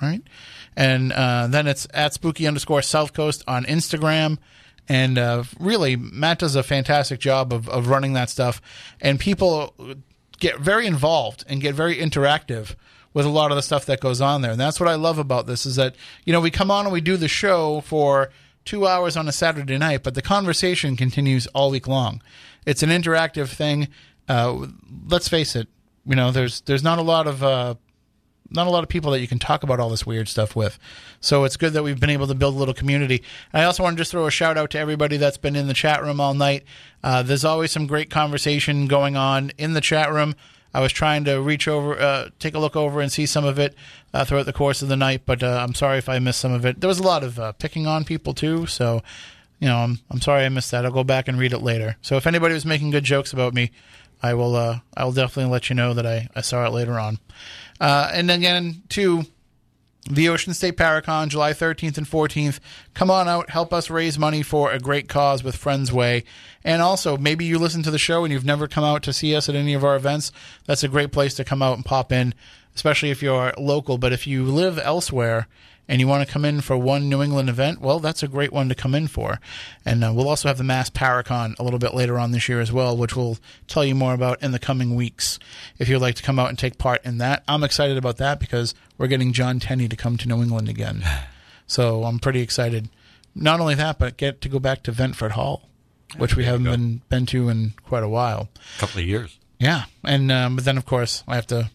right? 0.00 0.22
And 0.76 1.12
uh, 1.12 1.48
then 1.48 1.66
it's 1.66 1.88
at 1.92 2.14
Spooky 2.14 2.46
underscore 2.46 2.82
South 2.82 3.12
Coast 3.12 3.42
on 3.48 3.64
Instagram. 3.64 4.38
And 4.90 5.18
uh, 5.18 5.44
really, 5.60 5.94
Matt 5.94 6.40
does 6.40 6.56
a 6.56 6.64
fantastic 6.64 7.20
job 7.20 7.52
of, 7.52 7.68
of 7.68 7.86
running 7.86 8.14
that 8.14 8.28
stuff. 8.28 8.60
And 9.00 9.20
people 9.20 9.72
get 10.40 10.58
very 10.58 10.84
involved 10.84 11.44
and 11.48 11.60
get 11.60 11.76
very 11.76 11.94
interactive 11.94 12.74
with 13.14 13.24
a 13.24 13.28
lot 13.28 13.52
of 13.52 13.56
the 13.56 13.62
stuff 13.62 13.86
that 13.86 14.00
goes 14.00 14.20
on 14.20 14.42
there. 14.42 14.50
And 14.50 14.60
that's 14.60 14.80
what 14.80 14.88
I 14.88 14.96
love 14.96 15.16
about 15.16 15.46
this 15.46 15.64
is 15.64 15.76
that, 15.76 15.94
you 16.24 16.32
know, 16.32 16.40
we 16.40 16.50
come 16.50 16.72
on 16.72 16.86
and 16.86 16.92
we 16.92 17.00
do 17.00 17.16
the 17.16 17.28
show 17.28 17.82
for 17.82 18.30
two 18.64 18.84
hours 18.84 19.16
on 19.16 19.28
a 19.28 19.32
Saturday 19.32 19.78
night, 19.78 20.02
but 20.02 20.14
the 20.16 20.22
conversation 20.22 20.96
continues 20.96 21.46
all 21.48 21.70
week 21.70 21.86
long. 21.86 22.20
It's 22.66 22.82
an 22.82 22.90
interactive 22.90 23.48
thing. 23.48 23.86
Uh, 24.28 24.66
let's 25.06 25.28
face 25.28 25.54
it, 25.54 25.68
you 26.04 26.16
know, 26.16 26.32
there's 26.32 26.62
there's 26.62 26.82
not 26.82 26.98
a 26.98 27.02
lot 27.02 27.28
of 27.28 27.44
uh, 27.44 27.76
not 28.50 28.66
a 28.66 28.70
lot 28.70 28.82
of 28.82 28.88
people 28.88 29.10
that 29.12 29.20
you 29.20 29.28
can 29.28 29.38
talk 29.38 29.62
about 29.62 29.80
all 29.80 29.88
this 29.88 30.06
weird 30.06 30.28
stuff 30.28 30.56
with. 30.56 30.78
So 31.20 31.44
it's 31.44 31.56
good 31.56 31.72
that 31.72 31.82
we've 31.82 32.00
been 32.00 32.10
able 32.10 32.26
to 32.26 32.34
build 32.34 32.54
a 32.54 32.58
little 32.58 32.74
community. 32.74 33.22
And 33.52 33.62
I 33.62 33.64
also 33.64 33.82
want 33.82 33.96
to 33.96 34.00
just 34.00 34.10
throw 34.10 34.26
a 34.26 34.30
shout 34.30 34.58
out 34.58 34.70
to 34.70 34.78
everybody 34.78 35.16
that's 35.16 35.36
been 35.36 35.56
in 35.56 35.68
the 35.68 35.74
chat 35.74 36.02
room 36.02 36.20
all 36.20 36.34
night. 36.34 36.64
Uh, 37.02 37.22
there's 37.22 37.44
always 37.44 37.70
some 37.70 37.86
great 37.86 38.10
conversation 38.10 38.86
going 38.86 39.16
on 39.16 39.52
in 39.58 39.72
the 39.74 39.80
chat 39.80 40.12
room. 40.12 40.34
I 40.72 40.80
was 40.80 40.92
trying 40.92 41.24
to 41.24 41.40
reach 41.40 41.66
over, 41.66 42.00
uh, 42.00 42.28
take 42.38 42.54
a 42.54 42.58
look 42.58 42.76
over 42.76 43.00
and 43.00 43.10
see 43.10 43.26
some 43.26 43.44
of 43.44 43.58
it 43.58 43.74
uh, 44.14 44.24
throughout 44.24 44.46
the 44.46 44.52
course 44.52 44.82
of 44.82 44.88
the 44.88 44.96
night, 44.96 45.22
but 45.26 45.42
uh, 45.42 45.60
I'm 45.62 45.74
sorry 45.74 45.98
if 45.98 46.08
I 46.08 46.18
missed 46.18 46.40
some 46.40 46.52
of 46.52 46.64
it. 46.64 46.80
There 46.80 46.88
was 46.88 47.00
a 47.00 47.04
lot 47.04 47.24
of 47.24 47.38
uh, 47.38 47.52
picking 47.52 47.86
on 47.86 48.04
people 48.04 48.34
too, 48.34 48.66
so 48.66 49.02
you 49.58 49.66
know 49.66 49.78
I'm 49.78 49.98
I'm 50.10 50.20
sorry 50.20 50.44
I 50.44 50.48
missed 50.48 50.70
that. 50.70 50.84
I'll 50.84 50.92
go 50.92 51.02
back 51.02 51.26
and 51.26 51.38
read 51.38 51.52
it 51.52 51.58
later. 51.58 51.96
So 52.02 52.16
if 52.16 52.26
anybody 52.26 52.54
was 52.54 52.64
making 52.64 52.90
good 52.90 53.04
jokes 53.04 53.32
about 53.32 53.52
me, 53.52 53.72
I 54.22 54.34
will 54.34 54.54
uh, 54.54 54.80
I 54.96 55.04
will 55.04 55.12
definitely 55.12 55.50
let 55.50 55.70
you 55.70 55.76
know 55.76 55.94
that 55.94 56.06
I, 56.06 56.28
I 56.36 56.40
saw 56.40 56.64
it 56.66 56.72
later 56.72 56.98
on. 56.98 57.18
Uh, 57.80 58.10
and 58.12 58.30
again, 58.30 58.82
too, 58.88 59.24
the 60.08 60.28
Ocean 60.28 60.54
State 60.54 60.76
Paracon, 60.76 61.28
July 61.28 61.52
13th 61.52 61.98
and 61.98 62.06
14th. 62.06 62.58
Come 62.94 63.10
on 63.10 63.28
out, 63.28 63.50
help 63.50 63.72
us 63.72 63.90
raise 63.90 64.18
money 64.18 64.42
for 64.42 64.72
a 64.72 64.78
great 64.78 65.08
cause 65.08 65.44
with 65.44 65.56
Friends 65.56 65.92
Way. 65.92 66.24
And 66.64 66.82
also, 66.82 67.16
maybe 67.16 67.44
you 67.44 67.58
listen 67.58 67.82
to 67.82 67.90
the 67.90 67.98
show 67.98 68.24
and 68.24 68.32
you've 68.32 68.44
never 68.44 68.66
come 68.66 68.84
out 68.84 69.02
to 69.04 69.12
see 69.12 69.34
us 69.34 69.48
at 69.48 69.54
any 69.54 69.74
of 69.74 69.84
our 69.84 69.96
events. 69.96 70.32
That's 70.66 70.84
a 70.84 70.88
great 70.88 71.12
place 71.12 71.34
to 71.34 71.44
come 71.44 71.62
out 71.62 71.76
and 71.76 71.84
pop 71.84 72.12
in, 72.12 72.34
especially 72.74 73.10
if 73.10 73.22
you're 73.22 73.52
local. 73.58 73.98
But 73.98 74.12
if 74.12 74.26
you 74.26 74.44
live 74.44 74.78
elsewhere 74.78 75.48
and 75.90 76.00
you 76.00 76.06
want 76.06 76.24
to 76.24 76.32
come 76.32 76.44
in 76.44 76.60
for 76.60 76.78
one 76.78 77.08
New 77.08 77.20
England 77.20 77.48
event, 77.48 77.80
well, 77.80 77.98
that's 77.98 78.22
a 78.22 78.28
great 78.28 78.52
one 78.52 78.68
to 78.68 78.76
come 78.76 78.94
in 78.94 79.08
for. 79.08 79.40
And 79.84 80.04
uh, 80.04 80.12
we'll 80.14 80.28
also 80.28 80.46
have 80.46 80.56
the 80.56 80.62
Mass 80.62 80.88
Paracon 80.88 81.58
a 81.58 81.64
little 81.64 81.80
bit 81.80 81.94
later 81.94 82.16
on 82.16 82.30
this 82.30 82.48
year 82.48 82.60
as 82.60 82.70
well, 82.70 82.96
which 82.96 83.16
we'll 83.16 83.38
tell 83.66 83.84
you 83.84 83.96
more 83.96 84.14
about 84.14 84.40
in 84.40 84.52
the 84.52 84.60
coming 84.60 84.94
weeks. 84.94 85.40
If 85.80 85.88
you'd 85.88 85.98
like 85.98 86.14
to 86.14 86.22
come 86.22 86.38
out 86.38 86.48
and 86.48 86.56
take 86.56 86.78
part 86.78 87.04
in 87.04 87.18
that, 87.18 87.42
I'm 87.48 87.64
excited 87.64 87.96
about 87.96 88.18
that 88.18 88.38
because 88.38 88.72
we're 88.98 89.08
getting 89.08 89.32
John 89.32 89.58
Tenney 89.58 89.88
to 89.88 89.96
come 89.96 90.16
to 90.18 90.28
New 90.28 90.40
England 90.40 90.68
again. 90.70 91.02
So 91.66 92.02
I'm 92.02 92.18
pretty 92.18 92.40
excited. 92.40 92.88
Not 93.32 93.60
only 93.60 93.76
that, 93.76 93.96
but 94.00 94.16
get 94.16 94.40
to 94.40 94.48
go 94.48 94.58
back 94.58 94.82
to 94.82 94.90
Ventfort 94.90 95.30
Hall, 95.30 95.68
which 96.16 96.34
we 96.34 96.44
haven't 96.44 96.64
been 96.64 97.02
been 97.08 97.26
to 97.26 97.48
in 97.48 97.74
quite 97.84 98.02
a 98.02 98.08
while. 98.08 98.48
A 98.76 98.80
couple 98.80 99.00
of 99.00 99.06
years. 99.06 99.38
Yeah, 99.60 99.84
and 100.02 100.32
um, 100.32 100.56
but 100.56 100.64
then 100.64 100.76
of 100.76 100.84
course 100.84 101.22
I 101.28 101.36
have 101.36 101.46
to 101.46 101.70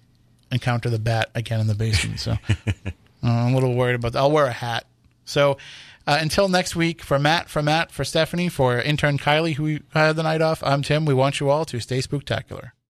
encounter 0.52 0.90
the 0.90 1.00
bat 1.00 1.30
again 1.34 1.62
in 1.62 1.68
the 1.68 1.76
basement. 1.76 2.20
So 2.20 2.36
uh, 3.26 3.30
I'm 3.30 3.54
a 3.54 3.56
little 3.56 3.76
worried 3.76 3.96
about 3.96 4.14
that. 4.14 4.20
I'll 4.20 4.32
wear 4.32 4.46
a 4.46 4.52
hat. 4.52 4.86
So 5.26 5.58
uh, 6.08 6.18
until 6.22 6.48
next 6.48 6.76
week, 6.76 7.02
for 7.02 7.18
Matt, 7.18 7.50
for 7.50 7.64
Matt, 7.64 7.92
for 7.92 8.04
Stephanie, 8.04 8.50
for 8.50 8.80
intern 8.80 9.18
Kylie 9.18 9.56
who 9.56 9.80
had 9.94 10.16
the 10.16 10.24
night 10.24 10.42
off, 10.42 10.62
I'm 10.64 10.84
Tim. 10.84 11.06
We 11.06 11.14
want 11.14 11.40
you 11.40 11.50
all 11.50 11.66
to 11.66 11.80
stay 11.80 12.00
spooktacular. 12.00 12.72